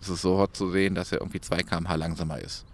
es 0.00 0.08
ist 0.08 0.22
so 0.22 0.38
hot 0.38 0.56
zu 0.56 0.70
sehen, 0.70 0.94
dass 0.94 1.12
er 1.12 1.20
irgendwie 1.20 1.40
2 1.40 1.62
km/h 1.62 1.94
langsamer 1.96 2.38
ist. 2.38 2.64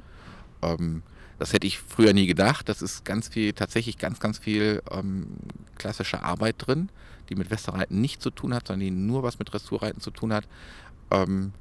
Ähm, 0.62 1.02
das 1.38 1.54
hätte 1.54 1.66
ich 1.66 1.78
früher 1.78 2.12
nie 2.12 2.26
gedacht. 2.26 2.68
Das 2.68 2.82
ist 2.82 3.04
ganz 3.04 3.28
viel, 3.28 3.54
tatsächlich 3.54 3.96
ganz, 3.96 4.20
ganz 4.20 4.38
viel 4.38 4.82
ähm, 4.90 5.28
klassische 5.78 6.22
Arbeit 6.22 6.56
drin, 6.58 6.90
die 7.30 7.36
mit 7.36 7.50
Westerreiten 7.50 8.00
nichts 8.00 8.22
zu 8.22 8.30
tun 8.30 8.52
hat, 8.52 8.66
sondern 8.66 8.80
die 8.80 8.90
nur 8.90 9.22
was 9.22 9.38
mit 9.38 9.52
Dressurreiten 9.52 10.00
zu 10.00 10.10
tun 10.10 10.32
hat. 10.32 10.46
Ähm, 11.10 11.52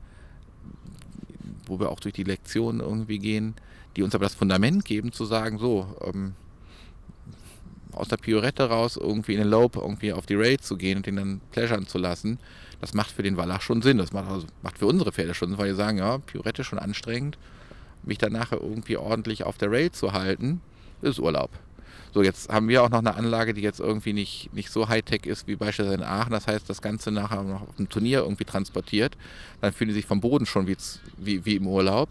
wo 1.65 1.79
wir 1.79 1.89
auch 1.89 1.99
durch 1.99 2.13
die 2.13 2.23
Lektionen 2.23 2.81
irgendwie 2.81 3.19
gehen, 3.19 3.55
die 3.95 4.03
uns 4.03 4.15
aber 4.15 4.25
das 4.25 4.35
Fundament 4.35 4.85
geben, 4.85 5.11
zu 5.11 5.25
sagen, 5.25 5.59
so, 5.59 5.95
ähm, 6.03 6.33
aus 7.91 8.07
der 8.07 8.17
Piorette 8.17 8.69
raus 8.69 8.97
irgendwie 8.97 9.33
in 9.33 9.39
den 9.39 9.49
Lope 9.49 9.79
irgendwie 9.79 10.13
auf 10.13 10.25
die 10.25 10.35
Rail 10.35 10.59
zu 10.59 10.77
gehen 10.77 10.97
und 10.97 11.05
den 11.05 11.15
dann 11.15 11.41
pleasuren 11.51 11.87
zu 11.87 11.97
lassen, 11.97 12.39
das 12.81 12.93
macht 12.93 13.11
für 13.11 13.23
den 13.23 13.37
Wallach 13.37 13.61
schon 13.61 13.81
Sinn. 13.81 13.97
Das 13.97 14.13
macht, 14.13 14.29
also, 14.29 14.47
macht 14.61 14.77
für 14.77 14.85
unsere 14.85 15.11
Pferde 15.11 15.33
schon 15.33 15.49
Sinn, 15.49 15.57
weil 15.57 15.69
die 15.69 15.75
sagen, 15.75 15.97
ja, 15.97 16.17
Piorette 16.17 16.63
schon 16.63 16.79
anstrengend, 16.79 17.37
mich 18.03 18.17
dann 18.17 18.33
nachher 18.33 18.61
irgendwie 18.61 18.97
ordentlich 18.97 19.43
auf 19.43 19.57
der 19.57 19.71
Rail 19.71 19.91
zu 19.91 20.13
halten, 20.13 20.61
ist 21.01 21.19
Urlaub. 21.19 21.51
So, 22.13 22.23
jetzt 22.23 22.49
haben 22.49 22.67
wir 22.67 22.83
auch 22.83 22.89
noch 22.89 22.99
eine 22.99 23.15
Anlage, 23.15 23.53
die 23.53 23.61
jetzt 23.61 23.79
irgendwie 23.79 24.13
nicht, 24.13 24.53
nicht 24.53 24.71
so 24.71 24.89
Hightech 24.89 25.25
ist 25.25 25.47
wie 25.47 25.55
beispielsweise 25.55 25.95
in 25.95 26.03
Aachen. 26.03 26.31
Das 26.31 26.47
heißt, 26.47 26.69
das 26.69 26.81
Ganze 26.81 27.11
nachher 27.11 27.43
noch 27.43 27.61
auf 27.61 27.75
dem 27.75 27.89
Turnier 27.89 28.19
irgendwie 28.19 28.45
transportiert. 28.45 29.15
Dann 29.61 29.73
fühlen 29.73 29.89
die 29.89 29.93
sich 29.93 30.05
vom 30.05 30.19
Boden 30.21 30.45
schon 30.45 30.67
wie, 30.67 30.77
wie, 31.17 31.45
wie 31.45 31.55
im 31.55 31.67
Urlaub. 31.67 32.09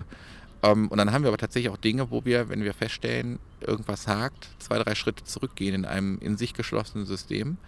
Ähm, 0.62 0.89
und 0.89 0.98
dann 0.98 1.12
haben 1.12 1.23
wir 1.23 1.28
aber 1.28 1.39
tatsächlich 1.39 1.73
auch 1.73 1.77
Dinge, 1.77 2.10
wo 2.10 2.24
wir, 2.24 2.48
wenn 2.48 2.62
wir 2.62 2.74
feststellen, 2.74 3.39
irgendwas 3.60 4.06
hakt, 4.06 4.48
zwei, 4.59 4.78
drei 4.78 4.94
Schritte 4.94 5.24
zurückgehen 5.24 5.74
in 5.74 5.85
einem 5.85 6.19
in 6.20 6.36
sich 6.36 6.55
geschlossenen 6.55 7.06
System 7.06 7.59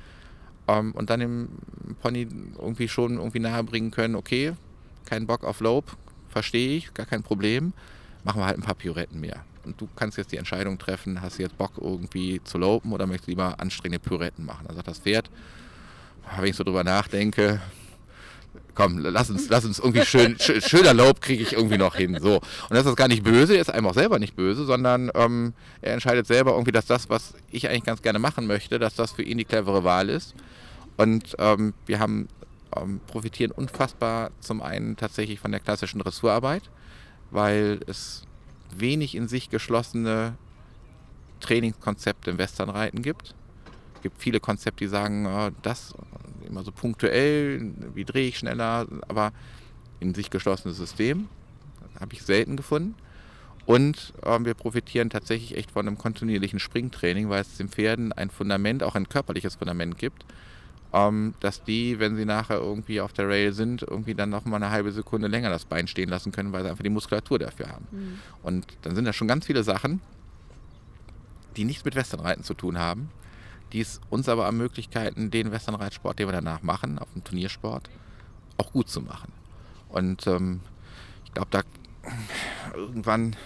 ähm, 0.69 0.93
und 0.93 1.11
dann 1.11 1.21
dem 1.21 1.49
Pony 2.03 2.27
irgendwie 2.59 2.89
schon 2.89 3.17
irgendwie 3.17 3.41
nahebringen 3.41 3.91
können, 3.91 4.15
okay, 4.15 4.53
kein 5.05 5.27
Bock 5.27 5.45
auf 5.45 5.61
Lob, 5.61 5.97
verstehe 6.29 6.77
ich, 6.77 6.95
gar 6.95 7.07
kein 7.07 7.23
Problem, 7.23 7.73
machen 8.25 8.41
wir 8.41 8.47
halt 8.47 8.59
ein 8.59 8.63
paar 8.63 8.75
Pirouetten 8.75 9.21
mehr. 9.21 9.45
Und 9.71 9.81
du 9.81 9.89
kannst 9.95 10.19
jetzt 10.19 10.33
die 10.33 10.37
Entscheidung 10.37 10.79
treffen, 10.79 11.23
hast 11.23 11.39
du 11.39 11.45
jetzt 11.45 11.57
Bock 11.57 11.73
irgendwie 11.81 12.43
zu 12.43 12.59
lopen 12.59 12.93
oder 12.93 13.07
möchtest 13.07 13.29
du 13.29 13.31
lieber 13.31 13.61
anstrengende 13.61 14.01
Pirouetten 14.01 14.45
machen. 14.45 14.67
Also 14.67 14.83
das 14.83 14.99
Pferd, 14.99 15.31
wenn 16.37 16.47
ich 16.47 16.57
so 16.57 16.65
drüber 16.65 16.83
nachdenke, 16.83 17.61
komm, 18.75 18.99
lass 18.99 19.31
uns, 19.31 19.49
lass 19.49 19.65
uns 19.65 19.79
irgendwie 19.79 20.05
schön, 20.05 20.37
schöner 20.41 20.93
Lob 20.93 21.21
kriege 21.21 21.45
ich 21.45 21.53
irgendwie 21.53 21.79
noch 21.79 21.95
hin. 21.95 22.19
So. 22.21 22.39
Und 22.39 22.43
das 22.71 22.85
ist 22.85 22.97
gar 22.97 23.07
nicht 23.07 23.23
böse, 23.23 23.55
er 23.55 23.61
ist 23.61 23.71
einem 23.71 23.87
auch 23.87 23.95
selber 23.95 24.19
nicht 24.19 24.35
böse, 24.35 24.65
sondern 24.65 25.09
ähm, 25.15 25.55
er 25.83 25.93
entscheidet 25.93 26.27
selber 26.27 26.51
irgendwie, 26.51 26.73
dass 26.73 26.87
das, 26.87 27.09
was 27.09 27.35
ich 27.53 27.69
eigentlich 27.69 27.85
ganz 27.85 28.03
gerne 28.03 28.19
machen 28.19 28.49
möchte, 28.49 28.81
dass 28.81 28.97
das 28.97 29.13
für 29.13 29.23
ihn 29.23 29.39
die 29.39 29.45
clevere 29.45 29.85
Wahl 29.85 30.09
ist. 30.09 30.35
Und 30.97 31.37
ähm, 31.39 31.75
wir 31.87 32.01
haben 32.01 32.27
ähm, 32.77 33.01
profitieren 33.07 33.53
unfassbar 33.53 34.33
zum 34.41 34.63
einen 34.63 34.97
tatsächlich 34.97 35.39
von 35.39 35.53
der 35.53 35.61
klassischen 35.61 36.01
Dressurarbeit, 36.01 36.63
weil 37.31 37.79
es 37.87 38.25
wenig 38.77 39.15
in 39.15 39.29
sich 39.29 39.51
geschlossene 39.51 40.37
Trainingskonzepte 41.41 42.31
im 42.31 42.39
Westernreiten 42.39 43.03
gibt. 43.03 43.35
Es 43.97 44.03
gibt 44.03 44.21
viele 44.21 44.41
Konzepte, 44.41 44.85
die 44.85 44.89
sagen, 44.89 45.27
oh, 45.27 45.51
das 45.63 45.95
immer 46.49 46.63
so 46.65 46.73
punktuell, 46.73 47.73
wie 47.95 48.05
drehe 48.05 48.29
ich 48.29 48.39
schneller, 48.39 48.87
aber 49.09 49.33
in 50.01 50.15
sich 50.15 50.31
geschlossenes 50.31 50.77
System 50.77 51.29
habe 51.99 52.15
ich 52.15 52.23
selten 52.23 52.57
gefunden. 52.57 52.95
Und 53.67 54.15
ähm, 54.25 54.45
wir 54.47 54.55
profitieren 54.55 55.11
tatsächlich 55.11 55.57
echt 55.57 55.71
von 55.71 55.87
einem 55.87 55.99
kontinuierlichen 55.99 56.59
Springtraining, 56.59 57.29
weil 57.29 57.43
es 57.43 57.57
den 57.57 57.69
Pferden 57.69 58.13
ein 58.13 58.31
Fundament, 58.31 58.83
auch 58.83 58.95
ein 58.95 59.09
körperliches 59.09 59.57
Fundament 59.57 59.99
gibt, 59.99 60.25
ähm, 60.93 61.35
dass 61.41 61.63
die, 61.63 61.99
wenn 61.99 62.17
sie 62.17 62.25
nachher 62.25 62.57
irgendwie 62.57 63.01
auf 63.01 63.13
der 63.13 63.29
Rail 63.29 63.53
sind, 63.53 63.83
irgendwie 63.83 64.15
dann 64.15 64.31
noch 64.31 64.45
mal 64.45 64.57
eine 64.57 64.71
halbe 64.71 64.93
Sekunde 64.93 65.29
länger 65.29 65.51
das 65.51 65.65
Bein 65.65 65.87
stehen 65.87 66.09
lassen 66.09 66.33
können, 66.33 66.53
weil 66.53 66.65
sie 66.65 66.71
einfach 66.71 66.83
die 66.83 66.91
Muskulatur 66.91 67.39
dafür 67.39 67.69
haben. 67.69 67.87
Mhm. 67.91 68.19
Und 68.43 68.67
dann 68.83 68.95
sind 68.95 69.05
da 69.05 69.13
schon 69.13 69.29
ganz 69.29 69.47
viele 69.47 69.63
Sachen, 69.63 70.01
die 71.57 71.65
nichts 71.65 71.85
mit 71.85 71.95
Westernreiten 71.95 72.45
zu 72.45 72.55
tun 72.55 72.79
haben, 72.79 73.11
die 73.73 73.81
es 73.81 74.01
uns 74.11 74.29
aber 74.29 74.47
ermöglichen, 74.47 75.31
den 75.31 75.53
Westernreitsport, 75.53 76.19
den 76.19 76.29
wir 76.29 76.33
danach 76.33 76.63
machen, 76.63 76.99
auf 76.99 77.13
dem 77.13 77.23
Turniersport, 77.23 77.89
auch 78.57 78.73
gut 78.73 78.89
zu 78.89 79.01
machen. 79.01 79.33
Und 79.89 80.27
ähm, 80.27 80.61
ich 81.25 81.35
glaube, 81.35 81.49
da 81.51 81.63
irgendwann 82.75 83.37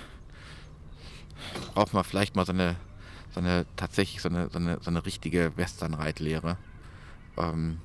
braucht 1.74 1.92
man 1.92 2.04
vielleicht 2.04 2.36
mal 2.36 2.46
so 2.46 2.52
eine, 2.52 2.76
so 3.34 3.40
eine 3.40 3.66
tatsächlich 3.76 4.22
so 4.22 4.28
eine, 4.28 4.48
so 4.50 4.58
eine, 4.58 4.78
so 4.80 4.90
eine 4.90 5.04
richtige 5.04 5.52
Westernreitlehre, 5.56 6.56
ähm, 7.36 7.78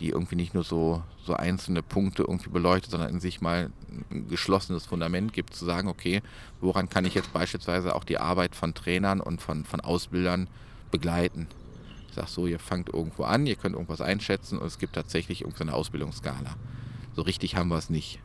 die 0.00 0.08
irgendwie 0.08 0.36
nicht 0.36 0.54
nur 0.54 0.64
so, 0.64 1.02
so 1.24 1.34
einzelne 1.34 1.82
Punkte 1.82 2.22
irgendwie 2.22 2.50
beleuchtet, 2.50 2.90
sondern 2.90 3.10
in 3.10 3.20
sich 3.20 3.40
mal 3.40 3.70
ein 4.10 4.28
geschlossenes 4.28 4.86
Fundament 4.86 5.32
gibt, 5.32 5.54
zu 5.54 5.64
sagen, 5.64 5.88
okay, 5.88 6.22
woran 6.60 6.88
kann 6.88 7.04
ich 7.04 7.14
jetzt 7.14 7.32
beispielsweise 7.32 7.94
auch 7.94 8.04
die 8.04 8.18
Arbeit 8.18 8.56
von 8.56 8.74
Trainern 8.74 9.20
und 9.20 9.40
von, 9.40 9.64
von 9.64 9.80
Ausbildern 9.80 10.48
begleiten? 10.90 11.46
Ich 12.08 12.14
sage 12.14 12.28
so, 12.28 12.46
ihr 12.46 12.58
fangt 12.58 12.92
irgendwo 12.92 13.24
an, 13.24 13.46
ihr 13.46 13.56
könnt 13.56 13.74
irgendwas 13.74 14.00
einschätzen 14.00 14.58
und 14.58 14.66
es 14.66 14.78
gibt 14.78 14.94
tatsächlich 14.94 15.42
irgendeine 15.42 15.74
Ausbildungsskala. 15.74 16.56
So 17.14 17.22
richtig 17.22 17.56
haben 17.56 17.68
wir 17.68 17.78
es 17.78 17.90
nicht. 17.90 18.20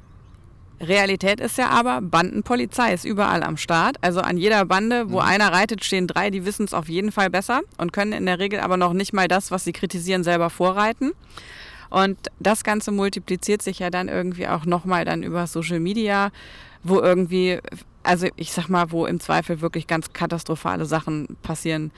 Realität 0.82 1.40
ist 1.40 1.58
ja 1.58 1.70
aber, 1.70 2.02
Bandenpolizei 2.02 2.94
ist 2.94 3.06
überall 3.06 3.44
am 3.44 3.58
Start. 3.58 3.98
Also 4.02 4.22
an 4.22 4.38
jeder 4.38 4.66
Bande, 4.66 5.10
wo 5.10 5.20
mhm. 5.20 5.28
einer 5.28 5.52
reitet, 5.52 5.84
stehen 5.84 6.08
drei, 6.08 6.30
die 6.30 6.46
wissen 6.46 6.66
es 6.66 6.74
auf 6.74 6.90
jeden 6.90 7.12
Fall 7.12 7.30
besser 7.30 7.62
und 7.78 7.94
können 7.94 8.14
in 8.14 8.26
der 8.26 8.40
Regel 8.40 8.60
aber 8.60 8.78
noch 8.78 8.94
nicht 8.94 9.14
mal 9.14 9.28
das, 9.28 9.52
was 9.52 9.64
sie 9.64 9.74
kritisieren, 9.74 10.24
selber 10.24 10.50
vorreiten. 10.50 11.12
Und 11.90 12.18
das 12.40 12.64
Ganze 12.64 12.92
multipliziert 12.92 13.62
sich 13.62 13.80
ja 13.80 13.90
dann 13.90 14.10
irgendwie 14.10 14.48
auch 14.48 14.66
nochmal 14.66 15.06
dann 15.06 15.24
über 15.24 15.48
Social 15.48 15.80
Media, 15.80 16.32
wo 16.84 17.00
irgendwie 17.00 17.60
also 18.02 18.28
ich 18.38 18.54
sag 18.54 18.70
mal, 18.70 18.92
wo 18.92 19.06
im 19.06 19.20
Zweifel 19.20 19.62
wirklich 19.62 19.86
ganz 19.86 20.14
katastrophale 20.14 20.86
Sachen 20.86 21.38
passieren. 21.44 21.92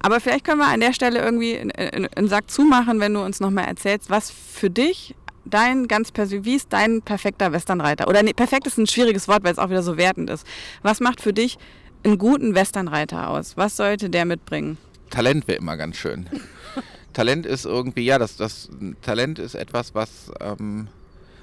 Aber 0.00 0.20
vielleicht 0.20 0.44
können 0.44 0.60
wir 0.60 0.68
an 0.68 0.80
der 0.80 0.92
Stelle 0.92 1.20
irgendwie 1.20 1.58
einen 1.58 2.28
Sack 2.28 2.50
zumachen, 2.50 3.00
wenn 3.00 3.12
du 3.12 3.20
uns 3.22 3.40
nochmal 3.40 3.66
erzählst, 3.66 4.08
was 4.08 4.30
für 4.30 4.70
dich 4.70 5.14
dein 5.48 5.88
ganz 5.88 6.12
persönlich, 6.12 6.46
wie 6.46 6.56
ist 6.56 6.72
dein 6.72 7.02
perfekter 7.02 7.52
Westernreiter? 7.52 8.08
Oder 8.08 8.22
nee, 8.22 8.32
perfekt 8.32 8.66
ist 8.66 8.78
ein 8.78 8.86
schwieriges 8.86 9.28
Wort, 9.28 9.44
weil 9.44 9.52
es 9.52 9.58
auch 9.58 9.70
wieder 9.70 9.82
so 9.82 9.96
wertend 9.96 10.30
ist. 10.30 10.46
Was 10.82 11.00
macht 11.00 11.20
für 11.20 11.32
dich 11.32 11.58
einen 12.04 12.18
guten 12.18 12.54
Westernreiter 12.54 13.28
aus? 13.30 13.56
Was 13.56 13.76
sollte 13.76 14.10
der 14.10 14.24
mitbringen? 14.24 14.78
Talent 15.10 15.48
wäre 15.48 15.58
immer 15.58 15.76
ganz 15.76 15.96
schön. 15.96 16.28
Talent 17.12 17.46
ist 17.46 17.64
irgendwie, 17.64 18.04
ja, 18.04 18.18
das, 18.18 18.36
das 18.36 18.68
Talent 19.02 19.38
ist 19.38 19.54
etwas, 19.54 19.94
was 19.94 20.30
ähm, 20.40 20.88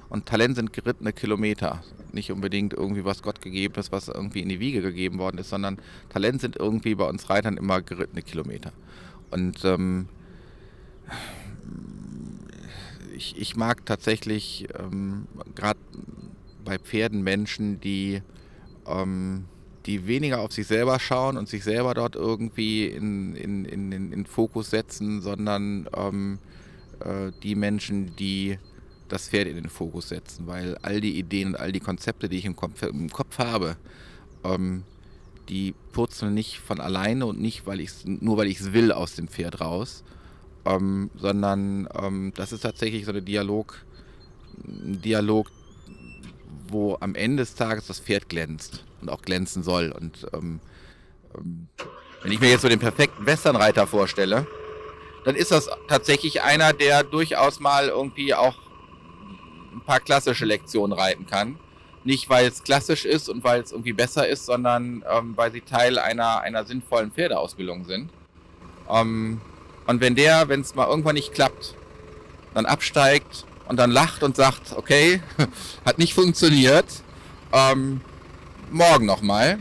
und 0.10 0.26
Talent 0.26 0.56
sind 0.56 0.72
gerittene 0.72 1.14
Kilometer. 1.14 1.84
Nicht 2.14 2.32
unbedingt 2.32 2.73
irgendwie 2.73 3.03
was 3.03 3.22
Gott 3.22 3.41
gegeben 3.41 3.76
ist, 3.76 3.91
was 3.91 4.07
irgendwie 4.07 4.41
in 4.41 4.49
die 4.49 4.60
Wiege 4.60 4.82
gegeben 4.82 5.18
worden 5.18 5.38
ist, 5.40 5.49
sondern 5.49 5.77
Talent 6.10 6.41
sind 6.41 6.56
irgendwie 6.56 6.95
bei 6.95 7.06
uns 7.06 7.30
Reitern 7.30 7.57
immer 7.57 7.82
gerittene 7.82 8.22
Kilometer. 8.22 8.72
Und 9.32 9.65
ähm, 9.65 10.07
ich, 13.16 13.38
ich, 13.38 13.56
mag 13.56 13.86
tatsächlich 13.86 14.68
ähm, 14.78 15.28
gerade 15.56 15.80
bei 16.64 16.78
Pferden 16.78 17.24
Menschen, 17.24 17.80
die, 17.80 18.22
ähm, 18.88 19.46
die 19.86 20.08
weniger 20.08 20.42
auf 20.42 20.52
sich 20.52 20.68
selber 20.68 21.00
schauen 21.00 21.38
und 21.38 21.48
sich 21.48 21.64
selber 21.64 21.94
dort 21.94 22.16
irgendwie 22.16 22.86
in, 22.86 23.36
in, 23.36 23.66
in, 23.66 23.92
in, 23.92 24.12
in 24.12 24.26
Fokus 24.26 24.70
setzen, 24.70 25.22
sondern 25.22 25.88
ähm, 25.96 26.40
äh, 27.00 27.32
die 27.44 27.56
Menschen, 27.56 28.16
die 28.16 28.58
das 29.08 29.30
Pferd 29.30 29.48
in 29.48 29.56
den 29.56 29.70
Fokus 29.70 30.10
setzen, 30.10 30.48
weil 30.48 30.78
all 30.82 31.00
die 31.00 31.18
Ideen 31.18 31.50
und 31.50 31.56
all 31.56 31.72
die 31.72 31.80
Konzepte, 31.80 32.28
die 32.28 32.38
ich 32.38 32.46
im 32.46 32.56
Kopf, 32.56 32.82
im 32.82 33.10
Kopf 33.10 33.38
habe, 33.38 33.78
ähm, 34.44 34.84
die 35.50 35.76
purzeln 35.92 36.34
nicht 36.34 36.60
von 36.60 36.82
alleine 36.82 37.28
und 37.28 37.40
nicht, 37.40 37.68
weil 37.68 37.80
ich's, 37.80 38.04
nur 38.06 38.38
weil 38.38 38.48
ich 38.48 38.60
es 38.60 38.74
will, 38.74 38.92
aus 38.92 39.16
dem 39.16 39.28
Pferd 39.28 39.62
raus, 39.62 40.04
ähm, 40.66 41.10
sondern 41.16 41.88
ähm, 42.02 42.34
das 42.36 42.52
ist 42.52 42.62
tatsächlich 42.62 43.06
so 43.06 43.12
ein 43.12 43.24
Dialog, 43.24 43.86
ein 44.66 45.02
Dialog, 45.02 45.52
wo 46.68 46.98
am 47.00 47.16
Ende 47.16 47.44
des 47.44 47.56
Tages 47.56 47.88
das 47.88 48.00
Pferd 48.00 48.30
glänzt 48.30 48.84
und 49.02 49.10
auch 49.10 49.22
glänzen 49.22 49.64
soll. 49.64 49.92
Und 49.92 50.26
ähm, 50.34 50.60
ähm, 51.38 51.68
wenn 52.24 52.32
ich 52.32 52.40
mir 52.40 52.50
jetzt 52.50 52.62
so 52.62 52.70
den 52.70 52.80
perfekten 52.80 53.26
Westernreiter 53.26 53.86
vorstelle, 53.86 54.48
dann 55.26 55.36
ist 55.36 55.52
das 55.52 55.70
tatsächlich 55.88 56.42
einer, 56.42 56.74
der 56.74 57.04
durchaus 57.04 57.60
mal 57.60 57.88
irgendwie 57.88 58.34
auch 58.34 58.56
ein 59.74 59.82
paar 59.82 60.00
klassische 60.00 60.46
Lektionen 60.46 60.98
reiten 60.98 61.26
kann, 61.28 61.58
Nicht, 62.04 62.30
weil 62.30 62.48
es 62.48 62.64
klassisch 62.64 63.04
ist 63.04 63.30
und 63.30 63.44
weil 63.44 63.62
es 63.62 63.72
irgendwie 63.72 63.94
besser 63.94 64.28
ist, 64.28 64.46
sondern 64.46 65.04
ähm, 65.12 65.36
weil 65.36 65.52
sie 65.52 65.62
Teil 65.62 65.98
einer, 65.98 66.42
einer 66.42 66.64
sinnvollen 66.64 67.12
Pferdeausbildung 67.12 67.86
sind. 67.86 68.12
Ähm, 68.88 69.42
und 69.88 70.02
wenn 70.02 70.16
der, 70.16 70.48
wenn 70.49 70.62
es 70.62 70.76
mal 70.76 70.88
irgendwann 70.88 71.16
nicht 71.16 71.34
klappt, 71.34 71.76
dann 72.53 72.66
absteigt 72.66 73.45
und 73.68 73.78
dann 73.78 73.91
lacht 73.91 74.24
und 74.24 74.36
sagt, 74.36 74.74
okay, 74.76 75.22
hat 75.86 75.98
nicht 75.98 76.14
funktioniert, 76.14 76.86
ähm, 77.52 78.02
morgen 78.72 79.06
nochmal, 79.06 79.60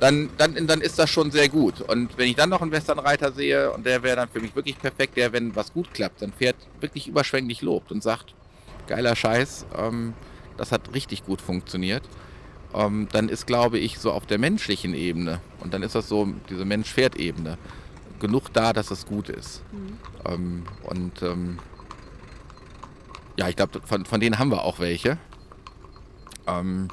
dann, 0.00 0.30
dann, 0.38 0.66
dann 0.66 0.80
ist 0.80 0.98
das 0.98 1.10
schon 1.10 1.30
sehr 1.30 1.48
gut. 1.48 1.80
Und 1.82 2.16
wenn 2.16 2.28
ich 2.28 2.36
dann 2.36 2.48
noch 2.48 2.62
einen 2.62 2.72
Westernreiter 2.72 3.32
sehe 3.32 3.70
und 3.70 3.84
der 3.84 4.02
wäre 4.02 4.16
dann 4.16 4.28
für 4.28 4.40
mich 4.40 4.56
wirklich 4.56 4.78
perfekt, 4.78 5.16
der, 5.16 5.32
wenn 5.32 5.54
was 5.54 5.72
gut 5.72 5.92
klappt, 5.92 6.22
dann 6.22 6.32
fährt 6.32 6.56
wirklich 6.80 7.06
überschwänglich 7.06 7.60
lobt 7.62 7.92
und 7.92 8.02
sagt, 8.02 8.34
geiler 8.86 9.14
Scheiß, 9.14 9.66
ähm, 9.76 10.14
das 10.56 10.72
hat 10.72 10.94
richtig 10.94 11.24
gut 11.24 11.40
funktioniert. 11.40 12.02
Ähm, 12.74 13.08
dann 13.12 13.28
ist, 13.28 13.46
glaube 13.46 13.78
ich, 13.78 13.98
so 13.98 14.12
auf 14.12 14.26
der 14.26 14.38
menschlichen 14.38 14.94
Ebene 14.94 15.40
und 15.60 15.74
dann 15.74 15.82
ist 15.82 15.94
das 15.94 16.08
so 16.08 16.28
diese 16.48 16.64
Mensch-Pferd-Ebene 16.64 17.58
genug 18.20 18.52
da, 18.52 18.72
dass 18.72 18.90
es 18.90 19.06
gut 19.06 19.28
ist. 19.28 19.62
Mhm. 19.72 19.98
Ähm, 20.24 20.62
und 20.84 21.22
ähm, 21.22 21.58
ja, 23.36 23.48
ich 23.48 23.56
glaube, 23.56 23.80
von, 23.84 24.04
von 24.04 24.20
denen 24.20 24.38
haben 24.38 24.50
wir 24.50 24.62
auch 24.62 24.78
welche. 24.78 25.18
Ähm, 26.46 26.88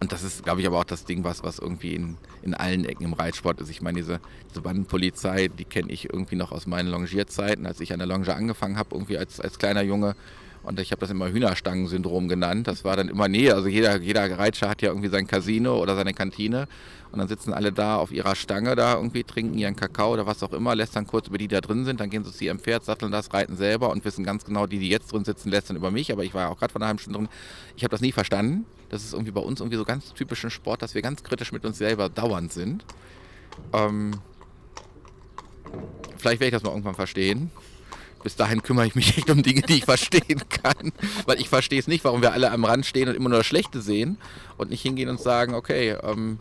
und 0.00 0.10
das 0.10 0.24
ist, 0.24 0.42
glaube 0.42 0.60
ich, 0.60 0.66
aber 0.66 0.80
auch 0.80 0.84
das 0.84 1.04
Ding, 1.04 1.22
was, 1.22 1.44
was 1.44 1.60
irgendwie 1.60 1.94
in, 1.94 2.16
in 2.42 2.54
allen 2.54 2.84
Ecken 2.84 3.04
im 3.04 3.12
Reitsport 3.12 3.60
ist. 3.60 3.70
Ich 3.70 3.82
meine, 3.82 3.98
diese, 3.98 4.20
diese 4.50 4.60
Bandenpolizei, 4.60 5.46
die 5.46 5.64
kenne 5.64 5.92
ich 5.92 6.12
irgendwie 6.12 6.34
noch 6.34 6.50
aus 6.50 6.66
meinen 6.66 6.88
Longierzeiten, 6.88 7.66
als 7.66 7.78
ich 7.78 7.92
an 7.92 8.00
der 8.00 8.08
Longe 8.08 8.34
angefangen 8.34 8.78
habe, 8.78 8.96
irgendwie 8.96 9.16
als, 9.16 9.38
als 9.38 9.60
kleiner 9.60 9.82
Junge. 9.82 10.16
Und 10.62 10.78
ich 10.78 10.92
habe 10.92 11.00
das 11.00 11.10
immer 11.10 11.28
Hühnerstangen-Syndrom 11.28 12.28
genannt. 12.28 12.68
Das 12.68 12.84
war 12.84 12.96
dann 12.96 13.08
immer, 13.08 13.26
nee, 13.26 13.50
also 13.50 13.68
jeder, 13.68 14.00
jeder 14.00 14.38
Reitscher 14.38 14.68
hat 14.68 14.80
ja 14.80 14.90
irgendwie 14.90 15.08
sein 15.08 15.26
Casino 15.26 15.78
oder 15.78 15.96
seine 15.96 16.14
Kantine. 16.14 16.68
Und 17.10 17.18
dann 17.18 17.28
sitzen 17.28 17.52
alle 17.52 17.72
da 17.72 17.96
auf 17.96 18.12
ihrer 18.12 18.34
Stange 18.34 18.74
da 18.76 18.94
irgendwie, 18.94 19.24
trinken 19.24 19.58
ihren 19.58 19.76
Kakao 19.76 20.12
oder 20.14 20.26
was 20.26 20.42
auch 20.42 20.52
immer, 20.52 20.74
lässt 20.74 20.96
dann 20.96 21.06
kurz 21.06 21.28
über 21.28 21.36
die, 21.36 21.48
die 21.48 21.54
da 21.54 21.60
drin 21.60 21.84
sind, 21.84 22.00
dann 22.00 22.08
gehen 22.08 22.24
sie 22.24 22.32
zu 22.32 22.44
ihrem 22.44 22.58
Pferd, 22.58 22.84
satteln 22.84 23.12
das, 23.12 23.34
reiten 23.34 23.56
selber 23.56 23.90
und 23.90 24.04
wissen 24.04 24.24
ganz 24.24 24.44
genau, 24.44 24.66
die, 24.66 24.78
die 24.78 24.88
jetzt 24.88 25.12
drin 25.12 25.24
sitzen, 25.24 25.50
lässt 25.50 25.68
dann 25.68 25.76
über 25.76 25.90
mich. 25.90 26.12
Aber 26.12 26.24
ich 26.24 26.32
war 26.32 26.42
ja 26.42 26.48
auch 26.48 26.58
gerade 26.58 26.72
vor 26.72 26.80
einer 26.80 26.86
halben 26.86 27.00
Stunde 27.00 27.18
drin. 27.18 27.28
Ich 27.76 27.82
habe 27.82 27.90
das 27.90 28.00
nie 28.00 28.12
verstanden. 28.12 28.64
Das 28.88 29.04
ist 29.04 29.12
irgendwie 29.12 29.32
bei 29.32 29.40
uns 29.40 29.60
irgendwie 29.60 29.76
so 29.76 29.84
ganz 29.84 30.14
typischen 30.14 30.50
Sport, 30.50 30.80
dass 30.80 30.94
wir 30.94 31.02
ganz 31.02 31.22
kritisch 31.22 31.52
mit 31.52 31.66
uns 31.66 31.78
selber 31.78 32.08
dauernd 32.08 32.52
sind. 32.52 32.84
Ähm, 33.72 34.12
vielleicht 36.16 36.40
werde 36.40 36.46
ich 36.46 36.52
das 36.52 36.62
mal 36.62 36.70
irgendwann 36.70 36.94
verstehen 36.94 37.50
bis 38.22 38.36
dahin 38.36 38.62
kümmere 38.62 38.86
ich 38.86 38.94
mich 38.94 39.16
echt 39.18 39.30
um 39.30 39.42
Dinge, 39.42 39.62
die 39.62 39.78
ich 39.78 39.84
verstehen 39.84 40.42
kann. 40.48 40.92
Weil 41.26 41.40
ich 41.40 41.48
verstehe 41.48 41.78
es 41.78 41.88
nicht, 41.88 42.04
warum 42.04 42.22
wir 42.22 42.32
alle 42.32 42.50
am 42.50 42.64
Rand 42.64 42.86
stehen 42.86 43.08
und 43.08 43.14
immer 43.14 43.28
nur 43.28 43.38
das 43.38 43.46
Schlechte 43.46 43.80
sehen 43.80 44.18
und 44.56 44.70
nicht 44.70 44.82
hingehen 44.82 45.08
und 45.08 45.20
sagen, 45.20 45.54
okay, 45.54 45.96
ähm, 46.02 46.38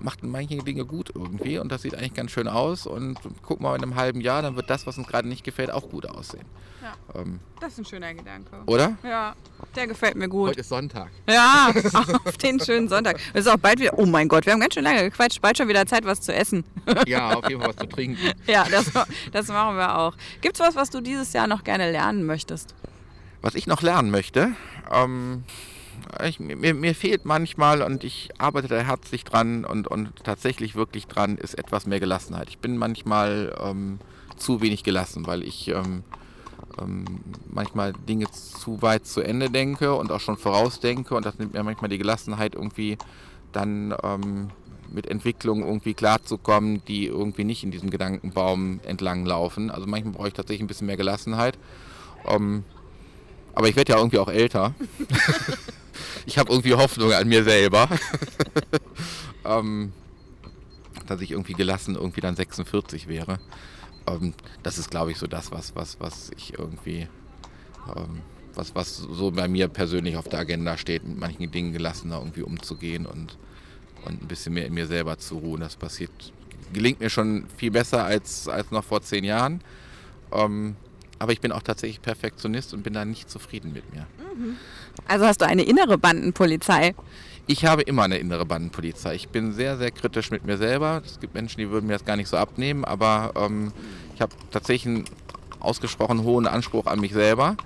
macht 0.00 0.22
manche 0.22 0.58
Dinge 0.58 0.84
gut 0.84 1.10
irgendwie 1.14 1.58
und 1.58 1.70
das 1.72 1.82
sieht 1.82 1.94
eigentlich 1.94 2.14
ganz 2.14 2.30
schön 2.30 2.48
aus 2.48 2.86
und 2.86 3.18
guck 3.42 3.60
mal 3.60 3.76
in 3.76 3.82
einem 3.82 3.96
halben 3.96 4.20
Jahr, 4.20 4.42
dann 4.42 4.56
wird 4.56 4.70
das, 4.70 4.86
was 4.86 4.98
uns 4.98 5.08
gerade 5.08 5.28
nicht 5.28 5.44
gefällt, 5.44 5.70
auch 5.70 5.88
gut 5.88 6.08
aussehen. 6.08 6.46
Ja, 6.82 7.20
ähm, 7.20 7.40
das 7.60 7.72
ist 7.72 7.78
ein 7.78 7.84
schöner 7.84 8.14
Gedanke. 8.14 8.50
Oder? 8.66 8.96
Ja, 9.02 9.34
der 9.74 9.86
gefällt 9.86 10.16
mir 10.16 10.28
gut. 10.28 10.50
Heute 10.50 10.60
ist 10.60 10.68
Sonntag. 10.68 11.10
Ja, 11.28 11.72
auf 12.24 12.36
den 12.36 12.60
schönen 12.60 12.88
Sonntag. 12.88 13.18
Es 13.34 13.46
ist 13.46 13.48
auch 13.48 13.56
bald 13.56 13.80
wieder, 13.80 13.98
oh 13.98 14.06
mein 14.06 14.28
Gott, 14.28 14.46
wir 14.46 14.52
haben 14.52 14.60
ganz 14.60 14.74
schön 14.74 14.84
lange 14.84 15.02
gequatscht, 15.02 15.40
bald 15.40 15.58
schon 15.58 15.68
wieder 15.68 15.86
Zeit, 15.86 16.04
was 16.04 16.20
zu 16.20 16.32
essen. 16.32 16.64
Ja, 17.06 17.34
auf 17.34 17.48
jeden 17.48 17.60
Fall 17.60 17.70
was 17.70 17.76
zu 17.76 17.88
trinken. 17.88 18.32
ja, 18.46 18.64
das, 18.70 18.92
das 19.32 19.48
machen 19.48 19.76
wir 19.76 19.98
auch. 19.98 20.14
Gibt 20.40 20.54
es 20.54 20.60
was, 20.60 20.76
was 20.76 20.90
du 20.90 21.00
dieses 21.00 21.32
Jahr 21.32 21.46
noch 21.46 21.64
gerne 21.64 21.90
lernen 21.90 22.24
möchtest? 22.24 22.74
Was 23.42 23.54
ich 23.54 23.66
noch 23.66 23.82
lernen 23.82 24.10
möchte? 24.10 24.52
Ähm, 24.90 25.44
ich, 26.24 26.38
mir, 26.38 26.74
mir, 26.74 26.94
fehlt 26.94 27.24
manchmal 27.24 27.82
und 27.82 28.04
ich 28.04 28.30
arbeite 28.38 28.68
da 28.68 28.80
herzlich 28.80 29.24
dran 29.24 29.64
und, 29.64 29.88
und 29.88 30.12
tatsächlich 30.24 30.74
wirklich 30.74 31.06
dran, 31.06 31.36
ist 31.36 31.54
etwas 31.54 31.86
mehr 31.86 32.00
Gelassenheit. 32.00 32.48
Ich 32.48 32.58
bin 32.58 32.76
manchmal 32.76 33.54
ähm, 33.60 33.98
zu 34.36 34.60
wenig 34.60 34.84
gelassen, 34.84 35.26
weil 35.26 35.42
ich 35.42 35.68
ähm, 35.68 36.04
ähm, 36.80 37.04
manchmal 37.50 37.92
Dinge 37.92 38.30
zu 38.30 38.82
weit 38.82 39.06
zu 39.06 39.20
Ende 39.20 39.50
denke 39.50 39.94
und 39.94 40.10
auch 40.12 40.20
schon 40.20 40.36
vorausdenke 40.36 41.14
und 41.14 41.26
das 41.26 41.38
nimmt 41.38 41.54
mir 41.54 41.62
manchmal 41.62 41.88
die 41.88 41.98
Gelassenheit 41.98 42.54
irgendwie 42.54 42.98
dann 43.52 43.94
ähm, 44.02 44.50
mit 44.90 45.06
Entwicklungen 45.06 45.64
irgendwie 45.64 45.94
klarzukommen, 45.94 46.82
die 46.86 47.06
irgendwie 47.06 47.44
nicht 47.44 47.64
in 47.64 47.70
diesem 47.70 47.90
Gedankenbaum 47.90 48.80
entlang 48.84 49.26
laufen. 49.26 49.70
Also 49.70 49.86
manchmal 49.86 50.14
brauche 50.14 50.28
ich 50.28 50.34
tatsächlich 50.34 50.62
ein 50.62 50.66
bisschen 50.66 50.86
mehr 50.86 50.96
Gelassenheit. 50.96 51.58
Ähm, 52.26 52.64
aber 53.54 53.68
ich 53.68 53.76
werde 53.76 53.92
ja 53.92 53.98
irgendwie 53.98 54.18
auch 54.18 54.28
älter. 54.28 54.74
ich 56.26 56.38
habe 56.38 56.50
irgendwie 56.50 56.74
Hoffnung 56.74 57.12
an 57.12 57.28
mir 57.28 57.44
selber. 57.44 57.88
ähm, 59.44 59.92
dass 61.06 61.20
ich 61.20 61.32
irgendwie 61.32 61.54
gelassen 61.54 61.94
irgendwie 61.94 62.20
dann 62.20 62.36
46 62.36 63.08
wäre. 63.08 63.38
Ähm, 64.08 64.34
das 64.62 64.78
ist, 64.78 64.90
glaube 64.90 65.10
ich, 65.10 65.18
so 65.18 65.26
das, 65.26 65.50
was, 65.52 65.74
was, 65.74 66.00
was 66.00 66.30
ich 66.36 66.58
irgendwie, 66.58 67.08
ähm, 67.94 68.22
was, 68.54 68.74
was 68.74 68.96
so 68.96 69.30
bei 69.30 69.48
mir 69.48 69.68
persönlich 69.68 70.16
auf 70.16 70.28
der 70.28 70.40
Agenda 70.40 70.76
steht, 70.76 71.06
mit 71.06 71.18
manchen 71.18 71.50
Dingen 71.50 71.72
gelassener 71.72 72.18
irgendwie 72.18 72.42
umzugehen 72.42 73.06
und, 73.06 73.36
und 74.04 74.22
ein 74.22 74.28
bisschen 74.28 74.54
mehr 74.54 74.66
in 74.66 74.74
mir 74.74 74.86
selber 74.86 75.18
zu 75.18 75.38
ruhen. 75.38 75.60
Das 75.60 75.76
passiert, 75.76 76.10
gelingt 76.72 77.00
mir 77.00 77.10
schon 77.10 77.46
viel 77.56 77.70
besser 77.70 78.04
als, 78.04 78.48
als 78.48 78.70
noch 78.70 78.84
vor 78.84 79.02
zehn 79.02 79.24
Jahren. 79.24 79.60
Ähm, 80.32 80.76
aber 81.18 81.32
ich 81.32 81.40
bin 81.40 81.52
auch 81.52 81.62
tatsächlich 81.62 82.00
Perfektionist 82.00 82.74
und 82.74 82.82
bin 82.82 82.92
da 82.92 83.04
nicht 83.04 83.28
zufrieden 83.28 83.72
mit 83.72 83.92
mir. 83.92 84.06
Mhm. 84.34 84.56
Also 85.06 85.26
hast 85.26 85.40
du 85.40 85.46
eine 85.46 85.62
innere 85.62 85.98
Bandenpolizei? 85.98 86.94
Ich 87.50 87.64
habe 87.64 87.80
immer 87.82 88.02
eine 88.02 88.18
innere 88.18 88.44
Bandenpolizei. 88.44 89.14
Ich 89.14 89.30
bin 89.30 89.52
sehr, 89.52 89.78
sehr 89.78 89.90
kritisch 89.90 90.30
mit 90.30 90.44
mir 90.44 90.58
selber. 90.58 91.02
Es 91.04 91.18
gibt 91.18 91.34
Menschen, 91.34 91.58
die 91.58 91.70
würden 91.70 91.86
mir 91.86 91.94
das 91.94 92.04
gar 92.04 92.16
nicht 92.16 92.28
so 92.28 92.36
abnehmen, 92.36 92.84
aber 92.84 93.32
ähm, 93.36 93.72
ich 94.14 94.20
habe 94.20 94.34
tatsächlich 94.50 94.94
einen 94.94 95.04
ausgesprochen 95.58 96.22
hohen 96.22 96.46
Anspruch 96.46 96.86
an 96.86 97.00
mich 97.00 97.14
selber. 97.14 97.56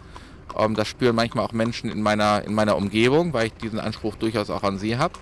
Ähm, 0.56 0.76
das 0.76 0.86
spüren 0.86 1.16
manchmal 1.16 1.44
auch 1.44 1.52
Menschen 1.52 1.90
in 1.90 2.00
meiner, 2.00 2.44
in 2.44 2.54
meiner 2.54 2.76
Umgebung, 2.76 3.32
weil 3.32 3.48
ich 3.48 3.54
diesen 3.54 3.80
Anspruch 3.80 4.14
durchaus 4.14 4.50
auch 4.50 4.62
an 4.62 4.78
sie 4.78 4.96
habe. 4.98 5.14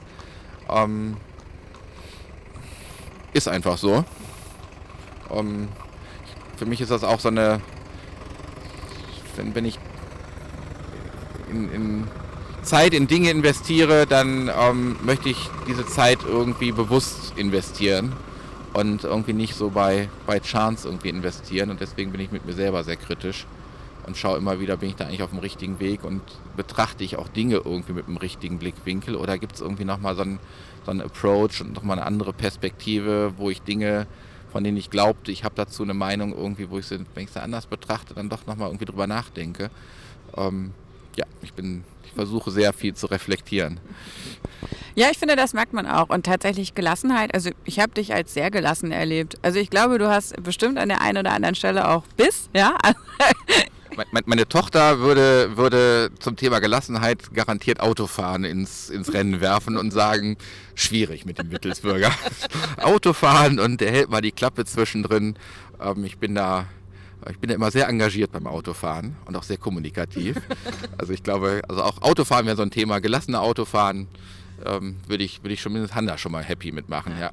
Ähm, 0.69 1.17
ist 3.33 3.49
einfach 3.49 3.79
so. 3.79 4.05
Ähm, 5.31 5.69
für 6.57 6.67
mich 6.67 6.83
ist 6.83 6.91
das 6.91 7.03
auch 7.03 7.19
so 7.19 7.29
eine 7.29 7.63
wenn, 9.37 9.55
wenn 9.55 9.65
ich 9.65 9.79
in, 11.51 11.73
in 11.73 12.09
Zeit 12.63 12.95
in 12.95 13.07
Dinge 13.07 13.31
investiere, 13.31 14.07
dann 14.07 14.49
ähm, 14.49 14.97
möchte 15.03 15.29
ich 15.29 15.49
diese 15.67 15.87
Zeit 15.87 16.19
irgendwie 16.27 16.73
bewusst 16.73 17.33
investieren 17.37 18.13
und 18.73 19.05
irgendwie 19.05 19.33
nicht 19.33 19.55
so 19.55 19.71
bei, 19.71 20.09
bei 20.27 20.41
Chance 20.41 20.89
irgendwie 20.89 21.09
investieren. 21.09 21.71
Und 21.71 21.81
deswegen 21.81 22.13
bin 22.13 22.21
ich 22.21 22.31
mit 22.31 22.47
mir 22.47 22.53
selber 22.53 22.85
sehr 22.85 22.97
kritisch 22.97 23.47
und 24.07 24.17
schaue 24.17 24.39
immer 24.39 24.61
wieder, 24.61 24.77
bin 24.77 24.91
ich 24.91 24.97
da 24.97 25.07
eigentlich 25.07 25.23
auf 25.23 25.31
dem 25.31 25.39
richtigen 25.39 25.81
Weg 25.81 26.05
und 26.05 26.23
betrachte 26.57 27.05
ich 27.05 27.17
auch 27.17 27.29
Dinge 27.29 27.57
irgendwie 27.65 27.93
mit 27.93 28.07
dem 28.07 28.17
richtigen 28.17 28.59
Blickwinkel 28.59 29.17
oder 29.17 29.39
gibt 29.39 29.55
es 29.55 29.61
irgendwie 29.61 29.85
nochmal 29.85 30.15
so 30.15 30.23
einen, 30.23 30.39
so 30.85 30.91
einen 30.91 31.01
Approach 31.01 31.61
und 31.61 31.75
nochmal 31.75 31.99
eine 31.99 32.07
andere 32.07 32.33
Perspektive, 32.33 33.35
wo 33.37 33.51
ich 33.51 33.63
Dinge 33.63 34.07
von 34.51 34.65
denen 34.65 34.77
ich 34.77 34.91
glaubte, 34.91 35.31
ich 35.31 35.45
habe 35.45 35.55
dazu 35.55 35.83
eine 35.83 35.95
Meinung 35.95 36.37
irgendwie, 36.37 36.71
wo 36.71 36.79
ich 36.79 36.87
sie, 36.87 36.99
wenn 37.15 37.25
ich 37.25 37.31
sie 37.31 37.41
anders 37.41 37.67
betrachte, 37.67 38.15
dann 38.15 38.29
doch 38.29 38.47
nochmal 38.47 38.69
irgendwie 38.69 38.85
drüber 38.85 39.07
nachdenke. 39.07 39.71
Ähm, 40.37 40.73
ja, 41.17 41.25
ich 41.43 41.53
bin, 41.53 41.85
ich 42.05 42.13
versuche 42.13 42.51
sehr 42.51 42.73
viel 42.73 42.95
zu 42.95 43.07
reflektieren. 43.07 43.81
Ja, 44.95 45.09
ich 45.11 45.19
finde, 45.19 45.37
das 45.37 45.55
merkt 45.55 45.73
man 45.73 45.87
auch. 45.87 46.09
Und 46.09 46.27
tatsächlich 46.27 46.75
Gelassenheit, 46.75 47.35
also 47.35 47.51
ich 47.65 47.79
habe 47.79 47.93
dich 47.93 48.13
als 48.13 48.35
sehr 48.35 48.51
gelassen 48.51 48.93
erlebt. 48.93 49.37
Also 49.43 49.59
ich 49.59 49.71
glaube, 49.71 49.99
du 49.99 50.11
hast 50.11 50.43
bestimmt 50.43 50.79
an 50.79 50.89
der 50.89 51.01
einen 51.01 51.19
oder 51.19 51.33
anderen 51.33 51.55
Stelle 51.55 51.89
auch 51.89 52.05
Biss, 52.17 52.51
ja. 52.55 52.77
Meine 54.25 54.49
Tochter 54.49 55.01
würde, 55.01 55.57
würde 55.57 56.11
zum 56.21 56.37
Thema 56.37 56.61
Gelassenheit 56.61 57.35
garantiert 57.35 57.81
Autofahren 57.81 58.45
ins, 58.45 58.89
ins 58.89 59.13
Rennen 59.13 59.41
werfen 59.41 59.77
und 59.77 59.91
sagen, 59.91 60.37
schwierig 60.75 61.27
mit 61.27 61.39
dem 61.39 61.49
Mittelsbürger. 61.49 62.13
Autofahren 62.83 63.59
und 63.59 63.81
der 63.81 63.91
hält 63.91 64.11
mal 64.11 64.21
die 64.21 64.33
Klappe 64.33 64.65
zwischendrin. 64.65 65.35
Ähm, 65.81 66.05
ich 66.05 66.19
bin 66.19 66.35
da 66.35 66.67
ich 67.29 67.39
bin 67.39 67.49
da 67.49 67.55
immer 67.55 67.71
sehr 67.71 67.89
engagiert 67.89 68.33
beim 68.33 68.47
Autofahren 68.47 69.17
und 69.27 69.37
auch 69.37 69.43
sehr 69.43 69.59
kommunikativ. 69.59 70.37
Also 70.99 71.15
ich 71.15 71.23
glaube, 71.23 71.63
also 71.67 71.83
auch 71.83 72.03
Autofahren 72.03 72.45
wäre 72.45 72.57
so 72.57 72.63
ein 72.63 72.71
Thema. 72.71 73.01
Gelassene 73.01 73.41
Autofahren 73.41 74.07
ähm, 74.67 74.97
würde 75.07 75.25
ich, 75.25 75.43
würde 75.43 75.55
ich 75.55 75.63
schon 75.63 75.73
mindestens 75.73 75.97
Hanna 75.97 76.19
schon 76.19 76.33
mal 76.33 76.43
happy 76.45 76.73
mitmachen, 76.73 77.15
ja. 77.19 77.31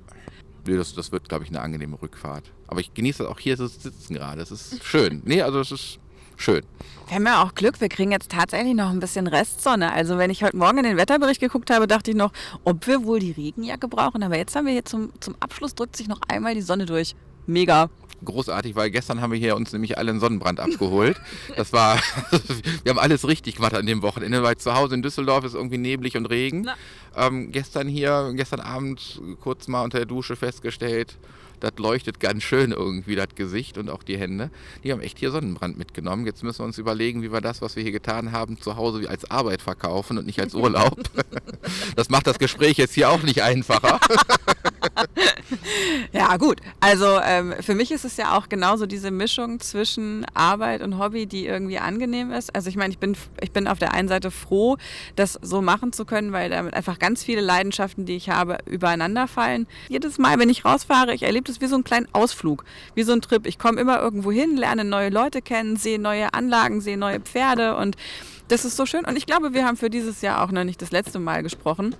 Das, 0.63 0.93
das 0.93 1.11
wird, 1.11 1.27
glaube 1.27 1.43
ich, 1.43 1.49
eine 1.49 1.61
angenehme 1.61 2.01
Rückfahrt. 2.01 2.45
Aber 2.67 2.79
ich 2.79 2.93
genieße 2.93 3.23
das 3.23 3.31
auch 3.31 3.39
hier 3.39 3.57
zu 3.57 3.67
sitzen 3.67 4.13
gerade. 4.13 4.41
Es 4.41 4.51
ist 4.51 4.83
schön. 4.83 5.21
Nee, 5.25 5.41
also 5.41 5.59
es 5.59 5.71
ist 5.71 5.99
schön. 6.37 6.63
Wir 7.07 7.15
haben 7.15 7.25
ja 7.25 7.43
auch 7.43 7.55
Glück, 7.55 7.79
wir 7.81 7.89
kriegen 7.89 8.11
jetzt 8.11 8.31
tatsächlich 8.31 8.73
noch 8.73 8.89
ein 8.89 8.99
bisschen 8.99 9.27
Restsonne. 9.27 9.91
Also 9.91 10.17
wenn 10.17 10.29
ich 10.29 10.43
heute 10.43 10.57
Morgen 10.57 10.79
in 10.79 10.83
den 10.83 10.97
Wetterbericht 10.97 11.39
geguckt 11.39 11.71
habe, 11.71 11.87
dachte 11.87 12.11
ich 12.11 12.17
noch, 12.17 12.31
ob 12.63 12.87
wir 12.87 13.03
wohl 13.03 13.19
die 13.19 13.31
Regenjacke 13.31 13.87
brauchen. 13.87 14.23
Aber 14.23 14.37
jetzt 14.37 14.55
haben 14.55 14.65
wir 14.65 14.73
hier 14.73 14.85
zum, 14.85 15.11
zum 15.19 15.35
Abschluss 15.39 15.75
drückt 15.75 15.95
sich 15.95 16.07
noch 16.07 16.21
einmal 16.27 16.53
die 16.53 16.61
Sonne 16.61 16.85
durch. 16.85 17.15
Mega. 17.45 17.89
Großartig, 18.23 18.75
weil 18.75 18.91
gestern 18.91 19.21
haben 19.21 19.31
wir 19.31 19.39
hier 19.39 19.55
uns 19.55 19.73
nämlich 19.73 19.97
alle 19.97 20.11
einen 20.11 20.19
Sonnenbrand 20.19 20.59
abgeholt. 20.59 21.19
Das 21.55 21.73
war, 21.73 21.97
wir 22.83 22.89
haben 22.89 22.99
alles 22.99 23.27
richtig 23.27 23.55
gemacht 23.55 23.73
an 23.73 23.85
dem 23.85 24.01
Wochenende, 24.01 24.43
weil 24.43 24.57
zu 24.57 24.73
Hause 24.73 24.95
in 24.95 25.01
Düsseldorf 25.01 25.43
ist 25.43 25.55
irgendwie 25.55 25.77
neblig 25.77 26.17
und 26.17 26.25
Regen. 26.27 26.67
Ähm, 27.15 27.51
gestern 27.51 27.87
hier, 27.87 28.33
gestern 28.35 28.59
Abend 28.59 29.21
kurz 29.41 29.67
mal 29.67 29.83
unter 29.83 29.99
der 29.99 30.07
Dusche 30.07 30.35
festgestellt, 30.35 31.17
das 31.59 31.73
leuchtet 31.77 32.19
ganz 32.19 32.43
schön 32.43 32.71
irgendwie, 32.71 33.15
das 33.15 33.29
Gesicht 33.35 33.77
und 33.77 33.89
auch 33.89 34.03
die 34.03 34.17
Hände. 34.17 34.49
Die 34.83 34.91
haben 34.91 35.01
echt 35.01 35.19
hier 35.19 35.31
Sonnenbrand 35.31 35.77
mitgenommen. 35.77 36.25
Jetzt 36.25 36.43
müssen 36.43 36.59
wir 36.59 36.65
uns 36.65 36.77
überlegen, 36.77 37.21
wie 37.21 37.31
wir 37.31 37.41
das, 37.41 37.61
was 37.61 37.75
wir 37.75 37.83
hier 37.83 37.91
getan 37.91 38.31
haben, 38.31 38.59
zu 38.59 38.75
Hause 38.75 39.09
als 39.09 39.29
Arbeit 39.29 39.61
verkaufen 39.61 40.17
und 40.17 40.25
nicht 40.25 40.39
als 40.39 40.53
Urlaub. 40.53 40.97
Das 41.95 42.09
macht 42.09 42.27
das 42.27 42.39
Gespräch 42.39 42.77
jetzt 42.77 42.93
hier 42.93 43.09
auch 43.09 43.23
nicht 43.23 43.41
einfacher. 43.41 43.99
ja, 46.11 46.37
gut. 46.37 46.61
Also 46.79 47.19
ähm, 47.23 47.53
für 47.61 47.75
mich 47.75 47.91
ist 47.91 48.05
es 48.05 48.17
ja 48.17 48.37
auch 48.37 48.49
genauso 48.49 48.85
diese 48.85 49.11
Mischung 49.11 49.59
zwischen 49.59 50.25
Arbeit 50.33 50.81
und 50.81 50.97
Hobby, 50.97 51.25
die 51.25 51.45
irgendwie 51.45 51.79
angenehm 51.79 52.31
ist. 52.31 52.55
Also 52.55 52.69
ich 52.69 52.75
meine, 52.75 52.91
ich 52.91 52.99
bin, 52.99 53.15
ich 53.41 53.51
bin 53.51 53.67
auf 53.67 53.79
der 53.79 53.93
einen 53.93 54.07
Seite 54.07 54.31
froh, 54.31 54.77
das 55.15 55.37
so 55.41 55.61
machen 55.61 55.93
zu 55.93 56.05
können, 56.05 56.31
weil 56.31 56.49
damit 56.49 56.73
einfach 56.73 56.99
ganz 56.99 57.23
viele 57.23 57.41
Leidenschaften, 57.41 58.05
die 58.05 58.15
ich 58.15 58.29
habe, 58.29 58.57
übereinander 58.65 59.27
fallen. 59.27 59.67
Jedes 59.89 60.17
Mal, 60.17 60.39
wenn 60.39 60.49
ich 60.49 60.65
rausfahre, 60.65 61.13
ich 61.13 61.23
erlebe 61.23 61.43
das 61.47 61.61
wie 61.61 61.67
so 61.67 61.75
einen 61.75 61.83
kleinen 61.83 62.07
Ausflug, 62.13 62.63
wie 62.95 63.03
so 63.03 63.13
ein 63.13 63.21
Trip. 63.21 63.45
Ich 63.45 63.59
komme 63.59 63.79
immer 63.79 63.99
irgendwo 63.99 64.31
hin, 64.31 64.57
lerne 64.57 64.83
neue 64.83 65.09
Leute 65.09 65.41
kennen, 65.41 65.77
sehe 65.77 65.99
neue 65.99 66.33
Anlagen, 66.33 66.81
sehe 66.81 66.97
neue 66.97 67.19
Pferde 67.19 67.75
und 67.75 67.95
das 68.47 68.63
ist 68.63 68.77
so 68.77 68.85
schön. 68.85 69.05
Und 69.05 69.17
ich 69.17 69.25
glaube, 69.25 69.53
wir 69.53 69.65
haben 69.65 69.77
für 69.77 69.89
dieses 69.89 70.21
Jahr 70.21 70.43
auch 70.43 70.51
noch 70.51 70.63
nicht 70.63 70.81
das 70.81 70.91
letzte 70.91 71.19
Mal 71.19 71.43
gesprochen 71.43 71.95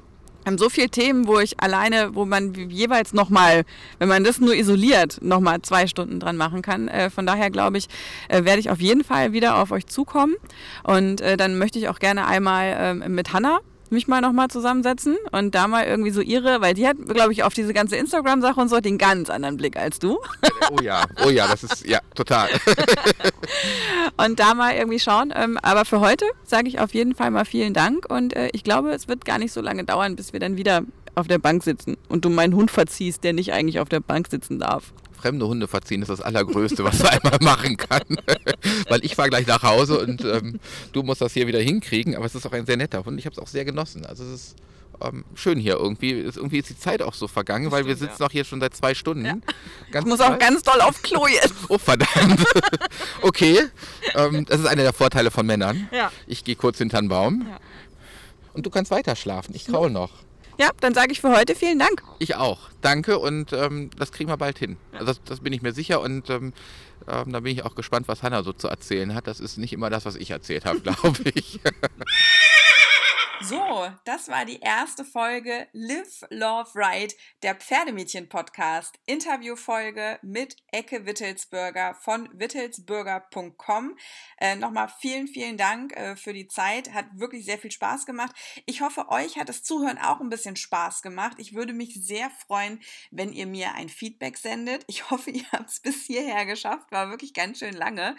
haben 0.47 0.57
so 0.57 0.69
viele 0.69 0.89
Themen, 0.89 1.27
wo 1.27 1.39
ich 1.39 1.59
alleine, 1.59 2.15
wo 2.15 2.25
man 2.25 2.53
jeweils 2.53 3.13
nochmal, 3.13 3.65
wenn 3.99 4.07
man 4.07 4.23
das 4.23 4.39
nur 4.39 4.55
isoliert, 4.55 5.19
nochmal 5.21 5.61
zwei 5.61 5.85
Stunden 5.85 6.19
dran 6.19 6.37
machen 6.37 6.63
kann. 6.63 6.87
Äh, 6.87 7.09
von 7.11 7.27
daher 7.27 7.51
glaube 7.51 7.77
ich, 7.77 7.87
äh, 8.29 8.45
werde 8.45 8.59
ich 8.59 8.71
auf 8.71 8.79
jeden 8.79 9.03
Fall 9.03 9.33
wieder 9.33 9.57
auf 9.57 9.71
euch 9.71 9.85
zukommen. 9.85 10.35
Und 10.83 11.21
äh, 11.21 11.37
dann 11.37 11.57
möchte 11.57 11.77
ich 11.77 11.89
auch 11.89 11.99
gerne 11.99 12.25
einmal 12.25 12.75
ähm, 12.79 13.13
mit 13.13 13.33
Hanna 13.33 13.59
mich 13.91 14.07
mal 14.07 14.21
nochmal 14.21 14.49
zusammensetzen 14.49 15.17
und 15.31 15.55
da 15.55 15.67
mal 15.67 15.85
irgendwie 15.85 16.11
so 16.11 16.21
ihre, 16.21 16.61
weil 16.61 16.73
die 16.73 16.87
hat, 16.87 16.97
glaube 17.07 17.31
ich, 17.31 17.43
auf 17.43 17.53
diese 17.53 17.73
ganze 17.73 17.95
Instagram-Sache 17.95 18.59
und 18.59 18.69
so 18.69 18.79
den 18.79 18.97
ganz 18.97 19.29
anderen 19.29 19.57
Blick 19.57 19.77
als 19.77 19.99
du. 19.99 20.19
Oh 20.71 20.81
ja, 20.81 21.03
oh 21.25 21.29
ja, 21.29 21.47
das 21.47 21.63
ist, 21.63 21.87
ja, 21.87 21.99
total. 22.15 22.49
und 24.17 24.39
da 24.39 24.53
mal 24.53 24.75
irgendwie 24.75 24.99
schauen. 24.99 25.33
Ähm, 25.35 25.57
aber 25.61 25.85
für 25.85 25.99
heute 25.99 26.25
sage 26.43 26.67
ich 26.67 26.79
auf 26.79 26.93
jeden 26.93 27.15
Fall 27.15 27.31
mal 27.31 27.45
vielen 27.45 27.73
Dank 27.73 28.05
und 28.09 28.35
äh, 28.35 28.49
ich 28.53 28.63
glaube, 28.63 28.91
es 28.91 29.07
wird 29.07 29.25
gar 29.25 29.37
nicht 29.39 29.53
so 29.53 29.61
lange 29.61 29.83
dauern, 29.83 30.15
bis 30.15 30.33
wir 30.33 30.39
dann 30.39 30.57
wieder 30.57 30.81
auf 31.15 31.27
der 31.27 31.39
Bank 31.39 31.63
sitzen 31.63 31.97
und 32.09 32.25
du 32.25 32.29
meinen 32.29 32.53
Hund 32.53 32.69
verziehst, 32.69 33.23
der 33.23 33.33
nicht 33.33 33.53
eigentlich 33.53 33.79
auf 33.79 33.89
der 33.89 34.01
Bank 34.01 34.27
sitzen 34.29 34.59
darf 34.59 34.93
fremde 35.17 35.47
Hunde 35.47 35.67
verziehen 35.67 36.01
ist 36.01 36.09
das 36.09 36.21
Allergrößte, 36.21 36.83
was 36.83 36.99
du 36.99 37.09
einmal 37.09 37.37
machen 37.41 37.77
kann. 37.77 38.03
Weil 38.89 39.03
ich 39.03 39.15
fahre 39.15 39.29
gleich 39.29 39.47
nach 39.47 39.63
Hause 39.63 39.99
und 39.99 40.23
ähm, 40.23 40.59
du 40.93 41.03
musst 41.03 41.21
das 41.21 41.33
hier 41.33 41.47
wieder 41.47 41.59
hinkriegen. 41.59 42.15
Aber 42.15 42.25
es 42.25 42.35
ist 42.35 42.45
auch 42.45 42.53
ein 42.53 42.65
sehr 42.65 42.77
netter 42.77 43.03
Hund. 43.03 43.19
Ich 43.19 43.25
habe 43.25 43.33
es 43.33 43.39
auch 43.39 43.47
sehr 43.47 43.65
genossen. 43.65 44.05
Also 44.05 44.23
es 44.23 44.33
ist 44.33 44.55
ähm, 45.01 45.25
schön 45.35 45.59
hier 45.59 45.75
irgendwie. 45.75 46.11
Ist, 46.11 46.37
irgendwie 46.37 46.59
ist 46.59 46.69
die 46.69 46.79
Zeit 46.79 47.01
auch 47.01 47.13
so 47.13 47.27
vergangen, 47.27 47.71
weil 47.71 47.83
Stimmt, 47.83 47.99
wir 47.99 48.07
sitzen 48.07 48.21
ja. 48.21 48.27
auch 48.27 48.31
hier 48.31 48.45
schon 48.45 48.59
seit 48.59 48.75
zwei 48.75 48.93
Stunden. 48.93 49.25
Ja. 49.25 49.35
ich 49.99 50.05
muss 50.05 50.19
auch 50.19 50.37
ganz 50.39 50.63
doll 50.63 50.81
auf 50.81 51.01
Klo 51.01 51.27
jetzt. 51.27 51.53
oh, 51.69 51.77
verdammt. 51.77 52.43
okay. 53.21 53.59
Ähm, 54.15 54.45
das 54.45 54.59
ist 54.59 54.65
einer 54.65 54.83
der 54.83 54.93
Vorteile 54.93 55.31
von 55.31 55.45
Männern. 55.45 55.89
Ja. 55.91 56.11
Ich 56.25 56.43
gehe 56.43 56.55
kurz 56.55 56.77
hinter 56.77 56.99
den 56.99 57.09
Baum. 57.09 57.47
Und 58.53 58.65
du 58.65 58.69
kannst 58.69 58.91
weiter 58.91 59.15
schlafen. 59.15 59.53
Ich 59.53 59.65
kraul 59.65 59.89
noch. 59.89 60.11
Ja, 60.59 60.71
dann 60.81 60.93
sage 60.93 61.11
ich 61.11 61.21
für 61.21 61.35
heute 61.35 61.55
vielen 61.55 61.79
Dank. 61.79 62.03
Ich 62.19 62.35
auch. 62.35 62.69
Danke 62.81 63.19
und 63.19 63.53
ähm, 63.53 63.89
das 63.97 64.11
kriegen 64.11 64.29
wir 64.29 64.37
bald 64.37 64.57
hin. 64.57 64.77
Also 64.91 65.05
das, 65.05 65.23
das, 65.23 65.39
bin 65.41 65.53
ich 65.53 65.61
mir 65.61 65.73
sicher 65.73 66.01
und 66.01 66.29
ähm, 66.29 66.53
ähm, 67.07 67.31
da 67.31 67.39
bin 67.39 67.53
ich 67.53 67.63
auch 67.63 67.75
gespannt, 67.75 68.07
was 68.07 68.23
Hanna 68.23 68.43
so 68.43 68.53
zu 68.53 68.67
erzählen 68.67 69.13
hat. 69.13 69.27
Das 69.27 69.39
ist 69.39 69.57
nicht 69.57 69.73
immer 69.73 69.89
das, 69.89 70.05
was 70.05 70.15
ich 70.15 70.31
erzählt 70.31 70.65
habe, 70.65 70.79
glaube 70.81 71.29
ich. 71.33 71.59
So, 73.39 73.87
das 74.03 74.29
war 74.29 74.45
die 74.45 74.59
erste 74.61 75.05
Folge 75.05 75.67
Live, 75.71 76.25
Love, 76.31 76.71
Ride, 76.73 77.13
der 77.43 77.53
Pferdemädchen-Podcast. 77.53 78.95
Interviewfolge 79.05 80.17
mit 80.23 80.55
Ecke 80.71 81.05
Wittelsbürger 81.05 81.93
von 81.93 82.29
wittelsbürger.com. 82.33 83.95
Äh, 84.39 84.55
Nochmal 84.55 84.91
vielen, 84.99 85.27
vielen 85.27 85.55
Dank 85.55 85.95
äh, 85.95 86.15
für 86.15 86.33
die 86.33 86.47
Zeit. 86.47 86.93
Hat 86.93 87.05
wirklich 87.13 87.45
sehr 87.45 87.59
viel 87.59 87.69
Spaß 87.69 88.07
gemacht. 88.07 88.35
Ich 88.65 88.81
hoffe, 88.81 89.09
euch 89.09 89.37
hat 89.37 89.49
das 89.49 89.61
Zuhören 89.61 89.99
auch 89.99 90.19
ein 90.19 90.29
bisschen 90.29 90.55
Spaß 90.55 91.03
gemacht. 91.03 91.37
Ich 91.37 91.53
würde 91.53 91.73
mich 91.73 91.93
sehr 91.93 92.31
freuen, 92.47 92.81
wenn 93.11 93.31
ihr 93.31 93.45
mir 93.45 93.75
ein 93.75 93.89
Feedback 93.89 94.37
sendet. 94.37 94.83
Ich 94.87 95.09
hoffe, 95.11 95.29
ihr 95.29 95.45
habt 95.51 95.69
es 95.69 95.79
bis 95.79 96.05
hierher 96.05 96.47
geschafft. 96.47 96.91
War 96.91 97.11
wirklich 97.11 97.35
ganz 97.35 97.59
schön 97.59 97.75
lange. 97.75 98.15